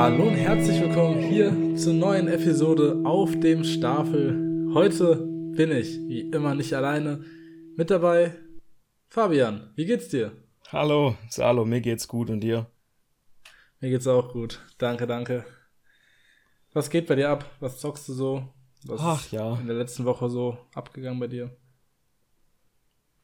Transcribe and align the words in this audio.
Hallo 0.00 0.28
und 0.28 0.34
herzlich 0.34 0.80
willkommen 0.80 1.20
hier 1.20 1.76
zur 1.76 1.92
neuen 1.92 2.26
Episode 2.26 3.02
auf 3.04 3.38
dem 3.38 3.62
Stapel. 3.64 4.70
Heute 4.72 5.16
bin 5.54 5.70
ich, 5.70 5.98
wie 6.08 6.22
immer, 6.22 6.54
nicht 6.54 6.72
alleine. 6.72 7.22
Mit 7.76 7.90
dabei 7.90 8.34
Fabian. 9.10 9.74
Wie 9.76 9.84
geht's 9.84 10.08
dir? 10.08 10.32
Hallo, 10.72 11.16
Salo, 11.28 11.66
mir 11.66 11.82
geht's 11.82 12.08
gut 12.08 12.30
und 12.30 12.40
dir? 12.40 12.70
Mir 13.80 13.90
geht's 13.90 14.06
auch 14.06 14.32
gut. 14.32 14.64
Danke, 14.78 15.06
danke. 15.06 15.44
Was 16.72 16.88
geht 16.88 17.06
bei 17.06 17.16
dir 17.16 17.28
ab? 17.28 17.44
Was 17.60 17.78
zockst 17.78 18.08
du 18.08 18.14
so? 18.14 18.48
Was 18.86 19.02
Ach 19.04 19.30
ja. 19.30 19.58
In 19.58 19.66
der 19.66 19.76
letzten 19.76 20.06
Woche 20.06 20.30
so 20.30 20.56
abgegangen 20.74 21.20
bei 21.20 21.26
dir? 21.26 21.54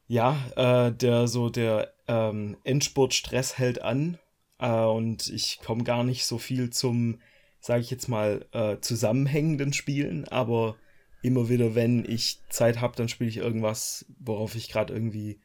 Ja, 0.05 0.37
äh, 0.55 0.91
der 0.91 1.27
so 1.27 1.49
der 1.49 1.91
ähm, 2.07 2.55
Endspurt-Stress 2.63 3.57
hält 3.57 3.81
an 3.81 4.19
äh, 4.59 4.69
und 4.69 5.27
ich 5.29 5.59
komme 5.63 5.83
gar 5.83 6.03
nicht 6.03 6.25
so 6.25 6.37
viel 6.37 6.69
zum, 6.69 7.21
sage 7.59 7.81
ich 7.81 7.91
jetzt 7.91 8.07
mal, 8.07 8.45
äh, 8.51 8.77
zusammenhängenden 8.79 9.73
Spielen, 9.73 10.27
aber 10.27 10.75
immer 11.21 11.49
wieder, 11.49 11.75
wenn 11.75 12.05
ich 12.05 12.39
Zeit 12.49 12.81
habe, 12.81 12.95
dann 12.95 13.09
spiele 13.09 13.29
ich 13.29 13.37
irgendwas, 13.37 14.05
worauf 14.19 14.55
ich 14.55 14.69
gerade 14.69 14.93
irgendwie 14.93 15.41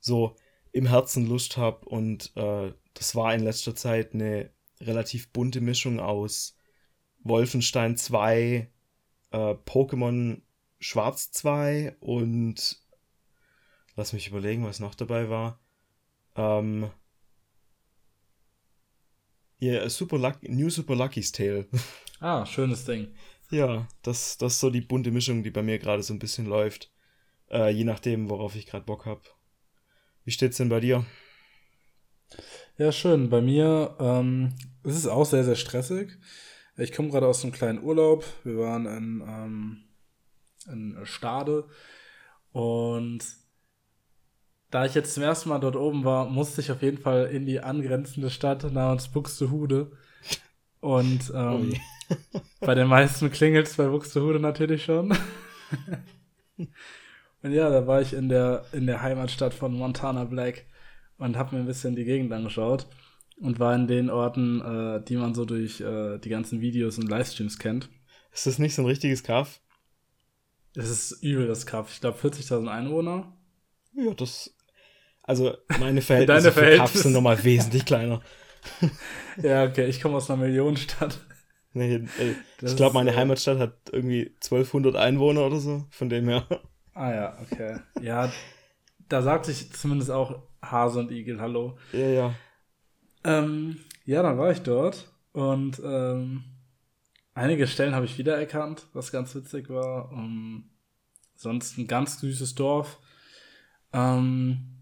so 0.00 0.36
im 0.72 0.86
Herzen 0.86 1.26
Lust 1.26 1.56
habe 1.56 1.86
und 1.86 2.32
äh, 2.36 2.72
das 2.94 3.14
war 3.14 3.34
in 3.34 3.42
letzter 3.42 3.74
Zeit 3.74 4.14
eine 4.14 4.50
relativ 4.80 5.30
bunte 5.30 5.60
Mischung 5.60 6.00
aus 6.00 6.56
Wolfenstein 7.20 7.96
2, 7.96 8.70
äh, 9.30 9.36
Pokémon 9.36 10.42
Schwarz 10.78 11.32
2 11.32 11.96
und 12.00 12.78
lass 13.96 14.12
mich 14.12 14.28
überlegen, 14.28 14.64
was 14.64 14.80
noch 14.80 14.94
dabei 14.94 15.30
war. 15.30 15.60
Ähm, 16.36 16.90
yeah, 19.60 19.88
Super 19.88 20.18
Lucky, 20.18 20.48
New 20.48 20.70
Super 20.70 20.94
Lucky's 20.96 21.32
Tale. 21.32 21.66
Ah, 22.20 22.46
schönes 22.46 22.84
Ding. 22.86 23.08
ja, 23.50 23.86
das, 24.02 24.38
das 24.38 24.54
ist 24.54 24.60
so 24.60 24.70
die 24.70 24.80
bunte 24.80 25.10
Mischung, 25.10 25.42
die 25.42 25.50
bei 25.50 25.62
mir 25.62 25.78
gerade 25.78 26.02
so 26.02 26.14
ein 26.14 26.18
bisschen 26.18 26.46
läuft. 26.46 26.90
Äh, 27.50 27.70
je 27.70 27.84
nachdem, 27.84 28.30
worauf 28.30 28.54
ich 28.56 28.64
gerade 28.66 28.86
Bock 28.86 29.04
habe. 29.04 29.20
Wie 30.24 30.30
steht's 30.30 30.56
denn 30.56 30.70
bei 30.70 30.80
dir? 30.80 31.04
Ja, 32.78 32.92
schön. 32.92 33.28
Bei 33.28 33.42
mir 33.42 33.94
ähm, 34.00 34.54
ist 34.84 34.96
es 34.96 35.06
auch 35.06 35.26
sehr, 35.26 35.44
sehr 35.44 35.56
stressig. 35.56 36.16
Ich 36.78 36.92
komme 36.92 37.10
gerade 37.10 37.26
aus 37.26 37.42
einem 37.42 37.52
kleinen 37.52 37.82
Urlaub. 37.82 38.24
Wir 38.42 38.56
waren 38.58 38.86
in, 38.86 39.22
ähm, 39.28 39.84
in 40.72 41.04
Stade 41.04 41.68
und 42.52 43.20
da 44.74 44.84
ich 44.84 44.94
jetzt 44.94 45.14
zum 45.14 45.22
ersten 45.22 45.50
Mal 45.50 45.60
dort 45.60 45.76
oben 45.76 46.02
war, 46.02 46.28
musste 46.28 46.60
ich 46.60 46.72
auf 46.72 46.82
jeden 46.82 46.98
Fall 46.98 47.26
in 47.26 47.46
die 47.46 47.60
angrenzende 47.60 48.28
Stadt 48.28 48.72
namens 48.72 49.06
Buxtehude. 49.06 49.92
Und 50.80 51.32
ähm, 51.32 51.74
bei 52.58 52.74
den 52.74 52.88
meisten 52.88 53.30
klingelt 53.30 53.68
es 53.68 53.76
bei 53.76 53.86
Buxtehude 53.86 54.40
natürlich 54.40 54.84
schon. 54.84 55.16
und 56.58 57.52
ja, 57.52 57.70
da 57.70 57.86
war 57.86 58.02
ich 58.02 58.14
in 58.14 58.28
der, 58.28 58.64
in 58.72 58.88
der 58.88 59.00
Heimatstadt 59.00 59.54
von 59.54 59.74
Montana 59.74 60.24
Black 60.24 60.66
und 61.18 61.36
habe 61.36 61.54
mir 61.54 61.62
ein 61.62 61.68
bisschen 61.68 61.94
die 61.94 62.04
Gegend 62.04 62.32
angeschaut 62.32 62.88
und 63.40 63.60
war 63.60 63.76
in 63.76 63.86
den 63.86 64.10
Orten, 64.10 64.60
äh, 64.60 65.04
die 65.04 65.16
man 65.16 65.34
so 65.34 65.44
durch 65.44 65.80
äh, 65.82 66.18
die 66.18 66.30
ganzen 66.30 66.60
Videos 66.60 66.98
und 66.98 67.08
Livestreams 67.08 67.60
kennt. 67.60 67.90
Ist 68.32 68.46
das 68.46 68.58
nicht 68.58 68.74
so 68.74 68.82
ein 68.82 68.86
richtiges 68.86 69.22
Kaff? 69.22 69.60
Es 70.74 70.90
ist 70.90 71.22
übel, 71.22 71.46
das 71.46 71.64
Kaff. 71.64 71.92
Ich 71.92 72.00
glaube 72.00 72.18
40.000 72.18 72.66
Einwohner. 72.66 73.32
Ja, 73.96 74.12
das 74.14 74.53
also 75.24 75.56
meine 75.80 76.02
Verhältnisse 76.02 76.52
für 76.52 76.60
Verhältnis. 76.60 76.92
Cups 76.92 77.02
sind 77.02 77.12
nochmal 77.12 77.42
wesentlich 77.42 77.84
kleiner. 77.84 78.20
ja, 79.42 79.64
okay, 79.64 79.86
ich 79.86 80.00
komme 80.00 80.16
aus 80.16 80.30
einer 80.30 80.42
Millionenstadt. 80.42 81.18
Nee, 81.76 82.04
ey, 82.20 82.36
ich 82.62 82.76
glaube, 82.76 82.94
meine 82.94 83.10
ist, 83.10 83.16
Heimatstadt 83.16 83.58
hat 83.58 83.74
irgendwie 83.90 84.32
1200 84.36 84.94
Einwohner 84.94 85.44
oder 85.44 85.58
so, 85.58 85.84
von 85.90 86.08
dem 86.08 86.28
her. 86.28 86.46
Ah 86.92 87.12
ja, 87.12 87.38
okay. 87.42 87.80
Ja, 88.00 88.32
da 89.08 89.22
sagt 89.22 89.46
sich 89.46 89.72
zumindest 89.72 90.12
auch 90.12 90.44
Hase 90.62 91.00
und 91.00 91.10
Igel 91.10 91.40
Hallo. 91.40 91.76
Ja, 91.92 92.06
ja. 92.06 92.34
Ähm, 93.24 93.80
ja, 94.04 94.22
dann 94.22 94.38
war 94.38 94.52
ich 94.52 94.60
dort 94.60 95.12
und 95.32 95.82
ähm, 95.84 96.44
einige 97.34 97.66
Stellen 97.66 97.96
habe 97.96 98.06
ich 98.06 98.18
wiedererkannt, 98.18 98.86
was 98.92 99.10
ganz 99.10 99.34
witzig 99.34 99.68
war. 99.68 100.12
Um, 100.12 100.70
sonst 101.34 101.76
ein 101.76 101.88
ganz 101.88 102.20
süßes 102.20 102.54
Dorf. 102.54 103.00
Ähm, 103.92 104.73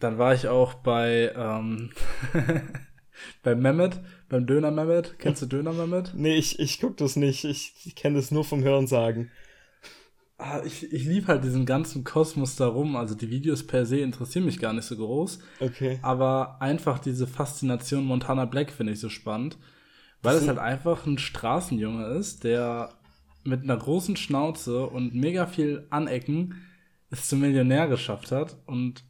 dann 0.00 0.18
war 0.18 0.34
ich 0.34 0.48
auch 0.48 0.74
bei, 0.74 1.32
ähm, 1.36 1.90
bei 3.42 3.54
Mehmet, 3.54 4.00
beim 4.28 4.46
Döner 4.46 4.70
Mehmet. 4.70 5.18
Kennst 5.18 5.42
du 5.42 5.46
Döner 5.46 5.72
Mehmet? 5.72 6.12
Nee, 6.14 6.36
ich, 6.36 6.58
ich 6.58 6.80
guck 6.80 6.96
das 6.96 7.16
nicht. 7.16 7.44
Ich, 7.44 7.74
ich 7.84 7.94
kenne 7.94 8.16
das 8.16 8.30
nur 8.30 8.44
vom 8.44 8.62
Hörensagen. 8.62 9.30
Ah, 10.38 10.62
ich 10.64 10.90
ich 10.90 11.04
liebe 11.04 11.26
halt 11.26 11.44
diesen 11.44 11.66
ganzen 11.66 12.02
Kosmos 12.02 12.56
darum. 12.56 12.96
Also 12.96 13.14
die 13.14 13.30
Videos 13.30 13.66
per 13.66 13.84
se 13.84 13.98
interessieren 13.98 14.46
mich 14.46 14.58
gar 14.58 14.72
nicht 14.72 14.86
so 14.86 14.96
groß. 14.96 15.38
Okay. 15.60 15.98
Aber 16.00 16.62
einfach 16.62 16.98
diese 16.98 17.26
Faszination 17.26 18.06
Montana 18.06 18.46
Black 18.46 18.72
finde 18.72 18.94
ich 18.94 19.00
so 19.00 19.10
spannend. 19.10 19.58
Weil 20.22 20.36
es 20.36 20.48
halt 20.48 20.58
einfach 20.58 21.06
ein 21.06 21.18
Straßenjunge 21.18 22.06
ist, 22.06 22.44
der 22.44 22.94
mit 23.44 23.62
einer 23.62 23.76
großen 23.76 24.16
Schnauze 24.16 24.86
und 24.86 25.14
mega 25.14 25.46
viel 25.46 25.86
Anecken 25.90 26.56
es 27.10 27.28
zum 27.28 27.40
Millionär 27.40 27.88
geschafft 27.88 28.32
hat 28.32 28.56
und 28.66 29.04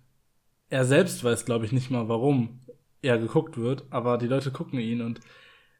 er 0.71 0.85
selbst 0.85 1.23
weiß, 1.23 1.45
glaube 1.45 1.67
ich, 1.67 1.73
nicht 1.73 1.91
mal, 1.91 2.09
warum 2.09 2.61
er 3.03 3.19
geguckt 3.19 3.59
wird, 3.59 3.85
aber 3.91 4.19
die 4.19 4.27
Leute 4.27 4.51
gucken 4.51 4.79
ihn 4.79 5.03
und 5.03 5.21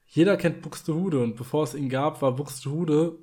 jeder 0.07 0.37
kennt 0.37 0.63
Buxtehude 0.63 1.21
und 1.21 1.37
bevor 1.37 1.65
es 1.65 1.75
ihn 1.75 1.89
gab, 1.89 2.21
war 2.21 2.35
Buxtehude 2.35 3.17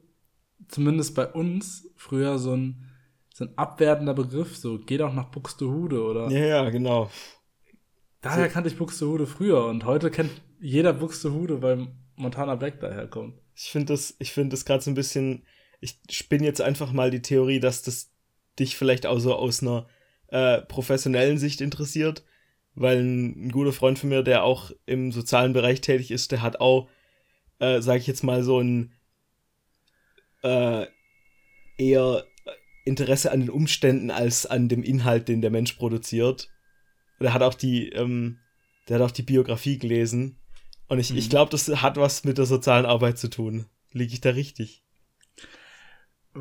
zumindest 0.70 1.14
bei 1.16 1.28
uns 1.28 1.90
früher 1.98 2.40
so 2.40 2.56
ein, 2.56 2.86
so 3.34 3.46
ein 3.46 3.58
abwertender 3.58 4.14
Begriff, 4.14 4.56
so 4.56 4.80
geh 4.80 4.98
doch 4.98 5.14
nach 5.14 5.30
Buxtehude 5.30 6.02
oder. 6.02 6.30
Ja, 6.30 6.46
ja, 6.46 6.70
genau. 6.70 7.10
Daher 8.22 8.48
so. 8.48 8.54
kannte 8.54 8.70
ich 8.70 8.78
Buxtehude 8.78 9.28
früher 9.28 9.66
und 9.66 9.86
heute 9.86 10.10
kennt 10.10 10.32
jeder 10.60 10.94
Buxtehude, 10.94 11.62
weil 11.62 11.88
Montana 12.16 12.56
Black 12.56 12.80
daherkommt. 12.80 13.36
Ich 13.56 13.72
finde 13.72 13.94
das, 13.94 14.16
ich 14.20 14.32
finde 14.32 14.50
das 14.52 14.66
gerade 14.66 14.84
so 14.84 14.90
ein 14.90 14.96
bisschen, 14.96 15.44
ich 15.82 16.00
spinne 16.10 16.46
jetzt 16.46 16.62
einfach 16.62 16.94
mal 16.94 17.12
die 17.12 17.22
Theorie, 17.22 17.60
dass 17.60 17.82
das 17.84 18.12
dich 18.58 18.78
vielleicht 18.78 19.06
auch 19.06 19.20
so 19.20 19.36
aus 19.36 19.62
einer 19.62 19.88
äh, 20.30 20.62
professionellen 20.62 21.38
Sicht 21.38 21.62
interessiert, 21.62 22.24
weil 22.76 23.00
ein, 23.00 23.48
ein, 23.48 23.52
guter 23.52 23.74
Freund 23.74 24.00
von 24.00 24.10
mir, 24.10 24.24
der 24.24 24.44
auch 24.44 24.72
im 24.86 25.12
sozialen 25.12 25.54
Bereich 25.54 25.82
tätig 25.82 26.12
ist, 26.12 26.32
der 26.32 26.42
hat 26.42 26.60
auch, 26.60 26.90
äh, 27.60 27.82
sag 27.82 27.98
ich 27.98 28.08
jetzt 28.08 28.24
mal, 28.24 28.44
so 28.44 28.60
ein 28.60 28.94
äh, 30.44 30.86
eher 31.78 32.26
Interesse 32.86 33.32
an 33.32 33.42
den 33.42 33.50
Umständen 33.50 34.12
als 34.12 34.46
an 34.46 34.70
dem 34.70 34.84
Inhalt, 34.84 35.28
den 35.28 35.42
der 35.42 35.52
Mensch 35.52 35.74
produziert. 35.74 36.50
Der 37.20 37.34
hat 37.34 37.42
auch 37.42 37.54
die, 37.54 37.90
ähm, 37.90 38.40
der 38.88 39.00
hat 39.00 39.06
auch 39.06 39.12
die 39.12 39.24
Biografie 39.24 39.78
gelesen. 39.78 40.38
Und 40.88 41.00
ich, 41.00 41.12
mhm. 41.12 41.18
ich 41.18 41.30
glaube, 41.30 41.52
das 41.52 41.68
hat 41.68 41.98
was 41.98 42.24
mit 42.24 42.38
der 42.38 42.46
sozialen 42.46 42.86
Arbeit 42.86 43.18
zu 43.18 43.30
tun. 43.30 43.66
Liege 43.92 44.14
ich 44.14 44.22
da 44.22 44.30
richtig? 44.30 44.84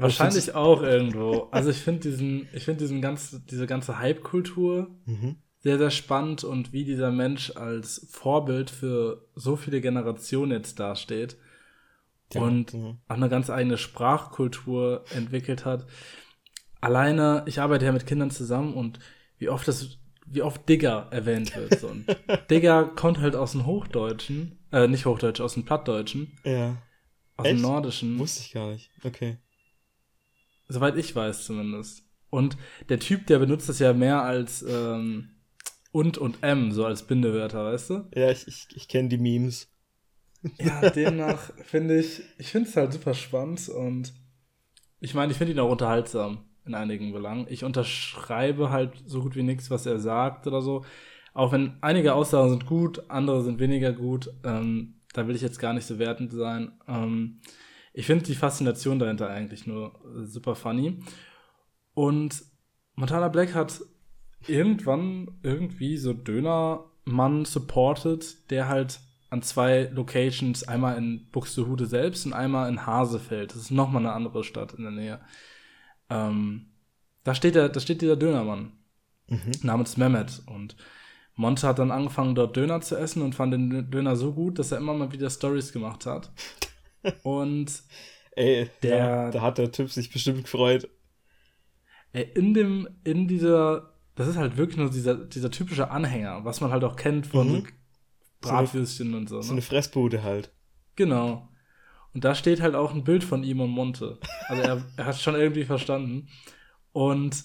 Wahrscheinlich 0.01 0.55
auch 0.55 0.83
irgendwo. 0.83 1.49
Also 1.51 1.71
ich 1.71 1.79
finde 1.79 2.01
diesen, 2.01 2.49
ich 2.53 2.65
finde 2.65 2.81
diesen 2.81 3.01
ganz, 3.01 3.41
diese 3.47 3.67
ganze 3.67 3.99
Hype-Kultur 3.99 4.91
mhm. 5.05 5.37
sehr, 5.59 5.79
sehr 5.79 5.91
spannend 5.91 6.45
und 6.45 6.73
wie 6.73 6.85
dieser 6.85 7.11
Mensch 7.11 7.53
als 7.57 8.07
Vorbild 8.11 8.71
für 8.71 9.27
so 9.35 9.57
viele 9.57 9.81
Generationen 9.81 10.53
jetzt 10.53 10.79
dasteht 10.79 11.37
ja, 12.35 12.41
und 12.41 12.75
mhm. 12.75 12.99
auch 13.09 13.17
eine 13.17 13.29
ganz 13.29 13.51
eigene 13.51 13.79
Sprachkultur 13.79 15.05
entwickelt 15.15 15.65
hat. 15.65 15.87
Alleine, 16.81 17.43
ich 17.47 17.61
arbeite 17.61 17.85
ja 17.85 17.93
mit 17.93 18.07
Kindern 18.07 18.31
zusammen 18.31 18.75
und 18.75 18.99
wie 19.39 19.49
oft 19.49 19.67
das, 19.67 19.99
wie 20.27 20.43
oft 20.43 20.69
Digger 20.69 21.09
erwähnt 21.11 21.57
wird. 21.57 21.81
So. 21.81 21.89
Und 21.89 22.07
Digger 22.51 22.85
kommt 22.85 23.19
halt 23.19 23.37
aus 23.37 23.53
dem 23.53 23.67
Hochdeutschen, 23.67 24.59
äh, 24.73 24.89
nicht 24.89 25.07
Hochdeutsch, 25.07 25.41
aus 25.41 25.55
dem 25.55 25.65
Plattdeutschen. 25.65 26.39
Ja. 26.45 26.77
Aus 27.37 27.47
Echt? 27.47 27.59
dem 27.59 27.63
Nordischen. 27.63 28.19
Wusste 28.19 28.43
ich 28.43 28.53
gar 28.53 28.71
nicht. 28.71 28.91
Okay. 29.05 29.39
Soweit 30.69 30.97
ich 30.97 31.15
weiß 31.15 31.45
zumindest. 31.45 32.05
Und 32.31 32.57
der 32.89 32.99
Typ, 32.99 33.27
der 33.27 33.39
benutzt 33.39 33.69
das 33.69 33.79
ja 33.79 33.93
mehr 33.93 34.23
als 34.23 34.63
ähm, 34.63 35.31
und 35.93 36.19
und 36.19 36.43
M, 36.43 36.73
so 36.73 36.85
als 36.85 37.05
Bindewörter, 37.05 37.65
weißt 37.65 37.91
du? 37.91 38.09
Ja, 38.15 38.31
ich, 38.31 38.47
ich, 38.49 38.69
ich 38.75 38.89
kenne 38.89 39.09
die 39.09 39.19
Memes. 39.19 39.69
Ja, 40.59 40.91
demnach 40.91 41.53
finde 41.65 41.99
ich, 41.99 42.23
ich 42.39 42.51
finde 42.51 42.69
es 42.69 42.77
halt 42.77 42.93
super 42.93 43.15
spannend 43.15 43.69
und 43.69 44.13
ich 45.01 45.15
meine, 45.15 45.33
ich 45.33 45.39
finde 45.39 45.53
ihn 45.53 45.59
auch 45.59 45.71
unterhaltsam 45.71 46.45
in 46.67 46.75
einigen 46.75 47.13
Belangen. 47.13 47.47
Ich 47.49 47.65
unterschreibe 47.65 48.71
halt 48.71 48.93
so 49.07 49.23
gut 49.23 49.37
wie 49.37 49.43
nichts, 49.43 49.71
was 49.71 49.87
er 49.87 49.99
sagt 49.99 50.47
oder 50.47 50.63
so. 50.63 50.85
Auch 51.33 51.53
wenn 51.53 51.77
einige 51.81 52.15
Aussagen 52.15 52.51
sind 52.51 52.67
gut, 52.67 53.09
andere 53.09 53.43
sind 53.43 53.61
weniger 53.61 53.93
gut. 53.93 54.31
Ähm, 54.45 54.95
da 55.13 55.29
will 55.29 55.37
ich 55.37 55.43
jetzt 55.43 55.59
gar 55.59 55.73
nicht 55.73 55.87
so 55.87 55.99
wertend 55.99 56.33
sein. 56.33 56.73
Ähm, 56.89 57.41
ich 57.97 58.05
finde 58.05 58.27
die 58.27 58.35
Faszination 58.35 58.99
dahinter 58.99 59.31
eigentlich 59.31 59.67
nur 59.67 59.95
äh, 60.05 60.27
super 60.27 60.55
funny. 60.55 60.99
Und 61.95 62.45
Montana 62.95 63.29
Black 63.29 63.55
hat 63.55 63.81
irgendwann 64.47 65.39
irgendwie 65.43 65.97
so 65.97 66.13
Dönermann 66.13 67.47
supported, 67.47 68.51
der 68.51 68.69
halt 68.69 69.01
an 69.31 69.41
zwei 69.41 69.91
Locations, 69.95 70.69
einmal 70.69 70.99
in 70.99 71.27
Buxtehude 71.33 71.87
selbst 71.87 72.27
und 72.27 72.35
einmal 72.35 72.69
in 72.69 72.87
Hasefeld. 72.87 73.53
Das 73.53 73.63
ist 73.63 73.71
nochmal 73.71 74.03
eine 74.03 74.13
andere 74.13 74.45
Stadt 74.45 74.75
in 74.75 74.83
der 74.83 74.93
Nähe. 74.93 75.21
Ähm, 76.11 76.67
da 77.25 77.35
steht 77.35 77.55
der, 77.55 77.71
da 77.71 77.81
steht 77.81 78.03
dieser 78.03 78.17
Dönermann 78.17 78.73
mhm. 79.27 79.53
namens 79.63 79.97
Mehmet 79.97 80.43
und 80.47 80.77
Monte 81.35 81.67
hat 81.67 81.79
dann 81.79 81.91
angefangen, 81.91 82.35
dort 82.35 82.57
Döner 82.57 82.83
zu 82.83 82.95
essen 82.97 83.23
und 83.23 83.35
fand 83.35 83.55
den 83.55 83.91
Döner 83.91 84.17
so 84.17 84.35
gut, 84.35 84.59
dass 84.59 84.71
er 84.71 84.79
immer 84.79 84.93
mal 84.93 85.13
wieder 85.13 85.31
Stories 85.31 85.73
gemacht 85.73 86.05
hat. 86.05 86.31
Und 87.23 87.83
Ey, 88.37 88.69
der, 88.83 88.97
ja, 88.97 89.31
da 89.31 89.41
hat 89.41 89.59
der 89.59 89.73
Typ 89.73 89.91
sich 89.91 90.11
bestimmt 90.11 90.45
gefreut. 90.45 90.91
Ey, 92.13 92.31
in 92.35 92.53
dem, 92.53 92.87
in 93.03 93.27
dieser, 93.27 93.95
das 94.15 94.29
ist 94.29 94.37
halt 94.37 94.59
wirklich 94.59 94.77
nur 94.77 94.91
dieser, 94.91 95.15
dieser 95.15 95.51
typische 95.51 95.91
Anhänger, 95.91 96.45
was 96.45 96.61
man 96.61 96.71
halt 96.71 96.85
auch 96.85 96.97
kennt 96.97 97.27
von 97.27 97.53
mhm. 97.53 97.69
Bratwürstchen 98.43 99.11
so 99.11 99.17
und 99.17 99.29
so. 99.29 99.41
So 99.41 99.49
ne? 99.49 99.53
eine 99.53 99.63
Fressbude 99.63 100.23
halt. 100.23 100.53
Genau. 100.97 101.49
Und 102.13 102.25
da 102.25 102.35
steht 102.35 102.61
halt 102.61 102.75
auch 102.75 102.95
ein 102.95 103.05
Bild 103.05 103.25
von 103.25 103.43
ihm 103.43 103.61
und 103.61 103.71
Monte. 103.71 104.19
Also 104.49 104.63
er, 104.63 104.85
er 104.97 105.07
hat 105.07 105.21
schon 105.21 105.35
irgendwie 105.35 105.65
verstanden. 105.65 106.29
Und 106.93 107.43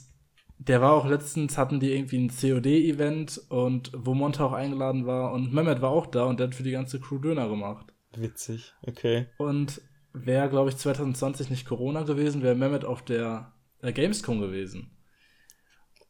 der 0.57 0.81
war 0.81 0.93
auch 0.93 1.07
letztens, 1.07 1.57
hatten 1.57 1.79
die 1.79 1.91
irgendwie 1.91 2.19
ein 2.19 2.29
COD-Event 2.29 3.41
und 3.49 3.91
wo 3.95 4.13
Monte 4.13 4.43
auch 4.43 4.53
eingeladen 4.53 5.05
war 5.05 5.31
und 5.31 5.53
Mehmet 5.53 5.81
war 5.81 5.89
auch 5.89 6.05
da 6.05 6.25
und 6.25 6.39
der 6.39 6.47
hat 6.47 6.55
für 6.55 6.63
die 6.63 6.71
ganze 6.71 6.99
Crew 6.99 7.17
Döner 7.17 7.49
gemacht. 7.49 7.93
Witzig, 8.15 8.73
okay. 8.81 9.27
Und 9.37 9.81
wäre, 10.13 10.49
glaube 10.49 10.69
ich, 10.69 10.77
2020 10.77 11.49
nicht 11.49 11.65
Corona 11.65 12.03
gewesen, 12.03 12.43
wäre 12.43 12.55
Mehmet 12.55 12.85
auf 12.85 13.03
der 13.03 13.53
äh, 13.81 13.93
Gamescom 13.93 14.39
gewesen. 14.41 14.97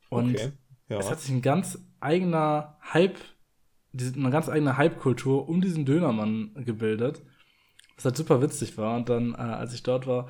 Und 0.09 0.36
okay, 0.36 0.51
ja. 0.89 0.98
es 0.98 1.09
hat 1.09 1.21
sich 1.21 1.31
ein 1.31 1.42
ganz 1.42 1.80
eigener 2.00 2.77
Hype, 2.94 3.18
eine 3.94 4.31
ganz 4.31 4.50
eigene 4.50 4.77
Hype-Kultur 4.77 5.48
um 5.48 5.62
diesen 5.62 5.86
Dönermann 5.86 6.53
gebildet, 6.65 7.21
was 7.95 8.06
halt 8.06 8.18
super 8.18 8.42
witzig 8.42 8.77
war. 8.77 8.95
Und 8.95 9.09
dann, 9.09 9.33
äh, 9.33 9.38
als 9.38 9.74
ich 9.74 9.83
dort 9.83 10.07
war, 10.07 10.30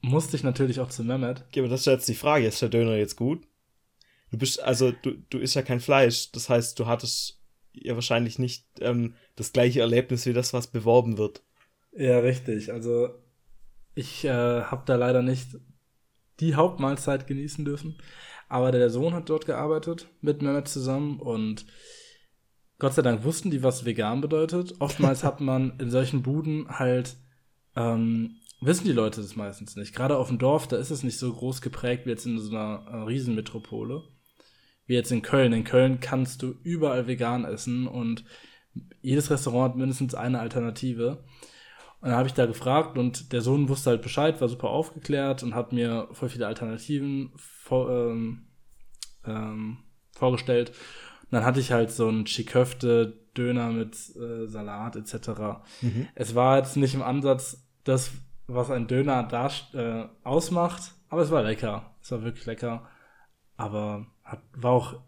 musste 0.00 0.36
ich 0.36 0.42
natürlich 0.42 0.80
auch 0.80 0.88
zu 0.88 1.04
Mehmet. 1.04 1.46
Ja, 1.54 1.62
aber 1.62 1.70
das 1.70 1.80
ist 1.80 1.86
jetzt 1.86 2.08
die 2.08 2.14
Frage, 2.14 2.46
ist 2.46 2.60
der 2.60 2.68
Döner 2.68 2.96
jetzt 2.96 3.16
gut? 3.16 3.46
Du 4.30 4.38
bist, 4.38 4.62
also, 4.62 4.90
du, 4.90 5.12
du 5.30 5.38
isst 5.38 5.54
ja 5.54 5.62
kein 5.62 5.80
Fleisch, 5.80 6.32
das 6.32 6.48
heißt, 6.48 6.78
du 6.78 6.86
hattest 6.86 7.41
ja 7.72 7.94
wahrscheinlich 7.94 8.38
nicht 8.38 8.66
ähm, 8.80 9.14
das 9.36 9.52
gleiche 9.52 9.80
Erlebnis 9.80 10.26
wie 10.26 10.32
das, 10.32 10.52
was 10.52 10.66
beworben 10.66 11.18
wird. 11.18 11.42
Ja, 11.92 12.18
richtig. 12.18 12.72
Also, 12.72 13.10
ich 13.94 14.24
äh, 14.24 14.62
habe 14.62 14.82
da 14.86 14.96
leider 14.96 15.22
nicht 15.22 15.56
die 16.40 16.54
Hauptmahlzeit 16.54 17.26
genießen 17.26 17.64
dürfen. 17.64 17.96
Aber 18.48 18.72
der 18.72 18.90
Sohn 18.90 19.14
hat 19.14 19.30
dort 19.30 19.46
gearbeitet 19.46 20.08
mit 20.20 20.42
Mehmet 20.42 20.68
zusammen 20.68 21.20
und 21.20 21.66
Gott 22.78 22.94
sei 22.94 23.02
Dank 23.02 23.24
wussten 23.24 23.50
die, 23.50 23.62
was 23.62 23.84
vegan 23.84 24.20
bedeutet. 24.20 24.74
Oftmals 24.80 25.24
hat 25.24 25.40
man 25.40 25.78
in 25.78 25.90
solchen 25.90 26.22
Buden 26.22 26.68
halt 26.68 27.16
ähm, 27.76 28.40
wissen 28.60 28.84
die 28.84 28.92
Leute 28.92 29.20
das 29.20 29.36
meistens 29.36 29.76
nicht. 29.76 29.94
Gerade 29.94 30.16
auf 30.16 30.28
dem 30.28 30.38
Dorf, 30.38 30.68
da 30.68 30.76
ist 30.76 30.90
es 30.90 31.02
nicht 31.02 31.18
so 31.18 31.32
groß 31.32 31.60
geprägt 31.60 32.06
wie 32.06 32.10
jetzt 32.10 32.26
in 32.26 32.38
so 32.38 32.50
einer 32.50 32.84
äh, 32.88 32.96
Riesenmetropole. 33.04 34.02
Wie 34.86 34.94
jetzt 34.94 35.12
in 35.12 35.22
Köln. 35.22 35.52
In 35.52 35.64
Köln 35.64 36.00
kannst 36.00 36.42
du 36.42 36.54
überall 36.62 37.06
vegan 37.06 37.44
essen 37.44 37.86
und 37.86 38.24
jedes 39.00 39.30
Restaurant 39.30 39.72
hat 39.72 39.78
mindestens 39.78 40.14
eine 40.14 40.40
Alternative. 40.40 41.24
Und 42.00 42.08
dann 42.08 42.16
habe 42.16 42.26
ich 42.26 42.34
da 42.34 42.46
gefragt 42.46 42.98
und 42.98 43.32
der 43.32 43.42
Sohn 43.42 43.68
wusste 43.68 43.90
halt 43.90 44.02
Bescheid, 44.02 44.40
war 44.40 44.48
super 44.48 44.70
aufgeklärt 44.70 45.42
und 45.42 45.54
hat 45.54 45.72
mir 45.72 46.08
voll 46.12 46.28
viele 46.28 46.48
Alternativen 46.48 47.32
vor, 47.36 47.90
ähm, 47.90 48.48
ähm, 49.24 49.78
vorgestellt. 50.12 50.70
Und 51.22 51.32
dann 51.32 51.44
hatte 51.44 51.60
ich 51.60 51.70
halt 51.70 51.90
so 51.90 52.08
ein 52.08 52.24
Chiköfte, 52.24 53.22
Döner 53.36 53.70
mit 53.70 53.94
äh, 54.16 54.46
Salat 54.46 54.96
etc. 54.96 55.62
Mhm. 55.80 56.08
Es 56.14 56.34
war 56.34 56.58
jetzt 56.58 56.76
nicht 56.76 56.94
im 56.94 57.02
Ansatz 57.02 57.66
das, 57.84 58.10
was 58.46 58.70
ein 58.70 58.86
Döner 58.86 59.22
da, 59.22 59.50
äh, 59.72 60.08
ausmacht. 60.24 60.94
Aber 61.08 61.22
es 61.22 61.30
war 61.30 61.42
lecker. 61.42 61.94
Es 62.02 62.10
war 62.10 62.22
wirklich 62.22 62.46
lecker. 62.46 62.88
Aber 63.56 64.06
hat, 64.32 64.42
war 64.54 64.72
auch 64.72 65.00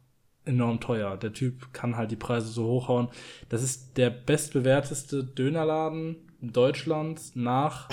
enorm 0.44 0.80
teuer. 0.80 1.16
Der 1.16 1.32
Typ 1.32 1.72
kann 1.72 1.96
halt 1.96 2.10
die 2.10 2.16
Preise 2.16 2.48
so 2.48 2.66
hochhauen. 2.66 3.08
Das 3.48 3.62
ist 3.62 3.96
der 3.96 4.10
bestbewerteste 4.10 5.24
Dönerladen 5.24 6.16
in 6.40 6.52
Deutschland 6.52 7.34
nach 7.34 7.88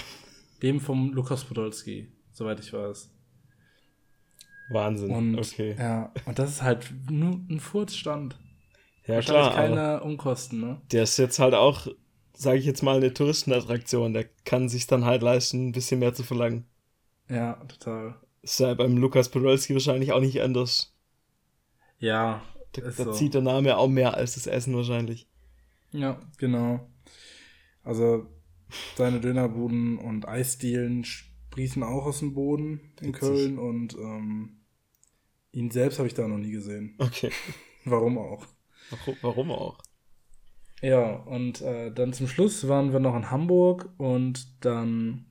dem 0.62 0.80
vom 0.80 1.14
Lukas 1.14 1.44
Podolski, 1.44 2.12
soweit 2.32 2.60
ich 2.60 2.74
weiß. 2.74 3.10
Wahnsinn, 4.70 5.12
und, 5.12 5.40
okay. 5.40 5.76
Ja, 5.78 6.14
und 6.26 6.40
das 6.40 6.50
ist 6.50 6.62
halt 6.62 6.94
nur 7.10 7.40
ein 7.50 7.60
Furzstand. 7.60 8.38
Ja, 9.08 9.20
klar. 9.20 9.54
keine 9.54 10.02
Unkosten, 10.02 10.62
ne? 10.62 10.82
Der 10.92 11.04
ist 11.04 11.18
jetzt 11.18 11.40
halt 11.40 11.56
auch 11.56 11.88
sage 12.42 12.58
ich 12.58 12.66
jetzt 12.66 12.82
mal, 12.82 12.98
eine 12.98 13.14
Touristenattraktion. 13.14 14.14
Der 14.14 14.26
kann 14.46 14.68
sich 14.68 14.88
dann 14.88 15.06
halt 15.06 15.22
leisten, 15.22 15.68
ein 15.68 15.72
bisschen 15.72 16.00
mehr 16.00 16.14
zu 16.14 16.24
verlangen. 16.24 16.66
Ja, 17.30 17.54
total. 17.68 18.16
Ist 18.42 18.60
ja 18.60 18.74
beim 18.74 18.98
Lukas 18.98 19.30
Podolski 19.30 19.74
wahrscheinlich 19.74 20.12
auch 20.12 20.20
nicht 20.20 20.42
anders. 20.42 20.91
Ja. 22.02 22.42
Da, 22.74 22.82
da 22.82 22.92
so. 22.92 23.12
zieht 23.14 23.34
der 23.34 23.42
Name 23.42 23.78
auch 23.78 23.88
mehr 23.88 24.16
als 24.16 24.34
das 24.34 24.48
Essen 24.48 24.76
wahrscheinlich. 24.76 25.28
Ja, 25.92 26.20
genau. 26.38 26.90
Also 27.84 28.28
seine 28.96 29.20
Dönerbuden 29.20 29.98
und 29.98 30.28
Eisdielen 30.28 31.04
sprießen 31.04 31.84
auch 31.84 32.06
aus 32.06 32.20
dem 32.20 32.34
Boden 32.34 32.94
in 33.02 33.10
Witzig. 33.10 33.20
Köln 33.20 33.60
und 33.60 33.96
ähm, 33.96 34.62
ihn 35.52 35.70
selbst 35.72 36.00
habe 36.00 36.08
ich 36.08 36.14
da 36.14 36.28
noch 36.28 36.38
nie 36.38 36.52
gesehen. 36.52 36.96
Okay. 36.98 37.32
Warum 37.86 38.18
auch? 38.18 38.46
Warum, 39.22 39.52
auch? 39.52 39.78
Ja, 40.82 41.16
und 41.16 41.62
äh, 41.62 41.92
dann 41.92 42.14
zum 42.14 42.28
Schluss 42.28 42.68
waren 42.68 42.92
wir 42.92 43.00
noch 43.00 43.16
in 43.16 43.32
Hamburg 43.32 43.90
und 43.98 44.66
dann 44.66 45.26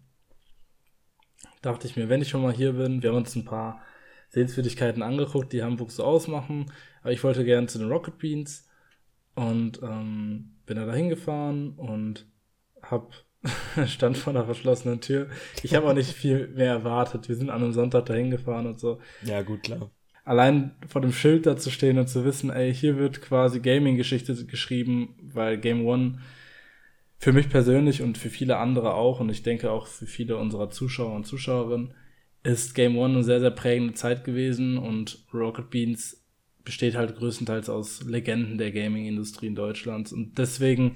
dachte 1.62 1.87
ich 1.87 1.96
mir, 1.96 2.08
wenn 2.08 2.23
ich 2.23 2.28
schon 2.28 2.43
mal 2.43 2.52
hier 2.52 2.73
bin, 2.73 3.02
wir 3.02 3.11
haben 3.11 3.19
uns 3.19 3.34
ein 3.37 3.44
paar 3.44 3.82
Sehenswürdigkeiten 4.31 5.03
angeguckt, 5.03 5.53
die 5.53 5.62
Hamburg 5.62 5.91
so 5.91 6.05
ausmachen, 6.05 6.73
aber 7.03 7.12
ich 7.12 7.23
wollte 7.23 7.44
gerne 7.44 7.67
zu 7.67 7.79
den 7.79 7.88
Rocket 7.91 8.19
Beans 8.19 8.69
und 9.35 9.81
ähm, 9.82 10.56
bin 10.67 10.77
da 10.77 10.93
hingefahren 10.93 11.75
und 11.77 12.27
hab 12.82 13.12
stand 13.87 14.19
vor 14.19 14.32
einer 14.32 14.44
verschlossenen 14.44 15.00
Tür. 15.00 15.28
Ich 15.62 15.75
habe 15.75 15.88
auch 15.88 15.95
nicht 15.95 16.12
viel 16.12 16.49
mehr 16.49 16.73
erwartet. 16.73 17.28
Wir 17.28 17.37
sind 17.37 17.50
an 17.50 17.62
einem 17.62 17.73
Sonntag 17.73 18.07
dahin 18.07 18.31
gefahren 18.31 18.66
und 18.66 18.78
so. 18.78 19.00
Ja, 19.25 19.43
gut, 19.43 19.62
klar 19.62 19.90
allein 20.25 20.76
vor 20.87 21.00
dem 21.00 21.12
Schild 21.12 21.47
da 21.47 21.57
zu 21.57 21.71
stehen 21.71 21.99
und 21.99 22.09
zu 22.09 22.25
wissen, 22.25 22.50
ey, 22.50 22.73
hier 22.73 22.97
wird 22.97 23.21
quasi 23.21 23.59
Gaming-Geschichte 23.59 24.47
geschrieben, 24.47 25.16
weil 25.23 25.59
Game 25.59 25.85
One 25.85 26.21
für 27.19 27.33
mich 27.33 27.49
persönlich 27.49 28.00
und 28.00 28.16
für 28.16 28.31
viele 28.31 28.59
andere 28.59 28.95
auch 28.95 29.19
und 29.19 29.28
ich 29.28 29.43
denke 29.43 29.73
auch 29.73 29.88
für 29.88 30.07
viele 30.07 30.37
unserer 30.37 30.71
Zuschauer 30.71 31.14
und 31.14 31.26
Zuschauerinnen 31.26 31.95
ist 32.42 32.75
Game 32.75 32.97
One 32.97 33.14
eine 33.14 33.25
sehr, 33.25 33.40
sehr 33.40 33.50
prägende 33.50 33.94
Zeit 33.94 34.25
gewesen 34.25 34.78
und 34.78 35.25
Rocket 35.32 35.70
Beans 35.70 36.25
besteht 36.64 36.94
halt 36.94 37.16
größtenteils 37.16 37.68
aus 37.68 38.02
Legenden 38.04 38.59
der 38.59 38.73
Gaming-Industrie 38.73 39.49
in 39.49 39.54
Deutschland 39.54 40.12
und 40.12 40.38
deswegen 40.38 40.92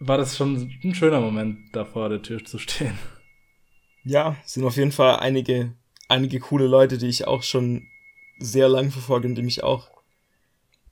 war 0.00 0.18
das 0.18 0.36
schon 0.36 0.72
ein 0.82 0.94
schöner 0.94 1.20
Moment, 1.20 1.58
da 1.72 1.84
vor 1.84 2.08
der 2.08 2.22
Tür 2.22 2.44
zu 2.44 2.58
stehen. 2.58 2.98
Ja, 4.04 4.36
sind 4.44 4.64
auf 4.64 4.76
jeden 4.76 4.92
Fall 4.92 5.16
einige, 5.16 5.72
einige 6.08 6.38
coole 6.38 6.66
Leute, 6.66 6.98
die 6.98 7.08
ich 7.08 7.26
auch 7.26 7.42
schon 7.42 7.86
sehr 8.38 8.68
lang 8.68 8.90
verfolge 8.90 9.28
und 9.28 9.34
die 9.36 9.42
mich 9.42 9.62
auch 9.62 9.90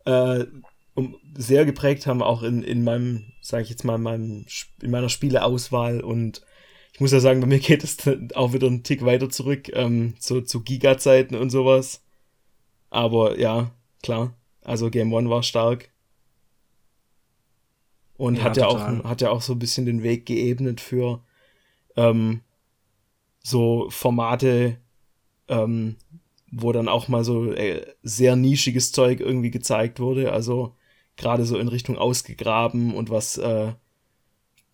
äh, 0.05 0.47
um, 0.95 1.17
sehr 1.37 1.65
geprägt 1.65 2.07
haben, 2.07 2.23
auch 2.23 2.43
in, 2.43 2.63
in 2.63 2.85
meinem, 2.85 3.33
sage 3.41 3.65
ich 3.65 3.71
jetzt 3.71 3.85
mal, 3.85 3.97
in, 3.97 4.03
meinem, 4.03 4.47
in 4.83 4.91
meiner 4.91 5.09
Spieleauswahl 5.09 6.01
und 6.01 6.43
ich 6.93 7.01
muss 7.01 7.13
ja 7.13 7.21
sagen, 7.21 7.41
bei 7.41 7.47
mir 7.47 7.59
geht 7.59 7.85
es 7.85 7.97
auch 8.35 8.53
wieder 8.53 8.67
einen 8.67 8.83
Tick 8.83 9.05
weiter 9.05 9.31
zurück, 9.31 9.71
ähm, 9.75 10.15
so 10.19 10.41
zu 10.41 10.63
Giga-Zeiten 10.63 11.35
und 11.35 11.51
sowas. 11.51 12.03
Aber 12.91 13.39
ja, 13.39 13.71
klar. 14.03 14.35
Also 14.61 14.91
Game 14.91 15.13
One 15.13 15.31
war 15.31 15.43
stark. 15.43 15.91
Und 18.17 18.37
ja, 18.37 18.45
hat 18.45 18.57
ja 18.57 18.67
auch 18.67 19.05
hat 19.05 19.21
ja 19.21 19.31
auch 19.31 19.43
so 19.43 19.55
ein 19.55 19.59
bisschen 19.59 19.87
den 19.87 20.03
Weg 20.03 20.27
geebnet 20.27 20.81
für 20.81 21.21
ähm, 21.97 22.43
so 23.43 23.89
Formate, 23.91 24.77
ähm, 25.49 25.97
wo 26.51 26.71
dann 26.73 26.89
auch 26.89 27.09
mal 27.09 27.25
so 27.25 27.53
äh, 27.53 27.85
sehr 28.03 28.37
nischiges 28.37 28.93
Zeug 28.93 29.21
irgendwie 29.21 29.51
gezeigt 29.51 29.99
wurde. 29.99 30.33
Also 30.33 30.77
gerade 31.17 31.45
so 31.45 31.59
in 31.59 31.69
Richtung 31.69 31.97
ausgegraben 31.99 32.95
und 32.95 33.11
was 33.11 33.39
äh, 33.39 33.73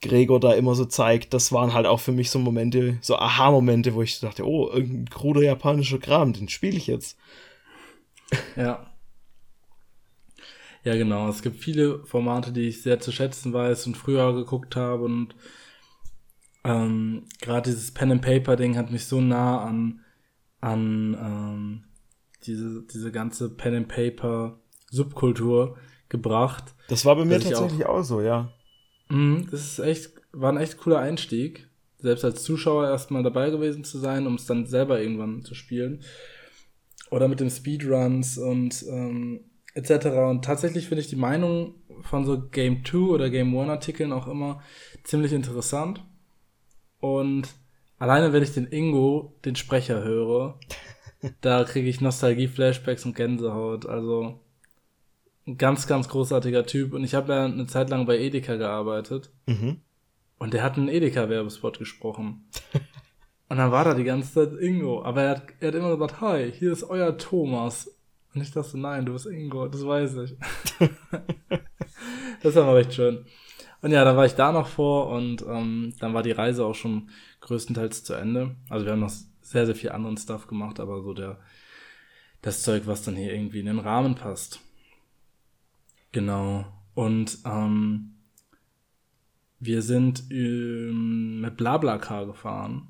Gregor 0.01 0.39
da 0.41 0.53
immer 0.53 0.75
so 0.75 0.85
zeigt, 0.85 1.35
das 1.35 1.53
waren 1.53 1.75
halt 1.75 1.87
auch 1.87 2.01
für 2.01 2.13
mich 2.13 2.31
so 2.31 2.39
Momente, 2.39 2.99
so 3.01 3.17
Aha-Momente, 3.17 3.95
wo 3.95 4.03
ich 4.03 4.21
dachte, 4.21 4.47
oh, 4.47 4.69
irgendein 4.71 5.11
kruder 5.11 5.43
japanischer 5.43 5.99
Kram, 5.99 6.33
den 6.33 6.49
spiele 6.49 6.77
ich 6.77 6.87
jetzt. 6.87 7.19
Ja. 8.57 8.93
Ja, 10.85 10.95
genau. 10.95 11.29
Es 11.29 11.43
gibt 11.43 11.57
viele 11.57 12.05
Formate, 12.05 12.53
die 12.53 12.69
ich 12.69 12.83
sehr 12.83 13.01
zu 13.01 13.11
schätzen 13.11 13.53
weiß 13.53 13.87
und 13.89 13.97
früher 13.97 14.33
geguckt 14.35 14.77
habe 14.77 15.05
und 15.05 15.35
ähm, 16.65 17.25
gerade 17.41 17.71
dieses 17.71 17.93
Pen 17.93 18.13
and 18.13 18.23
Paper 18.23 18.57
Ding 18.57 18.77
hat 18.77 18.91
mich 18.91 19.07
so 19.07 19.21
nah 19.21 19.63
an 19.65 20.05
an 20.61 21.15
ähm, 21.15 21.85
diese, 22.45 22.83
diese 22.83 23.13
ganze 23.13 23.55
Pen 23.55 23.75
and 23.75 23.89
Paper 23.89 24.59
Subkultur 24.91 25.77
gebracht. 26.09 26.75
Das 26.89 27.05
war 27.05 27.17
bei 27.17 27.25
mir 27.25 27.41
tatsächlich 27.41 27.87
auch, 27.87 27.99
auch, 27.99 28.03
so, 28.03 28.21
ja. 28.21 28.53
Mhm, 29.09 29.49
das 29.51 29.61
ist 29.65 29.79
echt, 29.79 30.13
war 30.33 30.53
ein 30.53 30.59
echt 30.59 30.79
cooler 30.79 30.99
Einstieg. 30.99 31.69
Selbst 31.99 32.25
als 32.25 32.45
Zuschauer 32.45 32.87
erstmal 32.87 33.23
dabei 33.23 33.51
gewesen 33.51 33.83
zu 33.85 33.99
sein, 33.99 34.27
um 34.27 34.35
es 34.35 34.47
dann 34.47 34.67
selber 34.67 35.01
irgendwann 35.01 35.43
zu 35.43 35.55
spielen. 35.55 36.03
Oder 37.11 37.27
mit 37.27 37.41
dem 37.41 37.51
Speedruns 37.51 38.39
und 38.39 38.85
ähm, 38.89 39.41
etc. 39.75 40.07
Und 40.29 40.45
tatsächlich 40.45 40.87
finde 40.87 41.01
ich 41.01 41.09
die 41.09 41.17
Meinung 41.17 41.75
von 42.03 42.25
so 42.25 42.49
Game 42.51 42.85
2 42.85 42.99
oder 42.99 43.31
Game 43.31 43.57
1 43.57 43.71
Artikeln 43.71 44.13
auch 44.13 44.29
immer 44.29 44.63
ziemlich 45.05 45.33
interessant. 45.33 46.05
Und 47.01 47.49
alleine 47.99 48.33
wenn 48.33 48.43
ich 48.43 48.53
den 48.53 48.67
Ingo, 48.67 49.39
den 49.45 49.57
Sprecher 49.57 50.05
höre, 50.05 50.59
da 51.41 51.65
kriege 51.65 51.89
ich 51.89 52.01
Nostalgie-Flashbacks 52.01 53.05
und 53.07 53.17
Gänsehaut. 53.17 53.87
Also 53.87 54.41
ein 55.49 55.59
ganz, 55.59 55.87
ganz 55.87 56.09
großartiger 56.09 56.67
Typ. 56.67 56.93
Und 56.93 57.05
ich 57.05 57.15
habe 57.15 57.33
ja 57.33 57.45
eine 57.45 57.67
Zeit 57.67 57.91
lang 57.91 58.07
bei 58.07 58.19
Edeka 58.19 58.57
gearbeitet. 58.57 59.31
Mhm. 59.47 59.81
Und 60.39 60.55
der 60.55 60.63
hat 60.63 60.77
einen 60.77 60.89
Edeka-Werbespot 60.89 61.79
gesprochen. 61.79 62.49
und 63.49 63.57
dann 63.57 63.73
war 63.73 63.85
da 63.85 63.95
die 63.95 64.05
ganze 64.05 64.33
Zeit 64.35 64.61
Ingo. 64.61 65.03
Aber 65.03 65.23
er 65.23 65.31
hat, 65.31 65.43
er 65.61 65.69
hat 65.69 65.75
immer 65.75 65.97
gesagt, 65.97 66.21
hi, 66.21 66.53
hier 66.53 66.73
ist 66.73 66.85
euer 66.85 67.17
Thomas. 67.17 67.97
Und 68.35 68.43
ich 68.43 68.53
dachte, 68.53 68.79
nein, 68.79 69.07
du 69.07 69.15
bist 69.15 69.27
Ingo, 69.27 69.67
das 69.69 69.85
weiß 69.85 70.17
ich. 70.19 70.37
das 72.43 72.55
war 72.55 72.65
aber 72.67 72.79
echt 72.79 72.95
schön. 72.95 73.25
Und 73.81 73.91
ja, 73.91 74.05
dann 74.05 74.17
war 74.17 74.27
ich 74.27 74.35
da 74.35 74.53
noch 74.53 74.67
vor 74.67 75.09
und 75.11 75.43
ähm, 75.49 75.95
dann 76.01 76.13
war 76.13 76.23
die 76.23 76.33
Reise 76.33 76.67
auch 76.67 76.75
schon 76.75 77.11
größtenteils 77.41 78.05
zu 78.05 78.15
Ende. 78.15 78.57
Also 78.69 78.85
wir 78.85 78.93
haben 78.93 79.01
noch 79.01 79.13
sehr, 79.41 79.67
sehr 79.67 79.77
viel 79.77 79.91
anderen 79.91 80.17
Stuff 80.17 80.47
gemacht, 80.47 80.81
aber 80.81 81.01
so 81.03 81.15
der, 81.15 81.39
das 82.43 82.63
Zeug, 82.63 82.83
was 82.87 83.03
dann 83.03 83.17
hier 83.17 83.33
irgendwie 83.33 83.61
in 83.61 83.67
den 83.67 83.79
Rahmen 83.79 84.15
passt. 84.15 84.61
Genau. 86.13 86.65
Und 86.95 87.39
ähm, 87.45 88.15
wir 89.61 89.83
sind 89.83 90.25
ähm, 90.31 91.41
mit 91.41 91.57
BlaBlaCar 91.57 92.27
gefahren. 92.27 92.89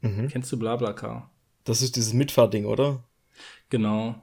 Mhm. 0.00 0.28
Kennst 0.28 0.52
du 0.52 0.58
BlaBlaCar? 0.58 1.30
Das 1.64 1.82
ist 1.82 1.96
dieses 1.96 2.12
Mitfahrding, 2.12 2.66
oder? 2.66 3.04
Genau. 3.70 4.16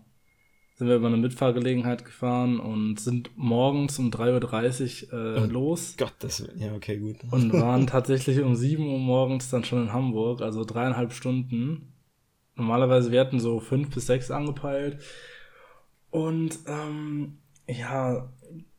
Sind 0.76 0.88
wir 0.88 0.96
über 0.96 1.08
eine 1.08 1.18
Mitfahrgelegenheit 1.18 2.06
gefahren 2.06 2.60
und 2.60 3.00
sind 3.00 3.32
morgens 3.36 4.00
um 4.00 4.12
3.30 4.12 5.12
Uhr 5.12 5.36
äh, 5.36 5.42
Oh 5.42 5.46
los 5.46 5.96
Gott, 5.98 6.14
das 6.20 6.48
ja 6.56 6.74
okay, 6.74 6.98
gut. 6.98 7.18
und 7.32 7.52
waren 7.52 7.86
tatsächlich 7.86 8.40
um 8.40 8.56
7 8.56 8.88
Uhr 8.88 9.00
morgens 9.00 9.50
dann 9.50 9.66
schon 9.66 9.84
in 9.84 9.94
Hamburg, 9.94 10.42
also 10.42 10.64
dreieinhalb 10.64 11.12
Stunden. 11.12 11.94
Normalerweise, 12.56 13.12
wir 13.12 13.20
hatten 13.20 13.40
so 13.40 13.60
fünf 13.60 13.90
bis 13.94 14.06
sechs 14.06 14.32
angepeilt. 14.32 15.00
Und 16.12 16.60
ähm, 16.66 17.39
ja, 17.70 18.30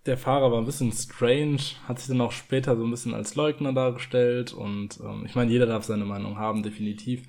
der 0.06 0.16
Fahrer 0.18 0.50
war 0.52 0.58
ein 0.58 0.66
bisschen 0.66 0.92
strange, 0.92 1.58
hat 1.86 1.98
sich 1.98 2.08
dann 2.08 2.20
auch 2.20 2.32
später 2.32 2.76
so 2.76 2.84
ein 2.84 2.90
bisschen 2.90 3.14
als 3.14 3.34
Leugner 3.34 3.72
dargestellt. 3.72 4.52
Und 4.52 4.98
ähm, 5.00 5.24
ich 5.26 5.34
meine, 5.34 5.50
jeder 5.50 5.66
darf 5.66 5.84
seine 5.84 6.04
Meinung 6.04 6.38
haben, 6.38 6.62
definitiv. 6.62 7.24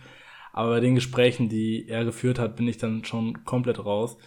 Aber 0.53 0.71
bei 0.71 0.79
den 0.79 0.95
Gesprächen, 0.95 1.49
die 1.49 1.87
er 1.87 2.05
geführt 2.05 2.39
hat, 2.39 2.55
bin 2.55 2.67
ich 2.67 2.77
dann 2.77 3.03
schon 3.05 3.43
komplett 3.45 3.83
raus. 3.85 4.17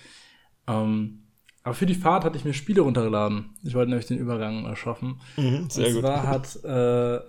Ähm, 0.67 1.21
aber 1.63 1.75
für 1.75 1.87
die 1.87 1.95
Fahrt 1.95 2.25
hatte 2.25 2.37
ich 2.39 2.45
mir 2.45 2.55
Spiele 2.55 2.83
runtergeladen. 2.83 3.55
Ich 3.65 3.75
wollte 3.75 3.91
nämlich 3.91 4.07
den 4.07 4.19
Übergang 4.19 4.67
äh, 4.67 4.77
schaffen. 4.77 5.21
Mhm, 5.37 5.71
sehr 5.71 5.93
Und 5.93 5.93
gut. 5.93 6.07
zwar 6.07 6.27
hat 6.29 6.57
äh, 6.65 7.21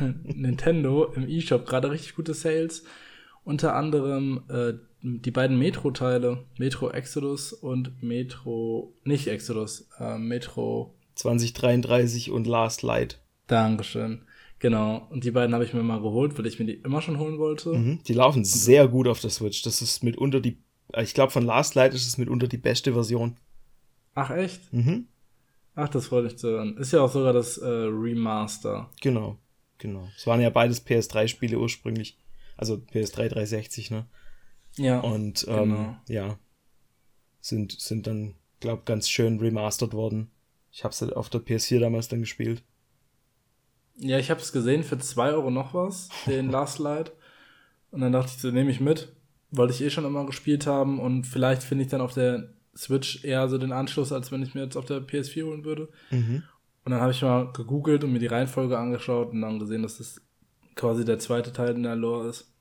Nintendo 0.24 1.06
im 1.14 1.28
eShop 1.28 1.66
gerade 1.66 1.90
richtig 1.90 2.14
gute 2.16 2.34
Sales. 2.34 2.84
Unter 3.46 3.76
anderem 3.76 4.42
äh, 4.48 4.72
die 5.02 5.30
beiden 5.30 5.56
Metro-Teile, 5.56 6.44
Metro 6.58 6.90
Exodus 6.90 7.52
und 7.52 8.02
Metro, 8.02 8.92
nicht 9.04 9.28
Exodus, 9.28 9.88
äh, 10.00 10.18
Metro 10.18 10.96
2033 11.14 12.32
und 12.32 12.48
Last 12.48 12.82
Light. 12.82 13.20
Dankeschön. 13.46 14.22
Genau. 14.58 15.06
Und 15.10 15.22
die 15.22 15.30
beiden 15.30 15.54
habe 15.54 15.62
ich 15.62 15.72
mir 15.72 15.84
mal 15.84 16.00
geholt, 16.00 16.36
weil 16.36 16.46
ich 16.46 16.58
mir 16.58 16.64
die 16.64 16.72
immer 16.72 17.00
schon 17.00 17.20
holen 17.20 17.38
wollte. 17.38 17.72
Mhm. 17.72 18.00
Die 18.08 18.14
laufen 18.14 18.44
sehr 18.44 18.88
gut 18.88 19.06
auf 19.06 19.20
der 19.20 19.30
Switch. 19.30 19.62
Das 19.62 19.80
ist 19.80 20.02
mitunter 20.02 20.40
die, 20.40 20.58
ich 21.00 21.14
glaube 21.14 21.30
von 21.30 21.46
Last 21.46 21.76
Light 21.76 21.94
ist 21.94 22.08
es 22.08 22.18
mitunter 22.18 22.48
die 22.48 22.56
beste 22.56 22.94
Version. 22.94 23.36
Ach, 24.16 24.30
echt? 24.30 24.72
Mhm. 24.72 25.06
Ach, 25.76 25.88
das 25.88 26.10
wollte 26.10 26.34
ich 26.34 26.38
zu 26.38 26.48
hören. 26.48 26.76
Ist 26.78 26.92
ja 26.92 27.00
auch 27.00 27.12
sogar 27.12 27.32
das 27.32 27.58
äh, 27.58 27.64
Remaster. 27.64 28.90
Genau, 29.00 29.38
genau. 29.78 30.08
Es 30.16 30.26
waren 30.26 30.40
ja 30.40 30.50
beides 30.50 30.84
PS3-Spiele 30.84 31.60
ursprünglich. 31.60 32.18
Also 32.56 32.74
PS3 32.74 33.28
360, 33.28 33.90
ne? 33.90 34.06
Ja. 34.76 35.00
Und 35.00 35.46
ähm, 35.48 35.70
Genau. 35.70 35.96
ja, 36.08 36.38
sind, 37.40 37.72
sind 37.80 38.06
dann, 38.06 38.34
glaub, 38.60 38.86
ganz 38.86 39.08
schön 39.08 39.38
remastered 39.38 39.92
worden. 39.92 40.30
Ich 40.72 40.84
hab's 40.84 41.00
halt 41.00 41.14
auf 41.14 41.30
der 41.30 41.40
PS4 41.40 41.80
damals 41.80 42.08
dann 42.08 42.20
gespielt. 42.20 42.62
Ja, 43.98 44.18
ich 44.18 44.30
habe 44.30 44.40
es 44.40 44.52
gesehen 44.52 44.82
für 44.84 44.98
2 44.98 45.30
Euro 45.32 45.50
noch 45.50 45.72
was, 45.72 46.08
den 46.26 46.50
Last 46.50 46.78
Light. 46.78 47.12
Und 47.90 48.00
dann 48.00 48.12
dachte 48.12 48.32
ich, 48.34 48.40
so 48.42 48.50
nehme 48.50 48.70
ich 48.70 48.80
mit. 48.80 49.12
Wollte 49.50 49.72
ich 49.72 49.80
eh 49.80 49.90
schon 49.90 50.04
immer 50.04 50.26
gespielt 50.26 50.66
haben 50.66 50.98
und 50.98 51.24
vielleicht 51.24 51.62
finde 51.62 51.84
ich 51.84 51.90
dann 51.90 52.00
auf 52.00 52.12
der 52.12 52.50
Switch 52.76 53.24
eher 53.24 53.48
so 53.48 53.56
den 53.56 53.72
Anschluss, 53.72 54.12
als 54.12 54.30
wenn 54.32 54.42
ich 54.42 54.54
mir 54.54 54.64
jetzt 54.64 54.76
auf 54.76 54.84
der 54.84 55.00
PS4 55.00 55.44
holen 55.46 55.64
würde. 55.64 55.88
Mhm. 56.10 56.42
Und 56.84 56.92
dann 56.92 57.00
habe 57.00 57.12
ich 57.12 57.22
mal 57.22 57.50
gegoogelt 57.52 58.04
und 58.04 58.12
mir 58.12 58.18
die 58.18 58.26
Reihenfolge 58.26 58.76
angeschaut 58.76 59.30
und 59.30 59.40
dann 59.40 59.58
gesehen, 59.58 59.82
dass 59.82 59.98
das 59.98 60.20
quasi 60.76 61.04
der 61.04 61.18
zweite 61.18 61.52
Teil 61.52 61.74
in 61.74 61.82
der 61.82 61.96
Lore 61.96 62.28
ist. 62.28 62.52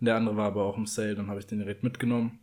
Und 0.00 0.06
der 0.06 0.16
andere 0.16 0.36
war 0.36 0.46
aber 0.46 0.64
auch 0.64 0.76
im 0.76 0.86
Sale, 0.86 1.14
dann 1.14 1.28
habe 1.28 1.38
ich 1.38 1.46
den 1.46 1.58
direkt 1.58 1.84
mitgenommen. 1.84 2.40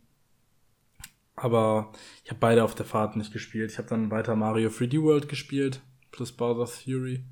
Aber 1.34 1.92
ich 2.24 2.30
habe 2.30 2.40
beide 2.40 2.64
auf 2.64 2.74
der 2.74 2.86
Fahrt 2.86 3.16
nicht 3.16 3.32
gespielt. 3.32 3.70
Ich 3.70 3.78
habe 3.78 3.88
dann 3.88 4.10
weiter 4.10 4.36
Mario 4.36 4.70
3D 4.70 5.02
World 5.02 5.28
gespielt, 5.28 5.80
plus 6.10 6.32
Bowser's 6.32 6.82
Fury. 6.82 7.24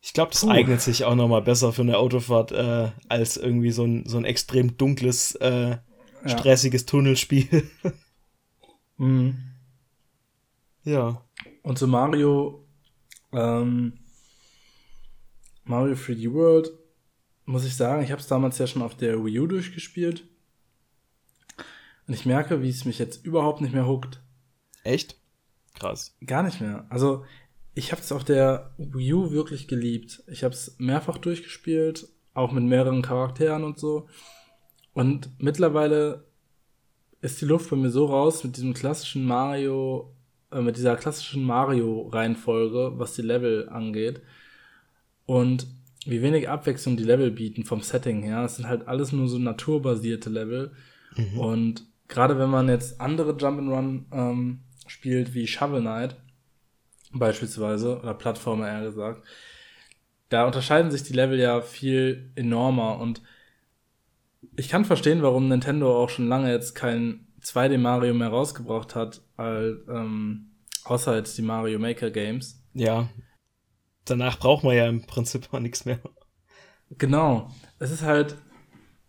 Ich 0.00 0.12
glaube, 0.12 0.32
das 0.32 0.40
Puh. 0.40 0.50
eignet 0.50 0.80
sich 0.80 1.04
auch 1.04 1.14
nochmal 1.14 1.42
besser 1.42 1.72
für 1.72 1.82
eine 1.82 1.96
Autofahrt 1.96 2.50
äh, 2.52 2.90
als 3.08 3.36
irgendwie 3.36 3.70
so 3.70 3.84
ein, 3.84 4.04
so 4.06 4.18
ein 4.18 4.24
extrem 4.24 4.76
dunkles, 4.76 5.36
äh, 5.36 5.78
stressiges 6.26 6.86
Tunnelspiel. 6.86 7.68
Mhm. 8.98 9.36
ja. 10.84 11.24
Und 11.62 11.76
zu 11.76 11.88
Mario, 11.88 12.64
ähm, 13.32 13.98
Mario 15.64 15.94
3D 15.94 16.32
World, 16.32 16.72
muss 17.44 17.64
ich 17.64 17.76
sagen, 17.76 18.02
ich 18.02 18.10
habe 18.10 18.20
es 18.20 18.28
damals 18.28 18.58
ja 18.58 18.66
schon 18.66 18.82
auf 18.82 18.96
der 18.96 19.24
Wii 19.24 19.40
U 19.40 19.46
durchgespielt. 19.46 20.24
Und 22.06 22.14
ich 22.14 22.26
merke, 22.26 22.62
wie 22.62 22.68
es 22.68 22.84
mich 22.84 22.98
jetzt 22.98 23.24
überhaupt 23.24 23.60
nicht 23.60 23.74
mehr 23.74 23.86
huckt. 23.86 24.20
Echt? 24.82 25.16
Krass. 25.74 26.16
Gar 26.26 26.42
nicht 26.42 26.60
mehr. 26.60 26.86
Also, 26.90 27.24
ich 27.74 27.92
habe 27.92 28.02
es 28.02 28.12
auf 28.12 28.24
der 28.24 28.74
Wii 28.76 29.14
U 29.14 29.30
wirklich 29.30 29.68
geliebt. 29.68 30.22
Ich 30.26 30.44
habe 30.44 30.54
es 30.54 30.76
mehrfach 30.78 31.18
durchgespielt, 31.18 32.08
auch 32.34 32.52
mit 32.52 32.64
mehreren 32.64 33.02
Charakteren 33.02 33.64
und 33.64 33.78
so. 33.78 34.08
Und 34.92 35.30
mittlerweile 35.38 36.26
ist 37.20 37.40
die 37.40 37.46
Luft 37.46 37.70
bei 37.70 37.76
mir 37.76 37.90
so 37.90 38.06
raus 38.06 38.44
mit 38.44 38.56
diesem 38.56 38.74
klassischen 38.74 39.24
Mario, 39.24 40.14
äh, 40.50 40.60
mit 40.60 40.76
dieser 40.76 40.96
klassischen 40.96 41.44
Mario-Reihenfolge, 41.44 42.98
was 42.98 43.14
die 43.14 43.22
Level 43.22 43.68
angeht. 43.68 44.20
Und 45.26 45.66
wie 46.04 46.22
wenig 46.22 46.48
Abwechslung 46.48 46.96
die 46.96 47.04
Level 47.04 47.30
bieten 47.30 47.64
vom 47.64 47.80
Setting 47.80 48.22
her. 48.22 48.44
Es 48.44 48.56
sind 48.56 48.68
halt 48.68 48.88
alles 48.88 49.12
nur 49.12 49.28
so 49.28 49.38
naturbasierte 49.38 50.30
Level. 50.30 50.72
Und 51.36 51.86
gerade 52.08 52.38
wenn 52.38 52.50
man 52.50 52.68
jetzt 52.68 53.00
andere 53.00 53.32
Jump'n'Run 53.32 54.04
ähm, 54.12 54.60
spielt, 54.86 55.34
wie 55.34 55.46
Shovel 55.46 55.80
Knight 55.80 56.16
beispielsweise, 57.12 58.00
oder 58.00 58.14
Plattformer 58.14 58.68
eher 58.68 58.82
gesagt, 58.82 59.22
da 60.28 60.46
unterscheiden 60.46 60.90
sich 60.90 61.02
die 61.02 61.12
Level 61.12 61.38
ja 61.38 61.60
viel 61.60 62.30
enormer 62.34 62.98
und 62.98 63.20
ich 64.56 64.68
kann 64.68 64.84
verstehen, 64.84 65.22
warum 65.22 65.48
Nintendo 65.48 66.02
auch 66.02 66.08
schon 66.08 66.28
lange 66.28 66.50
jetzt 66.50 66.74
kein 66.74 67.26
2D 67.42 67.78
Mario 67.78 68.14
mehr 68.14 68.28
rausgebracht 68.28 68.94
hat, 68.94 69.22
als, 69.36 69.76
ähm, 69.88 70.50
außer 70.84 71.16
jetzt 71.16 71.36
die 71.38 71.42
Mario 71.42 71.78
Maker 71.78 72.10
Games. 72.10 72.62
Ja. 72.74 73.08
Danach 74.04 74.38
braucht 74.38 74.64
man 74.64 74.76
ja 74.76 74.88
im 74.88 75.02
Prinzip 75.02 75.52
auch 75.52 75.60
nichts 75.60 75.84
mehr. 75.84 76.00
Genau. 76.98 77.50
Es 77.78 77.90
ist 77.90 78.02
halt 78.02 78.36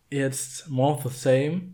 jetzt 0.10 0.70
more 0.70 0.94
of 0.94 1.04
the 1.04 1.10
same. 1.10 1.74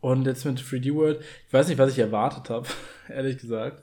Und 0.00 0.26
jetzt 0.26 0.44
mit 0.44 0.60
3D 0.60 0.94
World, 0.94 1.22
ich 1.46 1.52
weiß 1.52 1.68
nicht, 1.68 1.78
was 1.78 1.92
ich 1.92 1.98
erwartet 1.98 2.50
habe, 2.50 2.68
ehrlich 3.08 3.38
gesagt. 3.38 3.82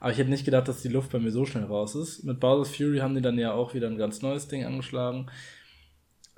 Aber 0.00 0.10
ich 0.10 0.18
hätte 0.18 0.30
nicht 0.30 0.44
gedacht, 0.44 0.68
dass 0.68 0.80
die 0.80 0.88
Luft 0.88 1.10
bei 1.10 1.18
mir 1.18 1.30
so 1.30 1.44
schnell 1.44 1.64
raus 1.64 1.94
ist. 1.94 2.24
Mit 2.24 2.40
Bowser's 2.40 2.74
Fury 2.74 2.98
haben 2.98 3.14
die 3.14 3.20
dann 3.20 3.38
ja 3.38 3.52
auch 3.52 3.74
wieder 3.74 3.88
ein 3.88 3.98
ganz 3.98 4.22
neues 4.22 4.48
Ding 4.48 4.64
angeschlagen. 4.64 5.30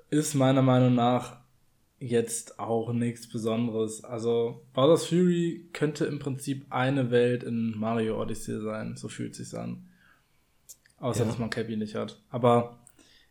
Ist 0.09 0.35
meiner 0.35 0.63
Meinung 0.63 0.95
nach 0.95 1.37
jetzt 2.01 2.59
auch 2.59 2.93
nichts 2.93 3.29
Besonderes. 3.29 4.03
Also 4.03 4.67
Bowser's 4.73 5.07
Fury 5.07 5.69
könnte 5.73 6.07
im 6.07 6.19
Prinzip 6.19 6.67
eine 6.71 7.11
Welt 7.11 7.45
in 7.45 7.79
Mario 7.79 8.21
Odyssey 8.21 8.61
sein. 8.61 8.97
So 8.97 9.09
fühlt 9.09 9.35
sich's 9.35 9.55
an. 9.55 9.90
Außer, 11.01 11.25
Ja. 11.25 11.27
dass 11.27 11.39
man 11.39 11.51
Cappy 11.51 11.77
nicht 11.77 11.97
hat. 11.97 12.23
Aber 12.31 12.79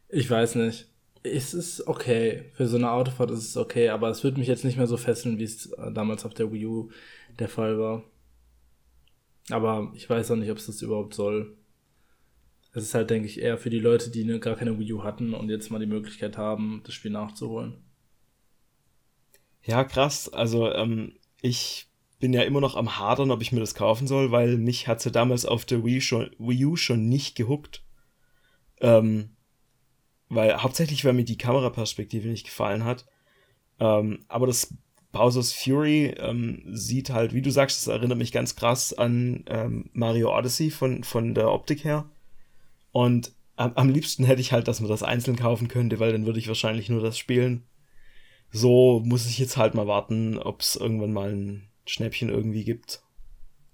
ich 0.10 0.30
weiß 0.30 0.56
nicht. 0.56 0.88
Es 1.24 1.54
ist 1.54 1.88
okay. 1.88 2.46
Für 2.54 2.68
so 2.68 2.78
eine 2.78 2.92
Autofahrt 2.92 3.32
ist 3.32 3.40
es 3.50 3.58
okay, 3.58 3.90
aber 3.90 4.10
es 4.10 4.24
wird 4.24 4.38
mich 4.38 4.48
jetzt 4.48 4.66
nicht 4.66 4.78
mehr 4.78 4.88
so 4.88 4.98
fesseln, 4.98 5.40
wie 5.40 5.44
es 5.46 5.68
äh, 5.74 5.92
damals 5.94 6.26
auf 6.26 6.34
der 6.34 6.52
Wii 6.52 6.66
U 6.68 6.90
der 7.40 7.50
Fall 7.50 7.80
war. 7.80 8.04
Aber 9.52 9.92
ich 9.96 10.10
weiß 10.10 10.32
auch 10.32 10.36
nicht, 10.38 10.52
ob 10.52 10.58
es 10.58 10.68
das 10.68 10.82
überhaupt 10.82 11.14
soll. 11.14 11.58
es 12.74 12.84
ist 12.84 12.94
halt, 12.96 13.10
denke 13.10 13.28
ich, 13.28 13.42
eher 13.42 13.58
für 13.58 13.70
die 13.72 13.80
Leute, 13.80 14.12
die 14.12 14.24
ne, 14.24 14.40
gar 14.40 14.56
keine 14.56 14.78
Wii 14.80 14.94
U 14.94 15.04
hatten 15.04 15.34
und 15.34 15.50
jetzt 15.50 15.72
mal 15.72 15.80
die 15.80 15.86
Möglichkeit 15.88 16.38
haben, 16.38 16.82
das 16.86 16.94
Spiel 16.94 17.12
nachzuholen. 17.12 17.84
Ja, 19.64 19.84
krass. 19.84 20.30
Also, 20.32 20.72
ähm, 20.72 21.14
ich 21.42 21.89
bin 22.20 22.34
ja 22.34 22.42
immer 22.44 22.62
noch 22.62 22.76
am 22.76 23.00
Hadern, 23.00 23.32
ob 23.32 23.42
ich 23.42 23.52
mir 23.52 23.62
das 23.62 23.76
kaufen 23.76 24.08
soll, 24.08 24.32
weil 24.32 24.58
mich 24.58 24.88
hat 24.88 25.02
sie 25.02 25.12
damals 25.12 25.46
auf 25.46 25.66
der 25.66 25.84
Wii, 25.84 26.02
schon, 26.02 26.30
Wii 26.38 26.66
U 26.66 26.76
schon 26.76 27.08
nicht 27.08 27.36
gehuckt. 27.36 27.84
Ähm, 28.82 29.32
weil 30.28 30.62
hauptsächlich, 30.62 31.04
weil 31.04 31.14
mir 31.14 31.26
die 31.26 31.38
Kameraperspektive 31.38 32.28
nicht 32.28 32.46
gefallen 32.46 32.84
hat. 32.84 33.06
Ähm, 33.80 34.26
aber 34.28 34.48
das 34.48 34.74
Bowser's 35.12 35.54
Fury 35.54 36.14
ähm, 36.18 36.62
sieht 36.68 37.10
halt, 37.10 37.34
wie 37.34 37.42
du 37.42 37.52
sagst, 37.52 37.80
es 37.80 37.88
erinnert 37.88 38.18
mich 38.18 38.32
ganz 38.32 38.56
krass 38.56 38.94
an 38.94 39.44
ähm, 39.48 39.90
Mario 39.94 40.38
Odyssey 40.38 40.70
von, 40.70 41.04
von 41.04 41.34
der 41.34 41.52
Optik 41.52 41.84
her. 41.84 42.10
Und 42.92 43.34
am, 43.56 43.74
am 43.76 43.90
liebsten 43.90 44.24
hätte 44.24 44.42
ich 44.42 44.52
halt, 44.52 44.68
dass 44.68 44.82
man 44.82 44.90
das 44.90 45.04
einzeln 45.04 45.38
kaufen 45.38 45.68
könnte, 45.68 46.00
weil 46.00 46.12
dann 46.12 46.26
würde 46.26 46.40
ich 46.40 46.48
wahrscheinlich 46.48 46.90
nur 46.90 47.02
das 47.02 47.18
spielen. 47.18 47.64
So 48.52 49.02
muss 49.04 49.28
ich 49.28 49.40
jetzt 49.40 49.58
halt 49.58 49.74
mal 49.74 49.88
warten, 49.88 50.38
ob 50.38 50.62
es 50.62 50.76
irgendwann 50.76 51.14
mal 51.14 51.32
ein 51.32 51.69
Schnäppchen 51.90 52.30
irgendwie 52.30 52.64
gibt. 52.64 53.02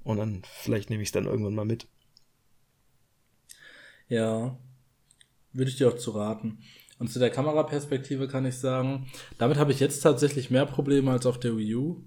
Und 0.03 0.17
dann 0.17 0.43
vielleicht 0.61 0.89
nehme 0.89 1.03
ich 1.03 1.09
es 1.09 1.13
dann 1.13 1.25
irgendwann 1.25 1.55
mal 1.55 1.65
mit. 1.65 1.87
Ja, 4.07 4.57
würde 5.51 5.69
ich 5.69 5.77
dir 5.77 5.89
auch 5.89 5.97
zu 5.97 6.11
raten. 6.11 6.59
Und 6.97 7.09
zu 7.11 7.19
der 7.19 7.29
Kameraperspektive 7.29 8.27
kann 8.27 8.45
ich 8.45 8.55
sagen, 8.55 9.07
damit 9.37 9.57
habe 9.57 9.71
ich 9.71 9.79
jetzt 9.79 9.99
tatsächlich 9.99 10.49
mehr 10.49 10.65
Probleme 10.65 11.11
als 11.11 11.25
auf 11.25 11.39
der 11.39 11.57
Wii 11.57 11.75
U. 11.75 12.03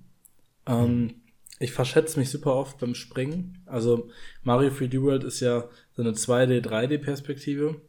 Ähm, 0.67 1.23
ich 1.59 1.73
verschätze 1.73 2.19
mich 2.19 2.31
super 2.31 2.55
oft 2.55 2.79
beim 2.79 2.95
Springen. 2.95 3.63
Also 3.67 4.09
Mario 4.43 4.71
3D 4.71 5.03
World 5.03 5.25
ist 5.25 5.41
ja 5.41 5.69
so 5.93 6.03
eine 6.03 6.13
2D, 6.13 6.63
3D-Perspektive 6.63 7.83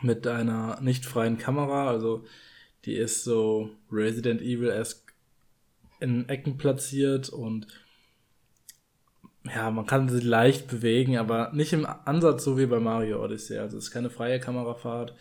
mit 0.00 0.26
einer 0.26 0.80
nicht 0.80 1.04
freien 1.04 1.36
Kamera. 1.36 1.88
Also 1.88 2.24
die 2.84 2.94
ist 2.94 3.24
so 3.24 3.70
Resident 3.90 4.40
Evil-esque 4.40 5.11
in 6.02 6.28
Ecken 6.28 6.58
platziert 6.58 7.28
und 7.28 7.66
ja, 9.44 9.70
man 9.70 9.86
kann 9.86 10.08
sie 10.08 10.20
leicht 10.20 10.68
bewegen, 10.68 11.16
aber 11.16 11.50
nicht 11.52 11.72
im 11.72 11.86
Ansatz 11.86 12.44
so 12.44 12.58
wie 12.58 12.66
bei 12.66 12.78
Mario 12.78 13.22
Odyssey. 13.22 13.58
Also 13.58 13.76
es 13.76 13.84
ist 13.84 13.90
keine 13.90 14.10
freie 14.10 14.38
Kamerafahrt. 14.38 15.14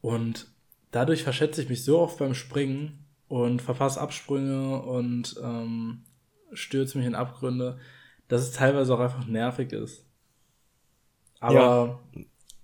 Und 0.00 0.46
dadurch 0.90 1.22
verschätze 1.22 1.62
ich 1.62 1.68
mich 1.68 1.84
so 1.84 2.00
oft 2.00 2.18
beim 2.18 2.34
Springen 2.34 3.04
und 3.28 3.62
verpasse 3.62 4.00
Absprünge 4.00 4.82
und 4.82 5.36
ähm, 5.42 6.04
stürze 6.52 6.98
mich 6.98 7.06
in 7.06 7.14
Abgründe, 7.14 7.78
dass 8.26 8.42
es 8.42 8.52
teilweise 8.52 8.94
auch 8.94 9.00
einfach 9.00 9.26
nervig 9.26 9.72
ist. 9.72 10.04
Aber. 11.40 12.00
Ja, 12.14 12.22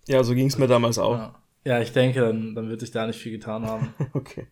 ja 0.09 0.25
so 0.25 0.35
ging 0.35 0.49
es 0.49 0.59
mir 0.59 0.67
damals 0.67 0.99
auch. 0.99 1.17
Ja, 1.17 1.43
ja, 1.65 1.81
ich 1.81 1.93
denke, 1.93 2.21
dann, 2.21 2.55
dann 2.55 2.69
wird 2.69 2.81
sich 2.81 2.91
da 2.91 3.07
nicht 3.07 3.19
viel 3.19 3.33
getan 3.33 3.65
haben. 3.65 3.95
okay. 4.13 4.49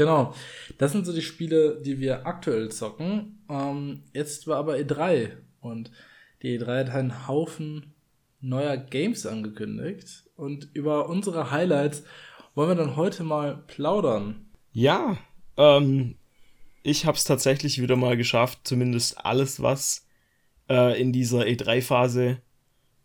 Genau. 0.00 0.32
Das 0.78 0.92
sind 0.92 1.04
so 1.04 1.12
die 1.12 1.20
Spiele, 1.20 1.78
die 1.84 2.00
wir 2.00 2.26
aktuell 2.26 2.70
zocken. 2.70 3.44
Ähm, 3.50 4.04
jetzt 4.14 4.46
war 4.46 4.56
aber 4.56 4.76
E3 4.76 5.32
und 5.60 5.90
die 6.42 6.58
E3 6.58 6.86
hat 6.86 6.88
einen 6.94 7.28
Haufen 7.28 7.92
neuer 8.40 8.78
Games 8.78 9.26
angekündigt. 9.26 10.24
Und 10.36 10.70
über 10.72 11.10
unsere 11.10 11.50
Highlights 11.50 12.04
wollen 12.54 12.70
wir 12.70 12.76
dann 12.76 12.96
heute 12.96 13.24
mal 13.24 13.62
plaudern. 13.66 14.46
Ja, 14.72 15.18
ähm, 15.58 16.14
ich 16.82 17.04
habe 17.04 17.18
es 17.18 17.24
tatsächlich 17.24 17.82
wieder 17.82 17.96
mal 17.96 18.16
geschafft, 18.16 18.60
zumindest 18.64 19.22
alles, 19.22 19.60
was 19.60 20.06
äh, 20.70 20.98
in 20.98 21.12
dieser 21.12 21.40
E3-Phase 21.42 22.38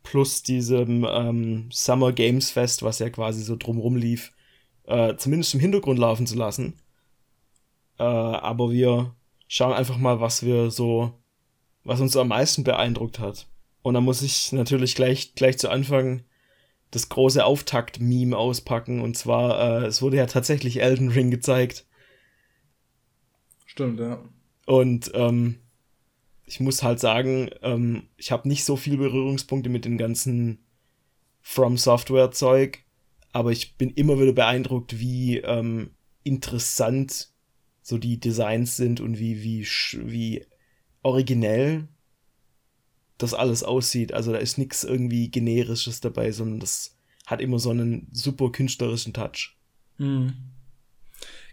plus 0.02 0.44
diesem 0.44 1.04
ähm, 1.04 1.70
Summer 1.74 2.14
Games 2.14 2.52
Fest, 2.52 2.84
was 2.84 3.00
ja 3.00 3.10
quasi 3.10 3.44
so 3.44 3.58
drumrum 3.58 3.98
lief, 3.98 4.32
äh, 4.86 5.18
zumindest 5.18 5.56
im 5.56 5.60
Hintergrund 5.60 6.00
laufen 6.00 6.26
zu 6.26 6.38
lassen. 6.38 6.80
Äh, 8.00 8.04
aber 8.04 8.72
wir 8.72 9.16
schauen 9.48 9.74
einfach 9.74 9.98
mal, 9.98 10.20
was 10.20 10.44
wir 10.44 10.72
so, 10.72 11.14
was 11.84 12.02
uns 12.02 12.18
am 12.18 12.30
meisten 12.30 12.64
beeindruckt 12.64 13.20
hat. 13.20 13.48
Und 13.82 13.94
da 13.94 14.02
muss 14.02 14.22
ich 14.22 14.52
natürlich 14.52 14.96
gleich, 14.96 15.36
gleich 15.36 15.58
zu 15.58 15.70
Anfang 15.70 16.24
das 16.92 17.10
große 17.10 17.44
Auftakt-Meme 17.44 18.36
auspacken. 18.36 19.02
Und 19.02 19.16
zwar, 19.16 19.84
äh, 19.84 19.86
es 19.86 20.02
wurde 20.02 20.18
ja 20.18 20.26
tatsächlich 20.26 20.82
Elden 20.82 21.10
Ring 21.10 21.30
gezeigt. 21.30 21.86
Stimmt, 23.66 24.00
ja. 24.00 24.24
Und 24.66 25.12
ähm, 25.14 25.60
ich 26.46 26.60
muss 26.60 26.84
halt 26.84 27.00
sagen, 27.00 27.50
ähm, 27.62 28.04
ich 28.18 28.32
habe 28.32 28.48
nicht 28.48 28.66
so 28.66 28.76
viele 28.76 28.98
Berührungspunkte 28.98 29.70
mit 29.70 29.86
den 29.86 29.98
ganzen 29.98 30.66
From 31.42 31.78
Software 31.78 32.32
Zeug, 32.32 32.80
aber 33.32 33.52
ich 33.52 33.78
bin 33.78 33.92
immer 33.92 34.20
wieder 34.20 34.34
beeindruckt, 34.34 35.00
wie 35.00 35.38
ähm, 35.38 35.92
interessant 36.24 37.35
so 37.86 38.00
die 38.00 38.20
Designs 38.20 38.78
sind 38.78 39.00
und 39.00 39.20
wie 39.20 39.44
wie 39.44 39.62
wie 40.08 40.44
originell 41.04 41.88
das 43.20 43.36
alles 43.36 43.64
aussieht. 43.64 44.12
Also 44.12 44.32
da 44.32 44.40
ist 44.40 44.58
nichts 44.58 44.84
irgendwie 44.84 45.30
generisches 45.30 46.02
dabei, 46.02 46.32
sondern 46.32 46.60
das 46.60 46.98
hat 47.28 47.42
immer 47.42 47.60
so 47.60 47.70
einen 47.70 48.08
super 48.12 48.52
künstlerischen 48.52 49.14
Touch. 49.14 49.56
Mhm. 50.00 50.34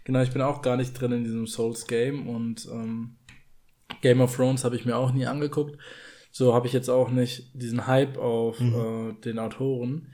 Genau, 0.05 0.23
ich 0.23 0.31
bin 0.31 0.41
auch 0.41 0.63
gar 0.63 0.75
nicht 0.75 0.93
drin 0.93 1.11
in 1.11 1.23
diesem 1.23 1.45
Souls 1.45 1.85
Game 1.85 2.27
und 2.27 2.67
ähm, 2.71 3.15
Game 4.01 4.19
of 4.19 4.35
Thrones 4.35 4.63
habe 4.63 4.75
ich 4.75 4.85
mir 4.85 4.97
auch 4.97 5.13
nie 5.13 5.27
angeguckt. 5.27 5.77
So 6.31 6.55
habe 6.55 6.65
ich 6.65 6.73
jetzt 6.73 6.89
auch 6.89 7.11
nicht 7.11 7.51
diesen 7.53 7.85
Hype 7.85 8.17
auf 8.17 8.59
mhm. 8.59 8.73
äh, 8.73 9.21
den 9.21 9.37
Autoren. 9.37 10.07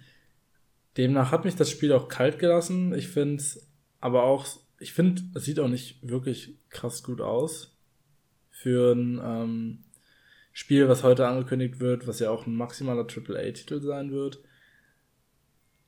Demnach 0.98 1.32
hat 1.32 1.46
mich 1.46 1.56
das 1.56 1.72
Spiel 1.72 1.94
auch 1.94 2.10
kalt 2.10 2.40
gelassen. 2.40 2.94
Ich 2.94 3.08
finde 3.08 3.36
es 3.36 3.70
aber 4.02 4.24
auch, 4.24 4.46
ich 4.80 4.94
finde, 4.94 5.22
es 5.36 5.46
sieht 5.46 5.60
auch 5.60 5.68
nicht 5.68 6.00
wirklich 6.08 6.58
krass 6.70 7.04
gut 7.04 7.22
aus 7.22 7.78
für 8.50 8.94
ein 8.94 9.22
ähm, 9.24 9.84
Spiel, 10.54 10.90
was 10.90 11.04
heute 11.04 11.28
angekündigt 11.28 11.80
wird, 11.80 12.08
was 12.08 12.20
ja 12.20 12.30
auch 12.32 12.46
ein 12.46 12.56
maximaler 12.56 13.06
AAA-Titel 13.06 13.82
sein 13.82 14.12
wird. 14.12 14.40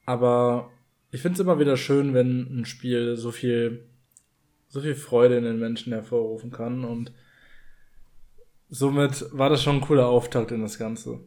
Aber 0.06 0.72
ich 1.12 1.22
finde 1.22 1.36
es 1.36 1.40
immer 1.40 1.60
wieder 1.60 1.78
schön, 1.78 2.14
wenn 2.14 2.62
ein 2.62 2.66
Spiel 2.66 3.18
so 3.18 3.32
viel, 3.32 3.86
so 4.70 4.82
viel 4.82 4.96
Freude 4.96 5.38
in 5.38 5.44
den 5.44 5.60
Menschen 5.60 5.94
hervorrufen 5.94 6.52
kann 6.52 6.86
und 6.86 7.12
somit 8.70 9.26
war 9.32 9.50
das 9.50 9.64
schon 9.64 9.78
ein 9.78 9.82
cooler 9.82 10.08
Auftakt 10.08 10.52
in 10.52 10.62
das 10.62 10.78
Ganze. 10.78 11.20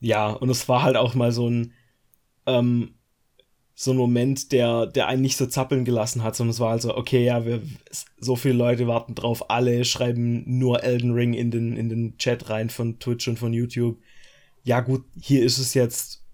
Ja, 0.00 0.30
und 0.30 0.48
es 0.50 0.68
war 0.68 0.82
halt 0.82 0.96
auch 0.96 1.14
mal 1.14 1.32
so 1.32 1.48
ein, 1.48 1.72
ähm, 2.46 2.94
so 3.78 3.90
ein 3.90 3.98
Moment, 3.98 4.52
der, 4.52 4.86
der 4.86 5.06
einen 5.06 5.20
nicht 5.20 5.36
so 5.36 5.44
zappeln 5.44 5.84
gelassen 5.84 6.22
hat, 6.22 6.34
sondern 6.34 6.52
es 6.52 6.60
war 6.60 6.70
also, 6.70 6.96
okay, 6.96 7.22
ja, 7.22 7.44
wir, 7.44 7.60
so 8.18 8.34
viele 8.34 8.54
Leute 8.54 8.86
warten 8.86 9.14
drauf, 9.14 9.50
alle 9.50 9.84
schreiben 9.84 10.44
nur 10.46 10.82
Elden 10.82 11.12
Ring 11.12 11.34
in 11.34 11.50
den, 11.50 11.76
in 11.76 11.90
den 11.90 12.16
Chat 12.16 12.48
rein 12.48 12.70
von 12.70 12.98
Twitch 12.98 13.28
und 13.28 13.38
von 13.38 13.52
YouTube. 13.52 13.98
Ja, 14.62 14.80
gut, 14.80 15.04
hier 15.20 15.44
ist 15.44 15.58
es 15.58 15.74
jetzt. 15.74 16.24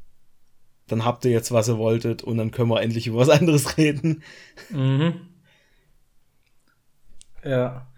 Dann 0.87 1.05
habt 1.05 1.25
ihr 1.25 1.33
jetzt, 1.33 1.51
was 1.51 1.69
ihr 1.69 1.79
wolltet, 1.79 2.23
und 2.23 2.37
dann 2.37 2.53
können 2.53 2.71
wir 2.71 2.81
endlich 2.81 3.09
über 3.09 3.19
was 3.19 3.29
anderes 3.41 3.77
reden. 3.77 4.23
Mhm. 4.71 5.15
Ja. 7.45 7.89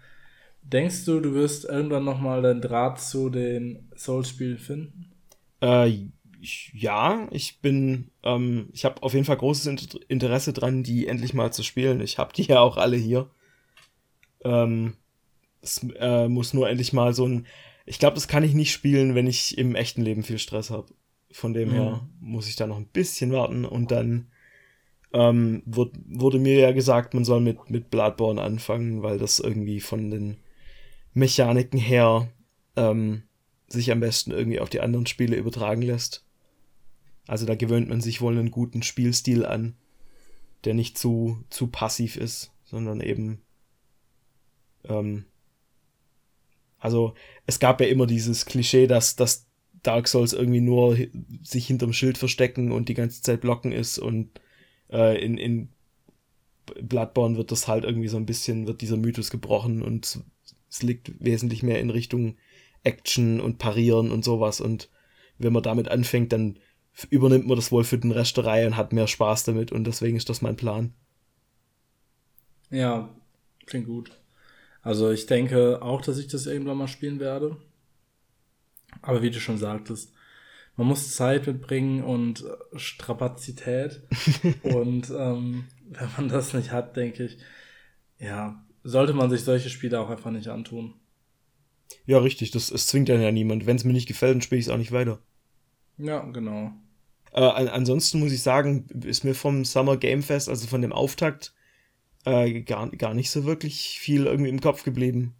Denkst 0.63 1.05
du, 1.05 1.19
du 1.19 1.35
wirst 1.35 1.65
irgendwann 1.65 2.03
nochmal 2.03 2.41
den 2.41 2.61
Draht 2.61 2.99
zu 2.99 3.29
den 3.29 3.91
Souls-Spielen 3.95 4.57
finden? 4.57 5.11
Äh, 5.61 6.07
ja, 6.73 7.27
ich 7.31 7.59
bin, 7.61 8.11
ähm, 8.23 8.69
ich 8.73 8.85
habe 8.85 9.01
auf 9.03 9.13
jeden 9.13 9.25
Fall 9.25 9.37
großes 9.37 9.97
Interesse 10.07 10.53
dran, 10.53 10.83
die 10.83 11.07
endlich 11.07 11.33
mal 11.33 11.51
zu 11.51 11.63
spielen. 11.63 12.01
Ich 12.01 12.17
habe 12.17 12.33
die 12.33 12.43
ja 12.43 12.59
auch 12.59 12.77
alle 12.77 12.97
hier. 12.97 13.29
Ähm, 14.43 14.95
es 15.61 15.85
äh, 15.99 16.27
muss 16.27 16.53
nur 16.53 16.69
endlich 16.69 16.93
mal 16.93 17.13
so 17.13 17.27
ein. 17.27 17.47
Ich 17.85 17.99
glaube, 17.99 18.15
das 18.15 18.27
kann 18.27 18.43
ich 18.43 18.53
nicht 18.53 18.71
spielen, 18.71 19.15
wenn 19.15 19.27
ich 19.27 19.57
im 19.57 19.75
echten 19.75 20.01
Leben 20.01 20.23
viel 20.23 20.39
Stress 20.39 20.71
habe. 20.71 20.87
Von 21.31 21.53
dem 21.53 21.69
mhm. 21.69 21.73
her 21.73 22.07
muss 22.19 22.47
ich 22.47 22.55
da 22.55 22.67
noch 22.67 22.77
ein 22.77 22.87
bisschen 22.87 23.31
warten 23.31 23.65
und 23.65 23.91
dann 23.91 24.27
ähm, 25.13 25.63
wird, 25.65 25.95
wurde 26.07 26.39
mir 26.39 26.59
ja 26.59 26.71
gesagt, 26.71 27.13
man 27.13 27.25
soll 27.25 27.41
mit, 27.41 27.69
mit 27.69 27.89
Bloodborne 27.89 28.41
anfangen, 28.41 29.03
weil 29.03 29.17
das 29.17 29.39
irgendwie 29.39 29.79
von 29.79 30.09
den 30.09 30.37
Mechaniken 31.13 31.79
her 31.79 32.29
ähm, 32.75 33.23
sich 33.67 33.91
am 33.91 33.99
besten 33.99 34.31
irgendwie 34.31 34.59
auf 34.59 34.69
die 34.69 34.81
anderen 34.81 35.05
Spiele 35.05 35.35
übertragen 35.35 35.81
lässt. 35.81 36.24
Also 37.27 37.45
da 37.45 37.55
gewöhnt 37.55 37.89
man 37.89 38.01
sich 38.01 38.21
wohl 38.21 38.37
einen 38.37 38.51
guten 38.51 38.83
Spielstil 38.83 39.45
an, 39.45 39.75
der 40.63 40.73
nicht 40.73 40.97
zu, 40.97 41.43
zu 41.49 41.67
passiv 41.67 42.17
ist, 42.17 42.51
sondern 42.63 43.01
eben. 43.01 43.41
Ähm, 44.83 45.25
also 46.79 47.15
es 47.47 47.59
gab 47.59 47.81
ja 47.81 47.87
immer 47.87 48.05
dieses 48.05 48.45
Klischee, 48.45 48.85
dass, 48.85 49.15
dass 49.15 49.47
Dark 49.81 50.07
Souls 50.07 50.33
irgendwie 50.33 50.61
nur 50.61 50.97
sich 51.43 51.67
hinterm 51.67 51.93
Schild 51.93 52.17
verstecken 52.17 52.71
und 52.71 52.89
die 52.89 52.93
ganze 52.93 53.21
Zeit 53.21 53.41
blocken 53.41 53.71
ist 53.71 53.97
und 53.97 54.29
äh, 54.91 55.23
in, 55.23 55.37
in 55.37 55.69
Bloodborne 56.81 57.37
wird 57.37 57.51
das 57.51 57.67
halt 57.67 57.83
irgendwie 57.83 58.07
so 58.07 58.17
ein 58.17 58.25
bisschen, 58.25 58.67
wird 58.67 58.81
dieser 58.81 58.97
Mythos 58.97 59.29
gebrochen 59.29 59.81
und 59.81 60.19
es 60.69 60.83
liegt 60.83 61.23
wesentlich 61.23 61.63
mehr 61.63 61.79
in 61.79 61.89
Richtung 61.89 62.35
Action 62.83 63.39
und 63.39 63.57
Parieren 63.57 64.11
und 64.11 64.23
sowas 64.23 64.61
und 64.61 64.89
wenn 65.37 65.53
man 65.53 65.63
damit 65.63 65.87
anfängt, 65.87 66.31
dann 66.33 66.59
übernimmt 67.09 67.47
man 67.47 67.57
das 67.57 67.71
wohl 67.71 67.83
für 67.83 67.97
den 67.97 68.11
Rest 68.11 68.37
der 68.37 68.45
Reihe 68.45 68.67
und 68.67 68.77
hat 68.77 68.93
mehr 68.93 69.07
Spaß 69.07 69.43
damit 69.43 69.71
und 69.71 69.85
deswegen 69.85 70.17
ist 70.17 70.29
das 70.29 70.41
mein 70.41 70.55
Plan. 70.55 70.93
Ja, 72.69 73.09
klingt 73.65 73.87
gut. 73.87 74.11
Also 74.81 75.11
ich 75.11 75.25
denke 75.25 75.81
auch, 75.81 76.01
dass 76.01 76.17
ich 76.17 76.27
das 76.27 76.45
irgendwann 76.45 76.77
mal 76.77 76.87
spielen 76.87 77.19
werde. 77.19 77.57
Aber 79.01 79.21
wie 79.21 79.31
du 79.31 79.39
schon 79.39 79.57
sagtest, 79.57 80.13
man 80.77 80.87
muss 80.87 81.15
Zeit 81.15 81.47
mitbringen 81.47 82.03
und 82.03 82.43
äh, 82.43 82.77
Strapazität. 82.77 84.01
und 84.63 85.09
ähm, 85.09 85.65
wenn 85.89 86.09
man 86.17 86.29
das 86.29 86.53
nicht 86.53 86.71
hat, 86.71 86.95
denke 86.95 87.25
ich, 87.25 87.37
ja, 88.19 88.63
sollte 88.83 89.13
man 89.13 89.29
sich 89.29 89.41
solche 89.41 89.69
Spiele 89.69 89.99
auch 89.99 90.09
einfach 90.09 90.31
nicht 90.31 90.47
antun. 90.47 90.93
Ja, 92.05 92.19
richtig, 92.19 92.51
das, 92.51 92.71
es 92.71 92.87
zwingt 92.87 93.09
ja 93.09 93.31
niemand. 93.31 93.65
Wenn 93.65 93.75
es 93.75 93.83
mir 93.83 93.93
nicht 93.93 94.07
gefällt, 94.07 94.35
dann 94.35 94.41
spiele 94.41 94.59
ich 94.59 94.67
es 94.67 94.71
auch 94.71 94.77
nicht 94.77 94.91
weiter. 94.91 95.19
Ja, 95.97 96.19
genau. 96.25 96.73
Äh, 97.35 97.41
an, 97.41 97.67
ansonsten 97.67 98.19
muss 98.19 98.31
ich 98.31 98.41
sagen, 98.41 98.87
ist 99.03 99.25
mir 99.25 99.35
vom 99.35 99.65
Summer 99.65 99.97
Game 99.97 100.23
Fest, 100.23 100.47
also 100.47 100.67
von 100.67 100.81
dem 100.81 100.93
Auftakt, 100.93 101.53
äh, 102.23 102.61
gar, 102.61 102.89
gar 102.91 103.13
nicht 103.13 103.29
so 103.29 103.43
wirklich 103.43 103.99
viel 103.99 104.25
irgendwie 104.25 104.49
im 104.49 104.61
Kopf 104.61 104.83
geblieben. 104.83 105.35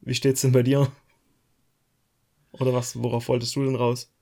Wie 0.00 0.14
steht's 0.14 0.40
denn 0.40 0.50
bei 0.50 0.64
dir? 0.64 0.90
Oder 2.50 2.72
was, 2.72 3.00
worauf 3.00 3.28
wolltest 3.28 3.54
du 3.54 3.64
denn 3.64 3.76
raus? 3.76 4.12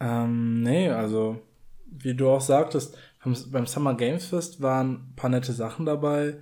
Ähm, 0.00 0.62
nee, 0.62 0.88
also, 0.88 1.42
wie 1.84 2.14
du 2.14 2.30
auch 2.30 2.40
sagtest, 2.40 2.96
beim 3.22 3.66
Summer 3.66 3.94
Games 3.94 4.24
Fest 4.24 4.62
waren 4.62 5.10
ein 5.10 5.16
paar 5.16 5.28
nette 5.28 5.52
Sachen 5.52 5.84
dabei, 5.84 6.38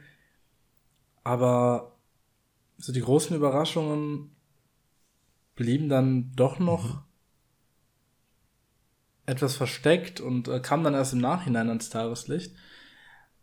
aber 1.25 1.97
so 2.79 2.93
die 2.93 3.01
großen 3.01 3.35
Überraschungen 3.35 4.37
blieben 5.57 5.89
dann 5.89 6.31
doch 6.37 6.61
noch 6.61 6.95
mhm. 6.95 7.12
Etwas 9.27 9.57
versteckt 9.57 10.21
und 10.21 10.49
äh, 10.49 10.61
kamen 10.61 10.85
dann 10.85 10.95
erst 10.95 11.13
im 11.13 11.21
Nachhinein 11.21 11.69
ans 11.69 11.91
Tageslicht. 11.91 12.55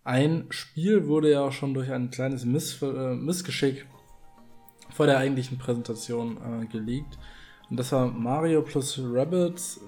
Ein 0.03 0.47
Spiel 0.49 1.07
wurde 1.07 1.31
ja 1.31 1.41
auch 1.41 1.51
schon 1.51 1.73
durch 1.73 1.91
ein 1.91 2.09
kleines 2.09 2.45
Miss 2.45 2.81
äh, 2.81 3.13
Missgeschick 3.15 3.85
vor 4.93 5.05
der 5.05 5.17
eigentlichen 5.17 5.57
Präsentation 5.57 6.37
äh, 6.37 6.65
geleakt. 6.65 7.17
Und 7.69 7.77
das 7.77 7.91
war 7.91 8.07
Mario 8.07 8.61
plus 8.61 8.99
Rabbits 9.01 9.79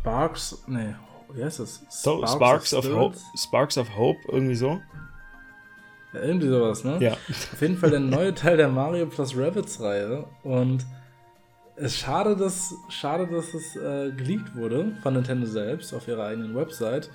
Sparks, 0.00 0.64
nee, 0.66 0.94
wie 1.34 1.44
heißt 1.44 1.60
das? 1.60 1.82
Sparks, 1.90 2.32
Sparks 2.32 2.74
of, 2.74 2.86
of 2.86 2.96
Hope. 2.96 3.16
Sparks 3.36 3.78
of 3.78 3.96
Hope, 3.96 4.20
irgendwie 4.28 4.54
so. 4.54 4.80
Ja, 6.14 6.20
irgendwie 6.20 6.48
sowas, 6.48 6.84
ne? 6.84 6.96
Ja. 7.00 7.12
Auf 7.12 7.60
jeden 7.60 7.76
Fall 7.76 7.90
der 7.90 8.00
neue 8.00 8.34
Teil 8.34 8.56
der 8.56 8.68
Mario 8.68 9.06
plus 9.06 9.36
Rabbits 9.36 9.80
Reihe. 9.80 10.24
Und 10.42 10.86
es 11.78 11.94
ist 11.94 11.98
schade, 11.98 12.36
dass, 12.36 12.74
schade, 12.88 13.26
dass 13.26 13.54
es 13.54 13.76
äh, 13.76 14.12
geleakt 14.12 14.54
wurde 14.56 14.96
von 15.02 15.14
Nintendo 15.14 15.46
selbst 15.46 15.92
auf 15.94 16.08
ihrer 16.08 16.26
eigenen 16.26 16.54
Website. 16.54 17.10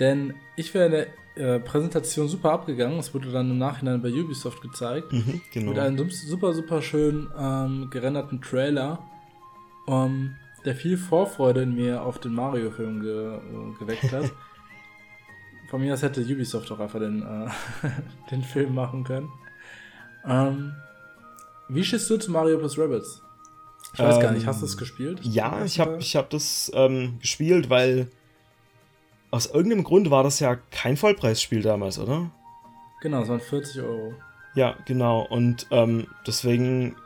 Denn 0.00 0.34
ich 0.56 0.74
wäre 0.74 0.86
in 0.86 0.92
der 0.92 1.06
äh, 1.36 1.60
Präsentation 1.60 2.28
super 2.28 2.52
abgegangen. 2.52 2.98
Es 2.98 3.14
wurde 3.14 3.30
dann 3.30 3.50
im 3.50 3.58
Nachhinein 3.58 4.02
bei 4.02 4.10
Ubisoft 4.10 4.60
gezeigt. 4.62 5.12
Mhm, 5.12 5.40
genau. 5.52 5.70
Mit 5.70 5.78
einem 5.78 6.10
super, 6.10 6.52
super 6.52 6.82
schön 6.82 7.28
ähm, 7.38 7.88
gerenderten 7.90 8.40
Trailer. 8.40 8.98
Um, 9.86 10.36
der 10.64 10.74
viel 10.74 10.96
Vorfreude 10.96 11.62
in 11.62 11.74
mir 11.74 12.02
auf 12.02 12.18
den 12.18 12.32
Mario-Film 12.32 13.02
ge 13.02 13.36
äh, 13.36 13.78
geweckt 13.78 14.12
hat. 14.12 14.32
Von 15.68 15.80
mir 15.80 15.92
aus 15.92 16.02
hätte 16.02 16.22
Ubisoft 16.22 16.70
doch 16.70 16.80
einfach 16.80 17.00
den, 17.00 17.22
äh, 17.22 17.48
den 18.30 18.42
Film 18.42 18.74
machen 18.74 19.04
können. 19.04 19.28
Ähm, 20.26 20.72
wie 21.68 21.84
stehst 21.84 22.08
du 22.08 22.16
zu 22.16 22.30
Mario 22.30 22.58
plus 22.58 22.78
Rabbits? 22.78 23.23
Ich 23.94 24.00
weiß 24.00 24.16
ähm, 24.16 24.22
gar 24.22 24.32
nicht, 24.32 24.46
hast 24.46 24.60
du 24.60 24.66
es 24.66 24.74
ähm, 24.74 24.78
gespielt? 24.78 25.20
Ja, 25.22 25.64
ich 25.64 25.80
habe 25.80 25.98
ich 25.98 26.16
hab 26.16 26.30
das 26.30 26.70
ähm, 26.74 27.18
gespielt, 27.20 27.70
weil 27.70 28.08
aus 29.30 29.46
irgendeinem 29.46 29.84
Grund 29.84 30.10
war 30.10 30.22
das 30.22 30.40
ja 30.40 30.56
kein 30.70 30.96
Vollpreisspiel 30.96 31.62
damals, 31.62 31.98
oder? 31.98 32.30
Genau, 33.00 33.22
es 33.22 33.28
waren 33.28 33.40
40 33.40 33.82
Euro. 33.82 34.14
Ja, 34.54 34.76
genau. 34.86 35.26
Und 35.26 35.66
ähm, 35.70 36.06
deswegen 36.26 36.96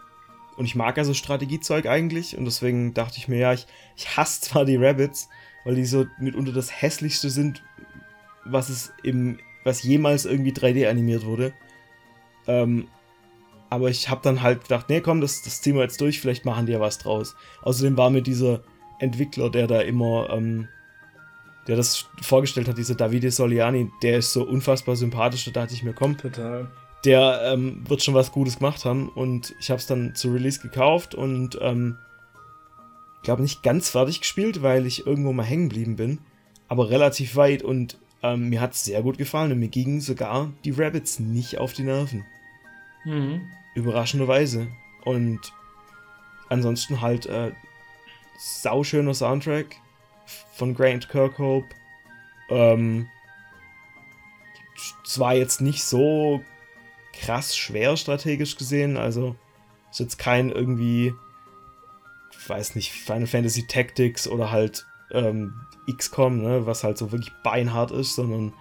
und 0.59 0.65
ich 0.65 0.75
mag 0.75 0.97
ja 0.97 1.05
so 1.05 1.15
Strategiezeug 1.15 1.87
eigentlich. 1.87 2.37
Und 2.37 2.45
deswegen 2.45 2.93
dachte 2.93 3.19
ich 3.19 3.29
mir, 3.29 3.39
ja, 3.39 3.53
ich, 3.53 3.69
ich 3.97 4.17
hasse 4.17 4.41
zwar 4.43 4.65
die 4.65 4.77
Rabbits, 4.77 5.29
weil 5.65 5.77
die 5.77 5.85
so 5.85 6.07
mitunter 6.19 6.53
das 6.53 6.83
hässlichste 6.83 7.31
sind, 7.31 7.63
was 8.45 8.69
es 8.69 8.93
im, 9.05 9.39
was 9.63 9.85
jemals 9.85 10.25
irgendwie 10.25 10.53
3D 10.53 10.89
animiert 10.89 11.25
wurde. 11.25 11.53
Ähm, 12.49 12.89
aber 13.71 13.91
ich 13.91 14.09
habe 14.09 14.21
dann 14.23 14.43
halt 14.43 14.63
gedacht, 14.63 14.87
nee, 14.89 15.01
komm, 15.01 15.21
das, 15.21 15.43
das 15.43 15.61
ziehen 15.61 15.75
wir 15.75 15.83
jetzt 15.83 16.01
durch, 16.01 16.21
vielleicht 16.21 16.45
machen 16.45 16.67
die 16.67 16.73
ja 16.73 16.81
was 16.81 16.99
draus. 16.99 17.37
Außerdem 17.63 17.97
war 17.97 18.11
mir 18.11 18.23
dieser 18.23 18.61
Entwickler, 18.99 19.51
der 19.51 19.67
da 19.67 19.81
immer, 19.81 20.31
ähm, 20.31 20.69
der 21.67 21.77
das 21.77 22.07
vorgestellt 22.23 22.69
hat, 22.69 22.79
dieser 22.79 22.95
Davide 22.95 23.31
Soliani, 23.31 23.91
der 24.03 24.19
ist 24.19 24.33
so 24.33 24.43
unfassbar 24.45 24.97
sympathisch, 24.97 25.45
da 25.45 25.51
dachte 25.51 25.75
ich 25.75 25.83
mir, 25.83 25.93
komm, 25.93 26.17
Total 26.17 26.69
der 27.05 27.43
ähm, 27.45 27.89
wird 27.89 28.03
schon 28.03 28.15
was 28.15 28.33
Gutes 28.33 28.59
gemacht 28.59 28.85
haben. 28.85 29.09
Und 29.09 29.55
ich 29.61 29.71
habe 29.71 29.79
es 29.79 29.87
dann 29.87 30.15
zu 30.15 30.33
Release 30.33 30.61
gekauft 30.61 31.15
und 31.15 31.59
ähm, 31.61 31.97
glaube 33.23 33.43
nicht 33.43 33.63
ganz 33.63 33.91
fertig 33.91 34.21
gespielt, 34.21 34.63
weil 34.63 34.87
ich 34.87 35.07
irgendwo 35.07 35.33
mal 35.33 35.45
hängen 35.45 35.69
geblieben 35.69 35.97
bin, 35.97 36.19
aber 36.69 36.91
relativ 36.91 37.37
weit 37.37 37.63
und 37.63 37.99
ähm, 38.23 38.49
mir 38.49 38.61
hat 38.61 38.73
es 38.73 38.85
sehr 38.85 39.03
gut 39.03 39.19
gefallen 39.19 39.53
und 39.53 39.59
mir 39.59 39.69
gingen 39.69 40.01
sogar 40.01 40.51
die 40.65 40.71
Rabbits 40.71 41.21
nicht 41.21 41.59
auf 41.59 41.73
die 41.73 41.83
Nerven. 41.83 42.25
Mhm. 43.05 43.43
Überraschenderweise. 43.79 44.69
Und 45.05 45.41
ansonsten 46.49 47.01
halt 47.01 47.27
äh, 47.27 47.53
sauschöner 48.39 49.15
Soundtrack 49.15 49.77
von 50.55 50.75
Grant 50.75 51.09
Kirkhope. 51.09 51.69
Ähm, 52.51 53.09
zwar 55.05 55.35
jetzt 55.35 55.61
nicht 55.61 55.83
so 55.83 56.43
krass 57.13 57.57
schwer 57.57 57.97
strategisch 57.97 58.57
gesehen. 58.57 58.97
Also 58.97 59.37
ist 59.91 60.01
jetzt 60.01 60.19
kein 60.19 60.51
irgendwie, 60.51 61.15
weiß 62.47 62.75
nicht, 62.75 62.93
Final 62.93 63.27
Fantasy 63.27 63.67
Tactics 63.67 64.29
oder 64.29 64.51
halt 64.51 64.87
ähm, 65.11 65.55
XCOM, 65.91 66.43
ne, 66.43 66.67
was 66.67 66.85
halt 66.85 66.99
so 66.99 67.13
wirklich 67.13 67.33
beinhart 67.43 67.91
ist, 67.91 68.15
sondern 68.15 68.53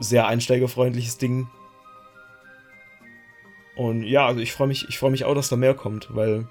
sehr 0.00 0.26
einsteigerfreundliches 0.26 1.18
Ding. 1.18 1.48
Und 3.76 4.04
ja, 4.04 4.26
also 4.26 4.40
ich 4.40 4.52
freue 4.52 4.68
mich, 4.68 4.88
ich 4.88 4.98
freue 4.98 5.10
mich 5.10 5.24
auch, 5.24 5.34
dass 5.34 5.48
da 5.48 5.56
mehr 5.56 5.74
kommt, 5.74 6.14
weil 6.14 6.46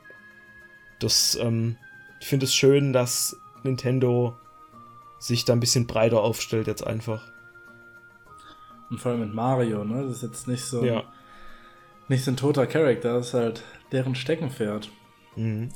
das, 0.99 1.35
ähm, 1.41 1.77
ich 2.19 2.27
finde 2.27 2.45
es 2.45 2.53
schön, 2.53 2.93
dass 2.93 3.37
Nintendo 3.63 4.35
sich 5.19 5.45
da 5.45 5.53
ein 5.53 5.59
bisschen 5.59 5.87
breiter 5.87 6.21
aufstellt 6.21 6.67
jetzt 6.67 6.85
einfach. 6.85 7.31
Und 8.89 8.99
vor 8.99 9.11
allem 9.11 9.21
mit 9.21 9.33
Mario, 9.33 9.85
ne? 9.85 10.03
Das 10.03 10.17
ist 10.17 10.23
jetzt 10.23 10.47
nicht 10.47 10.63
so, 10.63 10.83
ja 10.83 11.03
nicht 12.09 12.23
so 12.23 12.31
ein 12.31 12.37
toter 12.37 12.67
Charakter, 12.67 13.15
das 13.15 13.27
ist 13.29 13.33
halt 13.33 13.63
deren 13.91 14.15
Steckenpferd. 14.15 14.89
Mhm. 15.35 15.69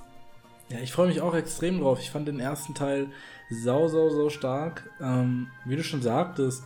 Ja, 0.69 0.79
ich 0.79 0.91
freue 0.91 1.07
mich 1.07 1.21
auch 1.21 1.33
extrem 1.33 1.79
drauf. 1.79 1.99
Ich 2.01 2.11
fand 2.11 2.27
den 2.27 2.39
ersten 2.39 2.73
Teil 2.73 3.07
sau, 3.49 3.87
sau, 3.87 4.09
sau 4.09 4.29
stark. 4.29 4.89
Ähm, 5.01 5.47
wie 5.65 5.77
du 5.77 5.83
schon 5.83 6.01
sagtest, 6.01 6.63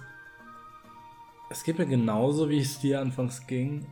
es 1.50 1.64
geht 1.64 1.78
mir 1.78 1.86
genauso, 1.86 2.50
wie 2.50 2.60
es 2.60 2.80
dir 2.80 3.00
anfangs 3.00 3.46
ging. 3.46 3.86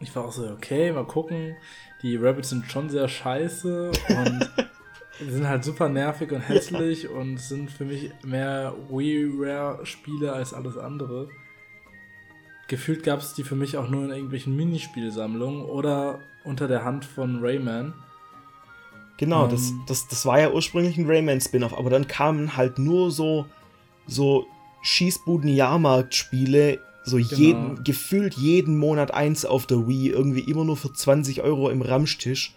Ich 0.00 0.14
war 0.14 0.24
auch 0.24 0.32
so, 0.32 0.48
okay, 0.50 0.92
mal 0.92 1.06
gucken. 1.06 1.56
Die 2.02 2.16
Rabbits 2.16 2.50
sind 2.50 2.70
schon 2.70 2.90
sehr 2.90 3.08
scheiße 3.08 3.90
und 4.08 4.50
sind 5.30 5.48
halt 5.48 5.64
super 5.64 5.88
nervig 5.88 6.32
und 6.32 6.40
hässlich 6.40 7.08
und 7.08 7.38
sind 7.38 7.70
für 7.70 7.84
mich 7.84 8.10
mehr 8.22 8.74
WiiWare-Spiele 8.90 10.32
als 10.32 10.52
alles 10.52 10.76
andere 10.76 11.28
gefühlt 12.68 13.02
gab 13.02 13.20
es 13.20 13.34
die 13.34 13.44
für 13.44 13.56
mich 13.56 13.76
auch 13.76 13.88
nur 13.88 14.04
in 14.04 14.10
irgendwelchen 14.10 14.56
Minispielsammlungen 14.56 15.64
oder 15.64 16.20
unter 16.44 16.68
der 16.68 16.84
Hand 16.84 17.04
von 17.04 17.40
Rayman. 17.42 17.92
Genau, 19.16 19.44
ähm, 19.44 19.50
das, 19.50 19.72
das, 19.86 20.08
das 20.08 20.24
war 20.26 20.40
ja 20.40 20.50
ursprünglich 20.50 20.96
ein 20.98 21.06
Rayman-Spin-off, 21.06 21.76
aber 21.76 21.90
dann 21.90 22.08
kamen 22.08 22.56
halt 22.56 22.78
nur 22.78 23.10
so, 23.10 23.46
so 24.06 24.46
Schießbuden-Jahrmarkt-Spiele, 24.82 26.80
so 27.04 27.16
genau. 27.16 27.30
jeden, 27.30 27.84
gefühlt 27.84 28.34
jeden 28.34 28.78
Monat 28.78 29.12
eins 29.12 29.44
auf 29.44 29.66
der 29.66 29.86
Wii, 29.86 30.08
irgendwie 30.08 30.40
immer 30.40 30.64
nur 30.64 30.76
für 30.76 30.92
20 30.92 31.42
Euro 31.42 31.70
im 31.70 31.82
Ramstisch. 31.82 32.54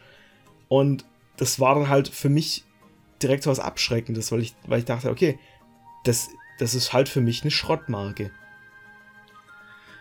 Und 0.69 1.05
das 1.35 1.59
war 1.59 1.75
dann 1.75 1.89
halt 1.89 2.07
für 2.07 2.29
mich 2.29 2.63
direkt 3.21 3.43
so 3.43 3.51
was 3.51 3.59
Abschreckendes, 3.59 4.31
weil 4.31 4.41
ich, 4.41 4.55
weil 4.65 4.79
ich 4.79 4.85
dachte, 4.85 5.09
okay, 5.09 5.37
das, 6.03 6.29
das 6.59 6.75
ist 6.75 6.93
halt 6.93 7.09
für 7.09 7.21
mich 7.21 7.41
eine 7.41 7.51
Schrottmarke. 7.51 8.31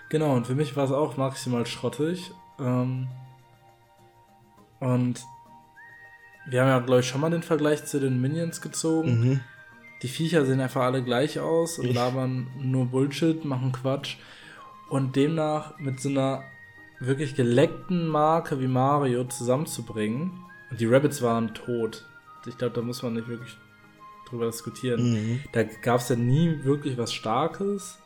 Genau, 0.09 0.35
und 0.35 0.47
für 0.47 0.55
mich 0.55 0.77
war 0.77 0.85
es 0.85 0.93
auch 0.93 1.17
maximal 1.17 1.67
schrottig. 1.67 2.31
Ähm, 2.61 3.09
und 4.79 5.25
wir 6.47 6.61
haben 6.61 6.69
ja, 6.69 6.79
glaube 6.79 7.01
ich, 7.01 7.09
schon 7.09 7.21
mal 7.21 7.31
den 7.31 7.43
Vergleich 7.43 7.85
zu 7.85 7.99
den 7.99 8.21
Minions 8.21 8.61
gezogen. 8.61 9.21
Mhm. 9.21 9.41
Die 10.07 10.13
Viecher 10.13 10.47
sehen 10.47 10.61
einfach 10.61 10.83
alle 10.83 11.03
gleich 11.03 11.41
aus 11.41 11.81
und 11.81 11.93
labern 11.93 12.47
nur 12.57 12.87
Bullshit, 12.87 13.45
machen 13.45 13.73
Quatsch. 13.73 14.19
Und 14.89 15.17
demnach 15.17 15.77
mit 15.81 15.99
so 15.99 16.11
einer 16.11 16.45
wirklich 17.01 17.35
geleckten 17.35 18.07
Marke 18.07 18.61
wie 18.61 18.69
Mario 18.69 19.25
zusammenzubringen. 19.25 20.31
Und 20.71 20.81
die 20.81 20.87
Rabbits 20.87 21.23
waren 21.23 21.55
tot. 21.55 22.07
Ich 22.47 22.57
glaube, 22.57 22.77
da 22.77 22.83
muss 22.83 23.03
man 23.03 23.15
nicht 23.15 23.27
wirklich 23.27 23.57
drüber 24.31 24.47
diskutieren. 24.47 25.11
Mhm. 25.11 25.41
Da 25.51 25.65
gab 25.65 25.99
es 25.99 26.09
ja 26.09 26.15
nie 26.15 26.63
wirklich 26.63 26.97
was 26.97 27.13
Starkes. 27.13 27.99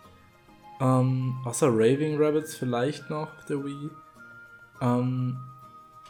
Ähm, 0.80 1.34
außer 1.44 1.68
Raving 1.68 2.16
Rabbits 2.16 2.56
vielleicht 2.56 3.10
noch 3.10 3.36
auf 3.36 3.44
der 3.46 3.62
Wii. 3.62 3.90
Ähm, 4.80 5.36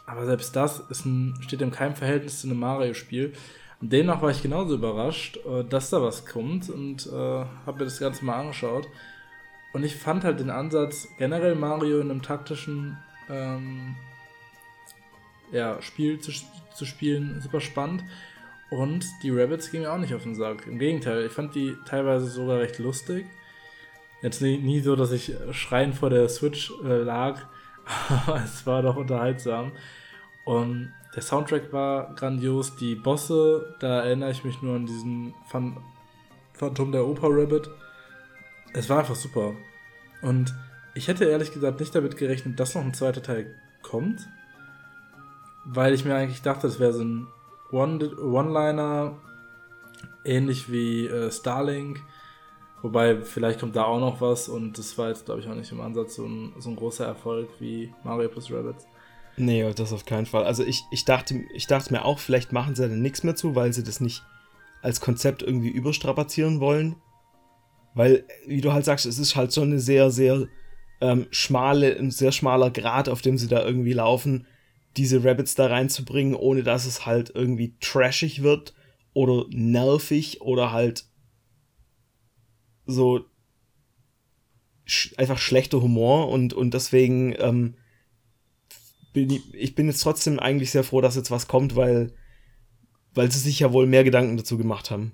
aber 0.05 0.25
selbst 0.25 0.55
das 0.55 0.87
ein, 1.03 1.37
steht 1.41 1.61
in 1.61 1.71
keinem 1.71 1.97
Verhältnis 1.97 2.39
zu 2.39 2.47
einem 2.47 2.61
Mario-Spiel. 2.61 3.33
Und 3.81 3.91
demnach 3.91 4.21
war 4.21 4.29
ich 4.29 4.43
genauso 4.43 4.75
überrascht, 4.75 5.37
äh, 5.45 5.63
dass 5.63 5.89
da 5.89 6.01
was 6.01 6.25
kommt 6.25 6.69
und 6.69 7.07
äh, 7.07 7.11
habe 7.65 7.79
mir 7.79 7.85
das 7.85 7.99
Ganze 7.99 8.23
mal 8.23 8.39
angeschaut. 8.39 8.87
Und 9.73 9.83
ich 9.83 9.95
fand 9.95 10.23
halt 10.23 10.39
den 10.39 10.49
Ansatz, 10.49 11.07
generell 11.17 11.55
Mario 11.55 11.99
in 11.99 12.11
einem 12.11 12.21
taktischen 12.21 12.97
ähm, 13.29 13.95
ja, 15.51 15.81
Spiel 15.81 16.19
zu, 16.19 16.31
zu 16.73 16.85
spielen, 16.85 17.39
super 17.41 17.61
spannend. 17.61 18.03
Und 18.69 19.05
die 19.23 19.31
Rabbits 19.31 19.71
gingen 19.71 19.83
mir 19.83 19.91
auch 19.91 19.97
nicht 19.97 20.13
auf 20.13 20.23
den 20.23 20.35
Sack. 20.35 20.67
Im 20.67 20.79
Gegenteil, 20.79 21.25
ich 21.25 21.31
fand 21.31 21.55
die 21.55 21.75
teilweise 21.85 22.27
sogar 22.27 22.59
recht 22.59 22.79
lustig. 22.79 23.25
Jetzt 24.21 24.41
nie, 24.41 24.57
nie 24.57 24.81
so, 24.81 24.95
dass 24.95 25.11
ich 25.11 25.33
schreiend 25.51 25.95
vor 25.95 26.09
der 26.09 26.29
Switch 26.29 26.71
äh, 26.83 27.01
lag, 27.01 27.41
aber 28.09 28.41
es 28.43 28.65
war 28.67 28.81
doch 28.81 28.95
unterhaltsam. 28.95 29.71
Und 30.45 30.93
der 31.15 31.21
Soundtrack 31.21 31.73
war 31.73 32.13
grandios. 32.15 32.75
Die 32.75 32.95
Bosse, 32.95 33.75
da 33.79 34.01
erinnere 34.03 34.31
ich 34.31 34.43
mich 34.43 34.61
nur 34.61 34.75
an 34.75 34.85
diesen 34.85 35.33
Phan 35.47 35.77
Phantom 36.53 36.91
der 36.91 37.05
Oper 37.05 37.29
Rabbit. 37.29 37.69
Es 38.73 38.89
war 38.89 38.99
einfach 38.99 39.15
super. 39.15 39.53
Und 40.21 40.53
ich 40.93 41.07
hätte 41.07 41.25
ehrlich 41.25 41.51
gesagt 41.51 41.79
nicht 41.79 41.95
damit 41.95 42.17
gerechnet, 42.17 42.59
dass 42.59 42.75
noch 42.75 42.83
ein 42.83 42.93
zweiter 42.93 43.23
Teil 43.23 43.55
kommt. 43.81 44.27
Weil 45.65 45.93
ich 45.93 46.05
mir 46.05 46.15
eigentlich 46.15 46.41
dachte, 46.41 46.67
es 46.67 46.79
wäre 46.79 46.93
so 46.93 47.03
ein 47.03 47.27
One-Liner, 47.71 49.17
ähnlich 50.23 50.71
wie 50.71 51.07
äh, 51.07 51.31
Starlink. 51.31 52.01
Wobei, 52.81 53.21
vielleicht 53.21 53.59
kommt 53.59 53.75
da 53.75 53.83
auch 53.83 53.99
noch 53.99 54.21
was 54.21 54.49
und 54.49 54.77
das 54.77 54.97
war 54.97 55.09
jetzt, 55.09 55.25
glaube 55.25 55.41
ich, 55.41 55.47
auch 55.47 55.55
nicht 55.55 55.71
im 55.71 55.81
Ansatz 55.81 56.15
so 56.15 56.25
ein, 56.25 56.53
so 56.59 56.69
ein 56.69 56.75
großer 56.75 57.05
Erfolg 57.05 57.49
wie 57.59 57.93
Mario 58.03 58.29
plus 58.29 58.51
Rabbits. 58.51 58.87
Nee, 59.37 59.73
das 59.73 59.93
auf 59.93 60.05
keinen 60.05 60.25
Fall. 60.25 60.43
Also 60.43 60.63
ich, 60.63 60.83
ich, 60.91 61.05
dachte, 61.05 61.43
ich 61.53 61.67
dachte 61.67 61.93
mir 61.93 62.05
auch, 62.05 62.19
vielleicht 62.19 62.51
machen 62.51 62.75
sie 62.75 62.87
da 62.87 62.95
nichts 62.95 63.23
mehr 63.23 63.35
zu, 63.35 63.55
weil 63.55 63.73
sie 63.73 63.83
das 63.83 64.01
nicht 64.01 64.23
als 64.81 64.99
Konzept 64.99 65.41
irgendwie 65.41 65.69
überstrapazieren 65.69 66.59
wollen. 66.59 66.95
Weil, 67.93 68.25
wie 68.45 68.61
du 68.61 68.73
halt 68.73 68.85
sagst, 68.85 69.05
es 69.05 69.19
ist 69.19 69.35
halt 69.35 69.53
schon 69.53 69.69
eine 69.69 69.79
sehr, 69.79 70.11
sehr 70.11 70.47
ähm, 71.01 71.27
schmale, 71.31 71.97
ein 71.97 72.11
sehr 72.11 72.31
schmaler 72.31 72.71
Grad, 72.71 73.09
auf 73.09 73.21
dem 73.21 73.37
sie 73.37 73.47
da 73.47 73.63
irgendwie 73.63 73.93
laufen, 73.93 74.47
diese 74.97 75.23
Rabbits 75.23 75.55
da 75.55 75.67
reinzubringen, 75.67 76.35
ohne 76.35 76.63
dass 76.63 76.85
es 76.85 77.05
halt 77.05 77.31
irgendwie 77.33 77.75
trashig 77.79 78.43
wird 78.43 78.73
oder 79.13 79.45
nervig 79.49 80.41
oder 80.41 80.71
halt 80.71 81.05
so 82.85 83.25
sch 84.85 85.13
einfach 85.17 85.37
schlechter 85.37 85.81
Humor 85.81 86.29
und, 86.29 86.53
und 86.53 86.73
deswegen 86.73 87.35
ähm, 87.39 87.75
bin 89.13 89.29
ich, 89.29 89.75
bin 89.75 89.87
jetzt 89.87 90.01
trotzdem 90.01 90.39
eigentlich 90.39 90.71
sehr 90.71 90.83
froh, 90.83 91.01
dass 91.01 91.15
jetzt 91.15 91.31
was 91.31 91.47
kommt, 91.47 91.75
weil, 91.75 92.13
weil 93.13 93.31
sie 93.31 93.39
sich 93.39 93.59
ja 93.59 93.73
wohl 93.73 93.85
mehr 93.85 94.03
Gedanken 94.03 94.37
dazu 94.37 94.57
gemacht 94.57 94.91
haben. 94.91 95.13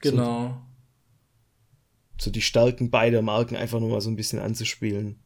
Genau. 0.00 0.62
So, 2.18 2.24
so 2.24 2.30
die 2.30 2.42
Stärken 2.42 2.90
beider 2.90 3.22
Marken 3.22 3.56
einfach 3.56 3.80
nur 3.80 3.90
mal 3.90 4.00
so 4.00 4.10
ein 4.10 4.16
bisschen 4.16 4.38
anzuspielen. 4.38 5.22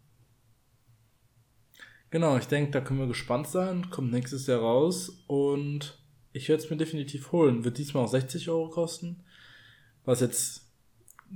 Genau, 2.11 2.37
ich 2.37 2.47
denke, 2.47 2.71
da 2.71 2.81
können 2.81 3.01
wir 3.01 3.09
gespannt 3.09 3.49
sein. 3.49 3.91
Kommt 3.91 4.13
nächstes 4.13 4.47
Jahr 4.47 4.61
raus 4.61 5.25
und 5.27 5.99
ich 6.33 6.49
werde 6.49 6.63
es 6.63 6.71
mir 6.71 6.77
definitiv 6.77 7.33
holen. 7.33 7.65
Wird 7.65 7.79
diesmal 7.79 8.05
auch 8.05 8.09
60 8.09 8.49
Euro 8.51 8.69
kosten. 8.69 9.25
Was 10.05 10.21
jetzt 10.21 10.63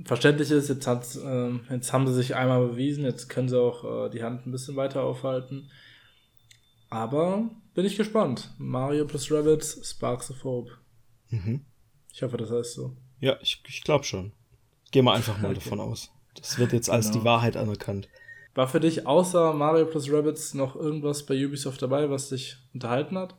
verständlich 0.05 0.51
ist, 0.51 0.69
jetzt, 0.69 0.87
hat, 0.87 1.15
äh, 1.15 1.51
jetzt 1.71 1.93
haben 1.93 2.07
sie 2.07 2.13
sich 2.13 2.35
einmal 2.35 2.67
bewiesen, 2.67 3.03
jetzt 3.03 3.29
können 3.29 3.49
sie 3.49 3.59
auch 3.59 4.07
äh, 4.07 4.09
die 4.09 4.23
Hand 4.23 4.45
ein 4.45 4.51
bisschen 4.51 4.75
weiter 4.75 5.03
aufhalten. 5.03 5.69
Aber 6.89 7.49
bin 7.73 7.85
ich 7.85 7.97
gespannt. 7.97 8.53
Mario 8.57 9.05
plus 9.05 9.31
Rabbits, 9.31 9.89
Sparks 9.89 10.31
of 10.31 10.43
Hope. 10.43 10.71
Mhm. 11.29 11.65
Ich 12.11 12.23
hoffe, 12.23 12.37
das 12.37 12.49
heißt 12.49 12.73
so. 12.73 12.95
Ja, 13.19 13.37
ich, 13.41 13.61
ich 13.67 13.83
glaube 13.83 14.05
schon. 14.05 14.31
Geh 14.91 15.01
mal 15.01 15.15
einfach 15.15 15.37
mal 15.39 15.47
okay. 15.51 15.61
davon 15.63 15.79
aus. 15.79 16.11
Das 16.35 16.57
wird 16.57 16.73
jetzt 16.73 16.89
als 16.89 17.07
genau. 17.07 17.19
die 17.19 17.25
Wahrheit 17.25 17.57
anerkannt. 17.57 18.09
War 18.55 18.67
für 18.67 18.79
dich 18.79 19.05
außer 19.05 19.53
Mario 19.53 19.85
plus 19.85 20.11
Rabbits 20.11 20.53
noch 20.53 20.75
irgendwas 20.75 21.25
bei 21.25 21.45
Ubisoft 21.45 21.81
dabei, 21.81 22.09
was 22.09 22.29
dich 22.29 22.57
unterhalten 22.73 23.17
hat? 23.17 23.35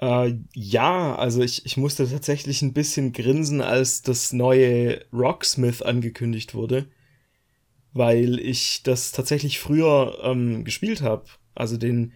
Äh, 0.00 0.34
ja, 0.54 1.14
also 1.16 1.42
ich, 1.42 1.64
ich 1.66 1.76
musste 1.76 2.08
tatsächlich 2.08 2.62
ein 2.62 2.72
bisschen 2.72 3.12
grinsen, 3.12 3.60
als 3.60 4.02
das 4.02 4.32
neue 4.32 5.04
Rocksmith 5.12 5.82
angekündigt 5.82 6.54
wurde, 6.54 6.86
weil 7.92 8.38
ich 8.38 8.82
das 8.82 9.12
tatsächlich 9.12 9.58
früher 9.58 10.18
ähm, 10.22 10.64
gespielt 10.64 11.02
habe. 11.02 11.24
Also 11.54 11.76
den, 11.76 12.12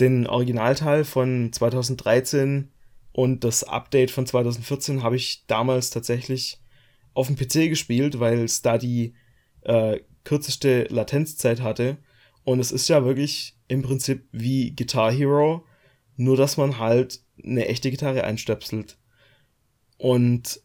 den 0.00 0.26
Originalteil 0.26 1.04
von 1.04 1.52
2013 1.52 2.70
und 3.12 3.44
das 3.44 3.64
Update 3.64 4.10
von 4.10 4.26
2014 4.26 5.02
habe 5.02 5.16
ich 5.16 5.44
damals 5.46 5.90
tatsächlich 5.90 6.60
auf 7.14 7.26
dem 7.26 7.36
PC 7.36 7.68
gespielt, 7.68 8.20
weil 8.20 8.44
es 8.44 8.62
da 8.62 8.78
die 8.78 9.14
äh, 9.62 9.98
kürzeste 10.24 10.84
Latenzzeit 10.84 11.60
hatte. 11.60 11.98
Und 12.44 12.60
es 12.60 12.70
ist 12.70 12.88
ja 12.88 13.04
wirklich 13.04 13.56
im 13.66 13.82
Prinzip 13.82 14.26
wie 14.30 14.74
Guitar 14.74 15.12
Hero, 15.12 15.64
nur 16.18 16.36
dass 16.36 16.56
man 16.56 16.78
halt 16.78 17.20
eine 17.42 17.66
echte 17.68 17.90
Gitarre 17.90 18.24
einstöpselt. 18.24 18.98
Und 19.96 20.60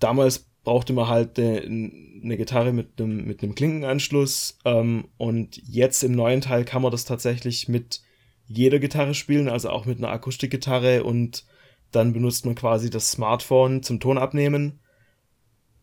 damals 0.00 0.50
brauchte 0.64 0.94
man 0.94 1.06
halt 1.08 1.38
eine, 1.38 2.36
Gitarre 2.36 2.72
mit 2.72 3.00
einem, 3.00 3.26
mit 3.26 3.42
einem 3.42 3.54
Klinkenanschluss. 3.54 4.58
Ähm, 4.64 5.08
und 5.18 5.58
jetzt 5.68 6.02
im 6.02 6.12
neuen 6.12 6.40
Teil 6.40 6.64
kann 6.64 6.82
man 6.82 6.90
das 6.90 7.04
tatsächlich 7.04 7.68
mit 7.68 8.00
jeder 8.46 8.78
Gitarre 8.78 9.14
spielen, 9.14 9.48
also 9.48 9.68
auch 9.68 9.84
mit 9.84 9.98
einer 9.98 10.10
Akustikgitarre 10.10 11.04
und 11.04 11.44
dann 11.92 12.12
benutzt 12.12 12.44
man 12.46 12.54
quasi 12.54 12.90
das 12.90 13.10
Smartphone 13.10 13.82
zum 13.82 14.00
Ton 14.00 14.18
abnehmen. 14.18 14.80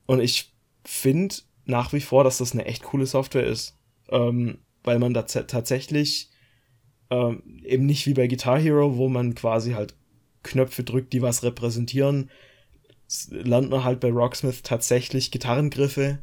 Und 0.07 0.19
ich 0.19 0.53
finde 0.83 1.35
nach 1.65 1.93
wie 1.93 2.01
vor, 2.01 2.23
dass 2.23 2.39
das 2.39 2.53
eine 2.53 2.65
echt 2.65 2.83
coole 2.83 3.05
Software 3.05 3.45
ist, 3.45 3.77
ähm, 4.09 4.57
weil 4.83 4.97
man 4.97 5.13
da 5.13 5.21
tatsächlich 5.21 6.30
ähm, 7.11 7.43
eben 7.63 7.85
nicht 7.85 8.07
wie 8.07 8.13
bei 8.13 8.27
Guitar 8.27 8.59
Hero, 8.59 8.97
wo 8.97 9.09
man 9.09 9.35
quasi 9.35 9.73
halt 9.73 9.93
Knöpfe 10.43 10.83
drückt, 10.83 11.13
die 11.13 11.21
was 11.21 11.43
repräsentieren, 11.43 12.31
lernt 13.29 13.69
man 13.69 13.83
halt 13.83 13.99
bei 13.99 14.09
Rocksmith 14.09 14.63
tatsächlich 14.63 15.29
Gitarrengriffe 15.29 16.19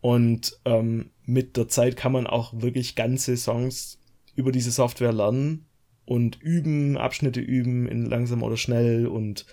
und 0.00 0.58
ähm, 0.64 1.10
mit 1.24 1.56
der 1.56 1.68
Zeit 1.68 1.96
kann 1.96 2.12
man 2.12 2.26
auch 2.26 2.52
wirklich 2.54 2.96
ganze 2.96 3.36
Songs 3.36 4.00
über 4.34 4.52
diese 4.52 4.70
Software 4.70 5.12
lernen 5.12 5.66
und 6.06 6.40
üben, 6.40 6.96
Abschnitte 6.96 7.40
üben 7.40 7.86
in 7.86 8.06
langsam 8.06 8.42
oder 8.42 8.56
schnell 8.56 9.06
und 9.06 9.46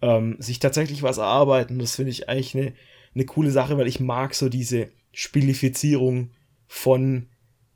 ähm, 0.00 0.36
sich 0.38 0.58
tatsächlich 0.60 1.02
was 1.02 1.18
erarbeiten. 1.18 1.78
Das 1.78 1.96
finde 1.96 2.12
ich 2.12 2.28
eigentlich 2.28 2.54
eine, 2.54 2.74
eine 3.14 3.24
coole 3.24 3.50
Sache, 3.50 3.76
weil 3.78 3.88
ich 3.88 3.98
mag 3.98 4.34
so 4.34 4.48
diese 4.48 4.90
Spilifizierung 5.12 6.30
von 6.66 7.28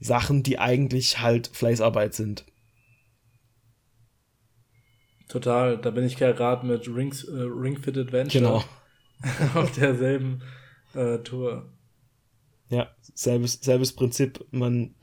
Sachen, 0.02 0.42
die 0.42 0.58
eigentlich 0.58 1.20
halt 1.20 1.48
Fleißarbeit 1.48 2.14
sind. 2.14 2.44
Total, 5.28 5.78
da 5.78 5.90
bin 5.90 6.04
ich 6.04 6.16
gerade 6.16 6.66
mit 6.66 6.86
Rings, 6.88 7.24
äh, 7.24 7.40
Ring 7.40 7.78
Fit 7.78 7.96
Adventure 7.96 8.44
genau. 8.44 8.64
auf 9.54 9.72
derselben 9.72 10.42
äh, 10.94 11.18
Tour. 11.18 11.72
Ja, 12.68 12.90
selbes, 13.14 13.60
selbes 13.62 13.94
Prinzip. 13.94 14.44
Man 14.50 14.94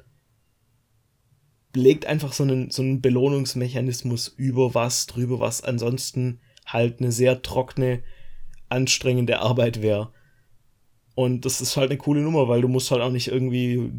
legt 1.75 2.05
einfach 2.05 2.33
so 2.33 2.43
einen, 2.43 2.69
so 2.71 2.81
einen 2.81 3.01
Belohnungsmechanismus 3.01 4.27
über 4.27 4.75
was 4.75 5.07
drüber, 5.07 5.39
was 5.39 5.63
ansonsten 5.63 6.41
halt 6.65 6.99
eine 6.99 7.12
sehr 7.12 7.41
trockene, 7.41 8.03
anstrengende 8.69 9.39
Arbeit 9.39 9.81
wäre. 9.81 10.12
Und 11.15 11.45
das 11.45 11.59
ist 11.59 11.75
halt 11.75 11.89
eine 11.89 11.97
coole 11.97 12.21
Nummer, 12.21 12.47
weil 12.47 12.62
du 12.62 12.67
musst 12.67 12.91
halt 12.91 13.01
auch 13.01 13.12
nicht 13.12 13.27
irgendwie 13.27 13.91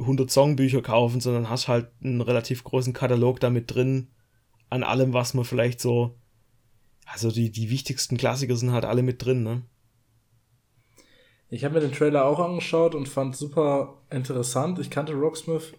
100 0.00 0.30
Songbücher 0.30 0.82
kaufen, 0.82 1.20
sondern 1.20 1.48
hast 1.48 1.68
halt 1.68 1.88
einen 2.02 2.20
relativ 2.20 2.64
großen 2.64 2.92
Katalog 2.92 3.40
damit 3.40 3.74
drin 3.74 4.08
an 4.68 4.82
allem, 4.82 5.12
was 5.12 5.34
man 5.34 5.44
vielleicht 5.44 5.80
so, 5.80 6.18
also 7.04 7.30
die, 7.30 7.50
die 7.50 7.70
wichtigsten 7.70 8.16
Klassiker 8.16 8.56
sind 8.56 8.72
halt 8.72 8.84
alle 8.84 9.02
mit 9.02 9.24
drin, 9.24 9.42
ne? 9.42 9.62
Ich 11.52 11.64
habe 11.64 11.74
mir 11.74 11.80
den 11.80 11.92
Trailer 11.92 12.24
auch 12.26 12.38
angeschaut 12.38 12.94
und 12.94 13.08
fand 13.08 13.34
super 13.34 14.04
interessant. 14.08 14.78
Ich 14.78 14.88
kannte 14.88 15.14
Rocksmith 15.14 15.74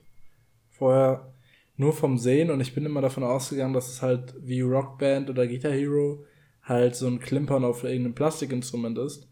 vorher 0.69 1.33
nur 1.77 1.93
vom 1.93 2.17
Sehen 2.17 2.51
und 2.51 2.59
ich 2.59 2.75
bin 2.75 2.85
immer 2.85 2.99
davon 2.99 3.23
ausgegangen, 3.23 3.73
dass 3.73 3.87
es 3.87 4.01
halt 4.01 4.35
wie 4.41 4.59
Rockband 4.59 5.29
oder 5.29 5.47
Guitar 5.47 5.71
Hero 5.71 6.25
halt 6.63 6.95
so 6.95 7.07
ein 7.07 7.19
Klimpern 7.19 7.63
auf 7.63 7.85
irgendeinem 7.85 8.15
Plastikinstrument 8.15 8.97
ist. 8.97 9.29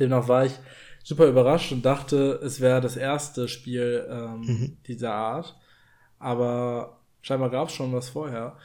Demnach 0.00 0.26
war 0.26 0.46
ich 0.46 0.58
super 1.08 1.26
überrascht 1.26 1.72
und 1.72 1.86
dachte, 1.86 2.38
es 2.44 2.60
wäre 2.60 2.82
das 2.82 2.98
erste 2.98 3.48
Spiel 3.48 4.06
ähm, 4.10 4.40
mhm. 4.40 4.76
dieser 4.86 5.14
Art. 5.14 5.58
Aber 6.18 7.00
scheinbar 7.22 7.48
gab 7.48 7.68
es 7.68 7.74
schon 7.74 7.94
was 7.94 8.10
vorher. 8.10 8.58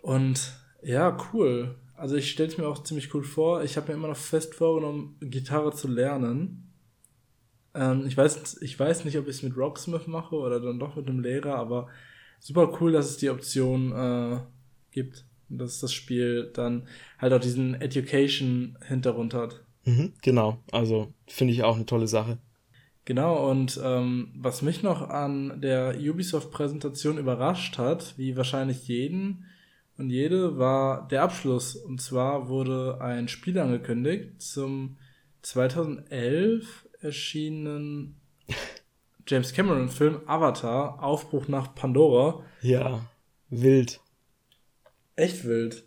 Und 0.00 0.54
ja, 0.82 1.18
cool. 1.34 1.74
Also 1.94 2.16
ich 2.16 2.30
stelle 2.30 2.48
es 2.48 2.56
mir 2.56 2.66
auch 2.66 2.82
ziemlich 2.82 3.12
cool 3.12 3.24
vor. 3.24 3.62
Ich 3.62 3.76
habe 3.76 3.88
mir 3.88 3.94
immer 3.98 4.08
noch 4.08 4.16
fest 4.16 4.54
vorgenommen, 4.54 5.18
Gitarre 5.20 5.70
zu 5.74 5.86
lernen. 5.88 6.72
Ähm, 7.74 8.06
ich, 8.06 8.16
weiß, 8.16 8.62
ich 8.62 8.80
weiß 8.80 9.04
nicht, 9.04 9.18
ob 9.18 9.28
ich 9.28 9.36
es 9.36 9.42
mit 9.42 9.54
Rocksmith 9.54 10.06
mache 10.06 10.34
oder 10.34 10.60
dann 10.60 10.78
doch 10.78 10.96
mit 10.96 11.06
einem 11.06 11.20
Lehrer, 11.20 11.56
aber 11.56 11.88
super 12.40 12.74
cool, 12.80 12.92
dass 12.92 13.10
es 13.10 13.18
die 13.18 13.28
Option 13.28 13.92
äh, 13.92 14.38
gibt. 14.92 15.26
Dass 15.50 15.80
das 15.80 15.92
Spiel 15.92 16.50
dann 16.54 16.88
halt 17.18 17.34
auch 17.34 17.40
diesen 17.40 17.74
Education-Hintergrund 17.74 19.34
hat. 19.34 19.65
Mhm, 19.86 20.12
genau, 20.20 20.58
also 20.72 21.12
finde 21.26 21.54
ich 21.54 21.62
auch 21.62 21.76
eine 21.76 21.86
tolle 21.86 22.08
Sache. 22.08 22.38
Genau, 23.06 23.48
und 23.48 23.80
ähm, 23.82 24.32
was 24.36 24.62
mich 24.62 24.82
noch 24.82 25.08
an 25.08 25.60
der 25.60 25.96
Ubisoft-Präsentation 25.96 27.18
überrascht 27.18 27.78
hat, 27.78 28.14
wie 28.18 28.36
wahrscheinlich 28.36 28.88
jeden 28.88 29.46
und 29.96 30.10
jede, 30.10 30.58
war 30.58 31.06
der 31.08 31.22
Abschluss. 31.22 31.76
Und 31.76 32.02
zwar 32.02 32.48
wurde 32.48 33.00
ein 33.00 33.28
Spiel 33.28 33.58
angekündigt 33.60 34.42
zum 34.42 34.96
2011 35.42 36.88
erschienenen 37.00 38.16
James 39.28 39.52
Cameron-Film 39.52 40.22
Avatar, 40.26 41.00
Aufbruch 41.00 41.46
nach 41.46 41.76
Pandora. 41.76 42.42
Ja, 42.60 43.08
wild. 43.50 44.00
Echt 45.14 45.44
wild. 45.44 45.84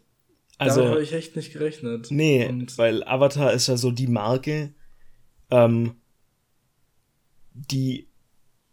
Also 0.59 0.85
habe 0.85 1.01
ich 1.01 1.13
echt 1.13 1.35
nicht 1.35 1.53
gerechnet. 1.53 2.07
Nee, 2.11 2.45
und 2.45 2.77
weil 2.77 3.03
Avatar 3.05 3.53
ist 3.53 3.67
ja 3.67 3.77
so 3.77 3.91
die 3.91 4.07
Marke, 4.07 4.73
ähm, 5.49 5.95
die 7.53 8.09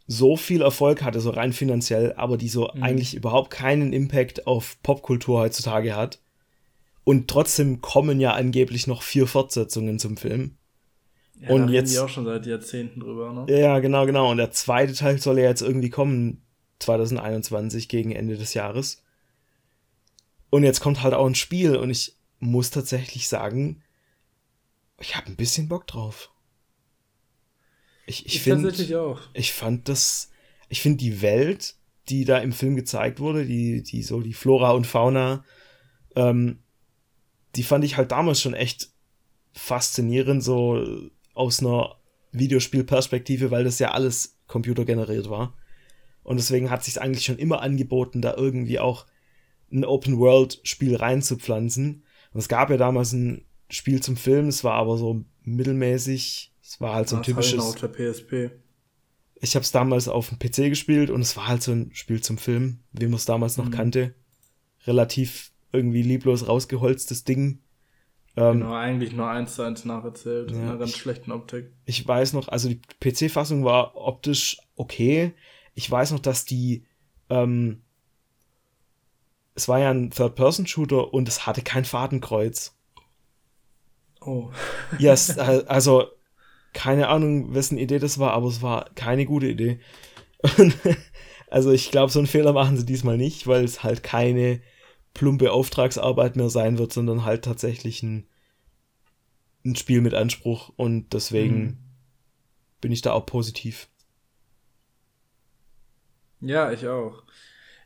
so 0.08 0.36
viel 0.36 0.62
Erfolg 0.62 1.02
hatte, 1.02 1.20
so 1.20 1.30
rein 1.30 1.52
finanziell, 1.52 2.12
aber 2.14 2.36
die 2.36 2.48
so 2.48 2.70
mhm. 2.74 2.82
eigentlich 2.82 3.14
überhaupt 3.14 3.50
keinen 3.50 3.92
Impact 3.92 4.46
auf 4.46 4.76
Popkultur 4.82 5.40
heutzutage 5.40 5.94
hat. 5.96 6.20
Und 7.04 7.28
trotzdem 7.28 7.80
kommen 7.80 8.18
ja 8.18 8.32
angeblich 8.32 8.88
noch 8.88 9.02
vier 9.02 9.28
Fortsetzungen 9.28 10.00
zum 10.00 10.16
Film. 10.16 10.56
Ja, 11.40 11.50
und 11.50 11.68
jetzt 11.68 11.94
die 11.94 12.00
auch 12.00 12.08
schon 12.08 12.24
seit 12.24 12.46
Jahrzehnten 12.46 13.00
drüber, 13.00 13.32
ne? 13.32 13.60
Ja, 13.60 13.78
genau, 13.78 14.06
genau. 14.06 14.30
Und 14.30 14.38
der 14.38 14.50
zweite 14.50 14.92
Teil 14.92 15.18
soll 15.18 15.38
ja 15.38 15.44
jetzt 15.44 15.62
irgendwie 15.62 15.90
kommen 15.90 16.42
2021 16.80 17.88
gegen 17.88 18.10
Ende 18.10 18.36
des 18.36 18.54
Jahres. 18.54 19.04
Und 20.56 20.62
jetzt 20.62 20.80
kommt 20.80 21.02
halt 21.02 21.12
auch 21.12 21.26
ein 21.26 21.34
Spiel 21.34 21.76
und 21.76 21.90
ich 21.90 22.16
muss 22.38 22.70
tatsächlich 22.70 23.28
sagen, 23.28 23.82
ich 24.98 25.14
habe 25.14 25.26
ein 25.26 25.36
bisschen 25.36 25.68
Bock 25.68 25.86
drauf. 25.86 26.30
Ich, 28.06 28.24
ich, 28.24 28.36
ich 28.36 28.40
finde, 28.40 28.72
ich 29.34 29.52
fand 29.52 29.86
das, 29.86 30.30
ich 30.70 30.80
finde 30.80 30.96
die 30.96 31.20
Welt, 31.20 31.74
die 32.08 32.24
da 32.24 32.38
im 32.38 32.52
Film 32.52 32.74
gezeigt 32.74 33.20
wurde, 33.20 33.44
die, 33.44 33.82
die 33.82 34.02
so 34.02 34.22
die 34.22 34.32
Flora 34.32 34.70
und 34.70 34.86
Fauna, 34.86 35.44
ähm, 36.14 36.60
die 37.54 37.62
fand 37.62 37.84
ich 37.84 37.98
halt 37.98 38.10
damals 38.10 38.40
schon 38.40 38.54
echt 38.54 38.88
faszinierend, 39.52 40.42
so 40.42 41.10
aus 41.34 41.60
einer 41.60 41.96
Videospielperspektive, 42.32 43.50
weil 43.50 43.64
das 43.64 43.78
ja 43.78 43.90
alles 43.90 44.38
computergeneriert 44.46 45.28
war. 45.28 45.52
Und 46.22 46.38
deswegen 46.38 46.70
hat 46.70 46.82
sich 46.82 46.98
eigentlich 46.98 47.26
schon 47.26 47.36
immer 47.36 47.60
angeboten, 47.60 48.22
da 48.22 48.32
irgendwie 48.34 48.78
auch 48.78 49.04
ein 49.72 49.84
Open-World-Spiel 49.84 50.96
reinzupflanzen. 50.96 52.04
Und 52.32 52.40
es 52.40 52.48
gab 52.48 52.70
ja 52.70 52.76
damals 52.76 53.12
ein 53.12 53.46
Spiel 53.68 54.02
zum 54.02 54.16
Film, 54.16 54.48
es 54.48 54.62
war 54.64 54.74
aber 54.74 54.96
so 54.96 55.24
mittelmäßig 55.42 56.52
es 56.66 56.80
war 56.80 56.94
halt 56.94 57.08
so 57.08 57.16
ein 57.16 57.20
das 57.20 57.26
typisches. 57.26 57.60
Halt 57.60 57.74
auf 57.74 57.80
der 57.80 58.12
PSP. 58.12 58.50
Ich 59.36 59.54
habe 59.54 59.62
es 59.62 59.70
damals 59.70 60.08
auf 60.08 60.30
dem 60.30 60.38
PC 60.38 60.68
gespielt 60.68 61.10
und 61.10 61.20
es 61.20 61.36
war 61.36 61.46
halt 61.46 61.62
so 61.62 61.72
ein 61.72 61.90
Spiel 61.94 62.22
zum 62.22 62.38
Film, 62.38 62.80
wie 62.92 63.06
man 63.06 63.14
es 63.14 63.24
damals 63.24 63.56
noch 63.56 63.66
mhm. 63.66 63.70
kannte. 63.70 64.14
Relativ 64.86 65.52
irgendwie 65.72 66.02
lieblos 66.02 66.48
rausgeholztes 66.48 67.24
Ding. 67.24 67.60
Ähm, 68.36 68.60
genau, 68.60 68.74
eigentlich 68.74 69.12
nur 69.12 69.28
eins 69.28 69.54
zu 69.54 69.62
eins 69.62 69.84
nacherzählt, 69.84 70.50
ja, 70.50 70.56
in 70.56 70.62
einer 70.62 70.78
ganz 70.78 70.90
ich, 70.90 70.96
schlechten 70.96 71.30
Optik. 71.30 71.72
Ich 71.84 72.06
weiß 72.06 72.32
noch, 72.32 72.48
also 72.48 72.68
die 72.68 72.80
PC-Fassung 73.00 73.64
war 73.64 73.96
optisch 73.96 74.58
okay. 74.74 75.34
Ich 75.74 75.88
weiß 75.88 76.10
noch, 76.12 76.20
dass 76.20 76.44
die, 76.44 76.84
ähm, 77.30 77.82
es 79.56 79.68
war 79.68 79.80
ja 79.80 79.90
ein 79.90 80.10
Third-Person-Shooter 80.10 81.12
und 81.12 81.28
es 81.28 81.46
hatte 81.46 81.62
kein 81.62 81.84
Fadenkreuz. 81.84 82.76
Oh. 84.20 84.50
yes, 84.98 85.38
also 85.38 86.08
keine 86.72 87.08
Ahnung, 87.08 87.54
wessen 87.54 87.78
Idee 87.78 87.98
das 87.98 88.18
war, 88.18 88.32
aber 88.32 88.48
es 88.48 88.60
war 88.60 88.90
keine 88.94 89.24
gute 89.24 89.46
Idee. 89.48 89.80
also 91.50 91.72
ich 91.72 91.90
glaube, 91.90 92.12
so 92.12 92.18
einen 92.18 92.28
Fehler 92.28 92.52
machen 92.52 92.76
sie 92.76 92.84
diesmal 92.84 93.16
nicht, 93.16 93.46
weil 93.46 93.64
es 93.64 93.82
halt 93.82 94.02
keine 94.02 94.60
plumpe 95.14 95.50
Auftragsarbeit 95.50 96.36
mehr 96.36 96.50
sein 96.50 96.76
wird, 96.76 96.92
sondern 96.92 97.24
halt 97.24 97.46
tatsächlich 97.46 98.02
ein, 98.02 98.28
ein 99.64 99.74
Spiel 99.74 100.02
mit 100.02 100.12
Anspruch 100.12 100.70
und 100.76 101.14
deswegen 101.14 101.58
mhm. 101.58 101.78
bin 102.82 102.92
ich 102.92 103.00
da 103.00 103.14
auch 103.14 103.24
positiv. 103.24 103.88
Ja, 106.42 106.70
ich 106.70 106.86
auch. 106.86 107.22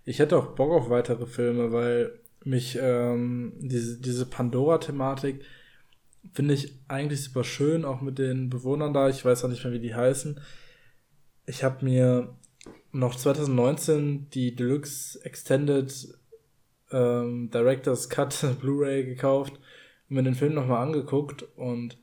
Ich 0.05 0.19
hätte 0.19 0.37
auch 0.37 0.55
Bock 0.55 0.71
auf 0.73 0.91
weitere 0.91 1.27
Filme, 1.27 1.73
weil 1.73 2.19
mich 2.45 2.79
ähm, 2.81 3.53
diese, 3.61 4.01
diese 4.01 4.27
Pandora-Thematik 4.27 5.45
Finde 6.33 6.55
ich 6.55 6.79
eigentlich 6.87 7.25
super 7.25 7.45
schön, 7.45 7.85
auch 7.85 8.03
mit 8.03 8.19
den 8.19 8.51
Bewohnern 8.51 8.93
da. 8.93 9.09
Ich 9.09 9.25
weiß 9.25 9.45
auch 9.45 9.49
nicht 9.49 9.65
mehr, 9.65 9.73
wie 9.73 9.81
die 9.81 9.95
heißen. 9.95 10.39
Ich 11.47 11.65
habe 11.65 11.85
mir 11.85 12.37
noch 12.93 13.15
2019 13.15 14.29
die 14.31 14.55
Deluxe 14.55 15.25
Extended 15.25 15.93
ähm, 16.93 17.51
Director's 17.51 18.09
Cut 18.11 18.45
Blu-ray 18.61 19.05
gekauft 19.05 19.55
und 20.09 20.17
mir 20.17 20.23
den 20.23 20.35
Film 20.35 20.55
nochmal 20.55 20.87
angeguckt 20.87 21.43
und 21.57 21.99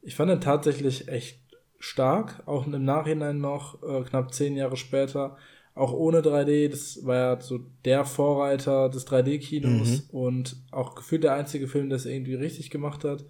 ich 0.00 0.14
fand 0.14 0.30
ihn 0.30 0.40
tatsächlich 0.40 1.08
echt 1.08 1.40
stark, 1.78 2.42
auch 2.46 2.66
im 2.66 2.84
Nachhinein 2.84 3.40
noch, 3.40 3.82
äh, 3.82 4.02
knapp 4.04 4.32
zehn 4.32 4.54
Jahre 4.54 4.76
später, 4.76 5.36
auch 5.76 5.92
ohne 5.92 6.22
3D, 6.22 6.68
das 6.70 7.04
war 7.04 7.16
ja 7.16 7.40
so 7.40 7.60
der 7.84 8.06
Vorreiter 8.06 8.88
des 8.88 9.06
3D-Kinos 9.06 10.04
mhm. 10.04 10.18
und 10.18 10.56
auch 10.70 10.94
gefühlt 10.94 11.22
der 11.22 11.34
einzige 11.34 11.68
Film, 11.68 11.90
der 11.90 11.96
es 11.96 12.06
irgendwie 12.06 12.34
richtig 12.34 12.70
gemacht 12.70 13.04
hat 13.04 13.26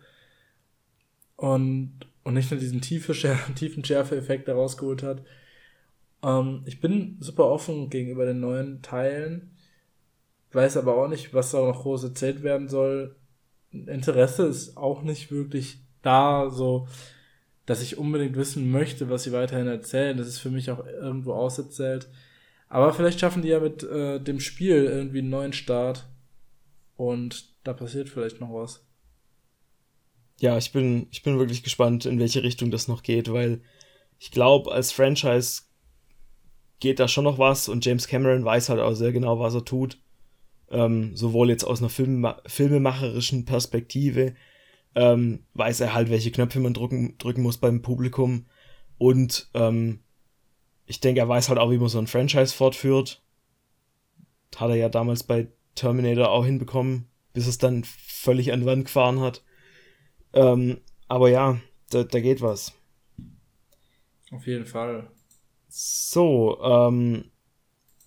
und, 1.34 1.98
und 2.22 2.34
nicht 2.34 2.50
nur 2.50 2.60
diesen 2.60 2.80
tiefe 2.80 3.14
Schär, 3.14 3.36
tiefen 3.56 3.84
Schärfe-Effekt 3.84 4.46
herausgeholt 4.46 5.02
hat. 5.02 5.24
Ähm, 6.22 6.62
ich 6.66 6.80
bin 6.80 7.16
super 7.18 7.46
offen 7.46 7.90
gegenüber 7.90 8.24
den 8.24 8.38
neuen 8.38 8.80
Teilen, 8.80 9.56
weiß 10.52 10.76
aber 10.76 10.96
auch 10.96 11.08
nicht, 11.08 11.34
was 11.34 11.50
da 11.50 11.58
noch 11.58 11.82
groß 11.82 12.04
erzählt 12.04 12.44
werden 12.44 12.68
soll. 12.68 13.16
Interesse 13.72 14.46
ist 14.46 14.76
auch 14.76 15.02
nicht 15.02 15.32
wirklich 15.32 15.80
da, 16.02 16.48
so 16.48 16.86
dass 17.66 17.82
ich 17.82 17.98
unbedingt 17.98 18.36
wissen 18.36 18.70
möchte, 18.70 19.10
was 19.10 19.24
sie 19.24 19.32
weiterhin 19.32 19.66
erzählen. 19.66 20.16
Das 20.16 20.28
ist 20.28 20.38
für 20.38 20.50
mich 20.50 20.70
auch 20.70 20.86
irgendwo 20.86 21.32
auserzählt. 21.32 22.08
Aber 22.68 22.92
vielleicht 22.92 23.20
schaffen 23.20 23.42
die 23.42 23.48
ja 23.48 23.60
mit 23.60 23.82
äh, 23.82 24.20
dem 24.20 24.40
Spiel 24.40 24.84
irgendwie 24.84 25.20
einen 25.20 25.30
neuen 25.30 25.52
Start 25.52 26.08
und 26.96 27.54
da 27.64 27.72
passiert 27.72 28.08
vielleicht 28.08 28.40
noch 28.40 28.52
was 28.52 28.86
ja, 30.38 30.58
ich 30.58 30.72
bin, 30.72 31.06
ich 31.10 31.22
bin 31.22 31.38
wirklich 31.38 31.62
gespannt, 31.62 32.06
in 32.06 32.18
welche 32.18 32.42
Richtung 32.42 32.70
das 32.70 32.88
noch 32.88 33.02
geht, 33.02 33.32
weil 33.32 33.62
ich 34.18 34.30
glaube, 34.30 34.72
als 34.72 34.92
Franchise 34.92 35.62
geht 36.78 37.00
da 37.00 37.08
schon 37.08 37.24
noch 37.24 37.38
was 37.38 37.68
und 37.68 37.84
James 37.84 38.06
Cameron 38.06 38.44
weiß 38.44 38.68
halt 38.68 38.80
auch 38.80 38.94
sehr 38.94 39.12
genau, 39.12 39.38
was 39.38 39.54
er 39.54 39.64
tut. 39.64 39.98
Ähm, 40.70 41.16
sowohl 41.16 41.48
jetzt 41.48 41.64
aus 41.64 41.80
einer 41.80 41.88
Film 41.88 42.26
filmemacherischen 42.46 43.44
Perspektive 43.44 44.34
ähm, 44.94 45.44
weiß 45.54 45.80
er 45.80 45.94
halt, 45.94 46.10
welche 46.10 46.32
Knöpfe 46.32 46.58
man 46.60 46.74
drücken, 46.74 47.16
drücken 47.18 47.42
muss 47.42 47.58
beim 47.58 47.82
Publikum. 47.82 48.46
Und 48.98 49.48
ähm, 49.54 50.00
ich 50.86 51.00
denke, 51.00 51.20
er 51.20 51.28
weiß 51.28 51.48
halt 51.48 51.58
auch, 51.58 51.70
wie 51.70 51.78
man 51.78 51.88
so 51.88 51.98
ein 51.98 52.06
Franchise 52.06 52.54
fortführt. 52.54 53.22
Hat 54.56 54.70
er 54.70 54.76
ja 54.76 54.88
damals 54.88 55.24
bei 55.24 55.48
Terminator 55.74 56.30
auch 56.30 56.44
hinbekommen, 56.44 57.06
bis 57.34 57.46
es 57.46 57.58
dann 57.58 57.84
völlig 57.84 58.52
an 58.52 58.60
die 58.60 58.66
Wand 58.66 58.86
gefahren 58.86 59.20
hat. 59.20 59.44
Ähm, 60.32 60.78
aber 61.08 61.28
ja, 61.28 61.60
da, 61.90 62.04
da 62.04 62.20
geht 62.20 62.40
was. 62.40 62.72
Auf 64.30 64.46
jeden 64.46 64.66
Fall. 64.66 65.10
So, 65.68 66.58
ähm, 66.62 67.30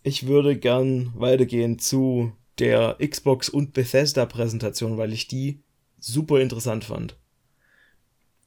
ich 0.04 0.28
würde 0.28 0.58
gern 0.58 1.12
weitergehen 1.16 1.80
zu 1.80 2.32
der 2.58 2.98
Xbox 3.06 3.50
und 3.50 3.74
Bethesda 3.74 4.26
Präsentation, 4.26 4.98
weil 4.98 5.14
ich 5.14 5.28
die 5.28 5.62
super 6.00 6.40
interessant 6.40 6.86
fand. 6.86 7.18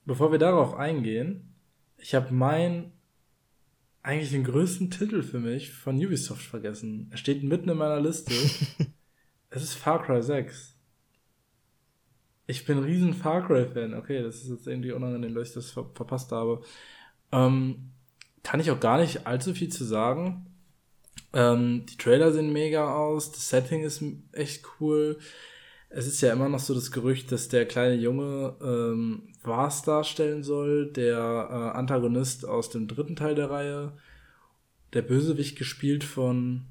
Bevor 0.04 0.32
wir 0.32 0.38
darauf 0.38 0.74
eingehen, 0.74 1.54
ich 1.98 2.14
habe 2.14 2.34
meinen 2.34 2.92
eigentlich 4.02 4.30
den 4.30 4.44
größten 4.44 4.90
Titel 4.90 5.22
für 5.22 5.38
mich 5.38 5.72
von 5.72 5.96
Ubisoft 5.96 6.42
vergessen. 6.42 7.08
Er 7.10 7.16
steht 7.16 7.42
mitten 7.42 7.68
in 7.68 7.76
meiner 7.76 8.00
Liste. 8.00 8.32
es 9.50 9.62
ist 9.62 9.74
Far 9.74 10.04
Cry 10.04 10.22
6. 10.22 10.76
Ich 12.46 12.64
bin 12.64 12.78
ein 12.78 12.84
riesen 12.84 13.14
Far 13.14 13.46
Cry-Fan. 13.46 13.94
Okay, 13.94 14.22
das 14.22 14.42
ist 14.42 14.50
jetzt 14.50 14.66
irgendwie 14.66 14.92
unangenehm, 14.92 15.34
dass 15.34 15.48
ich 15.48 15.54
das 15.54 15.70
ver 15.70 15.88
verpasst 15.94 16.32
habe. 16.32 16.62
Ähm, 17.30 17.92
kann 18.42 18.60
ich 18.60 18.70
auch 18.70 18.80
gar 18.80 18.98
nicht 18.98 19.26
allzu 19.26 19.54
viel 19.54 19.70
zu 19.70 19.84
sagen. 19.84 20.46
Ähm, 21.32 21.86
die 21.86 21.96
Trailer 21.96 22.32
sehen 22.32 22.52
mega 22.52 22.92
aus, 22.94 23.30
das 23.32 23.48
Setting 23.48 23.84
ist 23.84 24.02
echt 24.32 24.64
cool. 24.80 25.18
Es 25.94 26.06
ist 26.06 26.22
ja 26.22 26.32
immer 26.32 26.48
noch 26.48 26.58
so 26.58 26.74
das 26.74 26.90
Gerücht, 26.90 27.30
dass 27.32 27.48
der 27.48 27.66
kleine 27.66 27.94
Junge 27.94 28.56
ähm, 28.62 29.28
Vars 29.42 29.82
darstellen 29.82 30.42
soll, 30.42 30.90
der 30.90 31.18
äh, 31.18 31.76
Antagonist 31.76 32.48
aus 32.48 32.70
dem 32.70 32.88
dritten 32.88 33.14
Teil 33.14 33.34
der 33.34 33.50
Reihe. 33.50 33.92
Der 34.94 35.02
Bösewicht 35.02 35.56
gespielt 35.56 36.02
von 36.02 36.62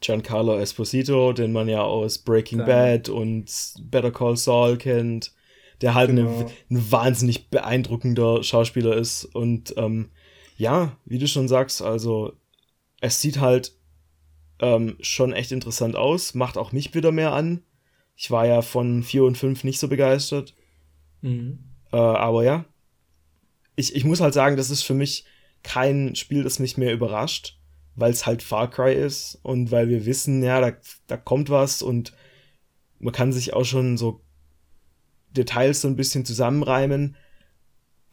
Giancarlo 0.00 0.58
Esposito, 0.58 1.32
den 1.32 1.52
man 1.52 1.68
ja 1.68 1.82
aus 1.82 2.18
Breaking 2.18 2.58
Dann. 2.58 2.66
Bad 2.66 3.08
und 3.08 3.50
Better 3.80 4.12
Call 4.12 4.36
Saul 4.36 4.76
kennt, 4.76 5.32
der 5.80 5.94
halt 5.94 6.10
genau. 6.10 6.30
eine, 6.30 6.50
ein 6.70 6.92
wahnsinnig 6.92 7.50
beeindruckender 7.50 8.42
Schauspieler 8.42 8.96
ist. 8.96 9.24
Und 9.24 9.74
ähm, 9.76 10.10
ja, 10.56 10.96
wie 11.04 11.18
du 11.18 11.26
schon 11.26 11.48
sagst, 11.48 11.82
also 11.82 12.34
es 13.00 13.20
sieht 13.20 13.40
halt 13.40 13.72
ähm, 14.60 14.96
schon 15.00 15.32
echt 15.32 15.52
interessant 15.52 15.96
aus, 15.96 16.34
macht 16.34 16.56
auch 16.56 16.72
mich 16.72 16.94
wieder 16.94 17.12
mehr 17.12 17.32
an. 17.32 17.62
Ich 18.16 18.30
war 18.30 18.46
ja 18.46 18.62
von 18.62 19.02
4 19.02 19.24
und 19.24 19.36
5 19.36 19.64
nicht 19.64 19.78
so 19.78 19.88
begeistert. 19.88 20.54
Mhm. 21.20 21.58
Äh, 21.92 21.96
aber 21.96 22.44
ja, 22.44 22.64
ich, 23.76 23.94
ich 23.94 24.04
muss 24.04 24.20
halt 24.20 24.34
sagen, 24.34 24.56
das 24.56 24.70
ist 24.70 24.82
für 24.82 24.94
mich 24.94 25.24
kein 25.62 26.14
Spiel, 26.14 26.42
das 26.42 26.58
mich 26.58 26.76
mehr 26.76 26.92
überrascht, 26.92 27.58
weil 27.94 28.10
es 28.10 28.26
halt 28.26 28.42
Far 28.42 28.70
Cry 28.70 28.94
ist 28.94 29.38
und 29.42 29.70
weil 29.70 29.88
wir 29.88 30.06
wissen, 30.06 30.42
ja, 30.42 30.60
da, 30.60 30.76
da 31.06 31.16
kommt 31.16 31.50
was 31.50 31.82
und 31.82 32.12
man 32.98 33.12
kann 33.12 33.32
sich 33.32 33.52
auch 33.52 33.64
schon 33.64 33.98
so 33.98 34.22
Details 35.30 35.82
so 35.82 35.88
ein 35.88 35.96
bisschen 35.96 36.24
zusammenreimen. 36.24 37.16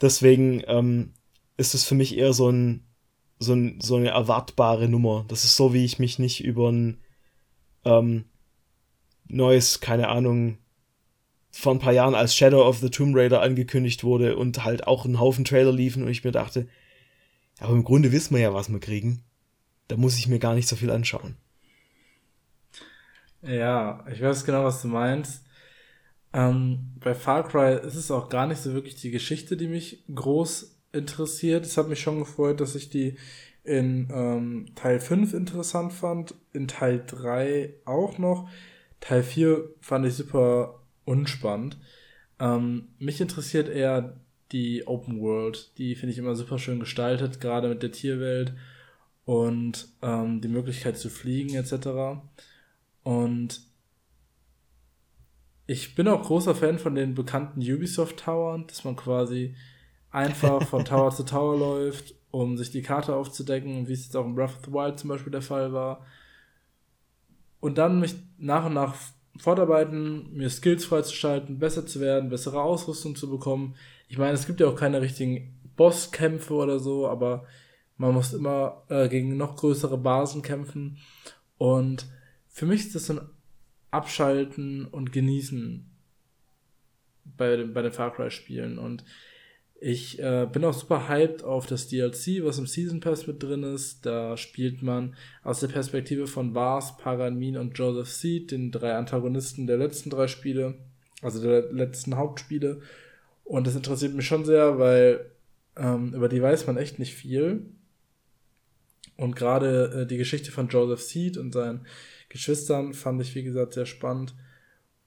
Deswegen 0.02 0.62
ähm, 0.68 1.14
ist 1.56 1.74
es 1.74 1.86
für 1.86 1.96
mich 1.96 2.18
eher 2.18 2.34
so 2.34 2.50
ein 2.50 2.86
so, 3.44 3.54
ein, 3.54 3.80
so 3.82 3.98
eine 3.98 4.10
erwartbare 4.10 4.88
Nummer. 4.88 5.26
Das 5.28 5.44
ist 5.44 5.56
so, 5.56 5.74
wie 5.74 5.86
ich 5.86 6.00
mich 6.00 6.20
nicht 6.20 6.44
über 6.44 6.72
ein 6.72 6.98
ähm, 7.86 8.26
neues, 9.28 9.80
keine 9.80 10.08
Ahnung, 10.08 10.58
vor 11.52 11.74
ein 11.74 11.80
paar 11.80 11.94
Jahren 11.94 12.16
als 12.16 12.36
Shadow 12.36 12.68
of 12.68 12.80
the 12.80 12.90
Tomb 12.90 13.16
Raider 13.16 13.42
angekündigt 13.42 14.04
wurde 14.04 14.36
und 14.38 14.64
halt 14.64 14.88
auch 14.88 15.06
ein 15.06 15.20
Haufen 15.20 15.46
Trailer 15.46 15.72
liefen 15.72 16.04
und 16.04 16.10
ich 16.10 16.24
mir 16.24 16.32
dachte, 16.32 16.68
aber 17.60 17.74
im 17.74 17.84
Grunde 17.84 18.12
wissen 18.12 18.34
wir 18.34 18.42
ja, 18.42 18.54
was 18.54 18.70
wir 18.70 18.80
kriegen. 18.80 19.24
Da 19.88 19.98
muss 19.98 20.18
ich 20.18 20.28
mir 20.28 20.40
gar 20.40 20.56
nicht 20.56 20.68
so 20.68 20.76
viel 20.76 20.90
anschauen. 20.90 21.36
Ja, 23.44 24.06
ich 24.12 24.22
weiß 24.22 24.46
genau, 24.46 24.64
was 24.64 24.82
du 24.82 24.88
meinst. 24.88 25.44
Ähm, 26.34 26.94
bei 27.00 27.14
Far 27.14 27.48
Cry 27.48 27.86
ist 27.86 27.96
es 27.96 28.10
auch 28.10 28.30
gar 28.30 28.48
nicht 28.48 28.60
so 28.60 28.74
wirklich 28.74 28.96
die 28.96 29.12
Geschichte, 29.12 29.56
die 29.56 29.68
mich 29.68 30.04
groß 30.14 30.73
interessiert. 30.94 31.66
Es 31.66 31.78
hat 31.78 31.90
mich 31.90 32.00
schon 32.00 32.20
gefreut, 32.20 32.62
dass 32.62 32.76
ich 32.76 32.90
die 32.90 33.18
in 33.64 34.10
ähm, 34.12 34.68
Teil 34.76 35.00
5 35.00 35.34
interessant 35.34 35.94
fand, 35.94 36.36
in 36.54 36.68
Teil 36.68 37.04
3 37.06 37.74
auch 37.86 38.18
noch. 38.18 38.50
Teil 39.00 39.24
4 39.24 39.70
fand 39.82 40.06
ich 40.06 40.14
super 40.16 40.82
unspannend. 41.06 41.78
Ähm, 42.40 42.90
mich 43.00 43.20
interessiert 43.22 43.70
eher 43.70 44.20
die 44.52 44.88
Open 44.88 45.22
World. 45.22 45.78
Die 45.78 45.96
finde 45.96 46.14
ich 46.14 46.20
immer 46.20 46.36
super 46.36 46.60
schön 46.60 46.80
gestaltet, 46.80 47.42
gerade 47.42 47.70
mit 47.70 47.84
der 47.84 47.92
Tierwelt 47.92 48.54
und 49.26 49.88
ähm, 50.02 50.42
die 50.42 50.48
Möglichkeit 50.48 50.98
zu 50.98 51.10
fliegen 51.10 51.56
etc. 51.56 52.22
Und 53.04 53.62
ich 55.66 55.96
bin 55.96 56.08
auch 56.08 56.24
großer 56.24 56.56
Fan 56.56 56.78
von 56.78 56.96
den 56.96 57.16
bekannten 57.16 57.62
Ubisoft 57.62 58.18
Towern, 58.18 58.68
dass 58.68 58.84
man 58.84 58.96
quasi 58.96 59.56
einfach 60.14 60.64
von 60.68 60.86
Tower 60.86 61.12
zu 61.12 61.24
Tower 61.24 61.58
läuft, 61.58 62.16
um 62.32 62.58
sich 62.58 62.72
die 62.72 62.82
Karte 62.82 63.16
aufzudecken, 63.16 63.88
wie 63.88 63.94
es 63.94 64.06
jetzt 64.06 64.16
auch 64.16 64.26
in 64.26 64.36
Breath 64.36 64.56
of 64.56 64.66
the 64.66 64.72
Wild 64.72 64.98
zum 64.98 65.10
Beispiel 65.10 65.32
der 65.32 65.42
Fall 65.42 65.74
war. 65.74 66.06
Und 67.60 67.78
dann 67.78 68.00
mich 68.00 68.16
nach 68.38 68.66
und 68.66 68.74
nach 68.74 68.96
fortarbeiten, 69.38 70.34
mir 70.34 70.50
Skills 70.50 70.86
freizuschalten, 70.86 71.60
besser 71.60 71.86
zu 71.86 72.00
werden, 72.00 72.30
bessere 72.30 72.62
Ausrüstung 72.62 73.16
zu 73.16 73.30
bekommen. 73.30 73.76
Ich 74.08 74.18
meine, 74.18 74.34
es 74.34 74.46
gibt 74.46 74.60
ja 74.60 74.68
auch 74.68 74.76
keine 74.76 75.02
richtigen 75.02 75.60
Bosskämpfe 75.76 76.54
oder 76.54 76.80
so, 76.80 77.08
aber 77.08 77.46
man 77.98 78.14
muss 78.14 78.34
immer 78.34 78.84
äh, 78.90 79.10
gegen 79.10 79.38
noch 79.38 79.56
größere 79.56 79.98
Basen 79.98 80.42
kämpfen. 80.42 80.98
Und 81.58 82.08
für 82.50 82.66
mich 82.66 82.82
ist 82.82 82.96
das 82.96 83.08
so 83.08 83.14
ein 83.14 83.30
Abschalten 83.92 84.86
und 84.86 85.12
Genießen 85.12 85.90
bei, 87.24 87.64
bei 87.64 87.82
den 87.82 87.92
Far 87.92 88.14
Cry-Spielen. 88.14 88.78
Und 88.78 89.04
ich 89.86 90.18
äh, 90.20 90.48
bin 90.50 90.64
auch 90.64 90.74
super 90.74 91.10
hyped 91.10 91.44
auf 91.44 91.66
das 91.68 91.90
DLC, 91.90 92.42
was 92.42 92.58
im 92.58 92.68
Season 92.68 93.02
Pass 93.02 93.28
mit 93.28 93.44
drin 93.44 93.64
ist. 93.64 94.06
Da 94.06 94.38
spielt 94.38 94.82
man 94.82 95.14
aus 95.44 95.60
der 95.60 95.68
Perspektive 95.68 96.26
von 96.26 96.56
Vars, 96.56 96.96
Paganmin 96.96 97.58
und 97.58 97.78
Joseph 97.78 98.10
Seed, 98.10 98.52
den 98.52 98.72
drei 98.72 98.94
Antagonisten 98.94 99.68
der 99.68 99.76
letzten 99.76 100.10
drei 100.10 100.28
Spiele, 100.28 100.76
also 101.22 101.42
der 101.42 101.70
letzten 101.74 102.16
Hauptspiele. 102.16 102.80
Und 103.44 103.68
das 103.68 103.76
interessiert 103.76 104.14
mich 104.14 104.26
schon 104.26 104.46
sehr, 104.46 104.80
weil 104.80 105.30
ähm, 105.76 106.14
über 106.14 106.30
die 106.30 106.42
weiß 106.42 106.66
man 106.66 106.78
echt 106.78 106.98
nicht 106.98 107.14
viel. 107.14 107.66
Und 109.18 109.36
gerade 109.36 110.04
äh, 110.04 110.08
die 110.08 110.18
Geschichte 110.18 110.54
von 110.54 110.70
Joseph 110.70 111.02
Seed 111.02 111.38
und 111.38 111.52
seinen 111.52 111.86
Geschwistern 112.30 112.94
fand 112.94 113.22
ich, 113.22 113.36
wie 113.36 113.44
gesagt, 113.44 113.74
sehr 113.74 113.86
spannend. 113.86 114.34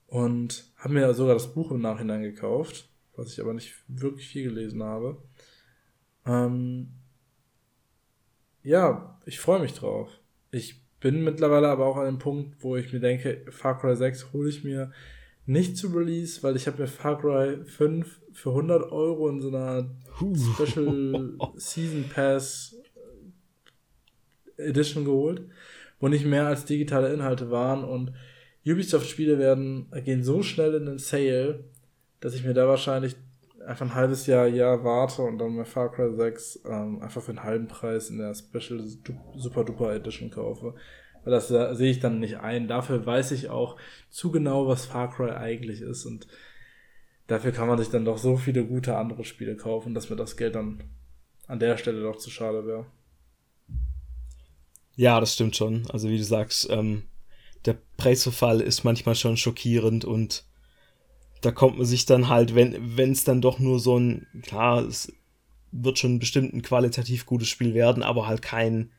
Und 0.05 0.65
habe 0.75 0.93
mir 0.93 1.11
sogar 1.15 1.33
das 1.33 1.51
Buch 1.55 1.71
im 1.71 1.81
Nachhinein 1.81 2.21
gekauft 2.21 2.89
was 3.17 3.33
ich 3.33 3.41
aber 3.41 3.53
nicht 3.53 3.73
wirklich 3.87 4.27
viel 4.27 4.43
gelesen 4.43 4.83
habe. 4.83 5.17
Ähm, 6.25 6.89
ja, 8.63 9.19
ich 9.25 9.39
freue 9.39 9.59
mich 9.59 9.73
drauf. 9.73 10.09
Ich 10.51 10.81
bin 10.99 11.23
mittlerweile 11.23 11.69
aber 11.69 11.85
auch 11.85 11.97
an 11.97 12.05
dem 12.05 12.19
Punkt, 12.19 12.63
wo 12.63 12.75
ich 12.75 12.93
mir 12.93 12.99
denke, 12.99 13.45
Far 13.49 13.79
Cry 13.79 13.95
6 13.95 14.33
hole 14.33 14.49
ich 14.49 14.63
mir 14.63 14.91
nicht 15.45 15.77
zu 15.77 15.87
Release, 15.87 16.43
weil 16.43 16.55
ich 16.55 16.67
habe 16.67 16.81
mir 16.81 16.87
Far 16.87 17.19
Cry 17.19 17.63
5 17.63 18.21
für 18.33 18.49
100 18.49 18.91
Euro 18.91 19.29
in 19.29 19.41
so 19.41 19.49
einer 19.49 19.89
Special 20.15 21.37
Season 21.55 22.05
Pass 22.13 22.75
Edition 24.57 25.05
geholt, 25.05 25.43
wo 25.99 26.07
nicht 26.07 26.25
mehr 26.25 26.47
als 26.47 26.65
digitale 26.65 27.13
Inhalte 27.13 27.51
waren 27.51 27.83
und 27.83 28.13
Ubisoft-Spiele 28.65 29.39
werden 29.39 29.89
gehen 30.03 30.23
so 30.23 30.43
schnell 30.43 30.73
in 30.73 30.85
den 30.85 30.97
Sale, 30.97 31.63
dass 32.19 32.33
ich 32.33 32.43
mir 32.43 32.53
da 32.53 32.67
wahrscheinlich 32.67 33.15
einfach 33.65 33.85
ein 33.85 33.95
halbes 33.95 34.27
Jahr, 34.27 34.47
Jahr 34.47 34.83
warte 34.83 35.21
und 35.21 35.37
dann 35.37 35.57
bei 35.57 35.65
Far 35.65 35.91
Cry 35.91 36.13
6 36.13 36.61
ähm, 36.65 37.01
einfach 37.01 37.21
für 37.21 37.31
einen 37.31 37.43
halben 37.43 37.67
Preis 37.67 38.09
in 38.09 38.17
der 38.17 38.33
Special 38.33 38.81
Super 39.35 39.63
Duper 39.65 39.93
Edition 39.93 40.31
kaufe. 40.31 40.75
Weil 41.23 41.31
das 41.31 41.51
äh, 41.51 41.75
sehe 41.75 41.91
ich 41.91 41.99
dann 41.99 42.19
nicht 42.19 42.37
ein. 42.39 42.67
Dafür 42.67 43.05
weiß 43.05 43.31
ich 43.31 43.49
auch 43.49 43.75
zu 44.09 44.31
genau, 44.31 44.67
was 44.67 44.85
Far 44.85 45.13
Cry 45.13 45.31
eigentlich 45.31 45.81
ist 45.81 46.05
und 46.05 46.27
dafür 47.27 47.51
kann 47.51 47.67
man 47.67 47.77
sich 47.77 47.89
dann 47.89 48.05
doch 48.05 48.17
so 48.17 48.37
viele 48.37 48.65
gute 48.65 48.95
andere 48.95 49.25
Spiele 49.25 49.57
kaufen, 49.57 49.93
dass 49.93 50.09
mir 50.09 50.15
das 50.15 50.37
Geld 50.37 50.55
dann 50.55 50.83
an 51.47 51.59
der 51.59 51.77
Stelle 51.77 52.01
doch 52.01 52.17
zu 52.17 52.29
schade 52.29 52.65
wäre. 52.65 52.85
Ja, 54.95 55.19
das 55.19 55.33
stimmt 55.33 55.55
schon. 55.55 55.85
Also 55.91 56.09
wie 56.09 56.17
du 56.17 56.23
sagst, 56.23 56.69
ähm, 56.69 57.03
der 57.65 57.77
Preisverfall 57.97 58.61
ist 58.61 58.83
manchmal 58.83 59.15
schon 59.15 59.37
schockierend 59.37 60.05
und 60.05 60.46
da 61.41 61.51
kommt 61.51 61.77
man 61.77 61.85
sich 61.85 62.05
dann 62.05 62.29
halt, 62.29 62.55
wenn 62.55 63.11
es 63.11 63.23
dann 63.23 63.41
doch 63.41 63.59
nur 63.59 63.79
so 63.79 63.97
ein, 63.97 64.27
klar, 64.43 64.83
es 64.83 65.11
wird 65.71 65.99
schon 65.99 66.19
bestimmt 66.19 66.53
ein 66.53 66.61
qualitativ 66.61 67.25
gutes 67.25 67.47
Spiel 67.47 67.73
werden, 67.73 68.03
aber 68.03 68.27
halt 68.27 68.41
kein 68.41 68.91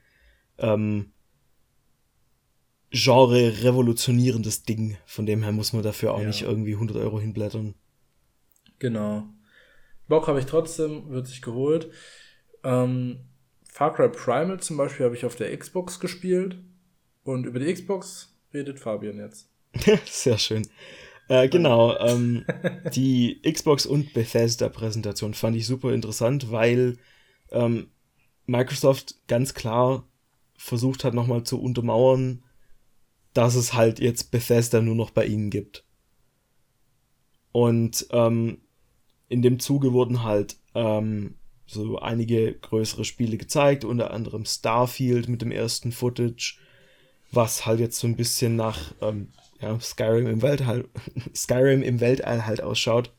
ähm, 0.59 1.12
Genre 2.91 3.62
revolutionierendes 3.62 4.62
Ding. 4.62 4.97
Von 5.07 5.26
dem 5.26 5.43
her 5.43 5.53
muss 5.53 5.72
man 5.72 5.82
dafür 5.82 6.14
auch 6.14 6.20
ja. 6.20 6.26
nicht 6.26 6.43
irgendwie 6.43 6.74
100 6.74 6.97
Euro 6.97 7.20
hinblättern. 7.20 7.74
Genau. 8.78 9.24
Bock 10.09 10.26
habe 10.26 10.39
ich 10.39 10.47
trotzdem, 10.47 11.11
wird 11.11 11.26
sich 11.26 11.43
geholt. 11.43 11.91
Ähm, 12.64 13.20
Far 13.70 13.95
Cry 13.95 14.09
Primal 14.09 14.61
zum 14.61 14.76
Beispiel 14.76 15.05
habe 15.05 15.16
ich 15.16 15.24
auf 15.24 15.36
der 15.36 15.57
Xbox 15.57 16.01
gespielt. 16.01 16.59
Und 17.24 17.45
über 17.45 17.59
die 17.59 17.72
Xbox 17.72 18.34
redet 18.55 18.80
Fabian 18.80 19.18
jetzt. 19.18 19.51
Sehr 20.07 20.39
schön. 20.39 20.66
Äh, 21.29 21.49
genau, 21.49 21.97
ähm, 21.99 22.45
die 22.95 23.41
Xbox 23.43 23.85
und 23.85 24.14
Bethesda-Präsentation 24.14 25.35
fand 25.35 25.57
ich 25.57 25.66
super 25.66 25.93
interessant, 25.93 26.51
weil 26.51 26.97
ähm, 27.51 27.89
Microsoft 28.47 29.16
ganz 29.26 29.53
klar 29.53 30.09
versucht 30.57 31.05
hat, 31.05 31.14
nochmal 31.14 31.45
zu 31.45 31.61
untermauern, 31.61 32.43
dass 33.35 33.55
es 33.55 33.74
halt 33.74 34.01
jetzt 34.01 34.31
Bethesda 34.31 34.81
nur 34.81 34.95
noch 34.95 35.11
bei 35.11 35.26
ihnen 35.26 35.51
gibt. 35.51 35.85
Und 37.53 38.07
ähm, 38.11 38.62
in 39.29 39.43
dem 39.43 39.59
Zuge 39.59 39.93
wurden 39.93 40.22
halt 40.22 40.57
ähm, 40.74 41.35
so 41.66 41.99
einige 41.99 42.55
größere 42.55 43.05
Spiele 43.05 43.37
gezeigt, 43.37 43.85
unter 43.85 44.12
anderem 44.12 44.47
Starfield 44.47 45.29
mit 45.29 45.43
dem 45.43 45.53
ersten 45.53 45.93
Footage, 45.93 46.59
was 47.31 47.66
halt 47.66 47.81
jetzt 47.81 47.99
so 47.99 48.07
ein 48.07 48.16
bisschen 48.16 48.57
nach 48.57 48.95
ähm, 49.03 49.29
ja, 49.61 49.79
Skyrim 49.81 50.27
im 50.27 50.43
Weltall, 50.43 50.89
Skyrim 51.35 51.83
im 51.83 52.01
Weltall 52.01 52.47
halt 52.47 52.63
ausschaut. 52.63 53.13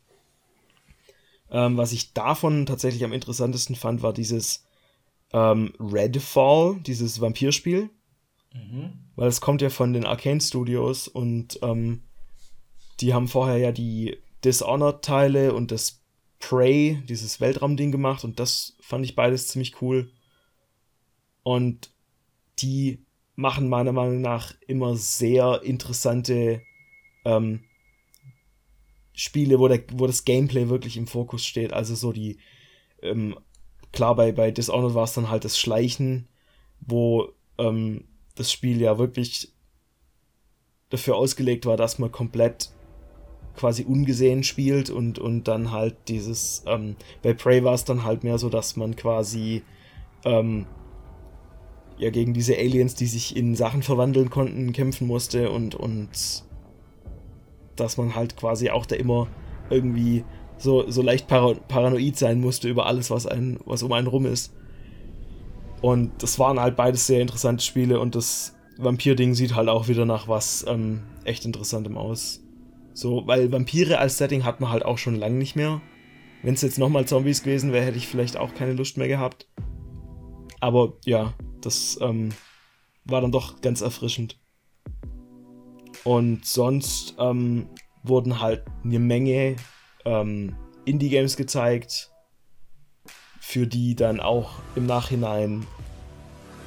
Ähm, 1.52 1.78
was 1.78 1.92
ich 1.92 2.14
davon 2.14 2.66
tatsächlich 2.66 3.04
am 3.04 3.14
interessantesten 3.14 3.76
fand, 3.76 4.02
war 4.04 4.14
dieses 4.14 4.66
ähm, 5.34 5.74
Redfall, 5.80 6.80
dieses 6.82 7.22
Vampirspiel. 7.22 7.90
Mhm. 8.54 8.94
Weil 9.16 9.28
es 9.28 9.42
kommt 9.42 9.62
ja 9.62 9.70
von 9.70 9.94
den 9.94 10.06
Arcane 10.06 10.42
Studios 10.42 11.08
und 11.08 11.60
ähm, 11.62 12.04
die 13.00 13.14
haben 13.14 13.28
vorher 13.28 13.58
ja 13.58 13.72
die 13.72 14.18
Dishonored-Teile 14.44 15.54
und 15.54 15.72
das 15.72 16.02
Prey, 16.40 17.04
dieses 17.10 17.42
Weltraumding 17.42 17.92
gemacht 17.92 18.24
und 18.24 18.40
das 18.40 18.78
fand 18.80 19.04
ich 19.06 19.16
beides 19.16 19.48
ziemlich 19.48 19.82
cool. 19.82 20.12
Und 21.44 21.92
die 22.60 23.06
machen 23.40 23.70
meiner 23.70 23.94
Meinung 23.94 24.20
nach 24.20 24.54
immer 24.68 24.98
sehr 24.98 25.62
interessante 25.64 26.62
ähm, 27.24 27.62
Spiele, 29.14 29.60
wo, 29.60 29.70
der, 29.70 29.82
wo 29.94 30.08
das 30.08 30.26
Gameplay 30.26 30.68
wirklich 30.68 30.98
im 30.98 31.08
Fokus 31.08 31.46
steht. 31.46 31.72
Also 31.72 31.96
so 31.96 32.12
die, 32.12 32.40
ähm, 33.02 33.40
klar, 33.94 34.16
bei, 34.16 34.34
bei 34.34 34.52
Dishonored 34.52 34.94
war 34.94 35.06
es 35.06 35.14
dann 35.14 35.30
halt 35.30 35.46
das 35.46 35.58
Schleichen, 35.58 36.28
wo 36.82 37.30
ähm, 37.58 38.10
das 38.36 38.52
Spiel 38.52 38.82
ja 38.82 38.98
wirklich 38.98 39.54
dafür 40.90 41.16
ausgelegt 41.16 41.66
war, 41.66 41.78
dass 41.78 41.98
man 41.98 42.12
komplett 42.12 42.72
quasi 43.56 43.86
ungesehen 43.86 44.44
spielt 44.44 44.90
und, 44.90 45.18
und 45.18 45.48
dann 45.48 45.72
halt 45.72 45.96
dieses, 46.10 46.64
ähm, 46.66 46.98
bei 47.22 47.34
Prey 47.34 47.64
war 47.64 47.74
es 47.74 47.86
dann 47.86 48.04
halt 48.04 48.26
mehr 48.26 48.38
so, 48.38 48.50
dass 48.50 48.76
man 48.76 48.98
quasi 48.98 49.64
ähm, 50.26 50.66
ja 52.00 52.10
gegen 52.10 52.34
diese 52.34 52.58
Aliens, 52.58 52.96
die 52.96 53.06
sich 53.06 53.36
in 53.36 53.56
Sachen 53.56 53.84
verwandeln 53.84 54.30
konnten, 54.30 54.74
kämpfen 54.74 55.06
musste 55.06 55.52
und, 55.52 55.76
und 55.76 56.10
dass 57.76 57.98
man 57.98 58.16
halt 58.16 58.38
quasi 58.38 58.70
auch 58.70 58.86
da 58.86 58.96
immer 58.96 59.28
irgendwie 59.70 60.24
so, 60.58 60.90
so 60.90 61.02
leicht 61.02 61.28
para 61.28 61.54
paranoid 61.54 62.18
sein 62.18 62.40
musste 62.40 62.68
über 62.70 62.86
alles, 62.86 63.12
was, 63.12 63.26
ein, 63.26 63.60
was 63.66 63.84
um 63.84 63.92
einen 63.94 64.08
rum 64.08 64.26
ist. 64.26 64.54
Und 65.82 66.24
das 66.24 66.40
waren 66.40 66.60
halt 66.60 66.76
beides 66.76 67.08
sehr 67.08 67.22
interessante 67.22 67.64
Spiele 67.64 68.00
und 68.00 68.16
das 68.16 68.56
Vampir-Ding 68.78 69.34
sieht 69.34 69.56
halt 69.56 69.70
auch 69.70 69.88
wieder 69.88 70.06
nach 70.06 70.28
was 70.28 70.66
ähm, 70.68 71.02
echt 71.24 71.46
Interessantem 71.46 71.98
aus. 71.98 72.42
So, 72.94 73.28
weil 73.28 73.52
Vampire 73.52 73.98
als 73.98 74.18
Setting 74.18 74.44
hat 74.44 74.60
man 74.60 74.72
halt 74.72 74.84
auch 74.84 74.98
schon 74.98 75.16
lange 75.16 75.38
nicht 75.38 75.56
mehr. 75.56 75.82
Wenn 76.44 76.54
es 76.54 76.62
jetzt 76.62 76.80
nochmal 76.80 77.06
Zombies 77.06 77.44
gewesen 77.44 77.72
wäre, 77.72 77.86
hätte 77.86 77.98
ich 77.98 78.08
vielleicht 78.08 78.38
auch 78.38 78.54
keine 78.54 78.74
Lust 78.74 78.98
mehr 78.98 79.08
gehabt. 79.08 79.48
Aber 80.60 80.94
ja, 81.06 81.34
das 81.62 81.98
ähm, 82.02 82.30
war 83.06 83.22
dann 83.22 83.32
doch 83.32 83.62
ganz 83.62 83.82
erfrischend. 83.82 84.38
Und 86.04 86.46
sonst 86.46 87.16
ähm, 87.20 87.68
wurden 88.04 88.40
halt 88.40 88.64
eine 88.84 89.00
Menge 89.00 89.56
ähm, 90.06 90.56
Indie-Games 90.86 91.36
gezeigt, 91.36 92.12
für 93.40 93.68
die 93.68 93.96
dann 93.96 94.20
auch 94.20 94.52
im 94.76 94.86
Nachhinein, 94.86 95.66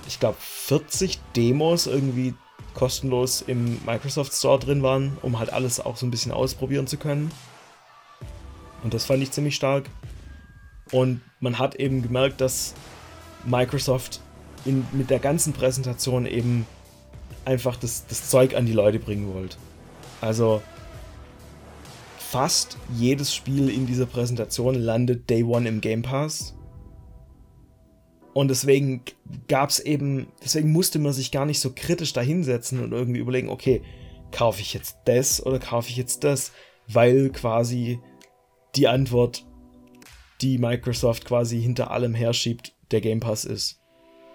ich 0.06 0.20
glaube, 0.20 0.36
40 0.40 1.18
Demos 1.36 1.86
irgendwie 1.86 2.34
kostenlos 2.74 3.42
im 3.42 3.84
Microsoft 3.84 4.32
Store 4.32 4.58
drin 4.58 4.82
waren, 4.82 5.16
um 5.22 5.38
halt 5.38 5.52
alles 5.52 5.80
auch 5.80 5.96
so 5.96 6.06
ein 6.06 6.10
bisschen 6.10 6.32
ausprobieren 6.32 6.86
zu 6.86 6.96
können. 6.96 7.30
Und 8.82 8.94
das 8.94 9.04
fand 9.04 9.22
ich 9.22 9.30
ziemlich 9.30 9.54
stark. 9.54 9.88
Und 10.90 11.20
man 11.40 11.58
hat 11.58 11.76
eben 11.76 12.02
gemerkt, 12.02 12.40
dass 12.40 12.74
Microsoft 13.44 14.20
in, 14.64 14.86
mit 14.92 15.10
der 15.10 15.18
ganzen 15.18 15.52
Präsentation 15.52 16.26
eben 16.26 16.66
einfach 17.44 17.76
das, 17.76 18.06
das 18.06 18.28
Zeug 18.28 18.54
an 18.54 18.66
die 18.66 18.72
Leute 18.72 18.98
bringen 18.98 19.32
wollt. 19.34 19.58
Also 20.20 20.62
fast 22.18 22.78
jedes 22.96 23.34
Spiel 23.34 23.68
in 23.68 23.86
dieser 23.86 24.06
Präsentation 24.06 24.74
landet 24.74 25.28
Day 25.28 25.42
One 25.42 25.68
im 25.68 25.80
Game 25.80 26.02
Pass. 26.02 26.54
Und 28.32 28.48
deswegen 28.48 29.02
gab 29.48 29.68
es 29.68 29.80
eben, 29.80 30.28
deswegen 30.42 30.72
musste 30.72 30.98
man 30.98 31.12
sich 31.12 31.30
gar 31.30 31.44
nicht 31.44 31.60
so 31.60 31.72
kritisch 31.74 32.14
dahinsetzen 32.14 32.82
und 32.82 32.92
irgendwie 32.92 33.20
überlegen, 33.20 33.50
okay, 33.50 33.82
kaufe 34.30 34.62
ich 34.62 34.72
jetzt 34.72 34.96
das 35.04 35.44
oder 35.44 35.58
kaufe 35.58 35.90
ich 35.90 35.96
jetzt 35.96 36.24
das? 36.24 36.52
Weil 36.88 37.30
quasi 37.30 38.00
die 38.76 38.88
Antwort, 38.88 39.44
die 40.40 40.56
Microsoft 40.56 41.26
quasi 41.26 41.60
hinter 41.60 41.90
allem 41.90 42.14
herschiebt, 42.14 42.72
der 42.92 43.00
Game 43.00 43.20
Pass 43.20 43.44
ist. 43.44 43.80